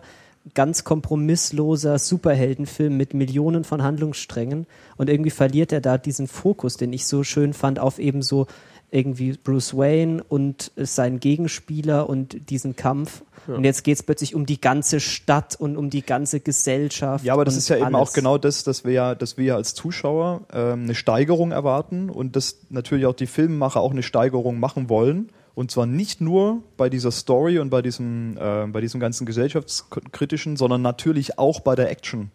ganz 0.54 0.84
kompromissloser 0.84 1.98
Superheldenfilm 1.98 2.96
mit 2.96 3.14
Millionen 3.14 3.64
von 3.64 3.82
Handlungssträngen 3.82 4.66
und 4.96 5.10
irgendwie 5.10 5.30
verliert 5.30 5.72
er 5.72 5.80
da 5.80 5.98
diesen 5.98 6.28
Fokus, 6.28 6.76
den 6.76 6.92
ich 6.92 7.06
so 7.06 7.24
schön 7.24 7.52
fand, 7.52 7.80
auf 7.80 7.98
eben 7.98 8.22
so 8.22 8.46
irgendwie 8.92 9.32
Bruce 9.32 9.76
Wayne 9.76 10.22
und 10.22 10.70
seinen 10.76 11.18
Gegenspieler 11.18 12.08
und 12.08 12.48
diesen 12.48 12.76
Kampf. 12.76 13.22
Und 13.54 13.64
jetzt 13.64 13.84
geht 13.84 13.96
es 13.96 14.02
plötzlich 14.02 14.34
um 14.34 14.46
die 14.46 14.60
ganze 14.60 15.00
Stadt 15.00 15.56
und 15.56 15.76
um 15.76 15.90
die 15.90 16.02
ganze 16.02 16.40
Gesellschaft. 16.40 17.24
Ja, 17.24 17.32
aber 17.34 17.44
das 17.44 17.56
ist 17.56 17.68
ja 17.68 17.76
eben 17.76 17.94
alles. 17.94 18.08
auch 18.08 18.12
genau 18.12 18.38
das, 18.38 18.64
dass 18.64 18.84
wir 18.84 18.92
ja, 18.92 19.14
dass 19.14 19.36
wir 19.36 19.44
ja 19.44 19.56
als 19.56 19.74
Zuschauer 19.74 20.42
ähm, 20.52 20.84
eine 20.84 20.94
Steigerung 20.94 21.52
erwarten 21.52 22.10
und 22.10 22.36
dass 22.36 22.58
natürlich 22.70 23.06
auch 23.06 23.14
die 23.14 23.26
Filmemacher 23.26 23.80
auch 23.80 23.90
eine 23.92 24.02
Steigerung 24.02 24.58
machen 24.58 24.88
wollen. 24.88 25.30
Und 25.54 25.70
zwar 25.70 25.86
nicht 25.86 26.20
nur 26.20 26.62
bei 26.76 26.90
dieser 26.90 27.10
Story 27.10 27.58
und 27.58 27.70
bei 27.70 27.80
diesem, 27.80 28.36
äh, 28.36 28.66
bei 28.66 28.82
diesem 28.82 29.00
ganzen 29.00 29.24
gesellschaftskritischen, 29.24 30.56
sondern 30.56 30.82
natürlich 30.82 31.38
auch 31.38 31.60
bei 31.60 31.74
der 31.74 31.90
Action. 31.90 32.30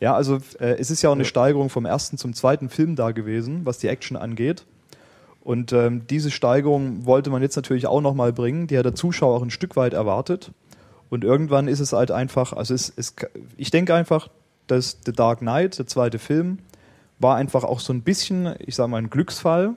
Ja, 0.00 0.14
also 0.14 0.38
äh, 0.60 0.76
es 0.78 0.90
ist 0.90 1.02
ja 1.02 1.10
auch 1.10 1.14
eine 1.14 1.24
Steigerung 1.24 1.70
vom 1.70 1.86
ersten 1.86 2.18
zum 2.18 2.34
zweiten 2.34 2.68
Film 2.68 2.94
da 2.94 3.10
gewesen, 3.10 3.64
was 3.64 3.78
die 3.78 3.88
Action 3.88 4.16
angeht. 4.16 4.64
Und 5.48 5.72
ähm, 5.72 6.02
diese 6.10 6.30
Steigerung 6.30 7.06
wollte 7.06 7.30
man 7.30 7.40
jetzt 7.40 7.56
natürlich 7.56 7.86
auch 7.86 8.02
nochmal 8.02 8.34
bringen, 8.34 8.66
die 8.66 8.76
hat 8.76 8.84
der 8.84 8.94
Zuschauer 8.94 9.34
auch 9.34 9.40
ein 9.42 9.48
Stück 9.48 9.76
weit 9.76 9.94
erwartet. 9.94 10.52
Und 11.08 11.24
irgendwann 11.24 11.68
ist 11.68 11.80
es 11.80 11.94
halt 11.94 12.10
einfach, 12.10 12.52
also 12.52 12.74
es, 12.74 12.92
es, 12.94 13.14
ich 13.56 13.70
denke 13.70 13.94
einfach, 13.94 14.28
dass 14.66 14.98
The 15.06 15.12
Dark 15.12 15.38
Knight, 15.38 15.78
der 15.78 15.86
zweite 15.86 16.18
Film, 16.18 16.58
war 17.18 17.36
einfach 17.36 17.64
auch 17.64 17.80
so 17.80 17.94
ein 17.94 18.02
bisschen, 18.02 18.56
ich 18.58 18.74
sage 18.76 18.90
mal, 18.90 18.98
ein 18.98 19.08
Glücksfall, 19.08 19.70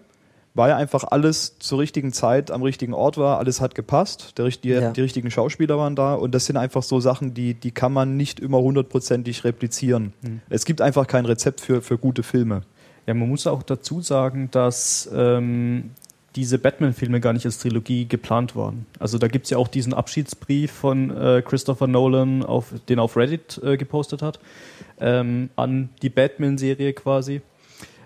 weil 0.55 0.71
ja 0.71 0.75
einfach 0.75 1.05
alles 1.05 1.57
zur 1.59 1.79
richtigen 1.79 2.11
Zeit 2.11 2.51
am 2.51 2.63
richtigen 2.63 2.93
Ort 2.93 3.17
war, 3.17 3.37
alles 3.37 3.61
hat 3.61 3.73
gepasst, 3.73 4.37
der, 4.39 4.49
die, 4.49 4.67
Ja. 4.67 4.91
die 4.91 4.99
richtigen 4.99 5.31
Schauspieler 5.31 5.77
waren 5.77 5.95
da 5.95 6.15
und 6.15 6.35
das 6.35 6.47
sind 6.47 6.57
einfach 6.57 6.83
so 6.83 6.99
Sachen, 6.99 7.33
die, 7.33 7.53
die 7.53 7.71
kann 7.71 7.93
man 7.93 8.17
nicht 8.17 8.41
immer 8.41 8.59
hundertprozentig 8.59 9.45
replizieren. 9.45 10.11
Es 10.49 10.65
gibt 10.65 10.81
einfach 10.81 11.07
kein 11.07 11.25
Rezept 11.25 11.61
für, 11.61 11.81
für 11.81 11.97
gute 11.97 12.23
Filme. 12.23 12.63
Ja, 13.11 13.15
man 13.15 13.27
muss 13.27 13.45
auch 13.45 13.61
dazu 13.61 13.99
sagen, 13.99 14.47
dass 14.51 15.11
ähm, 15.13 15.91
diese 16.37 16.57
Batman-Filme 16.57 17.19
gar 17.19 17.33
nicht 17.33 17.45
als 17.45 17.57
Trilogie 17.57 18.05
geplant 18.05 18.55
waren. 18.55 18.85
Also 18.99 19.17
da 19.17 19.27
gibt's 19.27 19.49
ja 19.49 19.57
auch 19.57 19.67
diesen 19.67 19.93
Abschiedsbrief 19.93 20.71
von 20.71 21.09
äh, 21.09 21.43
Christopher 21.45 21.87
Nolan, 21.87 22.41
auf, 22.41 22.73
den 22.87 22.99
er 22.99 23.03
auf 23.03 23.17
Reddit 23.17 23.59
äh, 23.65 23.75
gepostet 23.75 24.21
hat, 24.21 24.39
ähm, 25.01 25.49
an 25.57 25.89
die 26.01 26.07
Batman-Serie 26.07 26.93
quasi, 26.93 27.41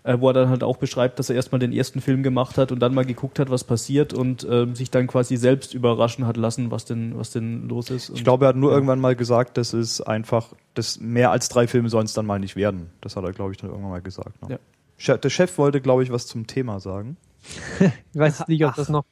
äh, 0.01 0.17
wo 0.19 0.29
er 0.31 0.33
dann 0.33 0.49
halt 0.49 0.63
auch 0.63 0.77
beschreibt, 0.77 1.19
dass 1.19 1.29
er 1.29 1.35
erstmal 1.35 1.59
den 1.59 1.71
ersten 1.71 2.01
Film 2.01 2.23
gemacht 2.23 2.57
hat 2.57 2.71
und 2.71 2.79
dann 2.79 2.95
mal 2.95 3.05
geguckt 3.05 3.37
hat, 3.37 3.51
was 3.51 3.63
passiert 3.63 4.11
und 4.11 4.47
ähm, 4.49 4.73
sich 4.73 4.89
dann 4.89 5.05
quasi 5.05 5.37
selbst 5.37 5.75
überraschen 5.75 6.25
hat 6.25 6.35
lassen, 6.35 6.71
was 6.71 6.85
denn, 6.85 7.15
was 7.15 7.29
denn 7.29 7.69
los 7.69 7.91
ist. 7.91 8.09
Ich 8.15 8.23
glaube, 8.23 8.45
er 8.45 8.49
hat 8.49 8.55
nur 8.55 8.71
ja. 8.71 8.77
irgendwann 8.77 8.99
mal 8.99 9.15
gesagt, 9.15 9.57
dass 9.57 9.73
es 9.73 10.01
einfach, 10.01 10.47
dass 10.73 10.99
mehr 10.99 11.29
als 11.29 11.47
drei 11.47 11.67
Filme 11.67 11.89
sollen 11.89 12.05
es 12.05 12.13
dann 12.13 12.25
mal 12.25 12.39
nicht 12.39 12.55
werden. 12.55 12.89
Das 13.01 13.15
hat 13.15 13.23
er, 13.23 13.33
glaube 13.33 13.51
ich, 13.51 13.59
dann 13.59 13.69
irgendwann 13.69 13.91
mal 13.91 14.01
gesagt. 14.01 14.41
Ne? 14.41 14.53
Ja. 14.53 14.59
Der 14.99 15.29
Chef 15.29 15.57
wollte, 15.57 15.81
glaube 15.81 16.03
ich, 16.03 16.11
was 16.11 16.27
zum 16.27 16.47
Thema 16.47 16.79
sagen. 16.79 17.17
Ich 18.13 18.19
weiß 18.19 18.47
nicht, 18.47 18.65
ob 18.65 18.75
das 18.75 18.89
noch, 18.89 19.05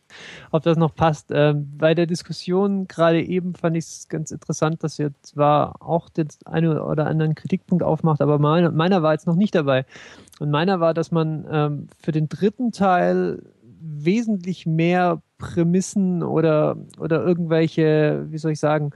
ob 0.51 0.63
das 0.63 0.77
noch 0.77 0.95
passt. 0.95 1.29
Ähm, 1.31 1.71
bei 1.77 1.93
der 1.93 2.05
Diskussion 2.05 2.88
gerade 2.88 3.21
eben 3.21 3.53
fand 3.53 3.75
ich 3.75 3.86
es 3.86 4.07
ganz 4.07 4.31
interessant, 4.31 4.84
dass 4.84 4.97
ihr 4.97 5.11
zwar 5.21 5.81
auch 5.81 6.09
den 6.09 6.29
einen 6.45 6.77
oder 6.77 7.07
anderen 7.07 7.36
Kritikpunkt 7.36 7.84
aufmacht, 7.84 8.21
aber 8.21 8.39
meiner, 8.39 8.71
meiner 8.71 9.03
war 9.03 9.13
jetzt 9.13 9.27
noch 9.27 9.36
nicht 9.36 9.55
dabei. 9.55 9.86
Und 10.39 10.51
meiner 10.51 10.79
war, 10.79 10.93
dass 10.93 11.11
man 11.11 11.45
ähm, 11.51 11.88
für 12.01 12.11
den 12.11 12.29
dritten 12.29 12.71
Teil 12.71 13.43
wesentlich 13.81 14.65
mehr 14.65 15.21
Prämissen 15.38 16.23
oder, 16.23 16.77
oder 16.97 17.23
irgendwelche, 17.23 18.25
wie 18.29 18.38
soll 18.38 18.53
ich 18.53 18.59
sagen, 18.59 18.91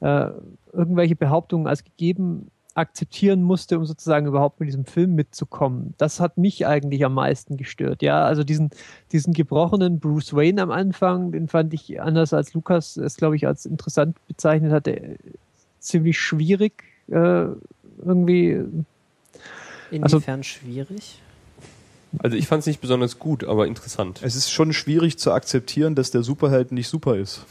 äh, 0.00 0.30
irgendwelche 0.72 1.16
Behauptungen 1.16 1.66
als 1.66 1.84
gegeben 1.84 2.50
akzeptieren 2.76 3.42
musste, 3.42 3.78
um 3.78 3.86
sozusagen 3.86 4.26
überhaupt 4.26 4.60
mit 4.60 4.68
diesem 4.68 4.84
Film 4.84 5.14
mitzukommen. 5.14 5.94
Das 5.96 6.20
hat 6.20 6.36
mich 6.36 6.66
eigentlich 6.66 7.04
am 7.04 7.14
meisten 7.14 7.56
gestört. 7.56 8.02
Ja, 8.02 8.24
also 8.24 8.44
diesen, 8.44 8.70
diesen 9.12 9.32
gebrochenen 9.32 9.98
Bruce 9.98 10.34
Wayne 10.34 10.60
am 10.62 10.70
Anfang, 10.70 11.32
den 11.32 11.48
fand 11.48 11.72
ich 11.72 12.00
anders 12.00 12.34
als 12.34 12.52
Lukas 12.52 12.96
es, 12.96 13.16
glaube 13.16 13.36
ich, 13.36 13.46
als 13.46 13.64
interessant 13.64 14.16
bezeichnet 14.28 14.72
hatte, 14.72 15.16
ziemlich 15.80 16.18
schwierig 16.18 16.84
äh, 17.08 17.46
irgendwie. 18.04 18.64
Also- 20.00 20.16
Inwiefern 20.18 20.42
schwierig? 20.42 21.22
Also 22.18 22.36
ich 22.36 22.46
fand 22.46 22.60
es 22.60 22.66
nicht 22.66 22.80
besonders 22.80 23.18
gut, 23.18 23.44
aber 23.44 23.66
interessant. 23.66 24.20
Es 24.22 24.36
ist 24.36 24.50
schon 24.50 24.72
schwierig 24.72 25.18
zu 25.18 25.32
akzeptieren, 25.32 25.94
dass 25.94 26.10
der 26.10 26.22
Superheld 26.22 26.72
nicht 26.72 26.88
super 26.88 27.16
ist. 27.16 27.44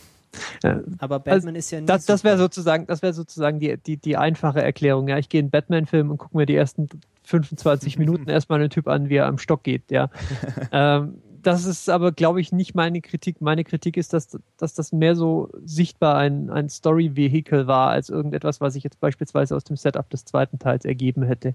Äh, 0.63 0.77
Aber 0.99 1.19
Batman 1.19 1.55
ist 1.55 1.71
ja 1.71 1.79
nie 1.79 1.85
das, 1.85 2.05
das 2.05 2.23
wäre 2.23 2.37
sozusagen, 2.37 2.87
das 2.87 3.01
wäre 3.01 3.13
sozusagen 3.13 3.59
die, 3.59 3.77
die, 3.77 3.97
die 3.97 4.17
einfache 4.17 4.61
Erklärung. 4.61 5.07
Ja, 5.07 5.17
ich 5.17 5.29
gehe 5.29 5.39
in 5.39 5.45
einen 5.45 5.51
Batman-Film 5.51 6.11
und 6.11 6.17
gucke 6.17 6.37
mir 6.37 6.45
die 6.45 6.55
ersten 6.55 6.89
25 7.23 7.97
Minuten 7.99 8.29
erstmal 8.29 8.59
einen 8.59 8.69
Typ 8.69 8.87
an, 8.87 9.09
wie 9.09 9.15
er 9.15 9.27
am 9.27 9.37
Stock 9.37 9.63
geht. 9.63 9.91
Ja, 9.91 10.09
ähm, 10.71 11.15
das 11.45 11.65
ist 11.65 11.89
aber, 11.89 12.11
glaube 12.11 12.41
ich, 12.41 12.51
nicht 12.51 12.73
meine 12.73 13.01
Kritik. 13.01 13.39
Meine 13.39 13.63
Kritik 13.63 13.97
ist, 13.97 14.13
dass, 14.13 14.37
dass 14.57 14.73
das 14.73 14.91
mehr 14.91 15.15
so 15.15 15.49
sichtbar 15.63 16.17
ein, 16.17 16.49
ein 16.49 16.69
Story-Vehikel 16.69 17.67
war, 17.67 17.89
als 17.89 18.09
irgendetwas, 18.09 18.61
was 18.61 18.75
ich 18.75 18.83
jetzt 18.83 18.99
beispielsweise 18.99 19.55
aus 19.55 19.63
dem 19.63 19.75
Setup 19.75 20.09
des 20.09 20.25
zweiten 20.25 20.57
Teils 20.57 20.85
ergeben 20.85 21.21
hätte. 21.21 21.53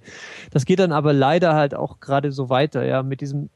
Das 0.53 0.65
geht 0.65 0.79
dann 0.79 0.93
aber 0.93 1.13
leider 1.13 1.55
halt 1.55 1.75
auch 1.75 1.99
gerade 1.99 2.31
so 2.31 2.49
weiter, 2.49 2.85
ja, 2.85 3.03
mit 3.03 3.21
diesem 3.21 3.51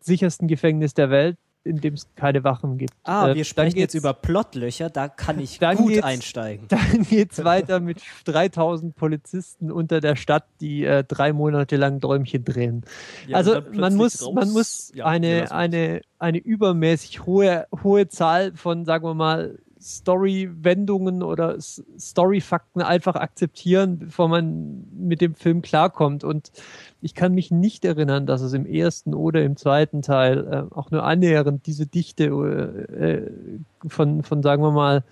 sichersten 0.00 0.48
Gefängnis 0.48 0.94
der 0.94 1.10
Welt, 1.10 1.36
in 1.62 1.76
dem 1.80 1.94
es 1.94 2.06
keine 2.16 2.42
Wachen 2.42 2.78
gibt. 2.78 2.94
Ah, 3.04 3.24
Äh, 3.24 3.28
wir 3.28 3.34
dann 3.36 3.44
sprechen 3.44 3.78
jetzt 3.78 3.94
über 3.94 4.14
Plottlöcher, 4.14 4.88
da 4.88 5.08
kann 5.08 5.38
ich 5.38 5.58
Dann 5.60 5.76
gut 5.76 5.88
geht's- 5.92 6.04
einsteigen. 6.04 6.66
Dann 6.68 7.02
geht's 7.02 7.44
weiter 7.44 7.80
mit 7.80 8.00
3000 8.24 8.96
Polizisten 8.96 9.70
unter 9.70 10.00
der 10.00 10.16
Stadt, 10.16 10.44
die 10.60 10.84
äh, 10.84 11.04
drei 11.04 11.32
Monate 11.32 11.76
lang 11.76 12.00
Däumchen 12.00 12.44
drehen. 12.44 12.84
Ja, 13.28 13.36
also 13.36 13.60
man 13.72 13.94
muss, 13.94 14.22
raus- 14.26 14.34
man 14.34 14.50
muss 14.50 14.92
Ja, 14.94 15.04
eine, 15.06 15.52
eine, 15.52 16.00
eine 16.18 16.38
übermäßig 16.38 17.26
hohe, 17.26 17.66
hohe 17.82 18.08
Zahl 18.08 18.52
von, 18.56 18.84
sagen 18.86 19.04
wir 19.04 19.14
mal, 19.14 19.58
Story-Wendungen 19.80 21.22
oder 21.22 21.56
Story-Fakten 21.60 22.82
einfach 22.82 23.16
akzeptieren, 23.16 23.98
bevor 23.98 24.28
man 24.28 24.84
mit 24.92 25.20
dem 25.20 25.34
Film 25.34 25.62
klarkommt. 25.62 26.22
Und 26.22 26.52
ich 27.00 27.14
kann 27.14 27.34
mich 27.34 27.50
nicht 27.50 27.84
erinnern, 27.84 28.26
dass 28.26 28.42
es 28.42 28.52
im 28.52 28.66
ersten 28.66 29.14
oder 29.14 29.42
im 29.42 29.56
zweiten 29.56 30.02
Teil 30.02 30.46
äh, 30.70 30.74
auch 30.74 30.90
nur 30.90 31.04
annähernd 31.04 31.66
diese 31.66 31.86
Dichte 31.86 32.26
äh, 32.26 33.88
von, 33.88 34.22
von, 34.22 34.42
sagen 34.42 34.62
wir 34.62 34.72
mal, 34.72 35.04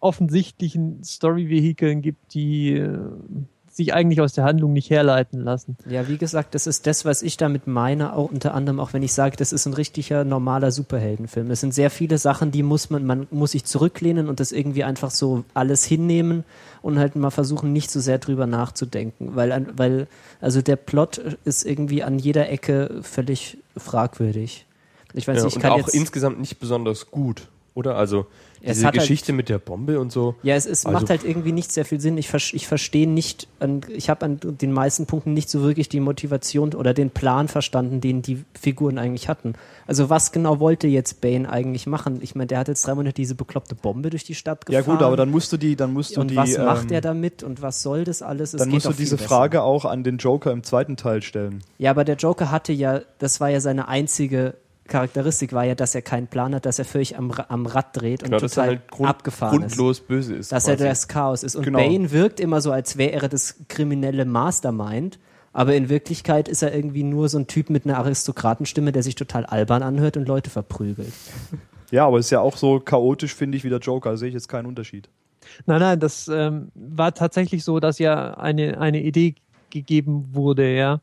offensichtlichen 0.00 1.02
Story-Vehikeln 1.04 2.02
gibt, 2.02 2.34
die 2.34 2.74
äh, 2.74 2.98
sich 3.78 3.94
eigentlich 3.94 4.20
aus 4.20 4.32
der 4.32 4.44
Handlung 4.44 4.72
nicht 4.72 4.90
herleiten 4.90 5.42
lassen. 5.42 5.78
Ja, 5.88 6.08
wie 6.08 6.18
gesagt, 6.18 6.54
das 6.54 6.66
ist 6.66 6.86
das, 6.86 7.04
was 7.04 7.22
ich 7.22 7.36
damit 7.36 7.66
meine, 7.66 8.12
auch 8.12 8.30
unter 8.30 8.52
anderem 8.52 8.80
auch 8.80 8.92
wenn 8.92 9.02
ich 9.02 9.12
sage, 9.14 9.36
das 9.36 9.52
ist 9.52 9.66
ein 9.66 9.72
richtiger 9.72 10.24
normaler 10.24 10.70
Superheldenfilm. 10.72 11.50
Es 11.50 11.60
sind 11.60 11.72
sehr 11.72 11.88
viele 11.90 12.18
Sachen, 12.18 12.50
die 12.50 12.62
muss 12.62 12.90
man, 12.90 13.06
man 13.06 13.26
muss 13.30 13.52
sich 13.52 13.64
zurücklehnen 13.64 14.28
und 14.28 14.40
das 14.40 14.52
irgendwie 14.52 14.84
einfach 14.84 15.10
so 15.10 15.44
alles 15.54 15.84
hinnehmen 15.84 16.44
und 16.82 16.98
halt 16.98 17.16
mal 17.16 17.30
versuchen, 17.30 17.72
nicht 17.72 17.90
so 17.90 18.00
sehr 18.00 18.18
drüber 18.18 18.46
nachzudenken, 18.46 19.36
weil, 19.36 19.66
weil, 19.76 20.08
also 20.40 20.60
der 20.60 20.76
Plot 20.76 21.18
ist 21.44 21.64
irgendwie 21.64 22.02
an 22.02 22.18
jeder 22.18 22.48
Ecke 22.50 23.00
völlig 23.02 23.58
fragwürdig. 23.76 24.66
Ich 25.14 25.26
weiß 25.28 25.38
Ja, 25.38 25.44
nicht, 25.44 25.52
ich 25.52 25.56
und 25.56 25.62
kann 25.62 25.72
auch 25.72 25.78
jetzt, 25.78 25.94
insgesamt 25.94 26.40
nicht 26.40 26.58
besonders 26.58 27.10
gut, 27.10 27.48
oder? 27.78 27.96
Also 27.96 28.26
Es 28.60 28.74
diese 28.74 28.86
hat 28.86 28.94
halt- 28.94 29.02
Geschichte 29.02 29.32
mit 29.32 29.48
der 29.48 29.58
Bombe 29.58 30.00
und 30.00 30.10
so. 30.10 30.34
Ja, 30.42 30.56
es, 30.56 30.66
es 30.66 30.84
Also- 30.84 30.98
macht 30.98 31.10
halt 31.10 31.24
irgendwie 31.24 31.52
nicht 31.52 31.70
sehr 31.72 31.84
viel 31.84 32.00
Sinn. 32.00 32.18
Ich, 32.18 32.28
vers 32.28 32.50
ich 32.52 32.66
verstehe 32.66 33.08
nicht, 33.08 33.46
an, 33.60 33.82
ich 33.88 34.10
habe 34.10 34.24
an 34.26 34.40
den 34.42 34.72
meisten 34.72 35.06
Punkten 35.06 35.32
nicht 35.32 35.48
so 35.48 35.62
wirklich 35.62 35.88
die 35.88 36.00
Motivation 36.00 36.74
oder 36.74 36.92
den 36.92 37.10
Plan 37.10 37.46
verstanden, 37.46 38.00
den 38.00 38.20
die 38.22 38.44
Figuren 38.60 38.98
eigentlich 38.98 39.28
hatten. 39.28 39.52
Also 39.86 40.10
was 40.10 40.32
genau 40.32 40.58
wollte 40.58 40.88
jetzt 40.88 41.20
Bane 41.20 41.48
eigentlich 41.48 41.86
machen? 41.86 42.18
Ich 42.20 42.34
meine, 42.34 42.48
der 42.48 42.58
hat 42.58 42.68
jetzt 42.68 42.84
drei 42.86 42.94
Monate 42.96 43.14
diese 43.14 43.36
bekloppte 43.36 43.76
Bombe 43.76 44.10
durch 44.10 44.24
die 44.24 44.34
Stadt 44.34 44.64
Ja 44.68 44.80
gefahren. 44.80 44.96
gut, 44.98 45.06
aber 45.06 45.16
dann 45.16 45.30
musst 45.30 45.52
du 45.52 45.56
die, 45.56 45.76
dann 45.76 45.92
musst 45.92 46.16
du 46.16 46.20
und 46.20 46.30
die, 46.32 46.36
was 46.36 46.58
macht 46.58 46.86
ähm, 46.90 46.92
er 46.94 47.00
damit 47.00 47.44
und 47.44 47.62
was 47.62 47.82
soll 47.82 48.02
das 48.04 48.22
alles? 48.22 48.54
Es 48.54 48.58
dann 48.58 48.70
musst 48.70 48.86
du 48.86 48.92
diese 48.92 49.16
besser. 49.16 49.28
Frage 49.28 49.62
auch 49.62 49.84
an 49.84 50.02
den 50.02 50.18
Joker 50.18 50.50
im 50.50 50.64
zweiten 50.64 50.96
Teil 50.96 51.22
stellen. 51.22 51.62
Ja, 51.78 51.92
aber 51.92 52.04
der 52.04 52.16
Joker 52.16 52.50
hatte 52.50 52.72
ja, 52.72 53.02
das 53.18 53.40
war 53.40 53.48
ja 53.50 53.60
seine 53.60 53.86
einzige 53.86 54.54
Charakteristik 54.88 55.52
war 55.52 55.64
ja, 55.64 55.74
dass 55.74 55.94
er 55.94 56.02
keinen 56.02 56.26
Plan 56.26 56.54
hat, 56.54 56.66
dass 56.66 56.78
er 56.78 56.84
völlig 56.84 57.16
am, 57.16 57.30
am 57.30 57.66
Rad 57.66 57.96
dreht 57.96 58.22
und 58.22 58.30
Genau, 58.30 58.40
dass 58.40 58.52
er 58.56 58.64
total 58.64 58.68
halt 58.68 58.90
grund, 58.90 59.08
abgefahren 59.08 59.62
ist. 59.62 59.76
grundlos 59.76 60.00
böse 60.00 60.34
ist. 60.34 60.50
Dass 60.50 60.66
er 60.66 60.76
quasi. 60.76 60.88
das 60.88 61.08
Chaos 61.08 61.42
ist. 61.42 61.56
Und 61.56 61.64
Genau. 61.64 61.78
Bane 61.78 62.10
wirkt 62.10 62.40
immer 62.40 62.60
so, 62.60 62.72
als 62.72 62.96
wäre 62.96 63.12
er 63.12 63.28
das 63.28 63.56
kriminelle 63.68 64.24
Mastermind. 64.24 65.18
Aber 65.52 65.74
in 65.74 65.88
Wirklichkeit 65.88 66.48
ist 66.48 66.62
er 66.62 66.74
irgendwie 66.74 67.02
nur 67.02 67.28
so 67.28 67.38
ein 67.38 67.46
Typ 67.46 67.70
mit 67.70 67.84
einer 67.84 67.98
Aristokratenstimme, 67.98 68.92
der 68.92 69.02
sich 69.02 69.14
total 69.14 69.44
albern 69.46 69.82
anhört 69.82 70.16
und 70.16 70.26
Leute 70.26 70.50
verprügelt. 70.50 71.12
Ja, 71.90 72.06
aber 72.06 72.18
es 72.18 72.26
ist 72.26 72.30
ja 72.32 72.40
auch 72.40 72.58
so 72.58 72.80
chaotisch, 72.80 73.34
finde 73.34 73.56
ich, 73.56 73.64
wie 73.64 73.70
der 73.70 73.78
Joker. 73.78 74.10
Da 74.10 74.16
sehe 74.18 74.28
ich 74.28 74.34
jetzt 74.34 74.48
keinen 74.48 74.66
Unterschied. 74.66 75.08
Nein, 75.64 75.80
nein, 75.80 75.98
das 75.98 76.28
ähm, 76.28 76.70
war 76.74 77.14
tatsächlich 77.14 77.64
so, 77.64 77.80
dass 77.80 77.98
ja 77.98 78.34
eine, 78.34 78.78
eine 78.78 79.02
Idee 79.02 79.36
gegeben 79.70 80.28
wurde, 80.32 80.74
ja, 80.74 81.00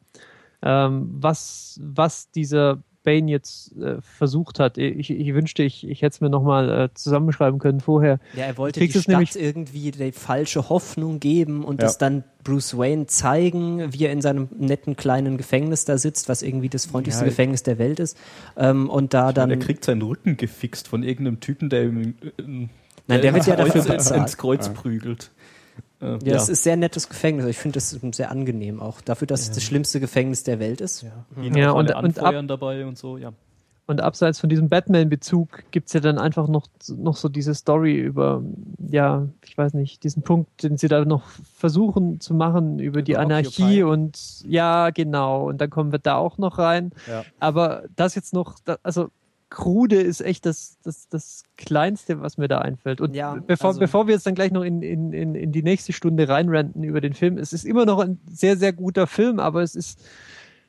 ähm, 0.61 1.09
was, 1.19 1.79
was 1.83 2.29
dieser 2.29 2.83
Bane 3.05 3.31
jetzt 3.31 3.71
äh, 3.77 4.01
versucht 4.01 4.59
hat. 4.59 4.77
Ich, 4.77 5.09
ich 5.09 5.33
wünschte, 5.33 5.63
ich, 5.63 5.87
ich 5.87 6.01
hätte 6.01 6.15
es 6.15 6.21
mir 6.21 6.29
nochmal 6.29 6.69
äh, 6.69 6.89
zusammenschreiben 6.93 7.59
können 7.59 7.79
vorher. 7.79 8.19
Ja, 8.35 8.43
er 8.43 8.57
wollte 8.57 8.81
die 8.81 8.87
es 8.87 8.91
Stadt 9.03 9.07
nämlich- 9.07 9.39
irgendwie 9.39 9.91
die 9.91 10.11
falsche 10.11 10.67
Hoffnung 10.67 11.21
geben 11.21 11.63
und 11.63 11.81
Ja. 11.81 11.87
es 11.87 11.97
dann 11.97 12.25
Bruce 12.43 12.77
Wayne 12.77 13.05
zeigen, 13.07 13.93
wie 13.93 14.05
er 14.05 14.11
in 14.11 14.21
seinem 14.21 14.49
netten 14.59 14.97
kleinen 14.97 15.37
Gefängnis 15.37 15.85
da 15.85 15.97
sitzt, 15.97 16.27
was 16.27 16.41
irgendwie 16.41 16.67
das 16.69 16.85
freundlichste 16.85 17.23
Ja, 17.23 17.29
Gefängnis 17.29 17.63
der 17.63 17.77
Welt 17.79 17.99
ist. 18.01 18.17
Ähm, 18.57 18.89
und 18.89 19.13
da 19.13 19.31
dann. 19.31 19.49
er 19.49 19.57
kriegt 19.57 19.85
seinen 19.85 20.01
Rücken 20.01 20.35
gefixt 20.35 20.87
von 20.89 21.03
irgendeinem 21.03 21.39
Typen, 21.39 21.69
der 21.69 21.83
ihm 21.85 22.15
äh, 22.37 22.67
Nein, 23.07 23.21
der 23.21 23.33
wird 23.35 23.45
ja 23.45 23.55
dafür 23.55 23.85
ins, 23.93 24.09
ins. 24.11 24.37
Kreuz 24.37 24.69
prügelt. 24.69 25.31
Äh, 26.01 26.17
Ja, 26.23 26.35
es 26.35 26.49
ist 26.49 26.63
sehr 26.63 26.75
nettes 26.75 27.09
Gefängnis. 27.09 27.45
Ich 27.47 27.57
finde 27.57 27.75
das 27.75 27.89
sehr 27.91 28.31
angenehm 28.31 28.79
auch. 28.81 29.01
Dafür, 29.01 29.27
dass 29.27 29.41
es 29.41 29.51
das 29.51 29.63
schlimmste 29.63 29.99
Gefängnis 29.99 30.43
der 30.43 30.59
Welt 30.59 30.81
ist. 30.81 31.03
Ja, 31.03 31.71
auch 31.71 31.75
und- 31.77 31.93
und 31.95 32.19
ab- 32.19 32.35
dabei 32.47 32.85
und 32.85 32.97
so, 32.97 33.17
ja. 33.17 33.31
Und 33.87 34.01
abseits 34.01 34.39
von 34.39 34.49
diesem 34.49 34.67
Batman-Bezug 34.67 35.65
gibt's 35.69 35.93
ja 35.93 35.99
dann 35.99 36.17
einfach 36.17 36.47
noch, 36.47 36.65
noch 36.97 37.15
so 37.15 37.29
diese 37.29 37.53
Story 37.53 37.95
über, 37.99 38.41
ja, 38.79 39.27
ich 39.45 39.55
weiß 39.55 39.75
nicht, 39.75 40.03
diesen 40.03 40.23
Punkt, 40.23 40.63
den 40.63 40.77
sie 40.77 40.87
da 40.87 41.05
noch 41.05 41.21
versuchen 41.53 42.19
zu 42.19 42.33
machen 42.33 42.79
über 42.79 43.03
die 43.03 43.11
Über 43.11 43.21
Anarchie 43.21 43.83
Occupy. 43.83 43.83
und 43.83 44.43
ja, 44.47 44.89
genau, 44.89 45.47
und 45.47 45.61
dann 45.61 45.69
kommen 45.69 45.91
wir 45.91 45.99
da 45.99 46.15
auch 46.15 46.39
noch 46.39 46.57
rein. 46.57 46.93
Ja. 47.07 47.25
Aber 47.39 47.83
das 47.95 48.15
jetzt 48.15 48.33
noch, 48.33 48.55
also 48.81 49.09
Krude 49.55 49.95
ist 49.95 50.19
echt 50.19 50.45
das, 50.45 50.77
das, 50.83 51.07
das 51.07 51.43
Kleinste, 51.55 52.19
was 52.19 52.37
mir 52.37 52.49
da 52.49 52.59
einfällt. 52.59 52.99
Und 52.99 53.15
Ja, 53.15 53.35
bevor, 53.47 53.69
also- 53.69 53.79
bevor 53.79 54.05
wir 54.05 54.13
jetzt 54.13 54.27
dann 54.27 54.35
gleich 54.35 54.51
noch 54.51 54.63
in, 54.63 54.81
in, 54.81 55.13
in, 55.13 55.33
in 55.33 55.51
die 55.53 55.63
nächste 55.63 55.93
Stunde 55.93 56.27
reinrenten 56.27 56.83
über 56.83 56.99
den 56.99 57.13
Film, 57.13 57.37
es 57.37 57.53
ist 57.53 57.63
immer 57.65 57.85
noch 57.85 57.99
ein 57.99 58.19
sehr, 58.29 58.57
sehr 58.57 58.73
guter 58.73 59.07
Film, 59.07 59.39
aber 59.39 59.63
es 59.63 59.75
ist 59.75 59.99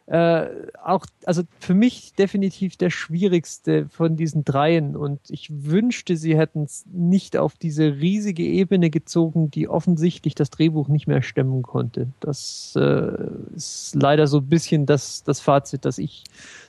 äh, 0.07 0.47
auch, 0.85 1.05
also 1.25 1.43
für 1.59 1.75
mich 1.75 2.13
definitiv 2.15 2.77
der 2.77 2.91
schwierigste 2.91 3.89
von 3.89 4.15
diesen 4.15 4.45
dreien. 4.45 4.95
Und 4.95 5.19
ich 5.31 5.49
wünschte, 5.51 6.17
sie 6.17 6.39
hätten 6.39 6.63
es 6.63 6.85
nicht 6.93 7.37
auf 7.37 7.57
diese 7.57 7.97
riesige 7.97 8.45
Ebene 8.45 8.91
gezogen, 8.91 9.51
die 9.51 9.67
offensichtlich 9.69 10.37
das 10.37 10.51
Drehbuch 10.51 10.87
nicht 10.87 11.09
mehr 11.09 11.23
stemmen 11.23 11.63
konnte. 11.63 12.07
Das 12.21 12.75
äh, 12.77 13.17
ist 13.57 13.97
leider 14.01 14.29
so 14.29 14.39
ein 14.39 14.49
bisschen 14.49 14.87
das, 14.87 15.25
das 15.25 15.41
Fazit, 15.41 15.85
das 15.85 15.99
ich 15.99 16.23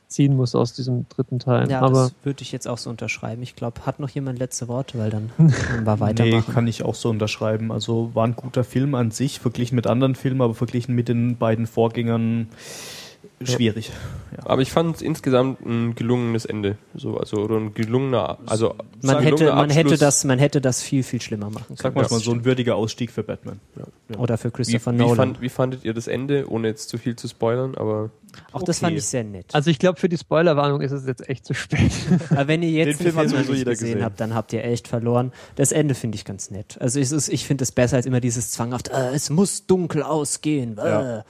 ziehen 0.08 0.36
muss 0.36 0.56
aus 0.56 0.74
diesem 0.74 1.06
dritten 1.10 1.40
Teil. 1.40 1.70
Ja, 1.70 1.82
Aber 1.82 2.04
das 2.04 2.16
würde 2.24 2.42
ich 2.42 2.52
jetzt 2.52 2.68
auch 2.68 2.78
so 2.78 2.90
unterschreiben. 2.90 3.42
Ich 3.44 3.56
glaube, 3.56 3.86
hat 3.86 4.00
noch 4.00 4.10
jemand 4.10 4.40
letzte 4.40 4.68
Worte, 4.68 4.98
weil 4.98 5.10
dann 5.10 5.30
können 5.38 5.86
wir 5.86 5.96
Nee, 5.96 6.00
weitermachen. 6.00 6.54
kann 6.54 6.68
ich 6.68 6.84
auch 6.84 6.96
so 6.96 7.10
unterschreiben. 7.10 7.72
Also 7.72 8.12
war 8.14 8.26
ein 8.26 8.36
guter 8.36 8.64
Film 8.64 8.96
an 8.96 9.12
sich, 9.12 9.40
verglichen 9.40 9.76
mit 9.76 9.88
anderen 9.88 10.16
Filmen, 10.16 10.42
aber 10.42 10.54
verglichen 10.56 10.96
mit 10.96 11.10
den 11.10 11.38
beiden 11.38 11.68
Vorgängern 11.68 12.48
schwierig. 13.42 13.92
Ja. 14.36 14.46
Aber 14.46 14.62
ich 14.62 14.72
fand 14.72 14.96
es 14.96 15.02
insgesamt 15.02 15.66
ein 15.66 15.96
gelungenes 15.96 16.46
Ende. 16.46 16.78
So, 16.96 17.18
also, 17.18 17.38
oder 17.38 17.58
ein 17.58 17.74
gelungener, 17.74 18.40
also 18.46 18.76
man, 19.02 19.18
hätte, 19.20 19.36
gelungener 19.36 19.56
man, 19.56 19.70
hätte 19.70 19.98
das, 19.98 20.24
man 20.24 20.40
hätte 20.40 20.62
das 20.62 20.82
viel, 20.82 21.04
viel 21.04 21.22
schlimmer 21.22 21.50
machen 21.50 21.76
Sag 21.76 21.94
können. 21.94 22.08
mal, 22.10 22.20
so 22.20 22.32
ein 22.32 22.46
würdiger 22.46 22.76
Ausstieg 22.76 23.12
für 23.12 23.24
Batman. 23.24 23.60
Oder 24.18 24.38
für 24.38 24.50
Wie, 24.50 24.54
Christopher 24.54 24.94
wie, 24.94 24.98
Nolan. 24.98 25.16
fand, 25.16 25.42
wie 25.42 25.50
fandet 25.50 25.86
ihr 25.86 25.94
das 25.94 26.08
Ende, 26.08 26.50
ohne 26.50 26.68
jetzt 26.68 26.90
zu 26.90 26.98
viel 26.98 27.16
zu 27.16 27.28
spoilern? 27.28 27.76
Aber 27.76 28.12
auch 28.52 28.64
das 28.64 28.78
okay. 28.78 28.88
fand 28.88 28.98
ich 28.98 29.06
sehr 29.06 29.24
nett. 29.24 29.46
also 29.54 29.70
ich 29.70 29.80
glaube, 29.80 30.00
für 30.00 30.10
die 30.10 30.18
Spoilerwarnung 30.18 30.82
ist 30.82 30.92
es 30.92 31.08
jetzt 31.08 31.28
echt 31.28 31.46
zu 31.46 31.54
spät. 31.54 31.92
Aber 32.30 32.48
wenn 32.48 32.62
ihr 32.62 32.70
jetzt 32.70 33.00
Den 33.00 33.06
den 33.06 33.14
Film 33.14 33.16
hat 33.18 33.30
Film, 33.30 33.40
nicht 33.40 33.66
gesehen 33.66 33.70
gesehen. 33.70 34.04
habt, 34.04 34.20
dann 34.20 34.34
habt 34.34 34.54
ihr 34.54 34.64
echt 34.64 34.88
verloren. 34.88 35.32
Das 35.56 35.72
Ende 35.72 35.96
finde 35.96 36.16
ich 36.16 36.26
ganz 36.26 36.52
nett. 36.52 36.78
Also 36.80 37.00
ist, 37.00 37.30
ich 37.30 37.46
finde 37.46 37.64
es 37.64 37.72
besser 37.72 37.98
als 37.98 38.06
immer 38.06 38.20
dieses 38.20 38.52
zwanghaft, 38.52 38.90
äh, 38.90 39.14
es 39.14 39.30
muss 39.30 39.66
dunkel 39.66 40.04
ausgehen. 40.04 40.78
Äh. 40.78 41.24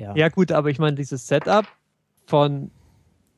Ja. 0.00 0.14
Ja. 0.16 0.28
Gut, 0.28 0.50
aber 0.50 0.70
ich 0.70 0.78
meine, 0.78 0.96
dieses 0.96 1.26
Setup 1.26 1.66
von, 2.26 2.70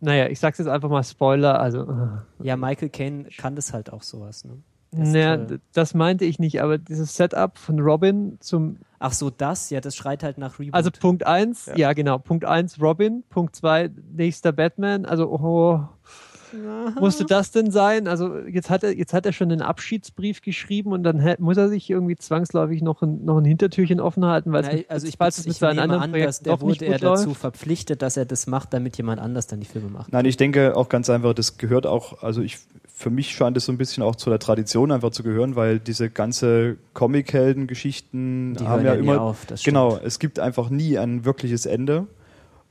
naja, 0.01 0.29
ich 0.29 0.39
sag's 0.39 0.59
jetzt 0.59 0.69
einfach 0.69 0.89
mal 0.89 1.03
Spoiler, 1.03 1.61
also, 1.61 1.83
äh, 1.83 2.47
ja, 2.47 2.57
Michael 2.57 2.89
Caine 2.89 3.25
kann 3.37 3.57
das 3.57 3.73
halt 3.73 3.93
auch 3.93 4.03
sowas. 4.03 4.45
Ne? 4.45 4.63
Ist 4.93 5.13
naja, 5.13 5.47
das 5.73 5.95
meinte 5.95 6.25
ich 6.25 6.39
nicht, 6.39 6.63
aber 6.63 6.79
dieses 6.79 7.17
Setup 7.17 7.59
von 7.59 7.81
Robin 7.81 8.37
zum, 8.41 8.79
Ach 8.99 9.13
so, 9.13 9.31
das, 9.31 9.71
ja, 9.71 9.81
das 9.81 9.97
schreit 9.97 10.23
halt 10.23 10.39
nach 10.39 10.59
Reboot. 10.61 10.75
also 10.75 10.91
Punkt 10.93 11.27
eins, 11.27 11.67
ja. 11.67 11.77
Ja. 11.77 11.93
genau, 11.95 12.19
Punkt 12.19 12.45
eins 12.45 12.81
Robin, 12.81 13.25
Punkt 13.29 13.57
zwei 13.57 13.91
nächster 14.13 14.53
Batman, 14.53 15.05
also, 15.05 15.31
oh, 15.31 15.89
musste 17.01 17.25
das 17.25 17.51
denn 17.51 17.71
sein? 17.71 18.09
Also, 18.09 18.39
jetzt 18.41 18.71
hat 18.71 18.83
er, 18.85 18.97
jetzt 18.97 19.13
hat 19.15 19.27
er 19.27 19.33
schon 19.33 19.51
einen 19.51 19.63
Abschiedsbrief 19.63 20.41
geschrieben 20.43 20.93
und 20.93 21.03
dann 21.03 21.19
hä- 21.21 21.37
muss 21.39 21.57
er 21.57 21.69
sich 21.69 21.89
irgendwie 21.91 22.17
zwangsläufig 22.17 22.83
noch 22.83 23.03
ein, 23.03 23.25
noch 23.25 23.39
ein 23.39 23.45
Hintertürchen 23.45 24.01
offen 24.01 24.25
halten, 24.25 24.53
weil 24.53 24.63
es 24.63 24.69
Na, 24.71 24.75
mit- 24.77 24.91
also 24.91 25.07
ich, 25.07 25.17
falls 25.17 25.39
es 25.39 25.47
mit 25.47 25.57
seinen 25.57 25.79
anderen 25.79 26.03
an, 26.03 26.13
dass 26.13 26.41
der 26.41 26.57
doch 26.57 26.63
nicht 26.67 26.81
wurde 26.83 26.93
er 26.93 26.99
dazu 26.99 27.29
läuft. 27.31 27.41
verpflichtet, 27.41 28.03
dass 28.03 28.17
er 28.17 28.25
das 28.25 28.47
macht, 28.47 28.73
damit 28.75 28.97
jemand 28.97 29.21
anders 29.21 29.47
dann 29.47 29.61
die 29.61 29.67
Filme 29.67 29.89
macht. 29.89 30.13
Nein, 30.13 30.25
ich 30.25 30.37
denke 30.37 30.77
auch 30.77 30.89
ganz 30.89 31.09
einfach, 31.11 31.35
das 31.35 31.59
gehört 31.59 31.87
auch, 31.87 32.23
also 32.23 32.43
ich, 32.43 32.59
für 32.95 33.11
mich 33.11 33.31
scheint 33.31 33.57
es 33.57 33.65
so 33.65 33.73
ein 33.73 33.79
bisschen 33.79 34.03
auch 34.03 34.15
zu 34.17 34.31
der 34.31 34.39
Tradition 34.39 34.93
einfach 34.93 35.11
zu 35.11 35.23
gehören, 35.23 35.57
weil 35.57 35.79
diese 35.81 36.11
ganze 36.11 36.77
Comic-Helden-Geschichten 36.95 38.55
Die 38.55 38.65
haben 38.65 38.71
hören 38.83 38.85
ja 38.87 38.95
ja 38.95 39.01
nie 39.01 39.09
immer, 39.09 39.21
auf, 39.21 39.47
das 39.47 39.63
genau, 39.63 39.99
es 40.03 40.19
gibt 40.19 40.39
einfach 40.39 40.71
nie 40.71 40.99
ein 40.99 41.25
wirkliches 41.25 41.67
Ende. 41.67 42.07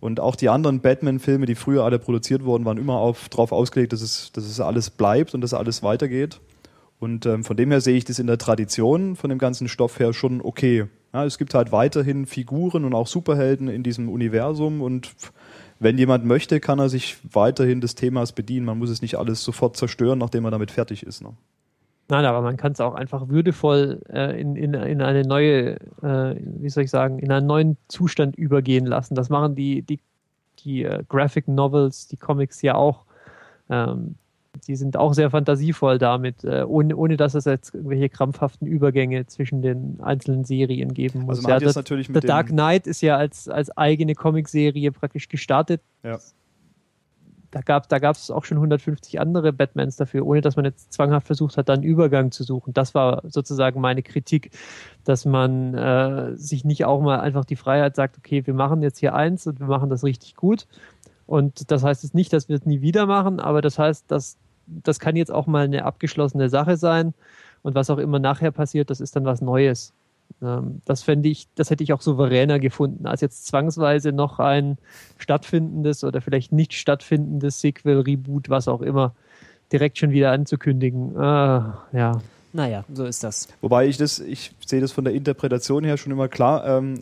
Und 0.02 0.20
auch 0.20 0.36
die 0.36 0.50
anderen 0.50 0.82
Batman-Filme, 0.82 1.46
die 1.46 1.56
früher 1.56 1.86
alle 1.86 2.00
produziert 2.00 2.44
wurden, 2.44 2.66
waren 2.66 2.78
immer 2.78 2.96
auf, 2.96 3.30
darauf 3.30 3.52
ausgelegt, 3.52 3.94
dass 3.94 4.02
es, 4.02 4.32
dass 4.34 4.46
es 4.46 4.60
alles 4.60 4.90
bleibt 4.90 5.34
und 5.34 5.42
dass 5.42 5.54
alles 5.54 5.84
weitergeht. 5.84 6.42
Und 7.00 7.26
ähm, 7.26 7.44
von 7.44 7.56
dem 7.56 7.72
her 7.72 7.82
sehe 7.82 7.96
ich 7.96 8.04
das 8.06 8.20
in 8.20 8.28
der 8.28 8.40
Tradition 8.40 9.16
von 9.16 9.30
dem 9.30 9.40
ganzen 9.40 9.68
Stoff 9.68 10.00
her 10.00 10.14
schon 10.14 10.42
okay. 10.42 10.88
Ja, 11.14 11.26
es 11.26 11.38
gibt 11.38 11.54
halt 11.54 11.72
weiterhin 11.72 12.26
Figuren 12.26 12.84
und 12.84 12.94
auch 12.94 13.08
Superhelden 13.08 13.68
in 13.68 13.84
diesem 13.84 14.10
Universum 14.10 14.82
und 14.82 15.14
wenn 15.80 15.98
jemand 15.98 16.26
möchte, 16.26 16.60
kann 16.60 16.78
er 16.78 16.90
sich 16.90 17.18
weiterhin 17.32 17.82
des 17.82 17.96
Themas 17.96 18.34
bedienen. 18.34 18.68
Man 18.68 18.78
muss 18.78 18.92
es 18.92 19.02
nicht 19.02 19.16
alles 19.16 19.44
sofort 19.44 19.78
zerstören, 19.78 20.20
nachdem 20.20 20.46
er 20.46 20.52
damit 20.52 20.70
fertig 20.70 21.04
ist. 21.04 21.24
Ne? 21.24 21.34
Nein, 22.12 22.26
aber 22.26 22.42
man 22.42 22.58
kann 22.58 22.74
es 22.74 22.82
auch 22.82 22.94
einfach 22.94 23.30
würdevoll 23.30 24.02
äh, 24.10 24.38
in, 24.38 24.58
in, 24.58 24.74
in 24.74 25.02
eine 25.02 25.24
neue, 25.24 25.78
äh, 26.04 26.36
wie 26.60 26.68
soll 26.68 26.84
ich 26.84 26.92
sagen, 26.92 27.20
in 27.20 27.32
einen 27.32 27.48
neuen 27.48 27.78
Zustand 27.88 28.36
übergehen 28.36 28.86
lassen. 28.86 29.16
Das 29.16 29.30
machen 29.30 29.56
die, 29.56 29.82
die, 29.82 30.02
die 30.60 30.84
äh, 30.84 31.06
Graphic 31.08 31.48
Novels, 31.48 32.10
die 32.10 32.18
Comics 32.18 32.62
ja 32.64 32.76
auch. 32.76 33.06
Ähm, 33.70 34.16
die 34.68 34.76
sind 34.76 34.98
auch 34.98 35.14
sehr 35.14 35.30
fantasievoll 35.30 36.00
damit, 36.00 36.44
äh, 36.44 36.64
ohne, 36.68 36.98
ohne 36.98 37.16
dass 37.16 37.34
es 37.34 37.46
jetzt 37.46 37.74
irgendwelche 37.74 38.10
krampfhaften 38.10 38.68
Übergänge 38.68 39.26
zwischen 39.28 39.62
den 39.62 40.02
einzelnen 40.02 40.44
Serien 40.44 40.94
geben 40.94 41.22
muss. 41.22 41.38
Also 41.38 41.44
man 41.44 41.50
ja, 41.50 41.56
hat 41.56 41.62
jetzt 41.62 41.76
der, 41.76 41.80
natürlich 41.80 42.10
mit 42.10 42.28
Dark 42.28 42.48
dem, 42.48 42.58
Knight 42.58 42.88
ist 42.88 43.00
ja 43.00 43.16
als, 43.16 43.48
als 43.48 43.76
eigene 43.78 44.16
Comicserie 44.16 44.92
praktisch 44.92 45.30
gestartet. 45.30 45.82
Ja. 46.04 46.20
Da 47.52 47.62
gab 47.62 47.90
da 47.90 48.00
gab's 48.00 48.32
auch 48.32 48.46
schon 48.46 48.58
150 48.58 49.20
andere 49.20 49.52
Batmans 49.54 49.98
dafür, 49.98 50.26
ohne 50.26 50.42
dass 50.42 50.56
man 50.56 50.66
jetzt 50.66 50.94
zwanghaft 50.94 51.28
versucht 51.28 51.58
hat, 51.58 51.70
da 51.70 51.74
einen 51.74 51.84
Übergang 51.84 52.32
zu 52.32 52.44
suchen. 52.44 52.74
Das 52.74 52.96
war 52.96 53.22
sozusagen 53.28 53.82
meine 53.82 54.04
Kritik, 54.04 54.52
dass 55.04 55.26
man 55.26 55.74
äh, 55.74 56.36
sich 56.38 56.64
nicht 56.64 56.86
auch 56.86 57.02
mal 57.02 57.20
einfach 57.20 57.46
die 57.46 57.58
Freiheit 57.58 57.96
sagt, 57.96 58.18
okay, 58.18 58.48
wir 58.48 58.54
machen 58.54 58.82
jetzt 58.82 59.00
hier 59.00 59.14
eins 59.14 59.46
und 59.48 59.60
wir 59.60 59.68
machen 59.68 59.90
das 59.90 60.04
richtig 60.04 60.36
gut. 60.36 60.66
Und 61.28 61.72
das 61.72 61.84
heißt 61.84 62.04
jetzt 62.04 62.16
nicht, 62.16 62.34
dass 62.34 62.50
wir 62.50 62.56
es 62.56 62.66
nie 62.66 62.82
wieder 62.82 63.06
machen, 63.06 63.40
aber 63.40 63.62
das 63.62 63.78
heißt, 63.78 64.10
dass 64.10 64.38
das 64.68 65.00
kann 65.00 65.16
jetzt 65.16 65.32
auch 65.32 65.48
mal 65.48 65.66
eine 65.66 65.84
abgeschlossene 65.86 66.50
Sache 66.50 66.78
sein. 66.78 67.14
Und 67.64 67.76
was 67.76 67.90
auch 67.90 67.98
immer 67.98 68.20
nachher 68.20 68.52
passiert, 68.52 68.90
das 68.90 69.02
ist 69.02 69.16
dann 69.16 69.26
was 69.26 69.42
Neues. 69.42 69.94
Ähm, 70.42 70.82
das 70.86 71.04
fände 71.04 71.30
ich, 71.30 71.48
das 71.56 71.70
hätte 71.70 71.84
ich 71.84 71.94
auch 71.94 72.02
souveräner 72.02 72.60
gefunden, 72.60 73.06
als 73.06 73.22
jetzt 73.22 73.48
zwangsweise 73.48 74.12
noch 74.12 74.40
ein 74.40 74.78
stattfindendes 75.18 76.04
oder 76.04 76.22
vielleicht 76.22 76.52
nicht 76.52 76.74
stattfindendes 76.74 77.62
Sequel, 77.62 78.00
Reboot, 78.00 78.50
was 78.50 78.68
auch 78.68 78.82
immer, 78.82 79.14
direkt 79.72 79.98
schon 79.98 80.12
wieder 80.12 80.32
anzukündigen. 80.32 81.18
Ah, 81.18 81.86
ja. 81.94 82.22
Naja, 82.54 82.84
so 82.94 83.06
ist 83.06 83.24
das. 83.24 83.48
Wobei 83.62 83.88
ich 83.88 83.98
das, 83.98 84.20
ich 84.20 84.52
sehe 84.66 84.82
das 84.82 84.92
von 84.92 85.06
der 85.06 85.14
Interpretation 85.14 85.86
her 85.86 85.96
schon 85.96 86.12
immer 86.12 86.28
klar. 86.28 86.68
Ähm, 86.68 87.02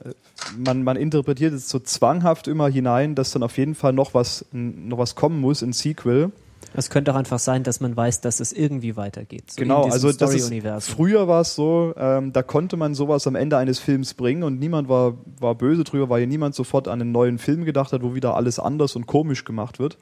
man, 0.55 0.83
man 0.83 0.95
interpretiert 0.95 1.53
es 1.53 1.69
so 1.69 1.79
zwanghaft 1.79 2.47
immer 2.47 2.69
hinein, 2.69 3.15
dass 3.15 3.31
dann 3.31 3.41
auf 3.41 3.57
jeden 3.57 3.73
Fall 3.73 3.93
noch 3.93 4.13
was, 4.13 4.45
noch 4.51 4.99
was 4.99 5.15
kommen 5.15 5.41
muss, 5.41 5.63
ein 5.63 5.73
Sequel. 5.73 6.31
Es 6.73 6.89
könnte 6.89 7.13
auch 7.13 7.17
einfach 7.17 7.39
sein, 7.39 7.63
dass 7.63 7.79
man 7.79 7.95
weiß, 7.95 8.21
dass 8.21 8.39
es 8.39 8.53
irgendwie 8.53 8.95
weitergeht. 8.95 9.51
So 9.51 9.61
genau, 9.61 9.83
also 9.83 10.11
das 10.11 10.33
ist, 10.35 10.89
früher 10.89 11.27
war 11.27 11.41
es 11.41 11.55
so, 11.55 11.93
ähm, 11.97 12.31
da 12.31 12.43
konnte 12.43 12.77
man 12.77 12.93
sowas 12.93 13.25
am 13.27 13.35
Ende 13.35 13.57
eines 13.57 13.79
Films 13.79 14.13
bringen 14.13 14.43
und 14.43 14.59
niemand 14.59 14.87
war, 14.89 15.17
war 15.39 15.55
böse 15.55 15.83
drüber, 15.83 16.09
weil 16.09 16.21
ja 16.21 16.27
niemand 16.27 16.55
sofort 16.55 16.87
an 16.87 17.01
einen 17.01 17.11
neuen 17.11 17.37
Film 17.37 17.65
gedacht 17.65 17.91
hat, 17.91 18.03
wo 18.03 18.13
wieder 18.13 18.35
alles 18.35 18.59
anders 18.59 18.95
und 18.95 19.07
komisch 19.07 19.45
gemacht 19.45 19.79
wird. 19.79 19.97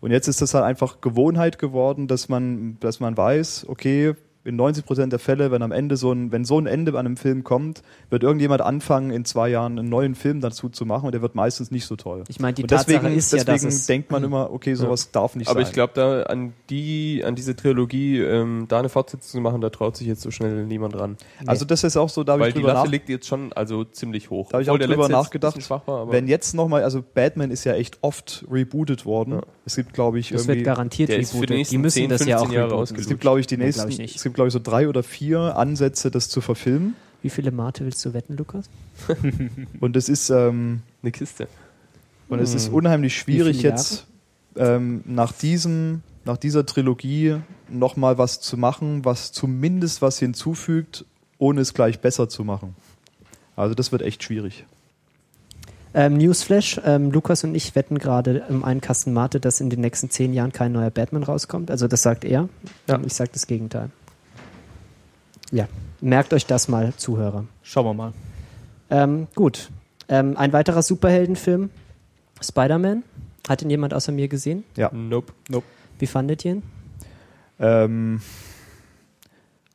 Und 0.00 0.10
jetzt 0.10 0.28
ist 0.28 0.42
das 0.42 0.54
halt 0.54 0.64
einfach 0.64 1.00
Gewohnheit 1.00 1.58
geworden, 1.58 2.08
dass 2.08 2.28
man, 2.28 2.76
dass 2.80 3.00
man 3.00 3.16
weiß, 3.16 3.66
okay, 3.68 4.14
in 4.44 4.56
90 4.56 4.84
Prozent 4.84 5.12
der 5.12 5.18
Fälle, 5.18 5.50
wenn 5.50 5.62
am 5.62 5.72
Ende 5.72 5.96
so 5.96 6.12
ein, 6.12 6.30
wenn 6.30 6.44
so 6.44 6.58
ein 6.58 6.66
Ende 6.66 6.92
an 6.92 7.06
einem 7.06 7.16
Film 7.16 7.44
kommt, 7.44 7.82
wird 8.10 8.22
irgendjemand 8.22 8.60
anfangen, 8.60 9.10
in 9.10 9.24
zwei 9.24 9.48
Jahren 9.48 9.78
einen 9.78 9.88
neuen 9.88 10.14
Film 10.14 10.40
dazu 10.40 10.68
zu 10.68 10.84
machen 10.84 11.06
und 11.06 11.12
der 11.12 11.22
wird 11.22 11.34
meistens 11.34 11.70
nicht 11.70 11.86
so 11.86 11.96
toll. 11.96 12.24
Ich 12.28 12.40
meine, 12.40 12.54
die 12.54 12.62
und 12.62 12.68
Tatsache 12.68 12.98
deswegen, 13.00 13.16
ist 13.16 13.32
ja, 13.32 13.38
deswegen 13.38 13.64
dass 13.70 13.74
es 13.74 13.86
denkt 13.86 14.10
man 14.10 14.22
immer, 14.22 14.52
okay, 14.52 14.74
sowas 14.74 15.10
darf 15.10 15.34
nicht 15.36 15.48
Aber 15.48 15.60
sein. 15.60 15.68
ich 15.68 15.72
glaube, 15.72 15.92
da 15.94 16.22
an 16.24 16.52
die, 16.70 17.22
an 17.24 17.34
diese 17.34 17.56
Trilogie, 17.56 18.18
ähm, 18.20 18.66
da 18.68 18.78
eine 18.78 18.88
Fortsetzung 18.88 19.30
zu 19.30 19.40
machen, 19.40 19.60
da 19.60 19.70
traut 19.70 19.96
sich 19.96 20.06
jetzt 20.06 20.20
so 20.20 20.30
schnell 20.30 20.66
niemand 20.66 20.98
ran. 20.98 21.16
also 21.46 21.64
das 21.64 21.82
ist 21.84 21.96
auch 21.96 22.08
so, 22.08 22.22
da 22.24 22.32
habe 22.32 22.42
Weil 22.42 22.48
ich 22.48 22.54
die 22.54 22.60
drüber 22.60 22.74
Latte 22.74 22.86
nach, 22.86 22.92
liegt 22.92 23.08
jetzt 23.08 23.26
schon 23.26 23.52
also 23.54 23.84
ziemlich 23.84 24.30
hoch. 24.30 24.48
da 24.50 24.58
hab 24.58 24.62
ich 24.62 24.70
auch 24.70 24.78
drüber 24.78 25.08
nachgedacht, 25.08 25.70
war, 25.70 25.82
aber 25.86 26.12
wenn 26.12 26.28
jetzt 26.28 26.54
nochmal, 26.54 26.82
also 26.84 27.02
Batman 27.14 27.50
ist 27.50 27.64
ja 27.64 27.74
echt 27.74 27.98
oft 28.02 28.44
rebootet 28.50 29.06
worden. 29.06 29.34
Ja. 29.34 29.42
Es 29.66 29.76
gibt, 29.76 29.94
glaube 29.94 30.18
ich, 30.18 30.28
das 30.28 30.42
irgendwie 30.42 30.56
wird 30.58 30.66
garantiert 30.66 31.08
ist 31.10 31.32
die 31.32 31.36
rebootet. 31.36 31.56
nächsten 31.56 31.74
Die 31.74 31.78
müssen 31.78 31.94
10, 31.94 32.10
das 32.10 32.26
ja 32.26 32.36
auch 32.36 32.40
15 32.42 32.58
Jahre. 32.60 32.82
Es 32.82 33.08
gibt, 33.08 33.20
glaube 33.20 33.40
ich, 33.40 33.46
die 33.46 33.56
Nee, 33.56 33.64
nächsten, 33.64 33.80
glaub 33.82 33.90
ich 33.90 33.98
nicht. 33.98 34.16
es 34.16 34.22
gibt, 34.22 34.33
glaube 34.34 34.48
ich, 34.48 34.52
so 34.52 34.60
drei 34.62 34.88
oder 34.88 35.02
vier 35.02 35.56
Ansätze, 35.56 36.10
das 36.10 36.28
zu 36.28 36.40
verfilmen. 36.40 36.94
Wie 37.22 37.30
viele 37.30 37.50
Mate 37.52 37.84
willst 37.84 38.04
du 38.04 38.12
wetten, 38.12 38.36
Lukas? 38.36 38.68
Und 39.80 39.96
es 39.96 40.08
ist, 40.10 40.28
ähm, 40.30 40.82
eine 41.02 41.10
Kiste. 41.12 41.48
und 42.28 42.38
es 42.40 42.54
ist 42.54 42.68
Hm. 42.68 42.74
unheimlich 42.74 43.16
schwierig 43.16 43.62
jetzt 43.62 44.06
ähm, 44.56 45.02
nach 45.06 45.32
diesem, 45.32 46.02
nach 46.24 46.36
dieser 46.36 46.66
Trilogie 46.66 47.36
nochmal 47.68 48.18
was 48.18 48.40
zu 48.40 48.56
machen, 48.56 49.04
was 49.04 49.32
zumindest 49.32 50.02
was 50.02 50.18
hinzufügt, 50.18 51.04
ohne 51.38 51.60
es 51.62 51.72
gleich 51.74 52.00
besser 52.00 52.28
zu 52.28 52.44
machen. 52.44 52.76
Also 53.56 53.74
das 53.74 53.90
wird 53.92 54.02
echt 54.02 54.22
schwierig. 54.22 54.64
Ähm, 55.96 56.16
Newsflash, 56.16 56.80
ähm, 56.84 57.10
Lukas 57.12 57.44
und 57.44 57.54
ich 57.54 57.74
wetten 57.76 57.98
gerade 57.98 58.44
im 58.48 58.64
einen 58.64 58.80
Kasten 58.80 59.12
Mate, 59.12 59.38
dass 59.38 59.60
in 59.60 59.70
den 59.70 59.80
nächsten 59.80 60.10
zehn 60.10 60.34
Jahren 60.34 60.52
kein 60.52 60.72
neuer 60.72 60.90
Batman 60.90 61.22
rauskommt. 61.22 61.70
Also 61.70 61.86
das 61.86 62.02
sagt 62.02 62.24
er. 62.24 62.48
Ja. 62.88 63.00
Ich 63.06 63.14
sage 63.14 63.30
das 63.32 63.46
Gegenteil. 63.46 63.90
Ja, 65.54 65.68
merkt 66.00 66.32
euch 66.34 66.46
das 66.46 66.66
mal, 66.66 66.92
Zuhörer. 66.96 67.44
Schauen 67.62 67.86
wir 67.86 67.94
mal. 67.94 68.12
Ähm, 68.90 69.28
gut. 69.36 69.70
Ähm, 70.08 70.36
ein 70.36 70.52
weiterer 70.52 70.82
Superheldenfilm, 70.82 71.70
Spider-Man. 72.42 73.04
Hat 73.48 73.62
ihn 73.62 73.70
jemand 73.70 73.94
außer 73.94 74.10
mir 74.10 74.26
gesehen? 74.26 74.64
Ja. 74.76 74.90
Nope. 74.92 75.32
Wie 76.00 76.06
fandet 76.08 76.44
ihr 76.44 76.54
ihn? 76.54 76.62
Ähm, 77.60 78.20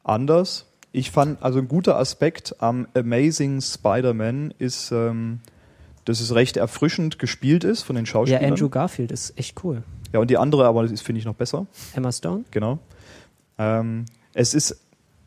anders. 0.03 0.65
Ich 0.91 1.11
fand, 1.11 1.41
also 1.41 1.60
ein 1.60 1.69
guter 1.69 1.97
Aspekt 1.97 2.57
am 2.60 2.88
Amazing 2.93 3.61
Spider-Man 3.61 4.53
ist, 4.60 4.91
ähm, 4.91 5.39
dass 6.03 6.19
es 6.19 6.35
recht 6.35 6.57
erfrischend 6.57 7.19
gespielt 7.19 7.64
ist 7.64 7.84
von 7.84 7.95
den 7.95 8.03
Ja, 8.03 8.11
Schauspielern. 8.11 8.43
Andrew 8.51 8.68
Garfield 8.68 9.14
ist 9.14 9.38
echt 9.39 9.64
cool. 9.64 9.84
Ja, 10.11 10.19
und 10.19 10.30
die 10.30 10.38
andere, 10.38 10.65
aber 10.65 10.84
das 10.84 10.91
ist, 10.91 11.03
finde 11.03 11.19
ich, 11.19 11.26
noch 11.26 11.35
besser. 11.35 11.68
Emma 11.95 12.11
Stone? 12.11 12.43
Genau. 12.51 12.80
Ähm, 13.57 14.06
es 14.34 14.53
ist, 14.53 14.77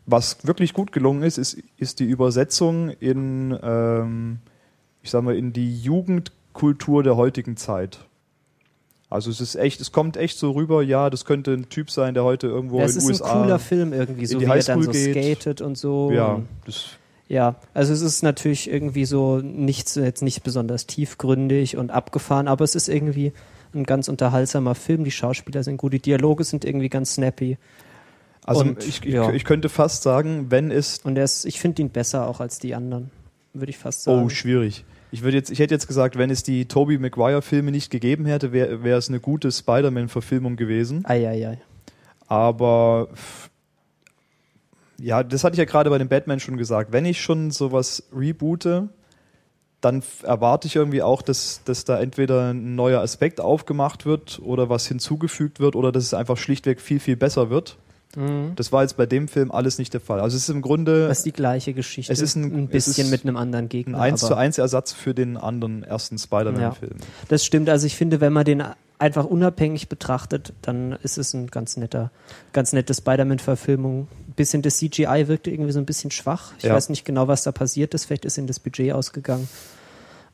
was 0.06 0.46
wirklich 0.46 0.72
gut 0.72 0.92
gelungen 0.92 1.22
ist, 1.22 1.38
ist, 1.38 1.58
ist 1.76 2.00
die 2.00 2.04
Übersetzung 2.04 2.90
in, 2.90 3.56
ähm, 3.62 4.38
ich 5.02 5.10
sag 5.10 5.22
mal, 5.22 5.36
in 5.36 5.52
die 5.52 5.76
Jugendkultur 5.80 7.02
der 7.02 7.16
heutigen 7.16 7.56
Zeit. 7.56 8.00
Also 9.10 9.30
es 9.30 9.40
ist 9.42 9.56
echt, 9.56 9.80
es 9.80 9.92
kommt 9.92 10.16
echt 10.16 10.38
so 10.38 10.52
rüber, 10.52 10.82
ja, 10.82 11.10
das 11.10 11.24
könnte 11.26 11.52
ein 11.52 11.68
Typ 11.68 11.90
sein, 11.90 12.14
der 12.14 12.24
heute 12.24 12.46
irgendwo 12.46 12.78
ja, 12.78 12.86
in 12.86 12.90
den 12.90 12.98
ist 12.98 13.04
USA. 13.08 13.32
ein 13.32 13.42
cooler 13.42 13.58
Film 13.58 13.92
irgendwie, 13.92 14.26
so 14.26 14.40
wie 14.40 14.44
er 14.44 14.58
dann 14.62 14.82
so 14.82 14.90
geht. 14.90 15.12
skatet 15.14 15.60
und 15.60 15.76
so. 15.76 16.10
Ja, 16.10 16.40
das, 16.64 16.86
Ja, 17.28 17.56
also 17.74 17.92
es 17.92 18.00
ist 18.00 18.22
natürlich 18.22 18.70
irgendwie 18.70 19.04
so 19.04 19.38
nicht 19.38 19.88
so- 19.88 20.00
jetzt 20.00 20.22
nicht 20.22 20.42
besonders 20.42 20.86
tiefgründig 20.86 21.76
und 21.76 21.90
abgefahren, 21.90 22.48
aber 22.48 22.64
es 22.64 22.74
ist 22.74 22.88
irgendwie 22.88 23.32
ein 23.74 23.84
ganz 23.84 24.08
unterhaltsamer 24.08 24.74
Film. 24.74 25.04
Die 25.04 25.10
Schauspieler 25.10 25.62
sind 25.62 25.76
gut, 25.76 25.92
die 25.92 26.00
Dialoge 26.00 26.44
sind 26.44 26.64
irgendwie 26.64 26.88
ganz 26.88 27.14
snappy 27.14 27.58
also 28.44 28.62
Und, 28.62 28.86
ich, 28.86 29.05
ich, 29.05 29.14
ja. 29.14 29.32
ich 29.32 29.44
könnte 29.44 29.69
fast 29.69 30.02
sagen, 30.02 30.51
wenn 30.51 30.70
es 30.70 30.98
und 31.05 31.16
er 31.16 31.24
ist, 31.24 31.44
ich 31.44 31.60
finde 31.60 31.82
ihn 31.82 31.90
besser 31.90 32.27
auch 32.27 32.40
als 32.40 32.59
die 32.59 32.74
anderen, 32.74 33.10
würde 33.52 33.70
ich 33.70 33.78
fast 33.78 34.02
sagen. 34.02 34.24
Oh, 34.24 34.28
schwierig. 34.28 34.85
Ich 35.12 35.23
würde 35.23 35.36
jetzt, 35.36 35.51
ich 35.51 35.59
hätte 35.59 35.74
jetzt 35.74 35.86
gesagt, 35.86 36.16
wenn 36.16 36.31
es 36.31 36.43
die 36.43 36.66
Tobey 36.66 36.98
Maguire 36.98 37.43
Filme 37.43 37.70
nicht 37.70 37.90
gegeben 37.90 38.24
hätte, 38.24 38.52
wäre 38.52 38.82
wäre 38.82 38.98
es 38.98 39.09
eine 39.09 39.20
gute 39.20 39.52
Spider-Man-Verfilmung 39.52 40.56
gewesen. 40.56 41.05
Eieiei. 41.05 41.59
Aber 42.27 43.09
ja, 44.98 45.23
das 45.23 45.44
hatte 45.44 45.55
ich 45.55 45.59
ja 45.59 45.64
gerade 45.64 45.90
bei 45.90 45.98
dem 45.98 46.09
Batman 46.09 46.40
schon 46.40 46.56
gesagt. 46.56 46.93
Wenn 46.93 47.05
ich 47.05 47.20
schon 47.20 47.51
sowas 47.51 48.05
reboote, 48.16 48.89
dann 49.81 50.02
erwarte 50.23 50.69
ich 50.69 50.77
irgendwie 50.77 51.02
auch, 51.02 51.23
dass, 51.23 51.62
dass 51.64 51.85
da 51.85 52.01
entweder 52.01 52.52
ein 52.52 52.74
neuer 52.77 53.01
Aspekt 53.01 53.40
aufgemacht 53.40 54.06
wird 54.06 54.40
oder 54.43 54.69
was 54.69 54.86
hinzugefügt 54.86 55.60
wird 55.60 55.77
oder 55.77 55.93
dass 55.93 56.05
es 56.05 56.14
einfach 56.14 56.36
schlichtweg 56.36 56.81
viel, 56.81 57.01
viel 57.01 57.16
besser 57.16 57.51
wird. 57.51 57.77
Mhm. 58.16 58.52
Das 58.56 58.72
war 58.72 58.82
jetzt 58.82 58.97
bei 58.97 59.06
dem 59.06 59.28
Film 59.28 59.51
alles 59.51 59.78
nicht 59.78 59.93
der 59.94 60.01
Fall. 60.01 60.20
Also 60.20 60.36
es 60.36 60.44
ist 60.44 60.48
im 60.51 60.62
Grunde 60.62 61.09
Das 61.09 61.18
ist 61.18 61.26
die 61.26 61.32
gleiche 61.32 61.72
Geschichte. 61.72 62.12
Es 62.12 62.20
ist 62.20 62.36
ein- 62.36 62.64
es 62.66 62.70
bisschen 62.70 63.06
ist 63.06 63.10
mit 63.10 63.24
einem 63.24 63.36
anderen 63.36 63.66
ein 63.66 63.68
Gegner. 63.68 63.98
1 64.01 64.20
zu 64.20 64.26
aber 64.26 64.39
1 64.39 64.59
Ersatz 64.59 64.93
für 64.93 65.14
den 65.14 65.36
anderen 65.36 65.82
ersten 65.82 66.18
Spider-Man-Film. 66.18 66.97
Das 67.28 67.44
stimmt. 67.44 67.68
Also 67.70 67.86
ich 67.86 67.97
finde, 67.97 68.20
wenn 68.20 68.32
man 68.32 68.44
den 68.44 68.62
einfach 68.98 69.24
unabhängig 69.24 69.89
betrachtet, 69.89 70.52
dann 70.62 70.93
ist 71.02 71.18
es 71.18 71.34
ein 71.34 71.48
ganz 71.48 71.76
netter, 71.76 72.10
ganz 72.52 72.72
nette 72.72 72.94
Spider-Man-Verfilmung. 72.94 74.06
Ein 74.28 74.32
bisschen 74.34 74.62
das 74.62 74.76
CGI 74.78 75.24
wirkte 75.26 75.51
irgendwie 75.51 75.72
so 75.72 75.78
ein 75.80 75.86
bisschen 75.86 76.10
schwach. 76.10 76.52
Ich 76.59 76.64
Ja. 76.64 76.74
weiß 76.74 76.89
nicht 76.89 77.05
genau, 77.05 77.28
was 77.28 77.43
da 77.43 77.51
passiert 77.52 77.94
ist. 77.94 78.05
Vielleicht 78.05 78.24
ist 78.24 78.39
ihnen 78.39 78.47
das 78.47 78.60
Budget 78.60 78.93
ausgegangen. 78.93 79.48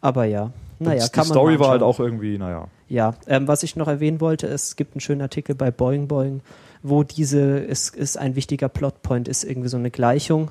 Aber 0.00 0.24
ja, 0.26 0.52
naja, 0.78 1.04
Und 1.04 1.12
kann 1.12 1.24
die 1.24 1.28
man 1.30 1.34
Story 1.34 1.54
mal 1.54 1.60
war 1.60 1.68
halt 1.70 1.82
auch 1.82 1.98
irgendwie, 1.98 2.38
naja. 2.38 2.68
Ja, 2.88 3.14
ähm, 3.26 3.48
was 3.48 3.62
ich 3.62 3.74
noch 3.74 3.88
erwähnen 3.88 4.20
wollte, 4.20 4.46
es 4.46 4.76
gibt 4.76 4.94
einen 4.94 5.00
schönen 5.00 5.22
Artikel 5.22 5.54
bei 5.54 5.70
Boing 5.70 6.06
Boing, 6.06 6.40
wo 6.82 7.02
diese, 7.02 7.66
es 7.66 7.88
ist 7.88 8.16
ein 8.16 8.36
wichtiger 8.36 8.68
Plotpoint, 8.68 9.28
ist 9.28 9.44
irgendwie 9.44 9.68
so 9.68 9.76
eine 9.76 9.90
Gleichung. 9.90 10.50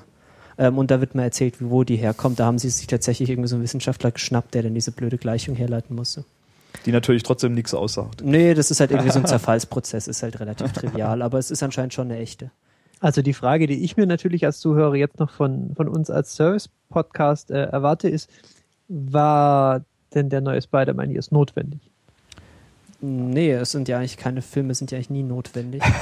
Ähm, 0.58 0.78
und 0.78 0.90
da 0.90 1.00
wird 1.00 1.14
mal 1.14 1.22
erzählt, 1.22 1.56
wo 1.60 1.84
die 1.84 1.96
herkommt. 1.96 2.40
Da 2.40 2.46
haben 2.46 2.58
sie 2.58 2.70
sich 2.70 2.86
tatsächlich 2.86 3.30
irgendwie 3.30 3.48
so 3.48 3.56
einen 3.56 3.62
Wissenschaftler 3.62 4.10
geschnappt, 4.10 4.54
der 4.54 4.62
dann 4.62 4.74
diese 4.74 4.92
blöde 4.92 5.18
Gleichung 5.18 5.54
herleiten 5.54 5.94
musste. 5.94 6.24
Die 6.84 6.92
natürlich 6.92 7.22
trotzdem 7.22 7.54
nichts 7.54 7.74
aussagt. 7.74 8.22
Nee, 8.24 8.54
das 8.54 8.70
ist 8.70 8.80
halt 8.80 8.90
irgendwie 8.90 9.10
so 9.10 9.18
ein 9.18 9.26
Zerfallsprozess, 9.26 10.06
ist 10.06 10.22
halt 10.22 10.38
relativ 10.38 10.72
trivial, 10.72 11.22
aber 11.22 11.38
es 11.38 11.50
ist 11.50 11.62
anscheinend 11.62 11.94
schon 11.94 12.10
eine 12.10 12.20
echte. 12.20 12.50
Also 13.00 13.22
die 13.22 13.32
Frage, 13.32 13.66
die 13.66 13.84
ich 13.84 13.96
mir 13.96 14.06
natürlich 14.06 14.44
als 14.44 14.58
Zuhörer 14.60 14.96
jetzt 14.96 15.18
noch 15.18 15.30
von, 15.30 15.74
von 15.76 15.88
uns 15.88 16.10
als 16.10 16.34
Service-Podcast 16.34 17.50
äh, 17.50 17.64
erwarte, 17.64 18.08
ist, 18.08 18.28
war 18.88 19.84
denn 20.14 20.28
der 20.30 20.40
neue 20.40 20.60
Spider-Man 20.60 21.10
jetzt 21.10 21.32
notwendig? 21.32 21.80
Nee, 23.00 23.52
es 23.52 23.70
sind 23.70 23.88
ja 23.88 23.98
eigentlich 23.98 24.16
keine 24.16 24.42
Filme, 24.42 24.74
sind 24.74 24.90
ja 24.90 24.96
eigentlich 24.96 25.10
nie 25.10 25.22
notwendig. 25.22 25.82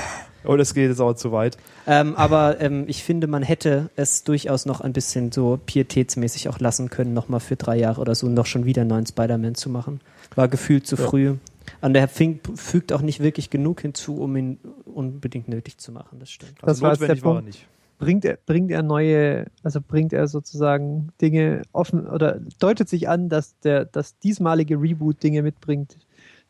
Oh, 0.49 0.57
das 0.57 0.75
geht 0.75 0.89
jetzt 0.89 1.01
aber 1.01 1.17
zu 1.17 1.33
weit. 1.33 1.57
ähm, 1.89 2.15
aber 2.15 2.61
ähm, 2.61 2.85
ich 2.87 3.03
finde, 3.03 3.27
man 3.27 3.43
hätte 3.43 3.91
es 3.97 4.23
durchaus 4.23 4.65
noch 4.65 4.81
ein 4.81 4.93
bisschen 4.93 5.33
so 5.33 5.59
pietätsmäßig 5.67 6.49
auch 6.49 6.61
lassen 6.61 6.89
können, 6.89 7.15
nochmal 7.15 7.41
für 7.41 7.57
drei 7.57 7.77
Jahre 7.77 8.01
oder 8.01 8.15
so 8.15 8.29
noch 8.29 8.47
schon 8.47 8.65
wieder 8.65 8.83
einen 8.83 8.91
neuen 8.91 9.07
Spider-Man 9.07 9.57
zu 9.57 9.69
machen. 9.71 10.01
War 10.37 10.47
gefühlt 10.47 10.87
zu 10.87 10.97
früh. 10.97 11.35
Und 11.81 11.95
der 11.95 12.07
fing, 12.07 12.39
fügt 12.55 12.93
auch 12.93 13.01
nicht 13.01 13.19
wirklich 13.19 13.51
genug 13.51 13.81
hinzu, 13.81 14.21
um 14.23 14.37
ihn 14.37 14.59
unbedingt 14.85 15.49
nötig 15.49 15.79
zu 15.79 15.91
machen, 15.91 16.21
das 16.21 16.31
stimmt. 16.31 16.53
Das 16.61 16.69
Also 16.69 16.83
war 16.83 16.91
der 16.97 17.01
notwendig 17.01 17.25
war 17.25 17.33
er 17.33 17.35
Punkt. 17.39 17.47
nicht. 17.49 17.67
Bringt 17.99 18.25
er, 18.25 18.39
bringt 18.47 18.71
er 18.71 18.83
neue, 18.85 19.47
also 19.65 19.81
bringt 19.81 20.13
er 20.13 20.29
sozusagen 20.29 21.09
Dinge 21.21 21.63
offen 21.73 22.07
oder 22.07 22.39
deutet 22.61 22.89
sich 22.89 23.09
an, 23.09 23.29
dass 23.29 23.59
der 23.65 23.85
das 23.85 24.17
diesmalige 24.21 24.81
Reboot 24.81 25.21
Dinge 25.25 25.43
mitbringt, 25.43 25.97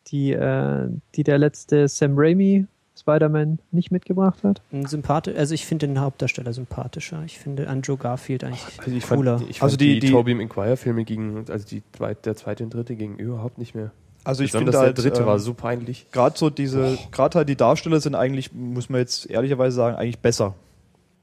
die, 0.09 0.33
äh, 0.33 0.89
die 1.15 1.23
der 1.24 1.39
letzte 1.39 1.89
Sam 1.89 2.15
Raimi 2.16 2.66
Spider-Man 2.99 3.59
nicht 3.73 3.91
mitgebracht 3.91 4.43
hat? 4.43 4.62
Ein 4.73 4.87
Sympathisch, 4.87 5.37
also 5.37 5.53
ich 5.55 5.66
finde 5.66 5.87
den 5.87 6.01
Hauptdarsteller 6.01 6.53
sympathischer. 6.53 7.23
Ich 7.27 7.39
finde 7.39 7.69
Andrew 7.69 7.97
Garfield 7.97 8.43
eigentlich 8.45 8.65
Also 8.78 8.91
ich 8.97 9.07
cooler. 9.07 9.39
fand, 9.39 9.51
ich 9.51 9.62
Also 9.62 9.73
fand 9.74 9.81
die- 9.83 9.95
die, 9.95 10.07
die- 10.07 10.11
Tobey 10.12 10.35
Maguire-Filme 10.35 11.05
gingen, 11.05 11.45
also 11.51 11.66
die 11.66 11.83
zweit, 11.93 12.24
der 12.24 12.37
zweite 12.37 12.65
und 12.65 12.73
dritte 12.73 12.97
gingen 12.97 13.19
überhaupt 13.19 13.59
nicht 13.59 13.74
mehr. 13.74 13.91
Also 14.24 14.43
ich 14.43 14.51
finde 14.51 14.77
halt, 14.77 14.97
der 14.99 15.05
dritte 15.05 15.24
war 15.27 15.35
ähm, 15.35 15.41
so 15.41 15.55
peinlich. 15.55 16.07
gerade 16.11 16.37
so 16.37 16.51
diese, 16.51 16.99
gerade 17.12 17.39
halt 17.39 17.49
die 17.49 17.55
Darsteller 17.55 18.01
sind 18.01 18.15
eigentlich, 18.16 18.53
muss 18.53 18.89
man 18.89 19.01
jetzt 19.01 19.31
ehrlicherweise 19.31 19.77
sagen, 19.77 19.97
eigentlich 19.97 20.19
besser. 20.19 20.55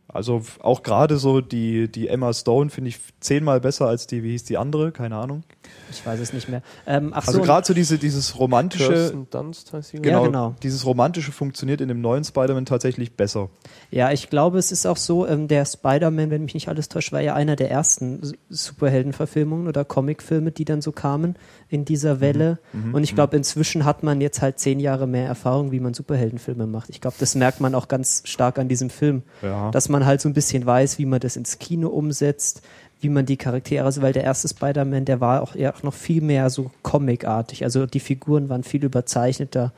Also 0.07 0.43
auch 0.61 0.83
gerade 0.83 1.17
so 1.17 1.41
die, 1.41 1.91
die 1.91 2.07
Emma 2.07 2.31
Stone 2.33 2.69
finde 2.69 2.89
ich 2.89 2.99
zehnmal 3.19 3.59
besser 3.59 3.87
als 3.87 4.05
die, 4.05 4.21
wie 4.21 4.31
hieß 4.31 4.43
die 4.43 4.57
andere? 4.57 4.91
Keine 4.91 5.15
Ahnung. 5.15 5.43
Ich 5.89 6.05
weiß 6.05 6.19
es 6.19 6.33
nicht 6.33 6.49
mehr. 6.49 6.61
Ähm, 6.85 7.11
ach 7.15 7.25
Also 7.27 7.39
so, 7.39 7.43
gerade 7.43 7.65
so 7.65 7.73
diese, 7.73 7.97
dieses 7.97 8.37
romantische, 8.37 8.89
Kirsten 8.89 9.27
Dunst 9.31 9.73
heißt 9.73 9.89
sie. 9.89 9.97
Ja, 9.97 10.03
genau, 10.03 10.23
genau. 10.25 10.55
dieses 10.61 10.85
romantische 10.85 11.31
funktioniert 11.31 11.81
in 11.81 11.87
dem 11.87 12.01
neuen 12.01 12.23
Spider-Man 12.23 12.65
tatsächlich 12.65 13.15
besser. 13.15 13.49
Ja, 13.89 14.11
ich 14.11 14.29
glaube, 14.29 14.59
es 14.59 14.71
ist 14.71 14.85
auch 14.85 14.97
so, 14.97 15.25
ähm, 15.25 15.47
der 15.47 15.65
Spider-Man, 15.65 16.29
wenn 16.29 16.43
mich 16.43 16.53
nicht 16.53 16.67
alles 16.67 16.89
täuscht, 16.89 17.11
war 17.11 17.21
ja 17.21 17.33
einer 17.33 17.55
der 17.55 17.71
ersten 17.71 18.21
Superheldenverfilmungen 18.49 19.67
oder 19.67 19.85
Comicfilme, 19.85 20.51
die 20.51 20.65
dann 20.65 20.81
so 20.81 20.91
kamen 20.91 21.35
in 21.69 21.85
dieser 21.85 22.19
Welle. 22.19 22.59
Mhm. 22.73 22.93
Und 22.93 23.03
ich 23.03 23.15
glaube, 23.15 23.35
inzwischen 23.37 23.85
hat 23.85 24.03
man 24.03 24.21
jetzt 24.21 24.41
halt 24.41 24.59
zehn 24.59 24.79
Jahre 24.79 25.07
mehr 25.07 25.27
Erfahrung, 25.27 25.71
wie 25.71 25.79
man 25.79 25.93
Superheldenfilme 25.93 26.67
macht. 26.67 26.89
Ich 26.89 27.01
glaube, 27.01 27.15
das 27.19 27.35
merkt 27.35 27.61
man 27.61 27.73
auch 27.75 27.87
ganz 27.87 28.23
stark 28.25 28.59
an 28.59 28.67
diesem 28.67 28.89
Film, 28.89 29.23
Ja. 29.41 29.71
dass 29.71 29.89
man 29.89 29.92
halt 30.05 30.21
so 30.21 30.29
ein 30.29 30.33
bisschen 30.33 30.65
weiß, 30.65 30.97
wie 30.99 31.05
man 31.05 31.19
das 31.19 31.35
ins 31.35 31.59
Kino 31.59 31.89
umsetzt, 31.89 32.61
wie 33.01 33.09
man 33.09 33.25
die 33.25 33.37
Charaktere, 33.37 33.85
also 33.85 34.01
weil 34.01 34.13
der 34.13 34.23
erste 34.23 34.47
Spider-Man, 34.47 35.05
der 35.05 35.19
war 35.19 35.41
auch 35.41 35.55
eher 35.55 35.75
auch 35.75 35.83
noch 35.83 35.93
viel 35.93 36.21
mehr 36.21 36.49
so 36.49 36.71
comicartig. 36.83 37.63
Also 37.63 37.85
die 37.85 37.99
Figuren 37.99 38.49
waren 38.49 38.63
viel 38.63 38.83
überzeichneter. 38.83 39.73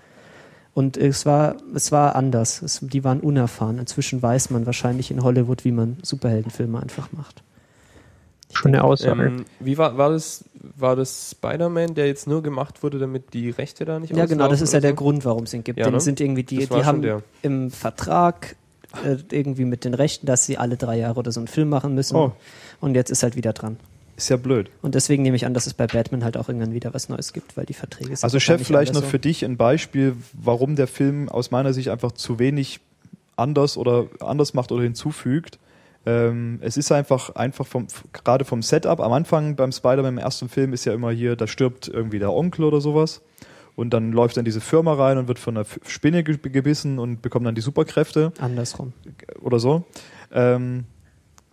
Und 0.75 0.97
es 0.97 1.25
war, 1.25 1.55
es 1.73 1.91
war 1.91 2.15
anders. 2.15 2.61
Es, 2.61 2.79
die 2.81 3.03
waren 3.03 3.21
unerfahren. 3.21 3.79
Inzwischen 3.79 4.21
weiß 4.21 4.49
man 4.49 4.65
wahrscheinlich 4.65 5.09
in 5.09 5.23
Hollywood, 5.23 5.63
wie 5.65 5.71
man 5.71 5.97
Superheldenfilme 6.03 6.79
einfach 6.79 7.11
macht. 7.13 7.43
Ich 8.49 8.57
Schon 8.57 8.69
eine 8.69 8.77
denke, 8.77 8.87
Aussage. 8.87 9.25
Ähm, 9.25 9.45
wie 9.59 9.77
war, 9.77 9.97
war 9.97 10.11
das, 10.11 10.45
war 10.77 10.95
das 10.95 11.31
Spider-Man, 11.31 11.95
der 11.95 12.07
jetzt 12.07 12.27
nur 12.27 12.43
gemacht 12.43 12.83
wurde, 12.83 12.99
damit 12.99 13.33
die 13.33 13.49
Rechte 13.49 13.85
da 13.85 13.99
nicht 13.99 14.15
Ja, 14.15 14.25
genau, 14.25 14.49
das 14.49 14.61
ist 14.61 14.73
ja 14.73 14.77
oder 14.77 14.81
der 14.81 14.91
so? 14.91 14.95
Grund, 14.97 15.25
warum 15.25 15.43
es 15.43 15.53
ihn 15.53 15.63
gibt. 15.63 15.79
Ja, 15.79 15.89
ne? 15.89 15.99
sind 15.99 16.19
irgendwie 16.19 16.43
die, 16.43 16.67
die 16.67 16.85
haben 16.85 17.01
der. 17.01 17.23
im 17.41 17.71
Vertrag 17.71 18.55
äh, 19.03 19.17
irgendwie 19.31 19.65
mit 19.65 19.85
den 19.85 19.93
Rechten, 19.93 20.25
dass 20.25 20.45
sie 20.45 20.57
alle 20.57 20.77
drei 20.77 20.97
Jahre 20.97 21.19
oder 21.19 21.31
so 21.31 21.39
einen 21.39 21.47
Film 21.47 21.69
machen 21.69 21.95
müssen. 21.95 22.15
Oh. 22.15 22.31
Und 22.81 22.95
jetzt 22.95 23.09
ist 23.09 23.23
halt 23.23 23.35
wieder 23.35 23.53
dran. 23.53 23.77
Ist 24.17 24.29
ja 24.29 24.37
blöd. 24.37 24.69
Und 24.81 24.95
deswegen 24.95 25.23
nehme 25.23 25.35
ich 25.35 25.45
an, 25.45 25.53
dass 25.53 25.67
es 25.67 25.73
bei 25.73 25.87
Batman 25.87 26.23
halt 26.23 26.37
auch 26.37 26.47
irgendwann 26.47 26.73
wieder 26.73 26.93
was 26.93 27.09
Neues 27.09 27.33
gibt, 27.33 27.57
weil 27.57 27.65
die 27.65 27.73
Verträge 27.73 28.15
sind. 28.15 28.23
Also 28.23 28.39
Chef, 28.39 28.65
vielleicht 28.65 28.93
noch 28.93 29.01
so. 29.01 29.07
für 29.07 29.19
dich 29.19 29.43
ein 29.43 29.57
Beispiel, 29.57 30.15
warum 30.33 30.77
der 30.77 30.87
Film 30.87 31.27
aus 31.27 31.51
meiner 31.51 31.73
Sicht 31.73 31.89
einfach 31.89 32.13
zu 32.13 32.39
wenig 32.39 32.79
anders 33.35 33.75
oder 33.77 34.07
anders 34.21 34.53
macht 34.53 34.71
oder 34.71 34.83
hinzufügt. 34.83 35.59
Ähm, 36.05 36.59
es 36.61 36.77
ist 36.77 36.91
einfach, 36.93 37.35
einfach 37.35 37.65
vom, 37.65 37.87
gerade 38.13 38.45
vom 38.45 38.61
Setup. 38.61 39.01
Am 39.01 39.11
Anfang 39.11 39.57
beim 39.57 39.73
Spider-Man 39.73 40.13
im 40.13 40.17
ersten 40.17 40.47
Film 40.47 40.71
ist 40.71 40.85
ja 40.85 40.93
immer 40.93 41.11
hier, 41.11 41.35
da 41.35 41.47
stirbt 41.47 41.89
irgendwie 41.89 42.19
der 42.19 42.31
Onkel 42.31 42.63
oder 42.63 42.79
sowas. 42.79 43.21
Und 43.75 43.89
dann 43.91 44.11
läuft 44.13 44.37
er 44.37 44.39
in 44.41 44.45
diese 44.45 44.61
Firma 44.61 44.93
rein 44.93 45.17
und 45.17 45.27
wird 45.27 45.37
von 45.39 45.57
einer 45.57 45.65
Spinne 45.85 46.23
ge- 46.23 46.37
gebissen 46.41 46.97
und 46.97 47.21
bekommt 47.21 47.45
dann 47.45 47.55
die 47.55 47.61
Superkräfte 47.61 48.31
Andersrum. 48.39 48.93
oder 49.41 49.59
so. 49.59 49.83
Ähm, 50.31 50.85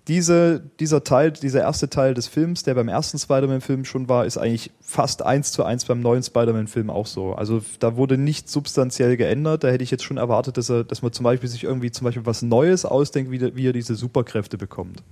diese, 0.08 0.60
dieser 0.80 1.04
Teil, 1.04 1.30
dieser 1.30 1.60
erste 1.60 1.88
Teil 1.88 2.14
des 2.14 2.26
Films, 2.26 2.64
der 2.64 2.74
beim 2.74 2.88
ersten 2.88 3.18
Spider-Man-Film 3.18 3.84
schon 3.84 4.08
war, 4.08 4.26
ist 4.26 4.36
eigentlich 4.36 4.72
fast 4.80 5.22
eins 5.22 5.52
zu 5.52 5.62
eins 5.64 5.84
beim 5.84 6.00
neuen 6.00 6.24
Spider-Man-Film 6.24 6.90
auch 6.90 7.06
so. 7.06 7.34
Also 7.34 7.62
da 7.78 7.96
wurde 7.96 8.18
nicht 8.18 8.48
substanziell 8.48 9.16
geändert. 9.16 9.62
Da 9.62 9.68
hätte 9.68 9.84
ich 9.84 9.92
jetzt 9.92 10.02
schon 10.02 10.16
erwartet, 10.16 10.56
dass 10.56 10.70
er, 10.70 10.82
dass 10.82 11.02
man 11.02 11.12
zum 11.12 11.22
Beispiel 11.24 11.48
sich 11.48 11.62
irgendwie 11.62 11.92
zum 11.92 12.04
Beispiel 12.04 12.26
was 12.26 12.42
Neues 12.42 12.84
ausdenkt, 12.84 13.30
wie, 13.30 13.54
wie 13.54 13.68
er 13.68 13.72
diese 13.72 13.94
Superkräfte 13.94 14.58
bekommt. 14.58 15.04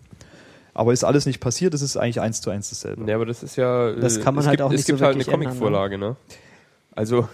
Aber 0.75 0.93
ist 0.93 1.05
alles 1.05 1.25
nicht 1.27 1.39
passiert, 1.41 1.73
es 1.75 1.83
ist 1.83 1.97
eigentlich 1.97 2.21
eins 2.21 2.41
zu 2.41 2.51
eins 2.51 2.71
dasselbe. 2.71 3.09
Ja, 3.09 3.15
aber 3.17 3.27
das 3.27 3.43
ist 3.45 3.55
ja. 3.57 3.93
Das 3.93 4.21
kann 4.21 4.35
man 4.35 4.43
es 4.43 4.49
halt 4.49 4.59
gibt, 4.59 4.67
auch 4.67 4.73
Es 4.73 4.79
nicht 4.79 4.87
so 4.87 4.93
gibt 4.95 5.03
halt 5.03 5.15
eine 5.15 5.25
ne? 5.25 5.31
Comic-Vorlage, 5.31 5.99
ne? 5.99 6.17
Also. 6.93 7.29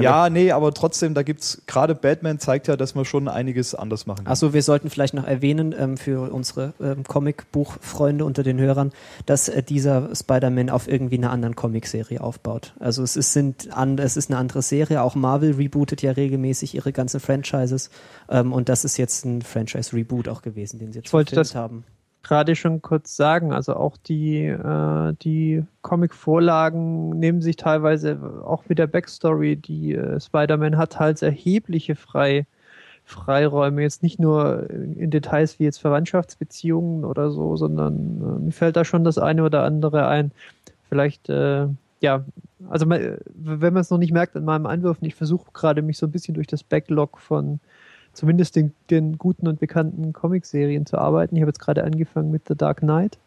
Ja, 0.00 0.28
nee, 0.28 0.50
aber 0.50 0.72
trotzdem, 0.74 1.14
da 1.14 1.22
gibt's 1.22 1.62
gerade 1.66 1.94
Batman 1.94 2.40
zeigt 2.40 2.66
ja, 2.66 2.76
dass 2.76 2.96
man 2.96 3.04
schon 3.04 3.28
einiges 3.28 3.76
anders 3.76 4.06
machen 4.06 4.24
kann. 4.24 4.32
Achso, 4.32 4.52
wir 4.52 4.62
sollten 4.62 4.90
vielleicht 4.90 5.14
noch 5.14 5.24
erwähnen 5.24 5.72
ähm, 5.78 5.96
für 5.96 6.32
unsere 6.32 6.72
ähm, 6.80 7.04
Comicbuchfreunde 7.04 8.24
unter 8.24 8.42
den 8.42 8.58
Hörern, 8.58 8.92
dass 9.26 9.48
äh, 9.48 9.62
dieser 9.62 10.14
Spider-Man 10.14 10.68
auf 10.70 10.88
irgendwie 10.88 11.16
einer 11.18 11.30
anderen 11.30 11.54
Comicserie 11.54 12.20
aufbaut. 12.20 12.74
Also 12.80 13.02
es 13.04 13.16
ist, 13.16 13.34
sind 13.34 13.72
an, 13.72 13.98
es 13.98 14.16
ist 14.16 14.30
eine 14.30 14.38
andere 14.38 14.62
Serie, 14.62 15.00
auch 15.02 15.14
Marvel 15.14 15.52
rebootet 15.54 16.02
ja 16.02 16.10
regelmäßig 16.12 16.74
ihre 16.74 16.92
ganzen 16.92 17.20
Franchises 17.20 17.90
ähm, 18.28 18.52
und 18.52 18.68
das 18.68 18.84
ist 18.84 18.96
jetzt 18.96 19.24
ein 19.24 19.42
Franchise-Reboot 19.42 20.28
auch 20.28 20.42
gewesen, 20.42 20.78
den 20.80 20.92
sie 20.92 20.98
jetzt 21.00 21.06
Ich 21.08 21.12
wollte 21.12 21.36
das- 21.36 21.54
haben. 21.54 21.84
Gerade 22.24 22.56
schon 22.56 22.82
kurz 22.82 23.14
sagen. 23.16 23.52
Also 23.52 23.76
auch 23.76 23.96
die, 23.96 24.46
äh, 24.46 25.14
die 25.22 25.62
Comic-Vorlagen 25.82 27.10
nehmen 27.10 27.40
sich 27.40 27.56
teilweise 27.56 28.18
auch 28.44 28.64
mit 28.68 28.78
der 28.78 28.88
Backstory, 28.88 29.56
die 29.56 29.94
äh, 29.94 30.18
Spider-Man 30.18 30.76
hat, 30.76 30.98
halt 30.98 31.22
erhebliche 31.22 31.94
frei, 31.94 32.46
Freiräume. 33.04 33.82
Jetzt 33.82 34.02
nicht 34.02 34.18
nur 34.18 34.68
in, 34.70 34.96
in 34.96 35.10
Details 35.10 35.58
wie 35.58 35.64
jetzt 35.64 35.78
Verwandtschaftsbeziehungen 35.78 37.04
oder 37.04 37.30
so, 37.30 37.56
sondern 37.56 37.94
äh, 37.94 38.44
mir 38.44 38.52
fällt 38.52 38.76
da 38.76 38.84
schon 38.84 39.04
das 39.04 39.18
eine 39.18 39.44
oder 39.44 39.62
andere 39.62 40.08
ein. 40.08 40.32
Vielleicht, 40.88 41.28
äh, 41.28 41.68
ja, 42.00 42.24
also 42.68 42.86
man, 42.86 43.18
wenn 43.34 43.72
man 43.74 43.82
es 43.82 43.90
noch 43.90 43.98
nicht 43.98 44.12
merkt 44.12 44.36
an 44.36 44.44
meinem 44.44 44.66
Anwürfen, 44.66 45.06
ich 45.06 45.14
versuche 45.14 45.50
gerade 45.52 45.82
mich 45.82 45.98
so 45.98 46.06
ein 46.06 46.12
bisschen 46.12 46.34
durch 46.34 46.46
das 46.46 46.62
Backlog 46.62 47.20
von 47.20 47.60
zumindest 48.14 48.56
den, 48.56 48.72
den 48.90 49.18
guten 49.18 49.46
und 49.46 49.60
bekannten 49.60 50.12
Comicserien 50.12 50.86
zu 50.86 50.98
arbeiten. 50.98 51.36
Ich 51.36 51.42
habe 51.42 51.50
jetzt 51.50 51.60
gerade 51.60 51.84
angefangen 51.84 52.30
mit 52.30 52.42
The 52.48 52.54
Dark 52.54 52.78
Knight. 52.78 53.18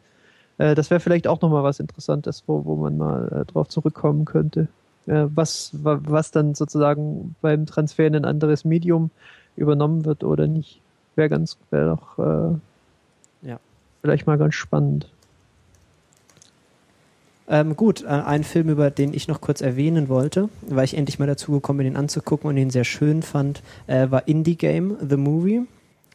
Äh, 0.57 0.75
das 0.75 0.89
wäre 0.89 0.99
vielleicht 0.99 1.27
auch 1.27 1.41
nochmal 1.41 1.63
was 1.63 1.79
Interessantes, 1.79 2.43
wo, 2.47 2.65
wo 2.65 2.75
man 2.75 2.97
mal 2.97 3.41
äh, 3.41 3.45
drauf 3.45 3.67
zurückkommen 3.69 4.25
könnte. 4.25 4.67
Äh, 5.05 5.25
was, 5.33 5.71
wa, 5.73 5.99
was 6.03 6.31
dann 6.31 6.55
sozusagen 6.55 7.35
beim 7.41 7.65
Transfer 7.65 8.07
in 8.07 8.15
ein 8.15 8.25
anderes 8.25 8.65
Medium 8.65 9.11
übernommen 9.55 10.05
wird 10.05 10.23
oder 10.23 10.47
nicht. 10.47 10.81
Wäre 11.15 11.29
ganz, 11.29 11.57
wäre 11.71 11.95
doch 11.95 12.19
äh, 12.19 13.47
Ja. 13.47 13.59
vielleicht 14.01 14.27
mal 14.27 14.37
ganz 14.37 14.55
spannend. 14.55 15.09
Ähm, 17.49 17.75
gut, 17.75 18.03
äh, 18.03 18.07
ein 18.07 18.43
Film, 18.43 18.69
über 18.69 18.91
den 18.91 19.13
ich 19.13 19.27
noch 19.27 19.39
kurz 19.39 19.61
erwähnen 19.61 20.09
wollte, 20.09 20.49
weil 20.67 20.83
ich 20.83 20.97
endlich 20.97 21.17
mal 21.17 21.27
dazu 21.27 21.51
gekommen 21.53 21.77
bin, 21.77 21.87
ihn 21.87 21.95
anzugucken 21.95 22.49
und 22.49 22.57
ihn 22.57 22.69
sehr 22.69 22.83
schön 22.83 23.23
fand, 23.23 23.63
äh, 23.87 24.11
war 24.11 24.27
Indie 24.27 24.57
Game, 24.57 24.97
The 25.07 25.15
Movie. 25.15 25.61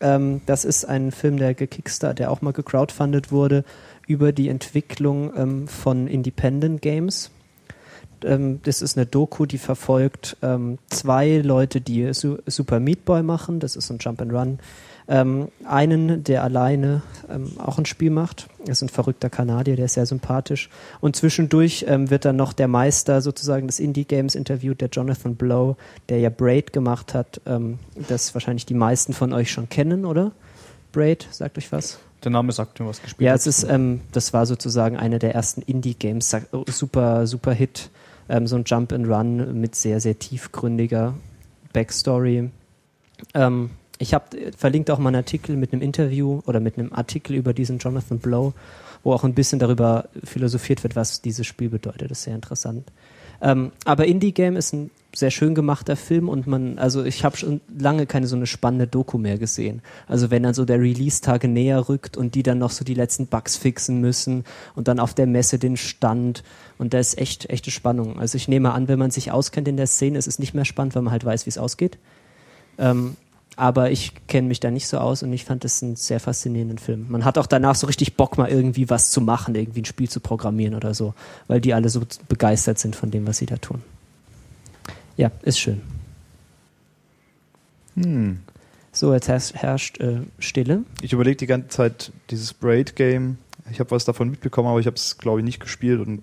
Ähm, 0.00 0.42
das 0.44 0.64
ist 0.64 0.84
ein 0.84 1.10
Film, 1.10 1.38
der 1.38 1.54
gekickstartet, 1.54 2.18
der 2.18 2.30
auch 2.30 2.42
mal 2.42 2.52
gecrowdfundet 2.52 3.32
wurde 3.32 3.64
über 4.06 4.32
die 4.32 4.48
Entwicklung 4.48 5.32
ähm, 5.36 5.68
von 5.68 6.06
Independent 6.06 6.82
Games. 6.82 7.30
Ähm, 8.24 8.60
das 8.64 8.82
ist 8.82 8.98
eine 8.98 9.06
Doku, 9.06 9.46
die 9.46 9.58
verfolgt 9.58 10.36
ähm, 10.42 10.78
zwei 10.88 11.38
Leute, 11.38 11.80
die 11.80 12.12
Su 12.12 12.38
Super 12.46 12.78
Meat 12.78 13.04
Boy 13.06 13.22
machen. 13.22 13.58
Das 13.58 13.76
ist 13.76 13.90
ein 13.90 13.98
Jump 13.98 14.20
and 14.20 14.32
Run. 14.32 14.58
Ähm, 15.08 15.48
einen, 15.64 16.22
der 16.22 16.44
alleine 16.44 17.02
ähm, 17.28 17.52
auch 17.58 17.76
ein 17.78 17.86
Spiel 17.86 18.10
macht. 18.10 18.48
Das 18.60 18.78
ist 18.78 18.82
ein 18.82 18.88
verrückter 18.88 19.28
Kanadier, 19.30 19.74
der 19.74 19.86
ist 19.86 19.94
sehr 19.94 20.06
sympathisch. 20.06 20.70
Und 21.00 21.16
zwischendurch 21.16 21.84
ähm, 21.88 22.08
wird 22.08 22.24
dann 22.24 22.36
noch 22.36 22.52
der 22.52 22.68
Meister 22.68 23.20
sozusagen 23.20 23.66
des 23.66 23.80
Indie-Games 23.80 24.36
interviewt, 24.36 24.80
der 24.80 24.88
Jonathan 24.90 25.34
Blow, 25.34 25.76
der 26.08 26.20
ja 26.20 26.30
Braid 26.30 26.72
gemacht 26.72 27.14
hat, 27.14 27.40
ähm, 27.46 27.80
das 28.08 28.32
wahrscheinlich 28.34 28.64
die 28.64 28.74
meisten 28.74 29.12
von 29.12 29.32
euch 29.32 29.50
schon 29.50 29.68
kennen, 29.68 30.04
oder? 30.04 30.30
Braid, 30.92 31.26
sagt 31.32 31.58
euch 31.58 31.72
was? 31.72 31.98
Der 32.22 32.30
Name 32.30 32.52
sagt 32.52 32.78
mir 32.78 32.86
was 32.86 33.02
gespielt. 33.02 33.26
Ja, 33.26 33.34
es 33.34 33.48
ist, 33.48 33.64
ähm, 33.64 34.02
das 34.12 34.32
war 34.32 34.46
sozusagen 34.46 34.96
einer 34.96 35.18
der 35.18 35.34
ersten 35.34 35.62
Indie-Games, 35.62 36.30
sa- 36.30 36.42
super, 36.68 37.26
super 37.26 37.52
Hit, 37.52 37.90
ähm, 38.28 38.46
so 38.46 38.54
ein 38.54 38.62
Jump 38.64 38.92
and 38.92 39.08
Run 39.08 39.60
mit 39.60 39.74
sehr, 39.74 40.00
sehr 40.00 40.16
tiefgründiger 40.16 41.14
Backstory. 41.72 42.50
Ähm, 43.34 43.70
ich 44.02 44.14
habe 44.14 44.52
verlinkt 44.56 44.90
auch 44.90 44.98
mal 44.98 45.10
einen 45.10 45.16
Artikel 45.16 45.56
mit 45.56 45.72
einem 45.72 45.80
Interview 45.80 46.40
oder 46.46 46.58
mit 46.58 46.76
einem 46.76 46.92
Artikel 46.92 47.36
über 47.36 47.54
diesen 47.54 47.78
Jonathan 47.78 48.18
Blow, 48.18 48.52
wo 49.04 49.12
auch 49.12 49.22
ein 49.22 49.34
bisschen 49.34 49.60
darüber 49.60 50.08
philosophiert 50.24 50.82
wird, 50.82 50.96
was 50.96 51.22
dieses 51.22 51.46
Spiel 51.46 51.68
bedeutet. 51.68 52.10
Das 52.10 52.18
ist 52.18 52.24
sehr 52.24 52.34
interessant. 52.34 52.90
Ähm, 53.40 53.70
aber 53.84 54.06
Indie 54.06 54.32
Game 54.32 54.56
ist 54.56 54.72
ein 54.72 54.90
sehr 55.14 55.30
schön 55.30 55.54
gemachter 55.54 55.94
Film 55.94 56.28
und 56.28 56.48
man, 56.48 56.78
also 56.78 57.04
ich 57.04 57.24
habe 57.24 57.36
schon 57.36 57.60
lange 57.78 58.06
keine 58.06 58.26
so 58.26 58.34
eine 58.34 58.46
spannende 58.46 58.88
Doku 58.88 59.18
mehr 59.18 59.38
gesehen. 59.38 59.82
Also 60.08 60.30
wenn 60.32 60.42
dann 60.42 60.54
so 60.54 60.64
der 60.64 60.80
Release-Tage 60.80 61.46
näher 61.46 61.88
rückt 61.88 62.16
und 62.16 62.34
die 62.34 62.42
dann 62.42 62.58
noch 62.58 62.70
so 62.70 62.84
die 62.84 62.94
letzten 62.94 63.28
Bugs 63.28 63.56
fixen 63.56 64.00
müssen 64.00 64.44
und 64.74 64.88
dann 64.88 64.98
auf 64.98 65.14
der 65.14 65.26
Messe 65.26 65.60
den 65.60 65.76
Stand 65.76 66.42
und 66.78 66.92
da 66.92 66.98
ist 66.98 67.18
echt 67.18 67.50
echte 67.50 67.70
Spannung. 67.70 68.18
Also 68.18 68.34
ich 68.36 68.48
nehme 68.48 68.72
an, 68.72 68.88
wenn 68.88 68.98
man 68.98 69.12
sich 69.12 69.30
auskennt 69.30 69.68
in 69.68 69.76
der 69.76 69.86
Szene, 69.86 70.18
ist 70.18 70.26
es 70.26 70.40
nicht 70.40 70.54
mehr 70.54 70.64
spannend, 70.64 70.96
weil 70.96 71.02
man 71.02 71.12
halt 71.12 71.24
weiß, 71.24 71.46
wie 71.46 71.50
es 71.50 71.58
ausgeht. 71.58 71.98
Ähm, 72.78 73.16
aber 73.56 73.90
ich 73.90 74.12
kenne 74.28 74.48
mich 74.48 74.60
da 74.60 74.70
nicht 74.70 74.86
so 74.86 74.98
aus 74.98 75.22
und 75.22 75.32
ich 75.32 75.44
fand 75.44 75.64
das 75.64 75.82
einen 75.82 75.96
sehr 75.96 76.20
faszinierenden 76.20 76.78
Film. 76.78 77.06
Man 77.08 77.24
hat 77.24 77.38
auch 77.38 77.46
danach 77.46 77.74
so 77.74 77.86
richtig 77.86 78.16
Bock, 78.16 78.38
mal 78.38 78.48
irgendwie 78.48 78.88
was 78.88 79.10
zu 79.10 79.20
machen, 79.20 79.54
irgendwie 79.54 79.82
ein 79.82 79.86
Spiel 79.86 80.08
zu 80.08 80.20
programmieren 80.20 80.74
oder 80.74 80.94
so, 80.94 81.14
weil 81.48 81.60
die 81.60 81.74
alle 81.74 81.88
so 81.88 82.02
begeistert 82.28 82.78
sind 82.78 82.96
von 82.96 83.10
dem, 83.10 83.26
was 83.26 83.38
sie 83.38 83.46
da 83.46 83.56
tun. 83.56 83.82
Ja, 85.16 85.30
ist 85.42 85.58
schön. 85.58 85.82
Hm. 87.94 88.40
So, 88.90 89.14
jetzt 89.14 89.28
herrscht, 89.28 90.00
äh, 90.00 90.20
Stille. 90.38 90.84
Ich 91.00 91.12
überlege 91.12 91.36
die 91.36 91.46
ganze 91.46 91.68
Zeit 91.68 92.12
dieses 92.30 92.52
Braid-Game. 92.52 93.38
Ich 93.70 93.80
habe 93.80 93.90
was 93.90 94.04
davon 94.04 94.30
mitbekommen, 94.30 94.68
aber 94.68 94.80
ich 94.80 94.86
habe 94.86 94.96
es, 94.96 95.16
glaube 95.16 95.40
ich, 95.40 95.44
nicht 95.44 95.60
gespielt. 95.60 96.00
Und 96.00 96.22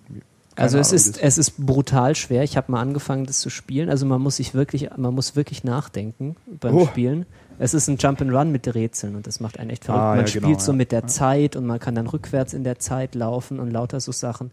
Also 0.61 0.77
es 0.77 0.88
Ahnung, 0.90 0.95
ist, 0.95 1.22
es 1.22 1.38
ist 1.38 1.65
brutal 1.65 2.15
schwer. 2.15 2.44
Ich 2.44 2.57
habe 2.57 2.72
mal 2.72 2.81
angefangen, 2.81 3.26
das 3.26 3.40
zu 3.40 3.49
spielen. 3.49 3.90
Also 3.90 4.06
man 4.06 4.22
muss 4.22 4.38
sich 4.38 4.53
wirklich, 4.53 4.90
man 4.98 5.14
muss 5.14 5.36
wirklich 5.36 5.64
nachdenken 5.64 6.36
beim 6.60 6.76
Oh. 6.76 6.86
Spielen. 6.86 7.26
Es 7.57 7.73
ist 7.73 7.88
ein 7.90 7.98
Jump 7.98 8.22
and 8.22 8.31
Run 8.31 8.52
mit 8.52 8.73
Rätseln 8.73 9.15
und 9.15 9.27
das 9.27 9.40
macht 9.40 9.60
einen 9.60 9.69
echt 9.69 9.86
verrückt. 9.86 10.02
Ah, 10.02 10.10
man 10.15 10.19
ja, 10.22 10.27
spielt 10.27 10.44
genau, 10.45 10.60
so 10.60 10.72
ja. 10.72 10.77
mit 10.77 10.91
der 10.91 11.07
Zeit 11.07 11.56
und 11.56 11.65
man 11.65 11.80
kann 11.80 11.95
dann 11.95 12.07
rückwärts 12.07 12.53
in 12.53 12.64
der 12.64 12.80
Zeit 12.80 13.15
laufen 13.15 13.60
und 13.60 13.69
lauter 13.72 13.99
so 13.99 14.11
Sachen. 14.14 14.52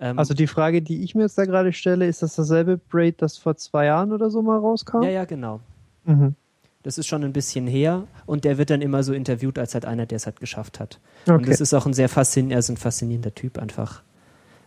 Ähm, 0.00 0.18
Also 0.18 0.34
die 0.34 0.46
Frage, 0.48 0.82
die 0.82 1.02
ich 1.04 1.14
mir 1.14 1.22
jetzt 1.22 1.38
da 1.38 1.44
gerade 1.44 1.72
stelle, 1.72 2.06
ist 2.06 2.22
das 2.22 2.34
dasselbe 2.34 2.76
Braid, 2.78 3.22
das 3.22 3.36
vor 3.38 3.56
zwei 3.56 3.84
Jahren 3.86 4.12
oder 4.12 4.30
so 4.30 4.42
mal 4.42 4.58
rauskam? 4.58 5.02
ja, 5.02 5.10
ja, 5.10 5.24
genau. 5.26 5.60
Mhm. 6.04 6.34
Das 6.82 6.96
ist 6.96 7.06
schon 7.06 7.22
ein 7.24 7.32
bisschen 7.34 7.66
her 7.66 8.04
und 8.24 8.44
der 8.44 8.56
wird 8.56 8.70
dann 8.70 8.80
immer 8.80 9.02
so 9.02 9.12
interviewt 9.12 9.58
als 9.58 9.74
halt 9.74 9.84
einer, 9.84 10.06
der 10.06 10.16
es 10.16 10.24
halt 10.26 10.40
geschafft 10.40 10.80
hat. 10.80 10.98
Und 11.26 11.34
Okay. 11.34 11.50
das 11.50 11.60
ist 11.60 11.74
auch 11.74 11.84
ein 11.86 11.92
sehr 11.92 12.08
faszinierender, 12.08 12.56
er 12.56 12.60
ist 12.60 12.70
ein 12.70 12.78
faszinierender 12.78 13.34
Typ 13.34 13.58
einfach. 13.58 14.02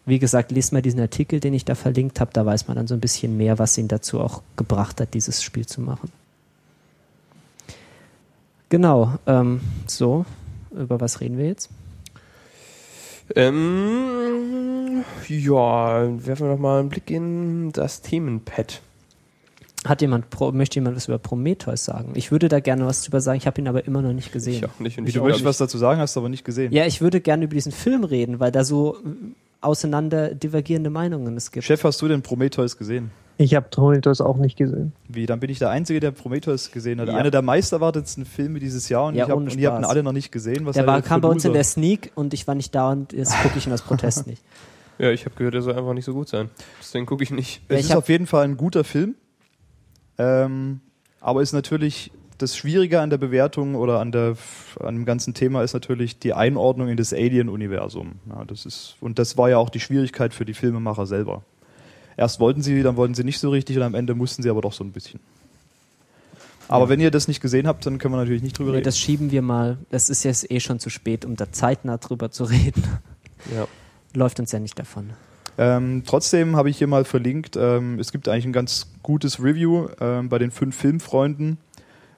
Wie 0.06 0.20
gesagt, 0.20 0.52
lest 0.52 0.74
mal 0.74 0.82
diesen 0.82 1.00
Artikel, 1.00 1.40
den 1.40 1.54
ich 1.54 1.64
da 1.64 1.76
verlinkt 1.76 2.20
habe, 2.20 2.32
da 2.34 2.46
weiß 2.46 2.68
man 2.68 2.76
dann 2.76 2.88
so 2.88 2.94
ein 2.94 3.00
bisschen 3.00 3.38
mehr, 3.38 3.58
was 3.58 3.78
ihn 3.78 3.88
dazu 3.88 4.20
auch 4.20 4.42
gebracht 4.58 5.00
hat, 5.00 5.14
dieses 5.14 5.42
Spiel 5.42 5.66
zu 5.66 5.80
machen. 5.80 6.12
Genau, 8.68 9.14
ähm, 9.28 9.62
so, 9.88 10.26
über 10.72 11.00
was 11.00 11.22
reden 11.22 11.38
wir 11.38 11.46
jetzt? 11.46 11.70
Ähm, 13.36 15.04
ja, 15.28 16.26
werfen 16.26 16.48
wir 16.48 16.54
doch 16.54 16.60
mal 16.60 16.80
einen 16.80 16.90
Blick 16.90 17.10
in 17.10 17.72
das 17.72 18.02
Themenpad. 18.02 18.82
Hat 19.86 20.02
jemand, 20.02 20.26
möchte 20.54 20.76
jemand 20.76 20.96
was 20.96 21.08
über 21.08 21.18
Prometheus 21.18 21.86
sagen? 21.86 22.14
Ich 22.16 22.32
würde 22.32 22.48
da 22.48 22.60
gerne 22.60 22.86
was 22.86 23.04
drüber 23.04 23.22
sagen, 23.22 23.38
ich 23.38 23.48
habe 23.48 23.60
ihn 23.60 23.68
aber 23.68 23.86
immer 23.86 24.02
noch 24.02 24.14
nicht 24.14 24.32
gesehen. 24.32 24.56
Ich 24.56 24.66
auch 24.66 24.80
nicht. 24.80 24.98
Und 24.98 25.06
Wie 25.06 25.10
ich 25.10 25.16
du 25.16 25.24
möchtest 25.24 25.46
was 25.46 25.58
dazu 25.58 25.78
sagen, 25.78 26.00
hast 26.00 26.16
du 26.16 26.22
aber 26.22 26.30
nicht 26.30 26.46
gesehen. 26.46 26.72
Ja, 26.72 26.86
ich 26.86 27.02
würde 27.02 27.22
gerne 27.22 27.46
über 27.46 27.56
diesen 27.56 27.72
Film 27.72 28.04
reden, 28.04 28.40
weil 28.40 28.52
da 28.52 28.64
so 28.64 28.98
auseinander 29.64 30.34
divergierende 30.36 30.90
Meinungen 30.90 31.38
es 31.38 31.52
gibt. 31.52 31.66
Chef, 31.66 31.84
hast 31.84 32.02
du 32.02 32.08
den 32.08 32.22
Prometheus 32.22 32.78
gesehen? 32.78 33.12
Ich 33.38 33.56
habe 33.56 33.68
Prometheus 33.70 34.22
auch 34.22 34.38
nicht 34.38 34.58
gesehen. 34.58 34.94
Wie, 35.08 35.26
dann 35.26 35.40
bin 35.40 35.50
ich 35.50 35.58
der 35.58 35.72
Einzige, 35.72 36.00
der 36.00 36.12
Prometheus 36.12 36.72
gesehen 36.72 37.02
hat. 37.02 37.08
Ja. 37.08 37.16
Einer 37.16 37.32
der 37.32 37.42
meisterwartetsten 37.42 38.26
Filme 38.26 38.60
dieses 38.60 38.90
Jahr 38.90 39.06
und, 39.06 39.16
Ja, 39.16 39.26
ich 39.26 39.30
hab, 39.32 39.38
ohne 39.38 39.50
und 39.52 39.58
ihr 39.58 39.72
habt 39.72 39.82
ihn 39.82 39.86
alle 39.86 40.04
noch 40.04 40.12
nicht 40.12 40.32
gesehen. 40.32 40.66
Was 40.66 40.76
Der 40.76 40.86
war, 40.86 41.02
kam 41.02 41.22
bei 41.22 41.28
uns 41.28 41.44
in 41.44 41.54
der 41.54 41.64
Sneak 41.64 42.12
und 42.14 42.34
ich 42.34 42.48
war 42.48 42.54
nicht 42.54 42.76
da 42.76 42.92
und 42.92 43.12
jetzt 43.12 43.36
gucke 43.42 43.58
ich 43.58 43.66
ihn 43.66 43.74
aus 43.74 43.82
Protest 43.82 44.28
nicht. 44.28 44.44
Ja, 45.00 45.10
ich 45.10 45.26
habe 45.26 45.34
gehört, 45.36 45.56
er 45.56 45.64
soll 45.64 45.74
einfach 45.76 45.96
nicht 45.96 46.06
so 46.06 46.14
gut 46.14 46.30
sein. 46.30 46.52
Deswegen 46.80 47.08
gucke 47.08 47.24
ich 47.24 47.32
nicht. 47.32 47.64
Ja, 47.68 47.78
Es 47.78 47.86
ich 47.86 47.90
ist 47.90 47.96
auf 47.96 48.10
jeden 48.10 48.28
Fall 48.28 48.44
ein 48.44 48.58
guter 48.58 48.84
Film. 48.84 49.16
Ähm, 50.20 50.82
aber 51.20 51.42
ist 51.42 51.52
natürlich 51.52 52.12
das 52.38 52.56
Schwierige 52.58 53.02
an 53.02 53.10
der 53.10 53.18
Bewertung 53.18 53.76
oder 53.76 54.00
an, 54.00 54.12
der, 54.12 54.36
an 54.80 54.96
dem 54.96 55.06
ganzen 55.06 55.34
Thema 55.34 55.64
ist 55.64 55.74
natürlich 55.74 56.20
die 56.20 56.34
Einordnung 56.34 56.90
in 56.90 56.98
das 56.98 57.14
Alien-Universum. 57.14 58.14
Ja, 58.30 58.44
das 58.46 58.66
ist, 58.66 58.96
und 59.02 59.20
das 59.20 59.38
war 59.38 59.50
ja 59.50 59.58
auch 59.58 59.70
die 59.70 59.80
Schwierigkeit 59.80 60.34
für 60.34 60.46
die 60.46 60.54
Filmemacher 60.54 61.06
selber. 61.06 61.44
Erst 62.18 62.40
wollten 62.40 62.62
sie, 62.62 62.84
dann 62.84 62.96
wollten 62.96 63.14
sie 63.16 63.24
nicht 63.24 63.40
so 63.40 63.50
richtig 63.50 63.78
und 63.78 63.84
am 63.84 63.96
Ende 63.96 64.14
mussten 64.16 64.44
sie 64.44 64.50
aber 64.50 64.62
doch 64.62 64.74
so 64.74 64.84
ein 64.84 64.92
bisschen. 64.92 65.20
Aber 66.68 66.90
wenn 66.90 67.00
ihr 67.00 67.12
das 67.12 67.28
nicht 67.28 67.42
gesehen 67.42 67.68
habt, 67.68 67.86
dann 67.86 67.98
können 67.98 68.14
wir 68.14 68.18
natürlich 68.20 68.42
nicht 68.42 68.58
drüber 68.58 68.72
Nee, 68.72 68.78
reden. 68.78 68.86
das 68.86 68.98
schieben 68.98 69.32
wir 69.32 69.42
mal. 69.42 69.78
Es 69.90 70.10
ist 70.10 70.24
jetzt 70.24 70.50
eh 70.50 70.60
schon 70.60 70.80
zu 70.80 70.90
spät, 70.90 71.26
um 71.26 71.36
da 71.36 71.52
zeitnah 71.52 71.98
drüber 71.98 72.32
zu 72.32 72.46
reden. 72.46 72.84
Ja. 73.54 73.68
Läuft 74.14 74.40
uns 74.40 74.52
ja 74.52 74.60
nicht 74.60 74.80
davon. 74.80 75.12
Ähm, 75.58 76.04
trotzdem 76.06 76.56
habe 76.56 76.70
ich 76.70 76.78
hier 76.78 76.88
mal 76.88 77.06
verlinkt, 77.06 77.56
ähm, 77.58 78.00
es 78.00 78.12
gibt 78.12 78.28
eigentlich 78.28 78.46
ein 78.46 78.54
ganz 78.54 78.88
gutes 79.04 79.44
Review 79.44 79.88
ähm, 80.00 80.30
bei 80.30 80.40
den 80.40 80.50
fünf 80.50 80.76
Filmfreunden 80.76 81.58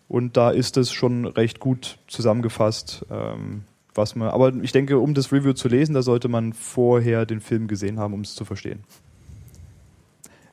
und 0.07 0.37
da 0.37 0.51
ist 0.51 0.77
es 0.77 0.91
schon 0.91 1.25
recht 1.25 1.59
gut 1.59 1.97
zusammengefasst, 2.07 3.05
ähm, 3.09 3.63
was 3.93 4.15
man, 4.15 4.29
aber 4.29 4.53
ich 4.61 4.71
denke, 4.71 4.99
um 4.99 5.13
das 5.13 5.31
Review 5.31 5.53
zu 5.53 5.67
lesen, 5.67 5.93
da 5.93 6.01
sollte 6.01 6.27
man 6.27 6.53
vorher 6.53 7.25
den 7.25 7.39
Film 7.39 7.67
gesehen 7.67 7.99
haben, 7.99 8.13
um 8.13 8.21
es 8.21 8.35
zu 8.35 8.45
verstehen. 8.45 8.83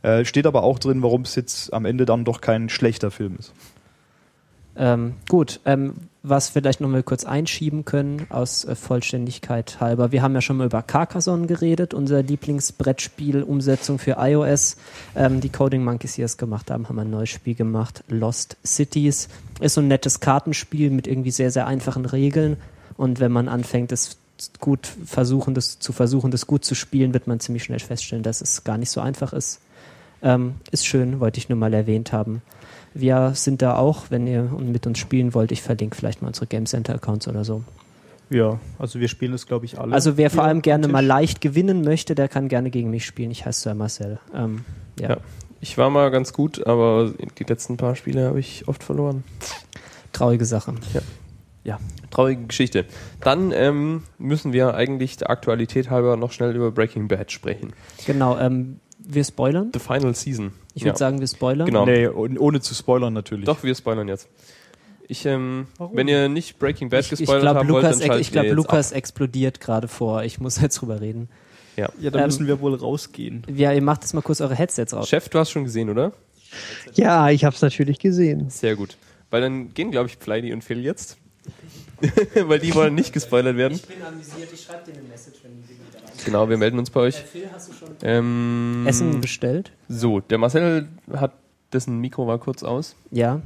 Äh, 0.03 0.25
steht 0.25 0.47
aber 0.47 0.63
auch 0.63 0.79
drin, 0.79 1.03
warum 1.03 1.23
es 1.23 1.35
jetzt 1.35 1.73
am 1.73 1.85
Ende 1.85 2.05
dann 2.05 2.25
doch 2.25 2.41
kein 2.41 2.69
schlechter 2.69 3.11
Film 3.11 3.37
ist. 3.39 3.53
Ähm, 4.77 5.15
gut, 5.29 5.61
ähm, 5.67 5.95
was 6.23 6.49
vielleicht 6.49 6.81
noch 6.81 6.89
mal 6.89 7.03
kurz 7.03 7.25
einschieben 7.25 7.85
können, 7.85 8.27
aus 8.31 8.65
äh, 8.65 8.75
Vollständigkeit 8.75 9.81
halber. 9.81 10.13
Wir 10.13 10.23
haben 10.23 10.35
ja 10.35 10.41
schon 10.41 10.57
mal 10.57 10.67
über 10.67 10.83
Carcassonne 10.83 11.47
geredet, 11.47 11.95
unser 11.95 12.23
Lieblingsbrettspiel-Umsetzung 12.23 13.99
für 13.99 14.17
iOS. 14.19 14.77
Ähm, 15.17 15.41
die 15.41 15.51
Coding 15.51 15.85
Monkeys, 15.85 16.15
die 16.15 16.23
es 16.23 16.37
gemacht 16.37 16.71
haben, 16.71 16.89
haben 16.89 16.99
ein 16.99 17.11
neues 17.11 17.31
Spiel 17.31 17.55
gemacht, 17.55 18.05
Lost 18.09 18.57
Cities. 18.65 19.29
Ist 19.61 19.75
so 19.75 19.81
ein 19.81 19.89
nettes 19.89 20.21
Kartenspiel 20.21 20.91
mit 20.91 21.07
irgendwie 21.07 21.33
sehr, 21.33 21.51
sehr 21.51 21.67
einfachen 21.67 22.07
Regeln. 22.07 22.57
Und 22.97 23.21
wenn 23.21 23.33
man 23.33 23.49
anfängt, 23.49 23.91
es 23.91 24.17
gut 24.61 24.87
versuchen, 25.05 25.55
das 25.55 25.79
zu 25.79 25.93
versuchen, 25.93 26.31
das 26.31 26.47
gut 26.47 26.65
zu 26.65 26.75
spielen, 26.75 27.15
wird 27.15 27.27
man 27.27 27.41
ziemlich 27.41 27.65
schnell 27.65 27.79
feststellen, 27.81 28.23
dass 28.23 28.41
es 28.41 28.65
gar 28.65 28.79
nicht 28.79 28.91
so 28.91 29.01
einfach 29.01 29.33
ist. 29.33 29.61
Ähm, 30.23 30.55
ist 30.71 30.87
schön, 30.87 31.21
wollte 31.21 31.39
ich 31.39 31.49
nur 31.49 31.59
mal 31.59 31.75
erwähnt 31.75 32.13
haben. 32.13 32.43
Wir 32.95 33.33
sind 33.35 33.63
da 33.63 33.77
auch, 33.77 34.11
wenn 34.11 34.27
ihr 34.27 34.43
mit 34.43 34.87
uns 34.87 34.99
spielen 34.99 35.35
wollt. 35.35 35.53
Ich 35.53 35.63
verlinke 35.63 35.97
vielleicht 35.97 36.23
mal 36.23 36.29
unsere 36.29 36.47
Game 36.47 36.67
Center 36.67 36.95
Accounts 36.95 37.29
oder 37.29 37.45
so. 37.45 37.65
Ja, 38.31 38.59
also 38.79 38.99
wir 38.99 39.09
spielen 39.09 39.33
das, 39.33 39.47
glaube 39.47 39.67
ich, 39.67 39.79
alle. 39.79 39.93
Also 39.93 40.17
wer 40.17 40.31
vor 40.31 40.45
allem 40.45 40.63
gerne 40.63 40.89
mal 40.89 41.05
leicht 41.05 41.41
gewinnen 41.41 41.83
möchte, 41.83 42.15
der 42.15 42.29
kann 42.29 42.49
gerne 42.49 42.71
gegen 42.71 42.91
mich 42.91 43.05
spielen. 43.05 43.31
Ich 43.31 43.45
heiße 43.45 43.63
Sir 43.63 43.75
Marcel. 43.75 44.19
Ähm, 44.35 44.65
ja. 44.99 45.11
Ja. 45.11 45.17
Ich 45.61 45.79
war 45.79 45.91
mal 45.91 46.11
ganz 46.11 46.33
gut, 46.33 46.67
aber 46.67 47.13
die 47.39 47.45
letzten 47.45 47.77
paar 47.77 47.95
Spiele 47.95 48.27
habe 48.27 48.41
ich 48.41 48.67
oft 48.67 48.83
verloren. 48.83 49.23
Traurige 50.13 50.45
Sache. 50.45 50.75
Traurige 52.11 52.47
Geschichte. 52.47 52.85
Dann 53.21 53.53
ähm, 53.53 54.03
müssen 54.19 54.53
wir 54.53 54.75
eigentlich 54.75 55.17
der 55.17 55.31
Aktualität 55.31 55.89
halber 55.89 56.17
noch 56.17 56.31
schnell 56.31 56.55
über 56.55 56.71
Breaking 56.71 57.09
Bad 57.09 57.33
sprechen. 57.33 57.73
Genau, 58.07 58.39
ähm, 58.39 58.81
wir 58.99 59.25
spoilern. 59.25 59.71
The 59.73 59.79
Final 59.79 60.15
Season. 60.15 60.53
Ich 60.75 60.83
würde 60.83 60.91
Ja. 60.95 60.97
sagen, 60.97 61.21
wir 61.21 61.27
spoilern. 61.27 61.67
Genau. 61.67 61.85
Nee, 61.87 62.07
ohne 62.09 62.61
zu 62.61 62.75
spoilern 62.75 63.13
natürlich. 63.13 63.45
Doch, 63.45 63.63
wir 63.63 63.75
spoilern 63.75 64.09
jetzt. 64.09 64.29
Ich, 65.09 65.27
ähm, 65.27 65.67
wenn 65.93 66.09
ihr 66.09 66.29
nicht 66.29 66.59
Breaking 66.59 66.89
Bad 66.89 67.01
Ich, 67.01 67.13
ich 67.13 67.19
gespoilert 67.19 67.43
glaube, 67.43 67.59
haben 67.61 67.69
wollt, 67.69 67.83
Lukas, 67.85 67.99
dann 67.99 68.07
schaltet 68.07 68.27
ich 68.27 68.33
glaub, 68.33 68.45
jetzt 68.45 68.55
Lukas 68.55 68.93
explodiert 68.93 69.61
gerade 69.61 69.89
vor. 69.89 70.23
Ich 70.23 70.41
muss 70.41 70.61
jetzt 70.61 70.81
drüber 70.81 71.01
reden. 71.01 71.29
Ja, 71.77 71.89
dann 71.99 72.15
Ähm, 72.15 72.27
müssen 72.27 72.47
wir 72.47 72.61
wohl 72.61 72.75
rausgehen. 72.75 73.45
Ja, 73.55 73.73
ihr 73.73 73.83
macht 73.83 74.03
jetzt 74.03 74.13
mal 74.15 74.21
kurz 74.23 74.41
eure 74.41 74.55
Headsets 74.55 74.93
ab. 74.95 75.01
raus. 75.01 75.09
Chef, 75.09 75.29
du 75.29 75.39
hast 75.39 75.51
schon 75.51 75.65
gesehen, 75.65 75.91
oder? 75.91 76.13
Ja, 76.95 77.31
ich 77.31 77.45
habe 77.45 77.57
es 77.57 77.63
natürlich 77.63 77.99
gesehen. 77.99 78.49
Sehr 78.51 78.77
gut. 78.77 78.97
Weil 79.31 79.41
dann 79.41 79.73
gehen, 79.75 79.91
glaube 79.91 80.09
ich, 80.09 80.17
Fleidy 80.19 80.53
und 80.53 80.63
Phil 80.63 80.81
jetzt. 80.85 81.17
Weil 82.35 82.59
die 82.59 82.75
wollen 82.75 82.95
nicht 82.95 83.13
gespoilert 83.13 83.57
werden. 83.57 83.79
bin 83.89 84.03
amüsiert, 84.03 84.49
ich 84.53 84.63
schreibe 84.63 84.91
dir 84.91 84.99
eine 84.99 85.09
Message, 85.09 85.39
wenn 85.43 85.53
die 85.63 85.71
wieder 85.71 85.99
rein 85.99 86.11
Genau, 86.25 86.49
wir 86.49 86.57
melden 86.59 86.79
uns 86.79 86.91
bei 86.91 87.01
euch. 87.01 87.17
Phil, 87.17 87.49
hast 87.53 87.69
du 87.69 87.73
schon 87.73 87.89
Ähm, 88.03 88.85
Essen 88.87 89.21
bestellt? 89.21 89.73
So, 89.89 90.21
der 90.21 90.39
Marcel 90.39 90.89
hat 91.13 91.33
dessen 91.73 91.99
Mikro 91.99 92.27
war 92.27 92.39
kurz 92.39 92.63
aus. 92.63 92.95
Ja. 93.11 93.41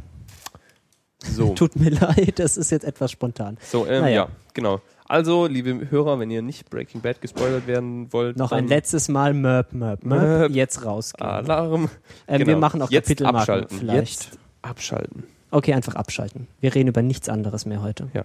So, 1.25 1.55
Tut 1.55 1.77
mir 1.77 1.91
leid, 1.91 2.39
das 2.39 2.57
ist 2.57 2.71
jetzt 2.71 2.85
etwas 2.85 3.11
spontan. 3.11 3.57
so 3.63 3.87
ähm, 3.87 4.03
Naja. 4.03 4.15
ja, 4.25 4.29
genau. 4.55 4.81
Also, 5.09 5.47
liebe 5.47 5.89
Hörer, 5.91 6.19
wenn 6.19 6.31
ihr 6.33 6.43
nicht 6.43 6.69
Breaking 6.69 7.01
Bad 7.01 7.21
gespoilert 7.21 7.67
werden 7.69 8.13
wollt, 8.13 8.37
Noch 8.37 8.51
ein 8.51 8.67
letztes 8.67 9.09
Mal 9.09 9.35
Merp, 9.35 9.73
Merp, 9.73 10.05
Merp. 10.05 10.21
Merp. 10.23 10.53
Jetzt 10.53 10.85
rausgehen. 10.85 11.29
Alarm. 11.31 11.89
Ähm, 12.27 12.39
Genau. 12.39 12.47
Wir 12.49 12.57
machen 12.57 12.83
auch 12.83 12.91
Jetzt 12.91 13.05
Kapitelmarken 13.07 13.39
abschalten. 13.41 13.79
vielleicht. 13.79 14.25
Jetzt 14.25 14.39
abschalten. 14.63 15.23
Okay, 15.53 15.75
einfach 15.75 15.95
abschalten. 15.95 16.49
Wir 16.61 16.75
reden 16.75 16.89
über 16.89 17.03
nichts 17.03 17.29
anderes 17.29 17.67
mehr 17.67 17.83
heute. 17.83 18.09
Ja. 18.15 18.25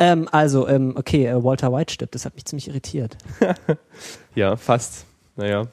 Ähm, 0.00 0.28
also, 0.32 0.66
ähm, 0.66 0.94
okay, 0.96 1.26
äh, 1.26 1.44
Walter 1.44 1.72
White 1.72 1.92
stirbt. 1.92 2.14
Das 2.14 2.24
hat 2.24 2.34
mich 2.34 2.44
ziemlich 2.46 2.66
irritiert. 2.68 3.16
Ja, 4.34 4.56
fast. 4.56 5.06
Naja. 5.36 5.66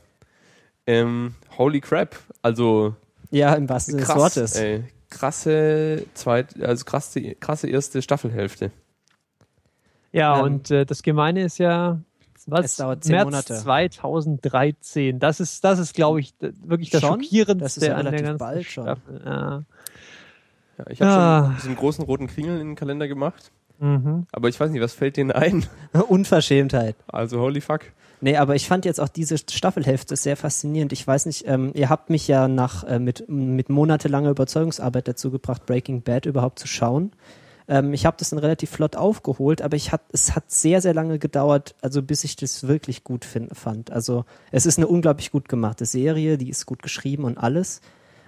Ähm, 0.86 1.36
holy 1.58 1.80
crap. 1.80 2.16
Also 2.42 2.96
Ja, 3.32 3.54
im 3.56 3.70
wahrsten 3.70 3.94
Sinne 3.96 4.06
des 4.06 4.16
Wortes. 4.16 4.56
ey. 4.56 4.84
Krasse 5.10 6.06
zweit, 6.14 6.62
also 6.62 6.84
krasse, 6.84 7.36
krasse 7.36 7.70
erste 7.70 8.02
Staffelhälfte. 8.02 8.72
Ja, 10.12 10.38
Ähm, 10.40 10.44
und 10.46 10.72
äh, 10.72 10.86
das 10.86 11.04
Gemeine 11.04 11.44
ist 11.44 11.60
ja, 11.60 12.00
was? 12.48 12.66
Es 12.66 12.76
dauert 12.78 13.04
zehn 13.04 13.14
März 13.16 13.26
Monate. 13.26 13.56
2013. 13.56 15.20
Das 15.20 15.40
ist, 15.40 15.64
das 15.64 15.80
ist, 15.80 15.94
glaube 15.94 16.20
ich, 16.20 16.34
wirklich 16.40 16.90
das 16.90 17.02
Schon? 17.02 17.22
Schockierendste 17.24 17.64
Das 17.64 17.78
ist 17.78 17.84
ja 17.86 17.96
an 17.96 18.06
der 18.12 18.22
ganzen 18.22 18.38
bald 18.40 18.66
schon. 18.66 18.84
Staffel. 18.84 19.22
Ja. 19.26 19.64
Ja, 20.80 20.86
ich 20.90 21.02
habe 21.02 21.12
Ah. 21.12 21.44
schon 21.46 21.56
diesen 21.58 21.76
großen 21.76 22.04
roten 22.04 22.28
Kringel 22.28 22.60
in 22.60 22.68
den 22.70 22.76
Kalender 22.76 23.08
gemacht, 23.08 23.52
Mhm. 23.80 24.26
aber 24.32 24.50
ich 24.50 24.60
weiß 24.60 24.72
nicht, 24.72 24.82
was 24.82 24.94
fällt 24.94 25.18
denen 25.18 25.32
ein? 25.32 25.66
Unverschämtheit. 26.08 26.96
Also 27.08 27.40
holy 27.40 27.62
fuck. 27.62 27.82
Nee, 28.20 28.36
aber 28.38 28.56
ich 28.56 28.68
fand 28.68 28.84
jetzt 28.86 29.00
auch 29.00 29.10
diese 29.10 29.38
Staffelhälfte 29.38 30.16
sehr 30.16 30.36
faszinierend. 30.36 30.92
Ich 30.92 31.06
weiß 31.06 31.28
nicht, 31.28 31.46
ähm, 31.48 31.72
ihr 31.76 31.90
habt 31.90 32.10
mich 32.10 32.28
ja 32.28 32.48
nach 32.48 32.84
äh, 32.84 32.98
mit, 32.98 33.30
mit 33.30 33.70
monatelanger 33.70 34.32
Überzeugungsarbeit 34.32 35.08
dazu 35.08 35.30
gebracht, 35.30 35.68
Breaking 35.68 36.02
Bad 36.02 36.26
überhaupt 36.26 36.58
zu 36.58 36.68
schauen. 36.68 37.12
Ähm, 37.68 37.94
ich 37.94 38.08
habe 38.08 38.18
das 38.18 38.32
dann 38.32 38.40
relativ 38.40 38.72
flott 38.72 38.96
aufgeholt, 38.96 39.62
aber 39.62 39.76
ich 39.78 39.92
hat, 39.92 40.02
es 40.12 40.36
hat 40.36 40.50
sehr, 40.50 40.82
sehr 40.82 40.96
lange 40.96 41.20
gedauert, 41.20 41.76
also 41.82 42.02
bis 42.02 42.24
ich 42.24 42.36
das 42.36 42.68
wirklich 42.68 43.04
gut 43.04 43.24
fin- 43.24 43.50
fand. 43.54 43.92
Also 43.92 44.26
es 44.52 44.66
ist 44.66 44.80
eine 44.80 44.88
unglaublich 44.88 45.30
gut 45.32 45.48
gemachte 45.48 45.86
Serie, 45.86 46.40
die 46.40 46.50
ist 46.50 46.66
gut 46.66 46.82
geschrieben 46.82 47.24
und 47.24 47.38
alles. 47.38 47.82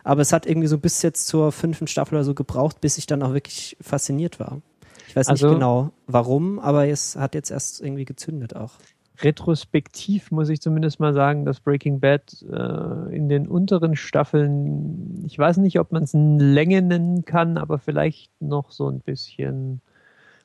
Aber 0.03 0.21
es 0.21 0.31
hat 0.33 0.45
irgendwie 0.45 0.67
so 0.67 0.77
bis 0.77 1.01
jetzt 1.01 1.25
zur 1.27 1.51
fünften 1.51 1.87
Staffel 1.87 2.15
oder 2.15 2.23
so 2.23 2.35
gebraucht, 2.35 2.79
bis 2.79 2.99
ich 2.99 3.07
dann 3.07 3.23
auch 3.23 3.33
wirklich 3.33 3.75
fasziniert 3.81 4.39
war. 4.39 4.61
Ich 5.09 5.15
weiß 5.15 5.27
Also- 5.27 5.47
nicht 5.47 5.55
genau 5.55 5.91
warum, 6.05 6.59
aber 6.59 6.87
es 6.87 7.15
hat 7.15 7.33
jetzt 7.33 7.49
erst 7.49 7.81
irgendwie 7.81 8.05
gezündet 8.05 8.55
auch. 8.55 8.73
Retrospektiv 9.21 10.29
muss 10.31 10.49
ich 10.49 10.61
zumindest 10.61 10.99
mal 10.99 11.13
sagen, 11.15 11.45
dass 11.45 11.59
Breaking 11.59 11.99
Bad 11.99 12.45
äh, 12.49 13.15
in 13.15 13.27
den 13.27 13.47
unteren 13.47 13.95
Staffeln, 13.95 15.25
ich 15.25 15.37
weiß 15.37 15.57
nicht, 15.57 15.79
ob 15.79 15.91
man 15.91 16.03
es 16.03 16.13
Länge 16.13 16.83
nennen 16.83 17.25
kann, 17.25 17.57
aber 17.57 17.79
vielleicht 17.79 18.31
noch 18.39 18.71
so 18.71 18.87
ein 18.87 18.99
bisschen 19.01 19.81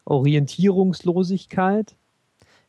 Orientierungslosigkeit. 0.06 1.94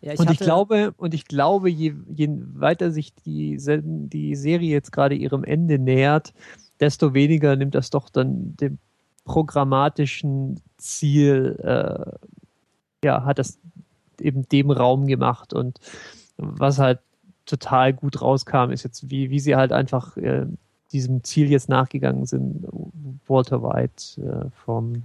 Ja, 0.02 0.14
und 0.18 0.30
ich 0.30 0.40
glaube, 0.40 0.94
und 0.98 1.14
ich 1.14 1.26
glaube, 1.26 1.70
je, 1.70 1.96
je 2.14 2.30
weiter 2.54 2.92
sich 2.92 3.16
die, 3.16 3.58
die 3.58 4.36
Serie 4.36 4.70
jetzt 4.70 4.92
gerade 4.92 5.16
ihrem 5.16 5.44
Ende 5.46 5.80
nähert, 5.80 6.34
desto 6.80 7.14
weniger 7.14 7.56
nimmt 7.56 7.74
das 7.74 7.90
doch 7.90 8.10
dann 8.10 8.56
dem 8.58 8.78
programmatischen 9.26 10.62
Ziel, 10.78 11.60
äh, 11.62 13.06
ja, 13.06 13.26
hat 13.26 13.40
das 13.40 13.60
eben 14.20 14.48
dem 14.48 14.72
Raum 14.72 15.08
gemacht. 15.08 15.54
Und 15.54 15.80
was 16.38 16.80
halt 16.80 17.00
total 17.46 17.94
gut 17.94 18.22
rauskam, 18.22 18.72
ist 18.72 18.84
jetzt, 18.84 19.10
wie, 19.10 19.30
wie 19.30 19.40
sie 19.40 19.56
halt 19.56 19.72
einfach 19.72 20.16
äh, 20.18 20.46
diesem 20.92 21.24
Ziel 21.24 21.50
jetzt 21.52 21.70
nachgegangen 21.70 22.26
sind, 22.26 22.66
Walter 23.28 23.62
White 23.62 24.22
äh, 24.22 24.50
vom 24.66 25.04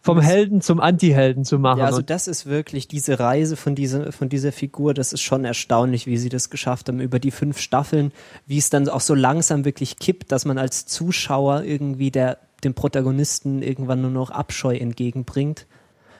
vom 0.00 0.20
Helden 0.20 0.62
zum 0.62 0.80
Anti-Helden 0.80 1.44
zu 1.44 1.58
machen. 1.58 1.80
Ja, 1.80 1.86
also 1.86 2.00
das 2.00 2.28
ist 2.28 2.46
wirklich 2.46 2.88
diese 2.88 3.18
Reise 3.18 3.56
von 3.56 3.74
dieser, 3.74 4.12
von 4.12 4.28
dieser 4.28 4.52
Figur, 4.52 4.94
das 4.94 5.12
ist 5.12 5.20
schon 5.20 5.44
erstaunlich, 5.44 6.06
wie 6.06 6.16
sie 6.16 6.28
das 6.28 6.50
geschafft 6.50 6.88
haben 6.88 7.00
über 7.00 7.18
die 7.18 7.30
fünf 7.30 7.58
Staffeln, 7.58 8.12
wie 8.46 8.58
es 8.58 8.70
dann 8.70 8.88
auch 8.88 9.00
so 9.00 9.14
langsam 9.14 9.64
wirklich 9.64 9.98
kippt, 9.98 10.32
dass 10.32 10.44
man 10.44 10.56
als 10.56 10.86
Zuschauer 10.86 11.64
irgendwie 11.64 12.10
der, 12.10 12.38
dem 12.64 12.74
Protagonisten 12.74 13.62
irgendwann 13.62 14.02
nur 14.02 14.10
noch 14.10 14.30
Abscheu 14.30 14.76
entgegenbringt. 14.76 15.66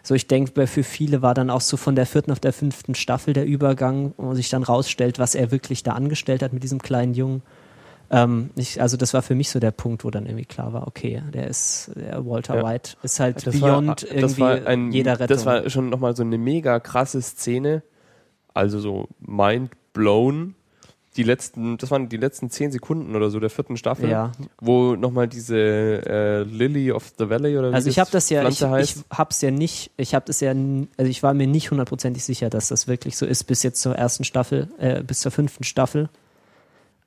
So, 0.02 0.14
ich 0.14 0.26
denke, 0.26 0.66
für 0.66 0.84
viele 0.84 1.22
war 1.22 1.34
dann 1.34 1.50
auch 1.50 1.60
so 1.60 1.76
von 1.76 1.94
der 1.94 2.06
vierten 2.06 2.30
auf 2.30 2.40
der 2.40 2.52
fünften 2.52 2.94
Staffel 2.94 3.34
der 3.34 3.44
Übergang, 3.44 4.14
wo 4.16 4.34
sich 4.34 4.48
dann 4.48 4.62
rausstellt, 4.62 5.18
was 5.18 5.34
er 5.34 5.50
wirklich 5.50 5.82
da 5.82 5.92
angestellt 5.92 6.42
hat 6.42 6.52
mit 6.52 6.62
diesem 6.62 6.80
kleinen 6.80 7.14
Jungen. 7.14 7.42
Ähm, 8.10 8.50
ich, 8.56 8.80
also 8.80 8.96
das 8.96 9.12
war 9.12 9.22
für 9.22 9.34
mich 9.34 9.50
so 9.50 9.60
der 9.60 9.70
Punkt, 9.70 10.04
wo 10.04 10.10
dann 10.10 10.24
irgendwie 10.24 10.46
klar 10.46 10.72
war, 10.72 10.86
okay, 10.86 11.22
der 11.34 11.48
ist, 11.48 11.90
der 11.94 12.24
Walter 12.24 12.56
Ja. 12.56 12.66
White 12.66 12.92
ist 13.02 13.20
halt 13.20 13.46
Das 13.46 13.60
beyond 13.60 14.04
war, 14.04 14.16
irgendwie 14.16 14.66
ein, 14.66 14.92
jeder 14.92 15.20
Rettung. 15.20 15.36
Das 15.36 15.44
war 15.44 15.68
schon 15.68 15.90
nochmal 15.90 16.16
so 16.16 16.22
eine 16.22 16.38
mega 16.38 16.80
krasse 16.80 17.20
Szene. 17.20 17.82
Also 18.54 18.80
so 18.80 19.08
mind 19.20 19.72
blown. 19.92 20.54
Die 21.18 21.24
letzten, 21.24 21.76
das 21.76 21.90
waren 21.90 22.08
die 22.08 22.16
letzten 22.16 22.48
zehn 22.48 22.70
Sekunden 22.72 23.14
oder 23.14 23.28
so 23.28 23.38
der 23.40 23.50
vierten 23.50 23.76
Staffel, 23.76 24.08
Ja. 24.08 24.32
wo 24.60 24.94
nochmal 24.96 25.28
diese 25.28 25.56
äh, 25.58 26.42
Lily 26.44 26.92
of 26.92 27.12
the 27.18 27.28
Valley 27.28 27.58
oder 27.58 27.70
wie 27.70 27.74
Also 27.74 27.90
ich 27.90 27.98
habe 27.98 28.10
das 28.10 28.30
ja, 28.30 28.48
ich, 28.48 28.58
Pflanze 28.58 28.80
ich 28.80 28.96
heißt. 28.96 29.04
hab's 29.10 29.40
ja 29.42 29.50
nicht, 29.50 29.90
ich 29.96 30.14
habe 30.14 30.24
das 30.26 30.40
ja, 30.40 30.50
also 30.52 31.10
ich 31.10 31.22
war 31.22 31.34
mir 31.34 31.46
nicht 31.46 31.70
hundertprozentig 31.70 32.24
sicher, 32.24 32.48
dass 32.48 32.68
das 32.68 32.86
wirklich 32.88 33.16
so 33.18 33.26
ist 33.26 33.44
bis 33.44 33.62
jetzt 33.62 33.82
zur 33.82 33.94
ersten 33.96 34.24
Staffel, 34.24 34.68
äh, 34.78 35.02
bis 35.02 35.20
zur 35.20 35.32
fünften 35.32 35.64
Staffel. 35.64 36.08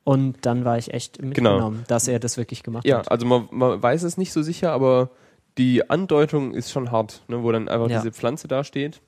Und 0.04 0.46
dann 0.46 0.66
war 0.66 0.78
ich 0.78 0.94
echt 0.94 1.22
mitgenommen, 1.22 1.84
dass 1.88 2.08
er 2.08 2.20
das 2.20 2.36
wirklich 2.38 2.64
gemacht 2.64 2.86
Ja, 2.86 2.98
hat. 3.00 3.12
also 3.12 3.26
man, 3.26 3.48
man 3.52 3.82
weiß 3.82 4.04
es 4.04 4.18
nicht 4.18 4.34
so 4.34 4.42
sicher, 4.42 4.72
aber 4.72 5.10
die 5.58 5.90
Andeutung 5.90 6.54
ist 6.54 6.72
schon 6.72 6.92
hart, 6.92 7.22
ne, 7.28 7.44
wo 7.44 7.52
dann 7.52 7.68
einfach 7.70 7.90
Ja. 7.90 8.00
diese 8.02 8.12
Pflanze 8.12 8.48
da 8.48 8.64
steht. 8.64 9.00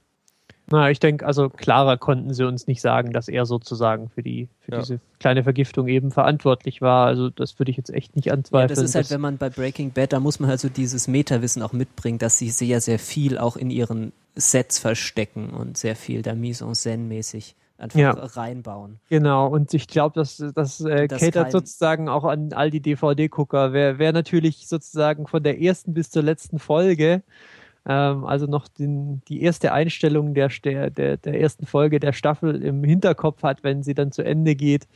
Na, 0.72 0.90
ich 0.90 1.00
denke, 1.00 1.26
also 1.26 1.50
klarer 1.50 1.98
konnten 1.98 2.34
sie 2.34 2.46
uns 2.48 2.68
nicht 2.68 2.82
sagen, 2.82 3.12
dass 3.12 3.28
er 3.28 3.46
sozusagen 3.46 4.10
für 4.10 4.24
die 4.24 4.48
für 4.62 4.72
Ja. 4.74 4.80
diese 4.80 5.00
kleine 5.20 5.44
Vergiftung 5.44 5.88
eben 5.88 6.10
verantwortlich 6.12 6.82
war. 6.82 7.06
Also 7.08 7.30
das 7.30 7.60
würde 7.60 7.72
ich 7.72 7.78
jetzt 7.78 7.90
echt 7.94 8.16
nicht 8.16 8.26
Ja, 8.26 8.34
anzweifeln. 8.34 8.70
das 8.70 8.80
ist 8.80 8.96
halt, 8.96 9.10
wenn 9.12 9.22
man 9.22 9.38
bei 9.38 9.50
Breaking 9.50 9.92
Bad, 9.92 10.14
da 10.14 10.20
muss 10.20 10.40
man 10.40 10.50
halt 10.50 10.60
so 10.62 10.70
dieses 10.70 11.08
Metawissen 11.08 11.62
auch 11.62 11.74
mitbringen, 11.74 12.18
dass 12.18 12.38
sie 12.38 12.50
sehr, 12.50 12.82
sehr 12.82 13.00
viel 13.00 13.38
auch 13.38 13.56
in 13.58 13.70
ihren 13.70 14.14
Sets 14.36 14.80
verstecken 14.80 15.50
und 15.52 15.78
sehr 15.78 15.96
viel 15.96 16.22
da 16.22 16.34
mise 16.34 16.64
en 16.66 16.74
scène 16.74 17.04
mäßig 17.08 17.56
einfach 17.78 18.00
Ja. 18.00 18.12
reinbauen. 18.12 19.00
Genau, 19.10 19.48
und 19.48 19.74
ich 19.74 19.88
glaube, 19.88 20.16
dass 20.16 20.38
das 20.56 20.80
äh, 20.82 21.08
Das 21.08 21.20
catert 21.20 21.52
sozusagen 21.52 22.08
auch 22.08 22.24
an 22.24 22.54
all 22.54 22.72
die 22.72 22.80
DVD-Gucker. 22.80 23.74
Wer, 23.74 24.00
wer 24.00 24.14
natürlich 24.14 24.68
sozusagen 24.68 25.28
von 25.28 25.44
der 25.44 25.60
ersten 25.62 25.94
bis 25.94 26.10
zur 26.10 26.24
letzten 26.24 26.60
Folge, 26.60 27.22
ähm, 27.86 28.26
also 28.26 28.46
noch 28.46 28.68
den, 28.68 29.22
die 29.28 29.42
erste 29.42 29.74
Einstellung 29.74 30.34
der, 30.34 30.50
der, 30.90 30.90
der, 31.18 31.40
ersten 31.40 31.66
Folge 31.66 32.00
der 32.00 32.14
Staffel 32.14 32.64
im 32.64 32.84
Hinterkopf 32.84 33.44
hat, 33.44 33.64
wenn 33.64 33.84
sie 33.84 33.94
dann 33.94 34.12
zu 34.12 34.24
Ende 34.24 34.56
geht. 34.56 34.88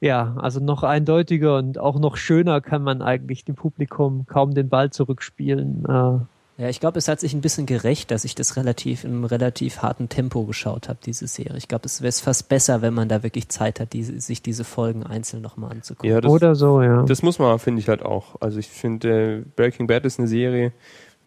Ja, 0.00 0.34
also 0.38 0.60
noch 0.60 0.82
eindeutiger 0.82 1.58
und 1.58 1.78
auch 1.78 1.98
noch 1.98 2.16
schöner 2.16 2.60
kann 2.60 2.82
man 2.82 3.02
eigentlich 3.02 3.44
dem 3.44 3.54
Publikum 3.54 4.26
kaum 4.26 4.54
den 4.54 4.68
Ball 4.68 4.90
zurückspielen. 4.90 5.84
Äh, 5.86 6.62
Ja, 6.62 6.68
ich 6.68 6.80
glaube, 6.80 6.98
es 6.98 7.08
hat 7.08 7.20
sich 7.20 7.32
ein 7.32 7.40
bisschen 7.40 7.64
gerecht, 7.64 8.10
dass 8.10 8.24
ich 8.24 8.34
das 8.34 8.56
relativ 8.56 9.04
in 9.04 9.12
einem 9.12 9.24
relativ 9.24 9.80
harten 9.80 10.10
Tempo 10.10 10.44
geschaut 10.44 10.90
habe, 10.90 10.98
diese 11.04 11.26
Serie. 11.26 11.56
Ich 11.56 11.68
glaube, 11.68 11.86
es 11.86 12.02
wäre 12.02 12.12
fast 12.12 12.50
besser, 12.50 12.82
wenn 12.82 12.92
man 12.92 13.08
da 13.08 13.22
wirklich 13.22 13.48
Zeit 13.48 13.80
hat, 13.80 13.94
diese, 13.94 14.20
sich 14.20 14.42
diese 14.42 14.64
Folgen 14.64 15.02
einzeln 15.02 15.42
nochmal 15.42 15.72
anzugucken. 15.72 16.10
Ja, 16.10 16.20
das, 16.20 16.30
oder 16.30 16.54
so, 16.54 16.82
ja. 16.82 17.02
das 17.04 17.22
muss 17.22 17.38
man, 17.38 17.58
finde 17.58 17.80
ich 17.80 17.88
halt 17.88 18.02
auch. 18.02 18.36
Also 18.40 18.58
ich 18.58 18.68
finde, 18.68 19.38
äh, 19.38 19.44
Breaking 19.56 19.86
Bad 19.86 20.04
ist 20.04 20.18
eine 20.18 20.28
Serie, 20.28 20.72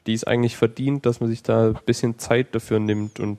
die 0.07 0.13
ist 0.13 0.27
eigentlich 0.27 0.57
verdient, 0.57 1.05
dass 1.05 1.19
man 1.19 1.29
sich 1.29 1.43
da 1.43 1.69
ein 1.69 1.79
bisschen 1.85 2.19
Zeit 2.19 2.53
dafür 2.53 2.79
nimmt 2.79 3.19
und 3.19 3.37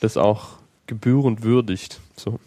das 0.00 0.16
auch 0.16 0.58
gebührend 0.86 1.42
würdigt. 1.42 2.00
So. 2.16 2.38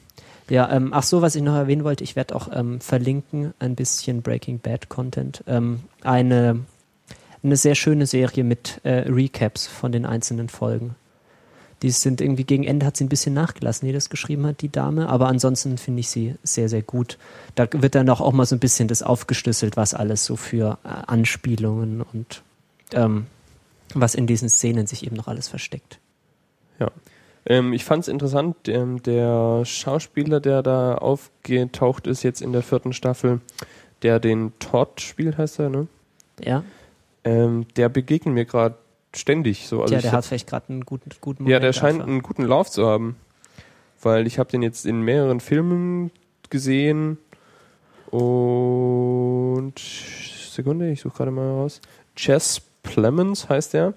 Ja, 0.49 0.71
ähm, 0.71 0.91
ach 0.93 1.03
so, 1.03 1.21
was 1.21 1.35
ich 1.35 1.41
noch 1.41 1.55
erwähnen 1.55 1.83
wollte, 1.83 2.03
ich 2.03 2.15
werde 2.15 2.35
auch 2.35 2.49
ähm, 2.53 2.79
verlinken, 2.79 3.53
ein 3.59 3.75
bisschen 3.75 4.21
Breaking 4.21 4.59
Bad 4.59 4.89
Content. 4.89 5.43
Ähm, 5.47 5.81
eine, 6.03 6.59
eine 7.43 7.57
sehr 7.57 7.75
schöne 7.75 8.05
Serie 8.05 8.43
mit 8.43 8.79
äh, 8.83 9.09
Recaps 9.09 9.67
von 9.67 9.91
den 9.91 10.05
einzelnen 10.05 10.49
Folgen. 10.49 10.95
Die 11.83 11.91
sind 11.91 12.21
irgendwie 12.21 12.43
gegen 12.43 12.63
Ende 12.63 12.85
hat 12.87 12.97
sie 12.97 13.03
ein 13.03 13.09
bisschen 13.09 13.35
nachgelassen, 13.35 13.85
die 13.87 13.93
das 13.93 14.09
geschrieben 14.09 14.47
hat, 14.47 14.61
die 14.61 14.71
Dame, 14.71 15.09
aber 15.09 15.27
ansonsten 15.27 15.77
finde 15.77 15.99
ich 15.99 16.09
sie 16.09 16.35
sehr, 16.41 16.69
sehr 16.69 16.81
gut. 16.81 17.19
Da 17.53 17.67
wird 17.71 17.93
dann 17.93 18.09
auch, 18.09 18.21
auch 18.21 18.31
mal 18.31 18.47
so 18.47 18.55
ein 18.55 18.59
bisschen 18.59 18.87
das 18.87 19.03
aufgeschlüsselt, 19.03 19.77
was 19.77 19.93
alles 19.93 20.25
so 20.25 20.37
für 20.37 20.79
äh, 20.83 20.87
Anspielungen 20.87 22.01
und 22.01 22.41
ähm, 22.93 23.27
was 24.01 24.15
in 24.15 24.27
diesen 24.27 24.49
Szenen 24.49 24.87
sich 24.87 25.05
eben 25.05 25.15
noch 25.15 25.27
alles 25.27 25.47
versteckt. 25.47 25.99
Ähm, 27.49 27.73
ich 27.73 27.85
fand 27.85 28.03
es 28.03 28.07
interessant, 28.07 28.67
ähm, 28.67 29.01
der 29.01 29.63
Schauspieler, 29.63 30.39
der 30.39 30.61
da 30.61 30.95
aufgetaucht 30.95 32.05
ist 32.05 32.23
jetzt 32.23 32.41
in 32.41 32.51
der 32.51 32.61
vierten 32.61 32.93
Staffel, 32.93 33.39
der 34.01 34.19
den 34.19 34.51
Todd 34.59 34.99
spielt, 35.01 35.37
heißt 35.37 35.59
er, 35.59 35.69
ne? 35.69 35.87
Ja, 36.43 36.63
Ähm, 37.23 37.65
der 37.75 37.89
begegnet 37.89 38.33
mir 38.33 38.45
gerade 38.45 38.75
ständig 39.13 39.67
so. 39.67 39.81
Also 39.81 39.95
ich 39.95 40.01
der 40.01 40.11
hat 40.11 40.25
vielleicht 40.25 40.47
gerade 40.47 40.69
einen 40.69 40.85
guten, 40.85 41.09
guten 41.19 41.43
Moment. 41.43 41.53
Ja, 41.53 41.59
der 41.59 41.73
scheint 41.73 41.95
einfach. 41.95 42.07
einen 42.07 42.21
guten 42.21 42.43
Lauf 42.43 42.69
zu 42.69 42.85
haben. 42.85 43.15
Weil 44.01 44.27
ich 44.27 44.37
habe 44.39 44.49
den 44.51 44.61
jetzt 44.61 44.85
in 44.85 45.01
mehreren 45.01 45.39
Filmen 45.39 46.11
gesehen. 46.49 47.17
Und 48.11 49.73
Sekunde, 49.77 50.91
ich 50.91 51.01
suche 51.01 51.17
gerade 51.17 51.31
mal 51.31 51.49
raus. 51.49 51.81
Chess 52.15 52.61
Plemons 52.87 53.49
heißt 53.49 53.73
der. 53.73 53.93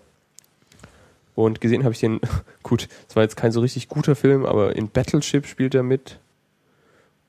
Und 1.35 1.61
gesehen 1.61 1.85
habe 1.85 1.95
ich 1.95 2.01
den, 2.01 2.21
gut, 2.62 2.89
es 3.09 3.17
war 3.17 3.23
jetzt 3.23 3.37
kein 3.37 3.53
so 3.53 3.61
richtig 3.61 3.89
guter 3.89 4.15
Film, 4.15 4.45
aber 4.45 4.77
in 4.77 4.89
Battleship 4.89 5.47
spielt 5.47 5.75
er 5.75 5.83
mit. 5.83 6.19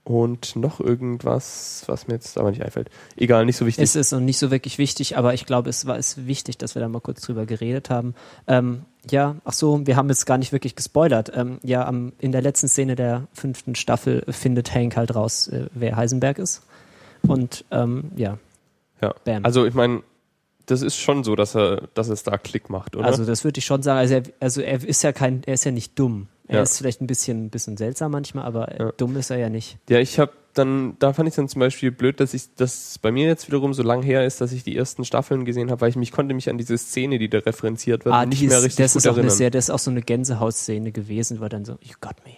Und 0.04 0.56
noch 0.56 0.80
irgendwas, 0.80 1.84
was 1.86 2.08
mir 2.08 2.16
jetzt 2.16 2.40
aber 2.40 2.50
nicht 2.50 2.64
einfällt. 2.64 2.90
Egal, 3.16 3.46
nicht 3.46 3.56
so 3.56 3.68
wichtig. 3.68 3.84
Es 3.84 3.96
ist 3.96 4.12
noch 4.12 4.20
nicht 4.20 4.40
so 4.40 4.50
wirklich 4.50 4.80
wichtig, 4.80 5.16
aber 5.16 5.36
ich 5.36 5.46
glaube, 5.46 5.70
es 5.70 5.86
war 5.86 5.96
es 5.96 6.26
wichtig, 6.26 6.58
dass 6.58 6.74
wir 6.74 6.82
da 6.82 6.90
mal 6.90 7.02
kurz 7.02 7.22
drüber 7.22 7.46
geredet 7.46 7.92
haben. 7.92 8.16
Ähm, 8.48 8.82
ja, 9.10 9.36
ach 9.46 9.54
so, 9.54 9.86
wir 9.86 9.96
haben 9.96 10.10
jetzt 10.10 10.26
gar 10.26 10.40
nicht 10.40 10.52
wirklich 10.52 10.76
gespoilert. 10.76 11.32
Ähm, 11.36 11.60
ja, 11.62 11.86
am, 11.86 12.14
in 12.18 12.32
der 12.32 12.42
letzten 12.42 12.68
Szene 12.68 12.96
der 12.96 13.28
fünften 13.32 13.76
Staffel 13.76 14.24
findet 14.28 14.74
Hank 14.74 14.98
halt 14.98 15.14
raus, 15.14 15.48
äh, 15.48 15.68
wer 15.76 15.96
Heisenberg 15.96 16.40
ist. 16.40 16.64
Und 17.22 17.64
ähm, 17.70 18.12
ja, 18.16 18.40
ja. 19.02 19.14
bam. 19.24 19.46
Also 19.46 19.66
ich 19.68 19.76
meine, 19.76 20.02
das 20.66 20.82
ist 20.82 20.96
schon 20.98 21.24
so, 21.24 21.36
dass 21.36 21.56
er, 21.56 21.88
dass 21.94 22.08
es 22.10 22.24
da 22.24 22.38
Klick 22.38 22.70
macht, 22.70 22.96
oder? 22.96 23.06
also 23.06 23.26
das 23.26 23.44
würde 23.44 23.60
ich 23.60 23.66
schon 23.66 23.84
sagen. 23.84 24.00
Also 24.00 24.14
er, 24.16 24.24
also 24.40 24.62
er 24.62 24.84
ist 24.84 25.04
ja 25.04 25.12
kein, 25.12 25.42
er 25.46 25.54
ist 25.56 25.64
ja 25.66 25.72
nicht 25.72 25.98
dumm. 25.98 26.28
Er 26.48 26.58
Ja. 26.58 26.64
ist 26.64 26.78
vielleicht 26.78 27.02
ein 27.02 27.08
bisschen, 27.08 27.50
bisschen 27.50 27.78
seltsam 27.78 28.12
manchmal, 28.12 28.46
aber 28.46 28.78
Ja. 28.80 28.92
dumm 28.98 29.16
ist 29.18 29.30
er 29.30 29.38
ja 29.38 29.50
nicht. 29.50 29.78
Ja, 29.90 30.00
ich 30.00 30.20
habe 30.20 30.32
dann, 30.54 30.98
da 31.00 31.14
fand 31.14 31.30
ich 31.30 31.36
dann 31.36 31.48
zum 31.48 31.62
Beispiel 31.62 31.92
blöd, 31.92 32.20
dass 32.20 32.34
ich 32.34 32.54
das 32.58 33.00
bei 33.02 33.10
mir 33.12 33.26
jetzt 33.26 33.48
wiederum 33.48 33.74
so 33.74 33.84
lang 33.84 34.04
her 34.04 34.26
ist, 34.26 34.42
dass 34.42 34.52
ich 34.52 34.66
die 34.66 34.76
ersten 34.76 35.06
Staffeln 35.06 35.46
gesehen 35.46 35.72
habe, 35.72 35.80
weil 35.80 35.90
ich 35.90 35.96
mich 35.96 36.12
konnte 36.12 36.34
mich 36.36 36.50
an 36.50 36.58
diese 36.58 36.78
Szene, 36.78 37.20
die 37.20 37.30
da 37.30 37.38
referenziert 37.40 38.04
wird, 38.04 38.28
nicht 38.28 38.42
die 38.42 38.48
mehr 38.48 38.58
ist, 38.58 38.66
richtig 38.66 38.84
das 38.84 38.94
gut 38.94 39.00
ist 39.00 39.08
auch 39.08 39.12
eine 39.14 39.20
erinnern. 39.20 39.38
sehr, 39.38 39.50
das 39.50 39.66
ist 39.66 39.70
auch 39.70 39.80
so 39.80 39.92
eine 39.92 40.02
Gänsehautszene 40.02 40.92
gewesen, 40.92 41.40
war 41.40 41.48
dann 41.48 41.64
so, 41.64 41.74
you 41.82 41.94
got 42.02 42.16
me. 42.26 42.34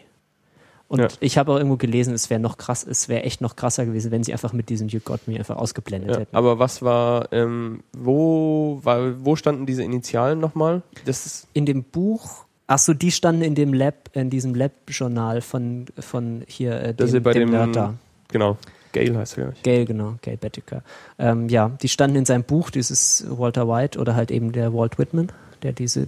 Und 0.93 0.99
Ja. 0.99 1.07
ich 1.21 1.39
habe 1.39 1.51
auch 1.51 1.55
irgendwo 1.57 1.77
gelesen, 1.77 2.13
es 2.13 2.29
wäre 2.29 2.39
noch 2.39 2.55
krass, 2.57 2.85
es 2.87 3.09
wäre 3.09 3.23
echt 3.23 3.41
noch 3.41 3.55
krasser 3.55 3.83
gewesen, 3.87 4.11
wenn 4.11 4.23
sie 4.23 4.31
einfach 4.31 4.53
mit 4.53 4.69
diesem 4.69 4.89
You 4.89 4.99
got 4.99 5.27
me 5.27 5.37
einfach 5.39 5.55
ausgeblendet 5.55 6.11
ja, 6.11 6.19
hätten. 6.19 6.35
aber 6.35 6.59
was 6.59 6.83
war, 6.83 7.33
ähm, 7.33 7.79
wo, 7.97 8.79
war, 8.83 9.25
wo 9.25 9.35
standen 9.35 9.65
diese 9.65 9.81
Initialen 9.83 10.39
nochmal? 10.39 10.83
Das 11.05 11.25
ist, 11.25 11.47
in 11.53 11.65
dem 11.65 11.81
Buch, 11.83 12.45
ach 12.67 12.77
so, 12.77 12.93
die 12.93 13.11
standen 13.11 13.41
in 13.41 13.55
dem 13.55 13.73
Lab, 13.73 14.11
in 14.13 14.29
diesem 14.29 14.53
Lab-Journal 14.53 15.41
von, 15.41 15.87
von 15.97 16.43
hier, 16.47 16.79
äh, 16.79 16.93
Das 16.93 17.09
dem, 17.09 17.17
ist 17.17 17.23
bei 17.23 17.33
dem 17.33 17.49
dem- 17.51 17.73
da. 17.73 17.95
genau, 18.27 18.57
Gail 18.91 19.17
heißt 19.17 19.33
er, 19.39 19.45
glaube 19.45 19.55
ich. 19.57 19.63
Gail, 19.63 19.85
genau, 19.85 20.13
Gail 20.21 20.37
Bettiker. 20.37 20.83
Ähm, 21.17 21.49
ja, 21.49 21.69
die 21.81 21.89
standen 21.89 22.17
in 22.17 22.25
seinem 22.25 22.43
Buch, 22.43 22.69
dieses 22.69 23.25
Walter 23.27 23.67
White 23.67 23.97
oder 23.97 24.15
halt 24.15 24.29
eben 24.29 24.51
der 24.51 24.71
Walt 24.75 24.99
Whitman, 24.99 25.31
der 25.63 25.71
diese, 25.71 26.05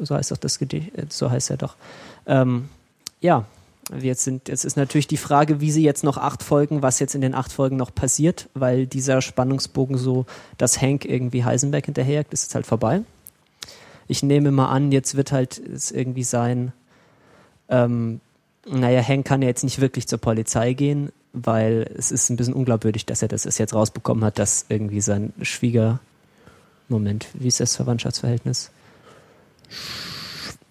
so 0.00 0.14
heißt 0.14 0.30
doch 0.30 0.38
das 0.38 0.58
Gedicht, 0.58 0.96
äh, 0.96 1.04
so 1.10 1.30
heißt 1.30 1.50
er 1.50 1.58
doch. 1.58 1.76
Ähm, 2.24 2.70
ja, 3.20 3.44
jetzt 4.00 4.24
sind, 4.24 4.48
jetzt 4.48 4.64
ist 4.64 4.76
natürlich 4.76 5.06
die 5.06 5.16
Frage, 5.16 5.60
wie 5.60 5.70
sie 5.70 5.82
jetzt 5.82 6.04
noch 6.04 6.16
acht 6.16 6.42
Folgen, 6.42 6.82
was 6.82 6.98
jetzt 6.98 7.14
in 7.14 7.20
den 7.20 7.34
acht 7.34 7.52
Folgen 7.52 7.76
noch 7.76 7.94
passiert, 7.94 8.48
weil 8.54 8.86
dieser 8.86 9.20
Spannungsbogen 9.20 9.98
so, 9.98 10.26
dass 10.58 10.80
Hank 10.80 11.04
irgendwie 11.04 11.44
Heisenberg 11.44 11.84
hinterherjagt, 11.86 12.32
ist 12.32 12.44
jetzt 12.44 12.54
halt 12.54 12.66
vorbei. 12.66 13.02
Ich 14.08 14.22
nehme 14.22 14.50
mal 14.50 14.68
an, 14.68 14.92
jetzt 14.92 15.16
wird 15.16 15.32
halt 15.32 15.58
es 15.58 15.90
irgendwie 15.90 16.24
sein, 16.24 16.72
ähm, 17.68 18.20
naja, 18.66 19.02
Hank 19.02 19.26
kann 19.26 19.42
ja 19.42 19.48
jetzt 19.48 19.64
nicht 19.64 19.80
wirklich 19.80 20.06
zur 20.06 20.18
Polizei 20.18 20.72
gehen, 20.74 21.10
weil 21.32 21.90
es 21.96 22.12
ist 22.12 22.30
ein 22.30 22.36
bisschen 22.36 22.54
unglaubwürdig, 22.54 23.06
dass 23.06 23.22
er 23.22 23.28
das 23.28 23.44
jetzt 23.58 23.74
rausbekommen 23.74 24.24
hat, 24.24 24.38
dass 24.38 24.66
irgendwie 24.68 25.00
sein 25.00 25.32
Schwieger. 25.42 26.00
Moment, 26.88 27.26
wie 27.34 27.48
ist 27.48 27.60
das 27.60 27.74
Verwandtschaftsverhältnis? 27.74 28.70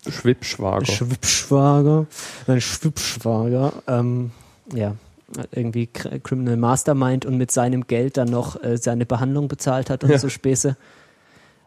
Schwibschwager. 0.09 0.85
Schwibschwager. 0.85 2.05
Sein 2.47 2.61
Schwibschwager. 2.61 3.73
Ähm, 3.87 4.31
ja, 4.73 4.95
irgendwie 5.51 5.87
Cr- 5.93 6.19
Criminal 6.19 6.57
Mastermind 6.57 7.25
und 7.25 7.37
mit 7.37 7.51
seinem 7.51 7.87
Geld 7.87 8.17
dann 8.17 8.29
noch 8.29 8.61
äh, 8.63 8.77
seine 8.77 9.05
Behandlung 9.05 9.47
bezahlt 9.47 9.89
hat 9.89 10.03
und 10.03 10.09
Ja. 10.09 10.17
so 10.19 10.29
Späße. 10.29 10.75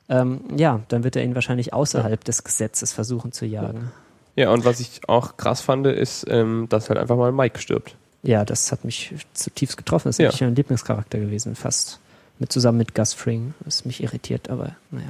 ähm, 0.09 0.41
ja, 0.57 0.81
dann 0.89 1.05
wird 1.05 1.17
er 1.17 1.25
ihn 1.25 1.35
wahrscheinlich 1.35 1.73
außerhalb 1.73 2.23
des 2.25 2.45
Gesetzes 2.45 2.93
versuchen 2.93 3.33
zu 3.33 3.47
jagen. 3.47 3.91
Ja, 4.37 4.51
und 4.51 4.65
was 4.65 4.81
ich 4.81 5.01
auch 5.09 5.37
krass 5.37 5.61
fand, 5.61 5.87
ist, 5.87 6.27
ähm, 6.29 6.67
dass 6.69 6.89
halt 6.91 6.99
einfach 6.99 7.17
mal 7.17 7.31
Mike 7.33 7.59
stirbt. 7.61 7.95
Ja, 8.23 8.45
das 8.45 8.73
hat 8.73 8.85
mich 8.85 9.15
zutiefst 9.35 9.77
getroffen. 9.77 10.09
Das 10.09 10.19
ist 10.19 10.41
Ja. 10.41 10.47
mein 10.47 10.57
Lieblingscharakter 10.57 11.19
gewesen, 11.19 11.55
fast. 11.55 12.01
Mit, 12.41 12.51
zusammen 12.53 12.79
mit 12.79 12.95
Gus 12.97 13.13
Fring. 13.15 13.55
Das 13.65 13.85
mich 13.85 14.03
irritiert, 14.03 14.51
aber 14.51 14.75
naja. 14.91 15.07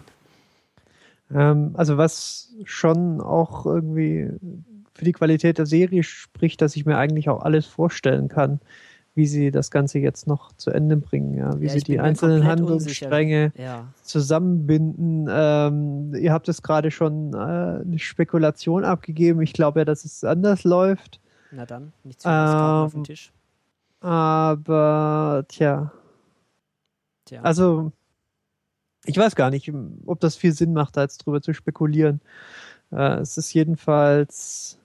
Ähm, 1.33 1.71
also 1.75 1.97
was 1.97 2.55
schon 2.65 3.21
auch 3.21 3.67
irgendwie 3.67 4.31
für 4.95 5.05
die 5.05 5.13
Qualität 5.13 5.59
der 5.59 5.67
Serie 5.67 6.03
spricht, 6.03 6.61
dass 6.63 6.77
ich 6.77 6.87
mir 6.87 6.97
eigentlich 6.99 7.29
auch 7.29 7.43
alles 7.43 7.67
vorstellen 7.67 8.29
kann, 8.29 8.61
wie 9.17 9.27
sie 9.27 9.51
das 9.51 9.71
Ganze 9.71 9.99
jetzt 10.01 10.27
noch 10.27 10.53
zu 10.57 10.71
Ende 10.71 10.97
bringen, 10.97 11.35
ja, 11.35 11.61
wie 11.61 11.67
Ja, 11.67 11.73
sie 11.73 11.81
die 11.81 12.01
einzelnen 12.01 12.45
Handlungsstränge 12.45 13.53
Ja. 13.57 13.87
zusammenbinden. 14.03 15.29
Ähm, 15.31 16.15
ihr 16.15 16.33
habt 16.33 16.49
es 16.49 16.63
gerade 16.63 16.91
schon 16.91 17.33
äh, 17.33 17.37
eine 17.37 17.99
Spekulation 17.99 18.85
abgegeben. 18.85 19.41
Ich 19.43 19.53
glaube 19.53 19.81
ja, 19.81 19.85
dass 19.85 20.05
es 20.05 20.25
anders 20.25 20.65
läuft. 20.65 21.21
Na 21.53 21.65
dann, 21.65 21.93
nicht 22.03 22.21
zu 22.21 22.29
viel 22.29 22.35
Karten 22.35 22.85
auf 22.85 22.93
den 22.93 22.99
Ähm, 22.99 23.05
Tisch. 23.05 23.33
Aber 24.01 25.45
tja, 25.49 25.93
Tja. 27.25 27.41
also 27.43 27.93
ich 29.05 29.17
weiß 29.17 29.37
gar 29.37 29.51
nicht, 29.51 29.71
ob 30.07 30.21
das 30.21 30.37
viel 30.37 30.53
Sinn 30.53 30.73
macht, 30.73 30.97
da 30.97 31.03
jetzt 31.03 31.19
drüber 31.19 31.43
zu 31.43 31.53
spekulieren. 31.53 32.21
Äh, 32.91 33.21
es 33.21 33.37
ist 33.37 33.53
jedenfalls, 33.53 34.79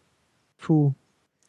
puh, 0.58 0.94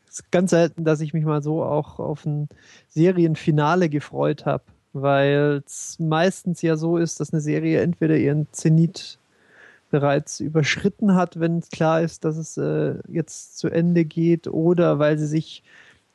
es 0.08 0.20
ist 0.20 0.32
ganz 0.32 0.50
selten, 0.50 0.84
dass 0.84 1.00
ich 1.00 1.14
mich 1.14 1.24
mal 1.24 1.42
so 1.42 1.62
auch 1.62 1.98
auf 1.98 2.26
ein 2.26 2.48
Serienfinale 2.88 3.88
gefreut 3.88 4.46
habe, 4.46 4.64
weil 4.92 5.62
es 5.66 5.98
meistens 5.98 6.62
ja 6.62 6.76
so 6.76 6.96
ist, 6.96 7.20
dass 7.20 7.32
eine 7.32 7.40
Serie 7.40 7.80
entweder 7.80 8.16
ihren 8.16 8.48
Zenit 8.52 9.18
bereits 9.90 10.40
überschritten 10.40 11.14
hat, 11.14 11.40
wenn 11.40 11.60
klar 11.62 12.00
ist, 12.00 12.24
dass 12.24 12.36
es 12.36 12.56
äh, 12.56 12.94
jetzt 13.08 13.58
zu 13.58 13.68
Ende 13.68 14.04
geht, 14.04 14.46
oder 14.46 14.98
weil 14.98 15.18
sie 15.18 15.26
sich 15.26 15.62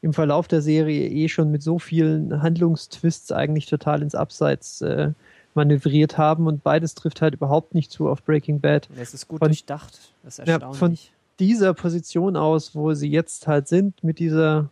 im 0.02 0.14
Verlauf 0.14 0.48
der 0.48 0.62
Serie 0.62 1.10
eh 1.10 1.28
schon 1.30 1.52
mit 1.52 1.64
so 1.64 1.80
vielen 1.80 2.42
Handlungstwists 2.42 3.32
eigentlich 3.32 3.66
total 3.66 4.02
ins 4.02 4.16
Abseits 4.16 4.82
äh, 4.82 5.12
manövriert 5.56 6.18
haben 6.18 6.48
und 6.48 6.64
beides 6.64 6.94
trifft 6.96 7.22
halt 7.22 7.34
überhaupt 7.34 7.74
nicht 7.74 7.92
zu 7.92 8.10
auf 8.10 8.24
Breaking 8.24 8.60
Bad. 8.60 8.88
es 9.00 9.14
ist 9.14 9.28
gut 9.28 9.40
von- 9.40 9.48
durchdacht. 9.50 10.14
Das 10.24 10.40
ist 10.40 10.48
Ja, 10.48 10.54
erstaunlich. 10.56 10.80
von- 10.80 10.98
Dieser 11.40 11.74
Position 11.74 12.36
aus, 12.38 12.76
wo 12.76 12.94
sie 12.94 13.10
jetzt 13.10 13.48
halt 13.48 13.68
sind, 13.68 14.04
mit 14.04 14.20
dieser 14.20 14.70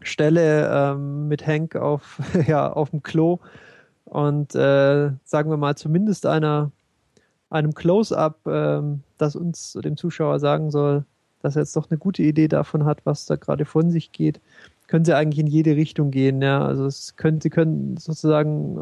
Stelle 0.00 0.70
ähm, 0.72 1.26
mit 1.28 1.46
Hank 1.46 1.74
auf, 1.76 2.18
ja, 2.46 2.72
auf 2.72 2.90
dem 2.90 3.02
Klo 3.02 3.38
und 4.04 4.54
äh, 4.54 5.10
sagen 5.24 5.50
wir 5.50 5.56
mal 5.56 5.76
zumindest 5.76 6.24
einer, 6.26 6.70
einem 7.50 7.74
Close-up, 7.74 8.38
ähm, 8.46 9.02
das 9.18 9.34
uns 9.36 9.72
dem 9.72 9.96
Zuschauer 9.96 10.38
sagen 10.38 10.70
soll, 10.70 11.04
dass 11.42 11.56
er 11.56 11.62
jetzt 11.62 11.74
doch 11.76 11.90
eine 11.90 11.98
gute 11.98 12.22
Idee 12.22 12.48
davon 12.48 12.84
hat, 12.84 13.00
was 13.04 13.26
da 13.26 13.36
gerade 13.36 13.64
von 13.64 13.90
sich 13.90 14.12
geht, 14.12 14.40
können 14.88 15.04
sie 15.04 15.14
eigentlich 15.14 15.38
in 15.38 15.46
jede 15.46 15.76
Richtung 15.76 16.10
gehen. 16.10 16.42
Ja, 16.42 16.64
also 16.64 16.86
es 16.86 17.14
können, 17.16 17.40
sie 17.40 17.50
können 17.50 17.96
sozusagen 17.96 18.76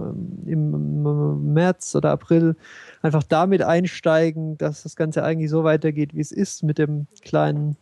ähm, 0.46 0.48
im 0.48 1.52
März 1.52 1.94
oder 1.94 2.12
April 2.12 2.56
einfach 3.02 3.24
damit 3.24 3.62
einsteigen, 3.62 4.56
dass 4.56 4.84
das 4.84 4.96
Ganze 4.96 5.22
eigentlich 5.22 5.50
so 5.50 5.64
weitergeht, 5.64 6.14
wie 6.14 6.20
es 6.20 6.32
ist, 6.32 6.62
mit 6.62 6.78
dem 6.78 7.06
kleinen 7.22 7.76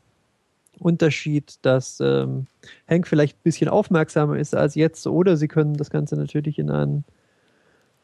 Unterschied, 0.80 1.58
dass 1.62 2.00
ähm, 2.00 2.46
Hank 2.88 3.06
vielleicht 3.06 3.36
ein 3.36 3.44
bisschen 3.44 3.68
aufmerksamer 3.68 4.38
ist 4.38 4.56
als 4.56 4.74
jetzt, 4.74 5.06
oder 5.06 5.36
sie 5.36 5.46
können 5.46 5.74
das 5.74 5.90
Ganze 5.90 6.16
natürlich 6.16 6.58
in 6.58 6.70
einen 6.70 7.04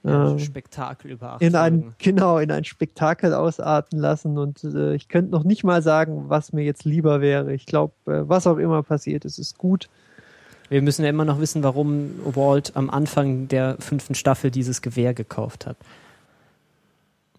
Ja, 0.05 0.35
äh, 0.35 0.39
Spektakel 0.39 1.11
über 1.11 1.33
acht 1.33 1.43
in 1.43 1.57
ein 1.57 1.95
genau 1.99 2.39
in 2.39 2.51
ein 2.51 2.65
Spektakel 2.65 3.35
ausarten 3.35 3.99
lassen 3.99 4.39
und 4.39 4.63
äh, 4.65 4.95
ich 4.95 5.09
könnte 5.09 5.31
noch 5.33 5.45
nicht 5.45 5.65
mal 5.65 5.83
sagen, 5.83 6.29
was 6.29 6.53
mir 6.53 6.65
jetzt 6.65 6.85
lieber 6.85 7.21
wäre. 7.21 7.53
Ich 7.53 7.67
glaube, 7.67 7.93
äh, 8.07 8.29
was 8.29 8.47
auch 8.47 8.59
immer 8.59 8.83
passiert, 8.83 9.25
es 9.25 9.39
ist 9.39 9.59
gut. 9.59 9.89
Wir 10.71 10.83
müssen 10.83 11.03
ja 11.03 11.11
immer 11.11 11.25
noch 11.25 11.41
wissen, 11.41 11.63
warum 11.65 12.13
Walt 12.25 12.77
am 12.77 12.89
Anfang 12.91 13.49
der 13.49 13.77
fünften 13.81 14.15
Staffel 14.15 14.51
dieses 14.51 14.81
Gewehr 14.83 15.13
gekauft 15.15 15.67
hat. 15.67 15.77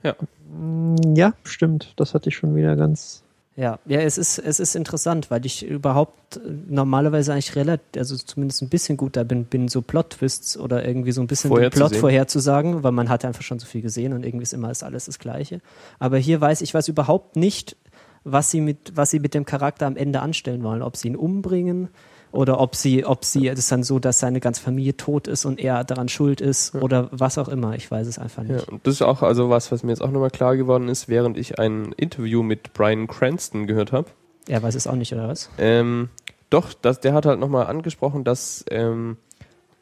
Mm, 0.04 1.16
Ja, 1.16 1.34
stimmt. 1.44 1.94
Das 1.96 2.14
hatte 2.14 2.30
ich 2.30 2.36
schon 2.36 2.56
wieder 2.56 2.76
ganz. 2.76 3.24
Ja, 3.56 3.80
ja, 3.86 4.00
es 4.00 4.18
ist, 4.18 4.38
es 4.40 4.60
ist 4.60 4.76
interessant, 4.76 5.30
weil 5.30 5.46
ich 5.46 5.66
überhaupt 5.66 6.38
äh, 6.38 6.40
normalerweise 6.70 7.34
eigentlich 7.34 7.56
relativ, 7.56 7.86
also 7.98 8.16
zumindest 8.18 8.62
ein 8.62 8.70
bisschen 8.70 8.98
gut 8.98 9.16
da 9.16 9.24
bin, 9.24 9.44
bin 9.46 9.68
so 9.68 9.82
Plot-Twists 9.82 10.58
oder 10.58 10.86
irgendwie 10.86 11.12
so 11.12 11.22
ein 11.22 11.28
bisschen 11.28 11.50
den 11.50 11.56
Vorherzusehen. 11.56 11.90
Plot 11.90 12.00
vorherzusagen, 12.00 12.84
weil 12.84 12.92
man 12.94 13.10
hat 13.10 13.24
einfach 13.26 13.44
schon 13.44 13.60
so 13.60 13.66
viel 13.66 13.82
gesehen 13.82 14.14
und 14.14 14.26
irgendwie 14.26 14.44
ist 14.44 14.54
immer 14.54 14.72
ist 14.72 14.84
alles 14.84 15.06
das 15.06 15.20
Gleiche. 15.20 15.62
Aber 16.00 16.18
hier 16.18 16.40
weiß 16.42 16.62
ich 16.62 16.74
weiß 16.74 16.88
überhaupt 16.88 17.36
nicht, 17.36 17.76
was 18.24 18.52
sie 18.52 18.62
mit, 18.62 18.94
was 18.96 19.12
sie 19.12 19.20
mit 19.20 19.34
dem 19.34 19.46
Charakter 19.46 19.86
am 19.86 19.98
Ende 19.98 20.22
anstellen 20.22 20.64
wollen, 20.64 20.82
ob 20.82 20.96
sie 20.98 21.10
ihn 21.10 21.16
umbringen 21.16 21.90
oder 22.32 22.60
ob 22.60 22.76
sie, 22.76 23.06
ob 23.06 23.26
sie, 23.26 23.48
es 23.48 23.60
ist 23.60 23.72
dann 23.72 23.84
so, 23.84 24.00
dass 24.00 24.20
seine 24.20 24.40
ganze 24.40 24.62
Familie 24.62 24.96
tot 24.98 25.28
ist 25.28 25.46
und 25.46 25.60
er 25.60 25.84
daran 25.84 26.08
schuld 26.10 26.42
ist 26.42 26.76
oder 26.76 27.10
was 27.12 27.38
auch 27.38 27.50
immer. 27.50 27.76
Ich 27.76 27.90
weiß 27.92 28.08
es 28.08 28.20
einfach 28.20 28.44
Ja, 28.44 28.56
nicht. 28.56 28.70
und 28.70 28.86
das 28.88 28.96
ist 28.96 29.02
auch 29.02 29.22
also 29.22 29.50
was, 29.50 29.72
was 29.72 29.84
mir 29.84 29.92
jetzt 29.92 30.02
auch 30.02 30.12
nochmal 30.12 30.30
klar 30.32 30.56
geworden 30.58 30.88
ist, 30.88 31.10
während 31.10 31.38
ich 31.38 31.60
ein 31.60 31.94
Interview 31.98 32.44
mit 32.44 32.74
Brian 32.74 33.08
Cranston 33.08 33.68
gehört 33.68 33.92
habe. 33.92 34.08
Er 34.48 34.64
weiß 34.64 34.76
es 34.76 34.88
auch 34.88 34.96
nicht, 34.96 35.14
oder 35.14 35.28
was? 35.28 35.50
Ähm, 35.58 36.10
doch, 36.50 36.74
das, 36.74 37.00
der 37.00 37.14
hat 37.14 37.26
halt 37.26 37.40
nochmal 37.40 37.68
angesprochen, 37.68 38.24
dass 38.24 38.66
ähm, 38.70 39.18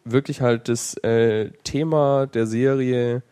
wirklich 0.06 0.42
halt 0.42 0.70
das 0.70 0.96
äh, 1.04 1.52
Thema 1.64 2.28
der 2.28 2.46
Serie 2.48 3.24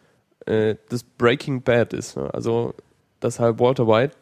äh, 0.46 0.76
das 0.90 1.04
Breaking 1.04 1.62
Bad 1.64 1.94
ist. 1.94 2.18
Ne? 2.18 2.34
Also, 2.34 2.74
dass 3.20 3.40
halt 3.40 3.60
Walter 3.60 3.88
White 3.88 4.16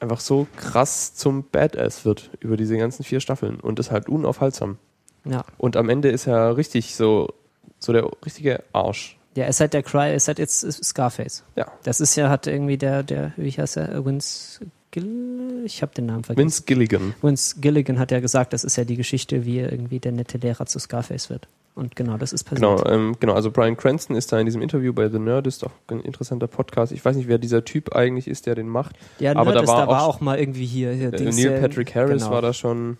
einfach 0.00 0.20
so 0.20 0.46
krass 0.56 1.14
zum 1.14 1.44
Badass 1.50 2.04
wird 2.04 2.30
über 2.40 2.56
diese 2.56 2.76
ganzen 2.76 3.04
vier 3.04 3.20
Staffeln 3.20 3.60
und 3.60 3.78
das 3.78 3.90
halt 3.90 4.08
unaufhaltsam. 4.08 4.78
Ja. 5.24 5.44
Und 5.58 5.76
am 5.76 5.88
Ende 5.88 6.10
ist 6.10 6.26
er 6.26 6.56
richtig 6.56 6.94
so, 6.94 7.32
so 7.78 7.92
der 7.92 8.08
richtige 8.24 8.62
Arsch. 8.72 9.18
Ja, 9.36 9.46
es 9.46 9.60
hat 9.60 9.74
der 9.74 9.82
Cry, 9.82 10.12
es 10.12 10.28
hat 10.28 10.38
jetzt 10.38 10.60
Scarface. 10.84 11.44
Ja. 11.56 11.70
Das 11.82 12.00
ist 12.00 12.16
ja, 12.16 12.28
hat 12.28 12.46
irgendwie 12.46 12.78
der, 12.78 13.02
der, 13.02 13.32
wie 13.36 13.50
heißt 13.50 13.76
er, 13.76 14.04
Vince 14.04 14.66
Gill, 14.90 15.62
ich 15.64 15.82
habe 15.82 15.94
den 15.94 16.06
Namen 16.06 16.24
vergessen. 16.24 16.44
Vince 16.44 16.62
Gilligan. 16.64 17.14
Vince 17.22 17.60
Gilligan 17.60 17.98
hat 17.98 18.10
ja 18.10 18.18
gesagt, 18.18 18.52
das 18.52 18.64
ist 18.64 18.76
ja 18.76 18.84
die 18.84 18.96
Geschichte, 18.96 19.44
wie 19.44 19.60
irgendwie 19.60 20.00
der 20.00 20.12
nette 20.12 20.38
Lehrer 20.38 20.66
zu 20.66 20.78
Scarface 20.80 21.30
wird. 21.30 21.46
Und 21.80 21.96
genau, 21.96 22.18
das 22.18 22.32
ist 22.34 22.44
passiert. 22.44 22.60
Genau, 22.60 22.84
ähm, 22.84 23.16
genau, 23.20 23.32
also 23.32 23.50
Brian 23.50 23.74
Cranston 23.76 24.14
ist 24.14 24.30
da 24.32 24.38
in 24.38 24.44
diesem 24.44 24.60
Interview 24.60 24.92
bei 24.92 25.08
The 25.08 25.18
Nerdist, 25.18 25.64
auch 25.64 25.70
ein 25.88 26.00
interessanter 26.00 26.46
Podcast. 26.46 26.92
Ich 26.92 27.02
weiß 27.02 27.16
nicht, 27.16 27.26
wer 27.26 27.38
dieser 27.38 27.64
Typ 27.64 27.94
eigentlich 27.96 28.28
ist, 28.28 28.44
der 28.46 28.54
den 28.54 28.68
macht. 28.68 28.96
ja, 29.18 29.30
aber 29.34 29.46
da 29.52 29.62
Nerdist, 29.62 29.72
war 29.72 29.80
da 29.86 29.88
war 29.90 30.02
auch- 30.02 30.16
auch 30.16 30.20
mal 30.20 30.38
irgendwie 30.38 30.66
hier. 30.66 30.92
hier 30.92 31.12
Äh, 31.14 31.30
Neil 31.32 31.58
Patrick 31.60 31.94
Harris 31.94 32.22
genau. 32.22 32.34
war 32.34 32.42
da 32.42 32.52
schon, 32.52 32.98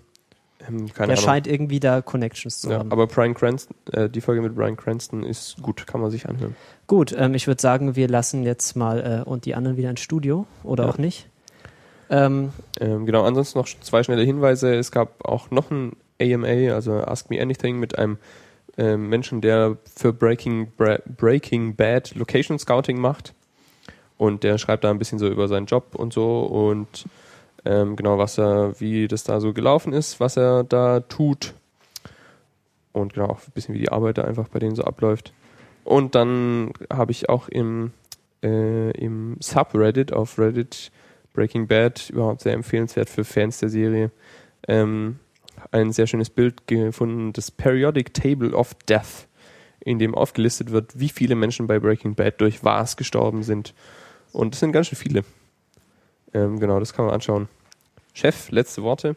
ähm, 0.66 0.86
Der 0.96 1.04
Ahnung. 1.04 1.16
scheint 1.16 1.46
irgendwie 1.46 1.78
da 1.78 2.00
Connections 2.00 2.60
zu 2.62 2.70
ja, 2.70 2.78
haben. 2.78 2.90
aber 2.90 3.06
Brian 3.06 3.34
Cranston, 3.34 3.76
äh, 3.92 4.08
die 4.08 4.22
Folge 4.22 4.40
mit 4.40 4.54
Brian 4.54 4.76
Cranston 4.78 5.24
ist 5.24 5.60
gut, 5.60 5.86
kann 5.86 6.00
man 6.00 6.10
sich 6.10 6.26
anhören. 6.26 6.56
Gut, 6.86 7.14
ähm, 7.16 7.34
ich 7.34 7.46
würde 7.46 7.60
sagen, 7.60 7.96
wir 7.96 8.08
lassen 8.08 8.42
jetzt 8.44 8.76
mal 8.76 9.22
äh, 9.26 9.28
und 9.28 9.44
die 9.44 9.54
anderen 9.54 9.76
wieder 9.76 9.90
ins 9.90 10.00
Studio 10.00 10.46
oder 10.64 10.84
Ja. 10.84 10.90
auch 10.90 10.98
nicht. 10.98 11.28
Ähm, 12.08 12.50
Ähm, 12.80 13.04
genau, 13.06 13.24
ansonsten 13.24 13.58
noch 13.58 13.68
zwei 13.82 14.02
schnelle 14.02 14.22
Hinweise. 14.22 14.74
Es 14.74 14.90
gab 14.90 15.22
auch 15.24 15.50
noch 15.50 15.70
ein 15.70 15.92
AMA, 16.20 16.74
also 16.74 16.94
Ask 16.94 17.30
Me 17.30 17.40
Anything, 17.40 17.78
mit 17.78 17.98
einem 17.98 18.18
ähm, 18.76 19.08
Menschen, 19.08 19.40
der 19.40 19.76
für 19.94 20.12
Breaking, 20.12 20.72
Bra 20.76 20.98
Breaking 21.16 21.76
Bad 21.76 22.14
Location 22.14 22.58
Scouting 22.58 23.00
macht. 23.00 23.34
Und 24.16 24.44
der 24.44 24.58
schreibt 24.58 24.84
da 24.84 24.90
ein 24.90 24.98
bisschen 24.98 25.18
so 25.18 25.28
über 25.28 25.48
seinen 25.48 25.66
Job 25.66 25.94
und 25.94 26.12
so 26.12 26.42
und 26.42 27.06
ähm, 27.64 27.96
genau, 27.96 28.18
was 28.18 28.38
er, 28.38 28.78
wie 28.80 29.08
das 29.08 29.24
da 29.24 29.40
so 29.40 29.52
gelaufen 29.52 29.92
ist, 29.92 30.20
was 30.20 30.36
er 30.36 30.64
da 30.64 31.00
tut. 31.00 31.54
Und 32.92 33.14
genau, 33.14 33.26
auch 33.26 33.38
ein 33.38 33.52
bisschen 33.54 33.74
wie 33.74 33.80
die 33.80 33.92
Arbeit 33.92 34.18
da 34.18 34.22
einfach 34.22 34.48
bei 34.48 34.58
denen 34.58 34.74
so 34.74 34.84
abläuft. 34.84 35.32
Und 35.84 36.14
dann 36.14 36.72
habe 36.92 37.12
ich 37.12 37.28
auch 37.28 37.48
im, 37.48 37.92
äh, 38.42 38.90
im 38.92 39.36
Subreddit 39.40 40.12
auf 40.12 40.38
Reddit 40.38 40.90
Breaking 41.32 41.66
Bad, 41.66 42.10
überhaupt 42.10 42.40
sehr 42.40 42.54
empfehlenswert 42.54 43.08
für 43.08 43.24
Fans 43.24 43.58
der 43.58 43.68
Serie, 43.68 44.10
ähm, 44.66 45.18
ein 45.70 45.92
sehr 45.92 46.06
schönes 46.06 46.30
Bild 46.30 46.66
gefunden, 46.66 47.32
das 47.32 47.50
Periodic 47.50 48.12
Table 48.14 48.52
of 48.54 48.74
Death, 48.88 49.26
in 49.80 49.98
dem 49.98 50.14
aufgelistet 50.14 50.70
wird, 50.72 50.98
wie 50.98 51.08
viele 51.08 51.34
Menschen 51.34 51.66
bei 51.66 51.78
Breaking 51.78 52.14
Bad 52.14 52.40
durch 52.40 52.64
was 52.64 52.96
gestorben 52.96 53.42
sind. 53.42 53.74
Und 54.32 54.54
es 54.54 54.60
sind 54.60 54.72
ganz 54.72 54.88
schön 54.88 54.98
viele. 54.98 55.24
Ähm, 56.34 56.60
genau, 56.60 56.78
das 56.78 56.92
kann 56.92 57.06
man 57.06 57.14
anschauen. 57.14 57.48
Chef, 58.12 58.50
letzte 58.50 58.82
Worte. 58.82 59.16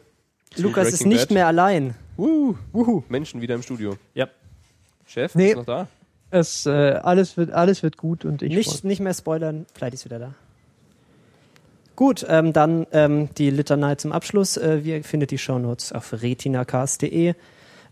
Lukas 0.56 0.88
ist 0.88 0.98
Breaking 1.00 1.08
nicht 1.12 1.28
Bad. 1.28 1.30
mehr 1.34 1.46
allein. 1.46 1.94
Wuhu, 2.16 2.56
wuhu. 2.72 3.02
Menschen 3.08 3.40
wieder 3.40 3.54
im 3.54 3.62
Studio. 3.62 3.96
Ja. 4.14 4.28
Chef, 5.06 5.34
Nee. 5.34 5.50
ist 5.50 5.56
noch 5.56 5.64
da? 5.66 5.88
Es, 6.30 6.66
äh, 6.66 6.70
alles, 6.70 7.36
wird, 7.36 7.52
alles 7.52 7.82
wird 7.82 7.96
gut 7.96 8.24
und 8.24 8.42
ich 8.42 8.52
Nicht, 8.52 8.82
nicht 8.84 9.00
mehr 9.00 9.14
spoilern, 9.14 9.66
Flight 9.74 9.94
ist 9.94 10.04
wieder 10.04 10.18
da. 10.18 10.34
Gut, 11.96 12.26
ähm, 12.28 12.52
dann 12.52 12.86
ähm, 12.92 13.28
die 13.38 13.50
Litanei 13.50 13.94
zum 13.94 14.12
Abschluss. 14.12 14.56
Äh, 14.56 14.78
ihr 14.78 15.04
findet 15.04 15.30
die 15.30 15.38
Shownotes 15.38 15.92
auf 15.92 16.12
retinacast.de. 16.22 17.34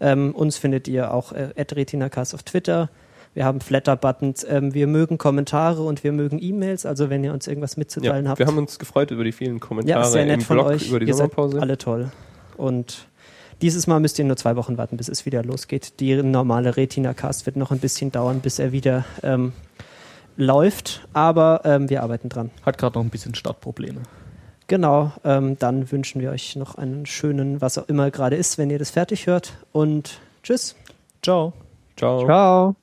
Ähm, 0.01 0.35
uns 0.35 0.57
findet 0.57 0.89
ihr 0.89 1.15
auch 1.15 1.33
äh, 1.33 1.51
at 1.57 1.77
retinacast 1.77 2.35
auf 2.35 2.43
Twitter. 2.43 2.91
Wir 3.35 3.45
haben 3.45 3.61
Flatter-Buttons. 3.61 4.45
Ähm, 4.49 4.74
wir 4.74 4.87
mögen 4.89 5.19
Kommentare 5.19 5.83
und 5.83 6.03
wir 6.03 6.12
mögen 6.12 6.39
E-Mails. 6.43 6.85
Also 6.85 7.09
wenn 7.11 7.23
ihr 7.23 7.33
uns 7.33 7.47
irgendwas 7.47 7.77
mitzuteilen 7.77 8.24
Ja, 8.24 8.31
habt. 8.31 8.39
wir 8.41 8.47
haben 8.47 8.59
uns 8.59 8.79
gefreut 8.79 9.11
über 9.12 9.24
die 9.24 9.33
vielen 9.33 9.61
Kommentare 9.61 10.01
ja, 10.05 10.11
sehr 10.11 10.24
nett 10.27 10.41
im 10.41 10.41
von 10.43 10.57
Blog 10.57 10.66
euch. 10.66 10.89
über 10.89 10.99
die 11.01 11.07
ihr 11.07 11.15
seid 11.15 11.31
Sommerpause. 11.33 11.61
alle 11.61 11.79
toll. 11.79 12.11
Und 12.57 13.07
dieses 13.62 13.87
Mal 13.87 14.01
müsst 14.01 14.19
ihr 14.19 14.24
nur 14.24 14.37
zwei 14.37 14.57
Wochen 14.57 14.77
warten, 14.77 14.97
bis 14.97 15.09
es 15.09 15.24
wieder 15.24 15.45
losgeht. 15.45 16.01
Die 16.01 16.20
normale 16.20 16.77
Retina-Cast 16.77 17.47
wird 17.47 17.55
noch 17.57 17.70
ein 17.70 17.79
bisschen 17.79 18.11
dauern, 18.11 18.41
bis 18.41 18.59
er 18.59 18.73
wieder 18.73 19.05
ähm, 19.23 19.53
läuft. 20.37 21.07
Aber 21.13 21.63
ähm, 21.65 21.89
wir 21.91 22.03
arbeiten 22.03 22.29
dran. 22.29 22.51
Hat 22.65 22.79
gerade 22.79 22.99
noch 22.99 23.05
ein 23.05 23.11
bisschen 23.11 23.35
Startprobleme. 23.35 24.03
Genau, 24.69 25.13
ähm, 25.25 25.59
dann 25.59 25.91
wünschen 25.91 26.21
wir 26.21 26.31
euch 26.31 26.57
noch 26.57 26.77
einen 26.77 27.05
schönen, 27.05 27.61
was 27.61 27.79
auch 27.79 27.89
immer 27.89 28.11
gerade 28.11 28.37
ist, 28.37 28.59
wenn 28.59 28.71
ihr 28.71 28.79
das 28.79 28.91
fertig 28.91 29.27
hört. 29.27 29.53
Und 29.73 30.21
tschüss. 30.43 30.77
Ciao. 31.23 31.53
Ciao. 31.97 32.25
Ciao. 32.25 32.77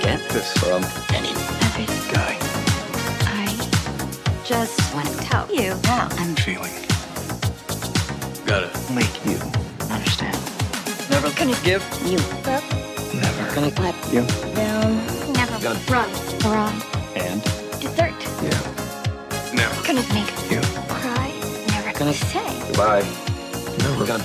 Get 0.00 0.20
this 0.30 0.52
from 0.58 0.82
any 1.14 1.30
everything. 1.66 2.14
guy. 2.14 2.36
I 3.26 3.46
just 4.44 4.94
want 4.94 5.06
to 5.08 5.16
tell 5.18 5.50
you 5.52 5.74
how 5.84 6.08
I'm 6.18 6.34
Feeling. 6.36 6.72
Gotta 8.46 8.70
make 8.92 9.14
you 9.24 9.38
understand. 9.90 10.36
Never 11.10 11.30
gonna 11.38 11.56
give 11.62 11.82
you 12.06 12.18
up, 12.50 12.62
Never. 13.14 13.54
Gonna 13.54 13.72
let 13.80 13.94
you 14.12 14.22
down, 14.54 14.96
never 15.32 15.58
Gonna- 15.62 15.80
run 15.88 16.10
around, 16.44 16.82
and? 17.16 17.42
desert, 17.80 18.14
yeah. 18.42 19.54
Never. 19.54 19.82
Gonna 19.86 20.02
make 20.14 20.32
you. 20.50 20.60
cry, 20.88 21.30
never 21.68 21.92
Gonna- 21.98 22.12
say, 22.14 22.50
goodbye. 22.68 23.04
Never. 23.78 24.06
Gonna 24.06 24.24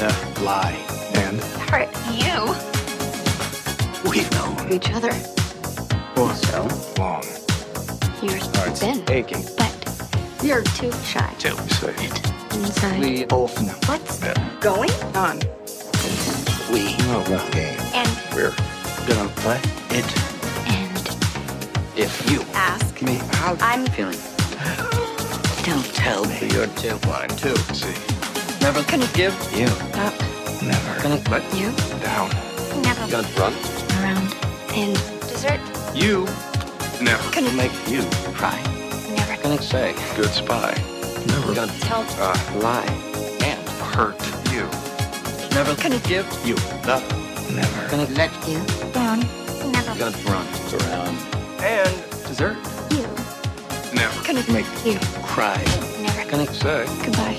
uh, 0.00 0.42
lie. 0.42 0.76
And? 1.14 1.40
Hurt 1.70 1.88
you, 2.12 2.54
we've 4.10 4.30
known 4.66 4.76
each 4.76 4.90
other. 4.92 5.12
for 6.14 6.34
so 6.34 6.62
long. 6.98 7.22
You're 8.22 8.36
Hearts 8.56 8.80
thin, 8.80 9.02
aching 9.10 9.44
but 9.56 9.72
you're 10.42 10.62
too 10.62 10.92
shy. 11.04 11.32
till 11.38 11.56
we 11.56 11.68
say 11.70 11.94
It 11.98 12.30
inside. 12.54 13.00
we 13.00 13.24
both 13.24 13.60
know 13.62 13.74
What's 13.86 14.18
that 14.18 14.38
going 14.60 14.90
on? 15.14 15.38
we 16.72 16.96
know 17.06 17.22
the 17.24 17.38
game. 17.52 17.78
And 17.94 18.08
We're 18.34 18.54
gonna 19.06 19.28
play 19.36 19.60
it 19.90 20.06
and 20.66 21.08
if 21.96 22.30
you 22.30 22.42
ask. 22.54 23.00
me 23.02 23.14
how 23.32 23.56
I'm 23.60 23.86
feeling. 23.86 24.18
Don't 25.64 25.84
Tell 25.94 26.24
me 26.24 26.48
you're 26.52 26.68
too 26.78 26.96
blind 26.98 27.30
to 27.38 27.56
see. 27.74 27.94
Never 28.60 28.82
gonna 28.84 29.08
give 29.14 29.34
you 29.54 29.66
up. 30.00 30.14
Never 30.62 31.02
gonna 31.02 31.20
let 31.30 31.42
You 31.54 31.70
down. 32.02 32.30
never 32.82 33.06
Gonna 33.10 33.28
run 33.38 33.52
and 34.76 34.94
desert. 35.28 35.60
you. 35.94 36.24
Never 37.00 37.30
Gonna- 37.30 37.52
make 37.52 37.72
you 37.88 38.02
cry. 38.34 38.58
Never 39.16 39.36
Gonna 39.42 39.62
say 39.62 39.94
good 40.16 40.30
spy. 40.30 40.74
Never 41.26 41.54
gonna 41.54 41.72
tell. 41.80 42.04
uh, 42.20 42.36
lie 42.60 42.86
and 43.44 43.60
hurt 43.94 44.16
you. 44.52 44.64
Never 45.52 45.74
gonna 45.82 45.98
give 46.00 46.26
you 46.44 46.56
up. 46.88 47.02
Never 47.50 47.88
gonna 47.90 48.08
let 48.20 48.30
you 48.48 48.58
down. 48.92 49.20
Never 49.72 49.94
gonna 49.98 50.16
run 50.32 50.46
around 50.74 51.16
and 51.62 51.92
desert. 52.26 52.56
you. 52.90 53.06
Never 53.94 54.22
Gonna 54.26 54.44
make 54.52 54.66
you. 54.84 54.98
cry. 55.22 55.58
Never 56.02 56.30
Gonna 56.30 56.52
say 56.52 56.84
goodbye. 57.04 57.38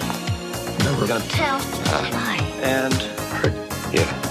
never 0.85 1.05
gonna 1.07 1.26
Tell 1.30 1.57
Uh. 1.57 2.09
lie. 2.11 2.41
and 2.61 2.93
hurt 3.34 3.53
you. 3.93 4.27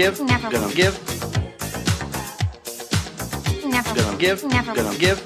Give. 0.00 0.20
Never. 0.22 0.50
Gonna 0.50 0.74
give. 0.74 0.94
never 3.66 3.94
Gonna 3.94 4.16
give. 4.16 4.44
Never 4.44 4.74
Gonna 4.74 4.96
give. 4.98 5.18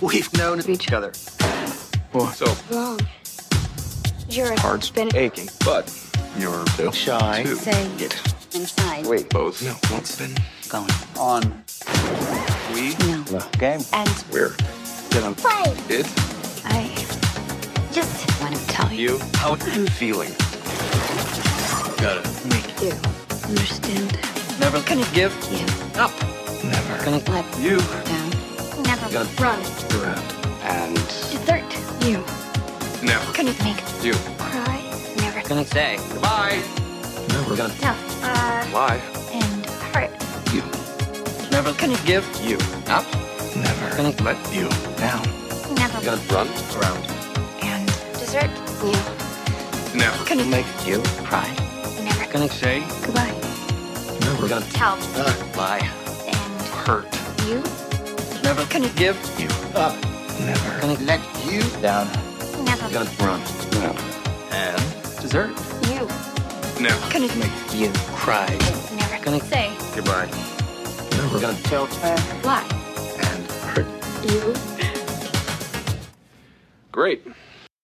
We've 0.00 0.32
known 0.34 0.60
each 0.68 0.92
other. 0.92 1.12
for 2.12 2.30
so 2.32 2.46
wrong. 2.70 3.00
You're 4.28 4.52
a 4.52 4.60
hearts 4.60 4.90
been 4.90 5.10
aching, 5.16 5.48
but 5.64 5.92
you're 6.38 6.64
too 6.76 6.92
shy 6.92 7.42
to 7.42 7.56
Say 7.56 7.90
get 7.98 8.14
inside. 8.54 9.06
We 9.06 9.24
both 9.24 9.60
know 9.64 9.74
what's 9.92 10.16
been 10.16 10.36
going 10.68 10.90
on. 11.18 11.42
We 12.72 12.94
No. 13.06 13.22
the 13.24 13.44
game. 13.58 13.80
And 13.92 14.24
We're 14.30 14.54
gonna 15.10 15.34
play. 15.34 15.74
it 15.88 16.06
I 16.64 16.94
just 17.92 18.40
want 18.40 18.54
to 18.54 18.66
tell 18.68 18.92
you. 18.92 19.14
you 19.14 19.18
how 19.34 19.56
I'm 19.60 19.86
feeling. 19.88 20.32
Gotta 22.04 22.20
make 22.52 22.68
You 22.82 22.92
understand. 23.48 24.12
never 24.60 24.78
gonna 24.82 25.08
give 25.14 25.32
You 25.50 25.64
up. 25.98 26.12
Never 26.62 26.94
gonna 27.02 27.22
let 27.32 27.46
you 27.58 27.78
down. 28.04 28.28
Never 28.84 29.08
Gonna- 29.08 29.40
run. 29.40 29.60
around 29.96 30.28
and 30.68 30.94
Desert. 31.32 31.64
You 32.04 32.20
never 33.02 33.32
gonna 33.32 33.54
make 33.64 33.80
you 34.04 34.12
cry. 34.36 34.80
Never 35.16 35.48
gonna 35.48 35.64
say 35.64 35.96
goodbye. 36.12 36.60
Never 37.28 37.56
gonna 37.56 37.72
tell. 37.80 37.96
Uh, 38.22 38.66
lie. 38.74 39.00
and 39.32 39.64
hurt. 39.94 40.12
You 40.52 40.62
never 41.50 41.72
gonna 41.72 41.96
give 42.04 42.24
you 42.44 42.58
up. 42.86 43.06
Never 43.56 43.96
gonna 43.96 44.12
let 44.28 44.36
you 44.52 44.68
down. 45.00 45.24
Never 45.72 45.98
Gonna 46.04 46.20
run 46.36 46.48
around. 46.76 47.02
and 47.62 47.86
desert. 48.20 48.50
You 48.84 48.92
Never 49.98 50.24
gonna 50.28 50.44
make 50.44 50.66
you 50.86 51.00
cry. 51.24 51.48
Never 52.34 52.48
Gonna 52.48 52.52
say 52.52 52.80
goodbye. 53.06 53.32
never 54.20 54.48
gonna 54.48 54.66
Tell 54.72 54.98
uh, 55.14 55.34
lie. 55.56 55.78
and 56.26 56.62
Hurt. 56.84 57.06
you 57.46 57.62
Never 58.42 58.64
gonna 58.66 58.88
give 58.96 59.16
you 59.38 59.48
up. 59.74 59.94
Never 60.40 60.80
gonna 60.80 60.98
let 61.04 61.20
you 61.46 61.62
down. 61.80 62.06
never 62.64 62.88
Gonna 62.92 63.10
run 63.20 63.40
around 63.74 63.98
and 64.50 64.78
desert. 65.22 65.50
you 65.88 66.08
Never 66.82 67.12
gonna 67.12 67.34
make 67.36 67.52
you 67.72 67.90
cry. 68.16 68.46
never 68.96 69.24
Gonna- 69.24 69.40
say 69.44 69.72
Goodbye. 69.94 70.28
Never 71.12 71.40
gonna 71.40 71.58
tell 71.62 71.86
lie. 72.42 72.66
and 73.22 73.46
hurt. 73.70 73.86
You 74.28 74.54
Great. 76.90 77.22